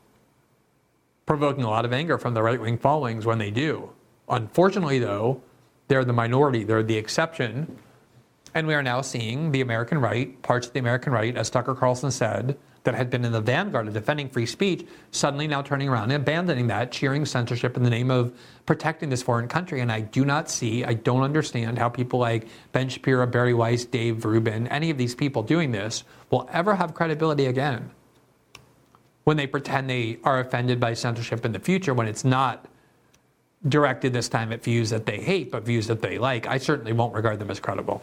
provoking 1.26 1.64
a 1.64 1.68
lot 1.68 1.84
of 1.84 1.92
anger 1.92 2.16
from 2.16 2.32
the 2.32 2.42
right 2.44 2.60
wing 2.60 2.78
followings 2.78 3.26
when 3.26 3.38
they 3.38 3.50
do. 3.50 3.90
Unfortunately, 4.28 5.00
though, 5.00 5.42
they're 5.88 6.04
the 6.04 6.12
minority, 6.12 6.62
they're 6.62 6.84
the 6.84 6.96
exception. 6.96 7.76
And 8.54 8.68
we 8.68 8.74
are 8.74 8.84
now 8.84 9.00
seeing 9.00 9.50
the 9.50 9.62
American 9.62 9.98
right, 9.98 10.40
parts 10.42 10.68
of 10.68 10.74
the 10.74 10.78
American 10.78 11.12
right, 11.12 11.36
as 11.36 11.50
Tucker 11.50 11.74
Carlson 11.74 12.12
said, 12.12 12.56
that 12.86 12.94
had 12.94 13.10
been 13.10 13.24
in 13.24 13.32
the 13.32 13.40
vanguard 13.40 13.88
of 13.88 13.94
defending 13.94 14.28
free 14.28 14.46
speech, 14.46 14.86
suddenly 15.10 15.46
now 15.46 15.60
turning 15.60 15.88
around 15.88 16.04
and 16.04 16.22
abandoning 16.22 16.68
that, 16.68 16.92
cheering 16.92 17.26
censorship 17.26 17.76
in 17.76 17.82
the 17.82 17.90
name 17.90 18.10
of 18.10 18.32
protecting 18.64 19.10
this 19.10 19.22
foreign 19.22 19.48
country. 19.48 19.80
And 19.80 19.90
I 19.90 20.00
do 20.00 20.24
not 20.24 20.48
see, 20.48 20.84
I 20.84 20.94
don't 20.94 21.22
understand 21.22 21.78
how 21.78 21.88
people 21.88 22.20
like 22.20 22.46
Ben 22.70 22.88
Shapiro, 22.88 23.26
Bari 23.26 23.54
Weiss, 23.54 23.84
Dave 23.84 24.24
Rubin, 24.24 24.68
any 24.68 24.90
of 24.90 24.98
these 24.98 25.14
people 25.16 25.42
doing 25.42 25.72
this 25.72 26.04
will 26.30 26.48
ever 26.52 26.76
have 26.76 26.94
credibility 26.94 27.46
again 27.46 27.90
when 29.24 29.36
they 29.36 29.48
pretend 29.48 29.90
they 29.90 30.18
are 30.22 30.38
offended 30.38 30.78
by 30.78 30.94
censorship 30.94 31.44
in 31.44 31.50
the 31.50 31.58
future 31.58 31.92
when 31.92 32.06
it's 32.06 32.24
not 32.24 32.66
directed 33.68 34.12
this 34.12 34.28
time 34.28 34.52
at 34.52 34.62
views 34.62 34.90
that 34.90 35.06
they 35.06 35.18
hate, 35.18 35.50
but 35.50 35.64
views 35.64 35.88
that 35.88 36.00
they 36.00 36.18
like. 36.18 36.46
I 36.46 36.58
certainly 36.58 36.92
won't 36.92 37.14
regard 37.14 37.40
them 37.40 37.50
as 37.50 37.58
credible. 37.58 38.00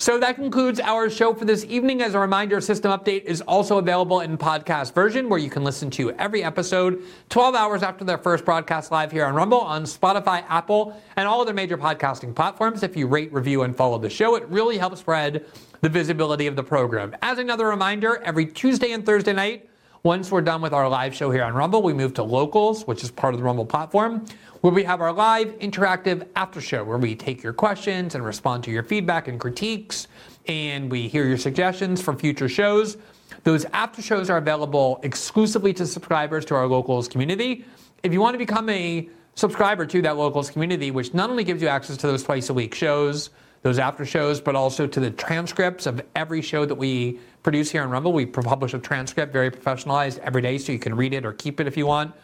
So 0.00 0.18
that 0.18 0.36
concludes 0.36 0.80
our 0.80 1.10
show 1.10 1.34
for 1.34 1.44
this 1.44 1.62
evening. 1.66 2.00
As 2.00 2.14
a 2.14 2.18
reminder, 2.18 2.58
System 2.62 2.90
Update 2.90 3.24
is 3.24 3.42
also 3.42 3.76
available 3.76 4.20
in 4.20 4.38
podcast 4.38 4.94
version 4.94 5.28
where 5.28 5.38
you 5.38 5.50
can 5.50 5.62
listen 5.62 5.90
to 5.90 6.10
every 6.12 6.42
episode 6.42 7.02
12 7.28 7.54
hours 7.54 7.82
after 7.82 8.02
their 8.02 8.16
first 8.16 8.46
broadcast 8.46 8.90
live 8.90 9.12
here 9.12 9.26
on 9.26 9.34
Rumble, 9.34 9.60
on 9.60 9.82
Spotify, 9.82 10.42
Apple, 10.48 10.98
and 11.16 11.28
all 11.28 11.42
other 11.42 11.52
major 11.52 11.76
podcasting 11.76 12.34
platforms. 12.34 12.82
If 12.82 12.96
you 12.96 13.08
rate, 13.08 13.30
review, 13.30 13.60
and 13.64 13.76
follow 13.76 13.98
the 13.98 14.08
show, 14.08 14.36
it 14.36 14.48
really 14.48 14.78
helps 14.78 15.00
spread 15.00 15.44
the 15.82 15.88
visibility 15.90 16.46
of 16.46 16.56
the 16.56 16.64
program. 16.64 17.14
As 17.20 17.36
another 17.36 17.66
reminder, 17.66 18.22
every 18.24 18.46
Tuesday 18.46 18.92
and 18.92 19.04
Thursday 19.04 19.34
night, 19.34 19.68
once 20.02 20.30
we're 20.30 20.40
done 20.40 20.62
with 20.62 20.72
our 20.72 20.88
live 20.88 21.14
show 21.14 21.30
here 21.30 21.44
on 21.44 21.52
Rumble, 21.52 21.82
we 21.82 21.92
move 21.92 22.14
to 22.14 22.22
Locals, 22.22 22.86
which 22.86 23.04
is 23.04 23.10
part 23.10 23.34
of 23.34 23.40
the 23.40 23.44
Rumble 23.44 23.66
platform 23.66 24.24
where 24.60 24.72
we 24.72 24.84
have 24.84 25.00
our 25.00 25.12
live 25.12 25.58
interactive 25.58 26.26
after 26.36 26.60
show 26.60 26.84
where 26.84 26.98
we 26.98 27.14
take 27.14 27.42
your 27.42 27.52
questions 27.52 28.14
and 28.14 28.24
respond 28.24 28.62
to 28.64 28.70
your 28.70 28.82
feedback 28.82 29.26
and 29.26 29.40
critiques 29.40 30.06
and 30.48 30.90
we 30.90 31.08
hear 31.08 31.26
your 31.26 31.38
suggestions 31.38 32.02
for 32.02 32.14
future 32.14 32.48
shows. 32.48 32.98
Those 33.44 33.64
after 33.72 34.02
shows 34.02 34.28
are 34.28 34.36
available 34.36 35.00
exclusively 35.02 35.72
to 35.74 35.86
subscribers 35.86 36.44
to 36.46 36.54
our 36.54 36.66
locals 36.66 37.08
community. 37.08 37.64
If 38.02 38.12
you 38.12 38.20
want 38.20 38.34
to 38.34 38.38
become 38.38 38.68
a 38.68 39.08
subscriber 39.34 39.86
to 39.86 40.02
that 40.02 40.16
locals 40.16 40.50
community, 40.50 40.90
which 40.90 41.14
not 41.14 41.30
only 41.30 41.44
gives 41.44 41.62
you 41.62 41.68
access 41.68 41.96
to 41.98 42.06
those 42.06 42.22
twice 42.22 42.50
a 42.50 42.54
week 42.54 42.74
shows, 42.74 43.30
those 43.62 43.78
after 43.78 44.04
shows, 44.06 44.40
but 44.40 44.56
also 44.56 44.86
to 44.86 45.00
the 45.00 45.10
transcripts 45.10 45.86
of 45.86 46.00
every 46.14 46.40
show 46.40 46.64
that 46.64 46.74
we 46.74 47.18
produce 47.42 47.70
here 47.70 47.82
on 47.82 47.90
Rumble. 47.90 48.12
We 48.12 48.26
publish 48.26 48.74
a 48.74 48.78
transcript, 48.78 49.32
very 49.32 49.50
professionalized 49.50 50.18
every 50.18 50.42
day, 50.42 50.58
so 50.58 50.72
you 50.72 50.78
can 50.78 50.94
read 50.94 51.12
it 51.12 51.26
or 51.26 51.32
keep 51.32 51.60
it 51.60 51.66
if 51.66 51.76
you 51.76 51.86
want. 51.86 52.14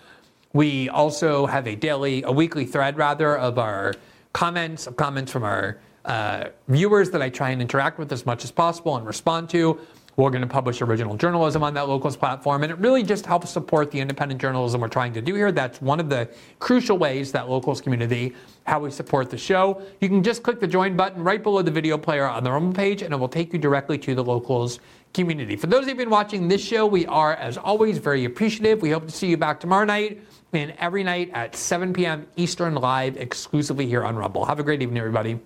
We 0.52 0.88
also 0.88 1.44
have 1.46 1.66
a 1.66 1.76
daily, 1.76 2.22
a 2.22 2.32
weekly 2.32 2.64
thread 2.64 2.96
rather, 2.96 3.36
of 3.36 3.58
our 3.58 3.94
comments, 4.32 4.86
of 4.86 4.96
comments 4.96 5.30
from 5.30 5.42
our 5.42 5.78
uh, 6.06 6.48
viewers 6.68 7.10
that 7.10 7.20
I 7.20 7.28
try 7.28 7.50
and 7.50 7.60
interact 7.60 7.98
with 7.98 8.12
as 8.12 8.24
much 8.24 8.44
as 8.44 8.50
possible 8.50 8.96
and 8.96 9.06
respond 9.06 9.50
to. 9.50 9.78
We're 10.16 10.30
going 10.30 10.40
to 10.40 10.48
publish 10.48 10.80
original 10.80 11.14
journalism 11.14 11.62
on 11.62 11.74
that 11.74 11.88
locals 11.88 12.16
platform, 12.16 12.62
and 12.62 12.72
it 12.72 12.78
really 12.78 13.02
just 13.02 13.26
helps 13.26 13.50
support 13.50 13.90
the 13.90 14.00
independent 14.00 14.40
journalism 14.40 14.80
we're 14.80 14.88
trying 14.88 15.12
to 15.12 15.20
do 15.20 15.34
here. 15.34 15.52
That's 15.52 15.82
one 15.82 16.00
of 16.00 16.08
the 16.08 16.30
crucial 16.58 16.96
ways 16.96 17.32
that 17.32 17.50
locals 17.50 17.82
community, 17.82 18.34
how 18.64 18.80
we 18.80 18.90
support 18.90 19.28
the 19.28 19.36
show. 19.36 19.82
You 20.00 20.08
can 20.08 20.22
just 20.22 20.42
click 20.42 20.58
the 20.58 20.66
join 20.66 20.96
button 20.96 21.22
right 21.22 21.42
below 21.42 21.60
the 21.60 21.70
video 21.70 21.98
player 21.98 22.26
on 22.26 22.44
the 22.44 22.50
Rumble 22.50 22.72
page, 22.72 23.02
and 23.02 23.12
it 23.12 23.16
will 23.18 23.28
take 23.28 23.52
you 23.52 23.58
directly 23.58 23.98
to 23.98 24.14
the 24.14 24.24
locals 24.24 24.80
community. 25.12 25.54
For 25.54 25.66
those 25.66 25.82
of 25.82 25.88
you 25.88 25.90
who've 25.90 25.98
been 25.98 26.10
watching 26.10 26.48
this 26.48 26.64
show, 26.64 26.86
we 26.86 27.04
are, 27.06 27.34
as 27.34 27.58
always, 27.58 27.98
very 27.98 28.24
appreciative. 28.24 28.80
We 28.80 28.90
hope 28.90 29.04
to 29.04 29.12
see 29.12 29.28
you 29.28 29.36
back 29.36 29.60
tomorrow 29.60 29.84
night 29.84 30.22
and 30.54 30.72
every 30.78 31.04
night 31.04 31.30
at 31.34 31.54
7 31.54 31.92
p.m. 31.92 32.26
Eastern 32.36 32.74
live 32.74 33.18
exclusively 33.18 33.86
here 33.86 34.02
on 34.02 34.16
Rumble. 34.16 34.46
Have 34.46 34.60
a 34.60 34.62
great 34.62 34.80
evening, 34.80 34.98
everybody. 34.98 35.38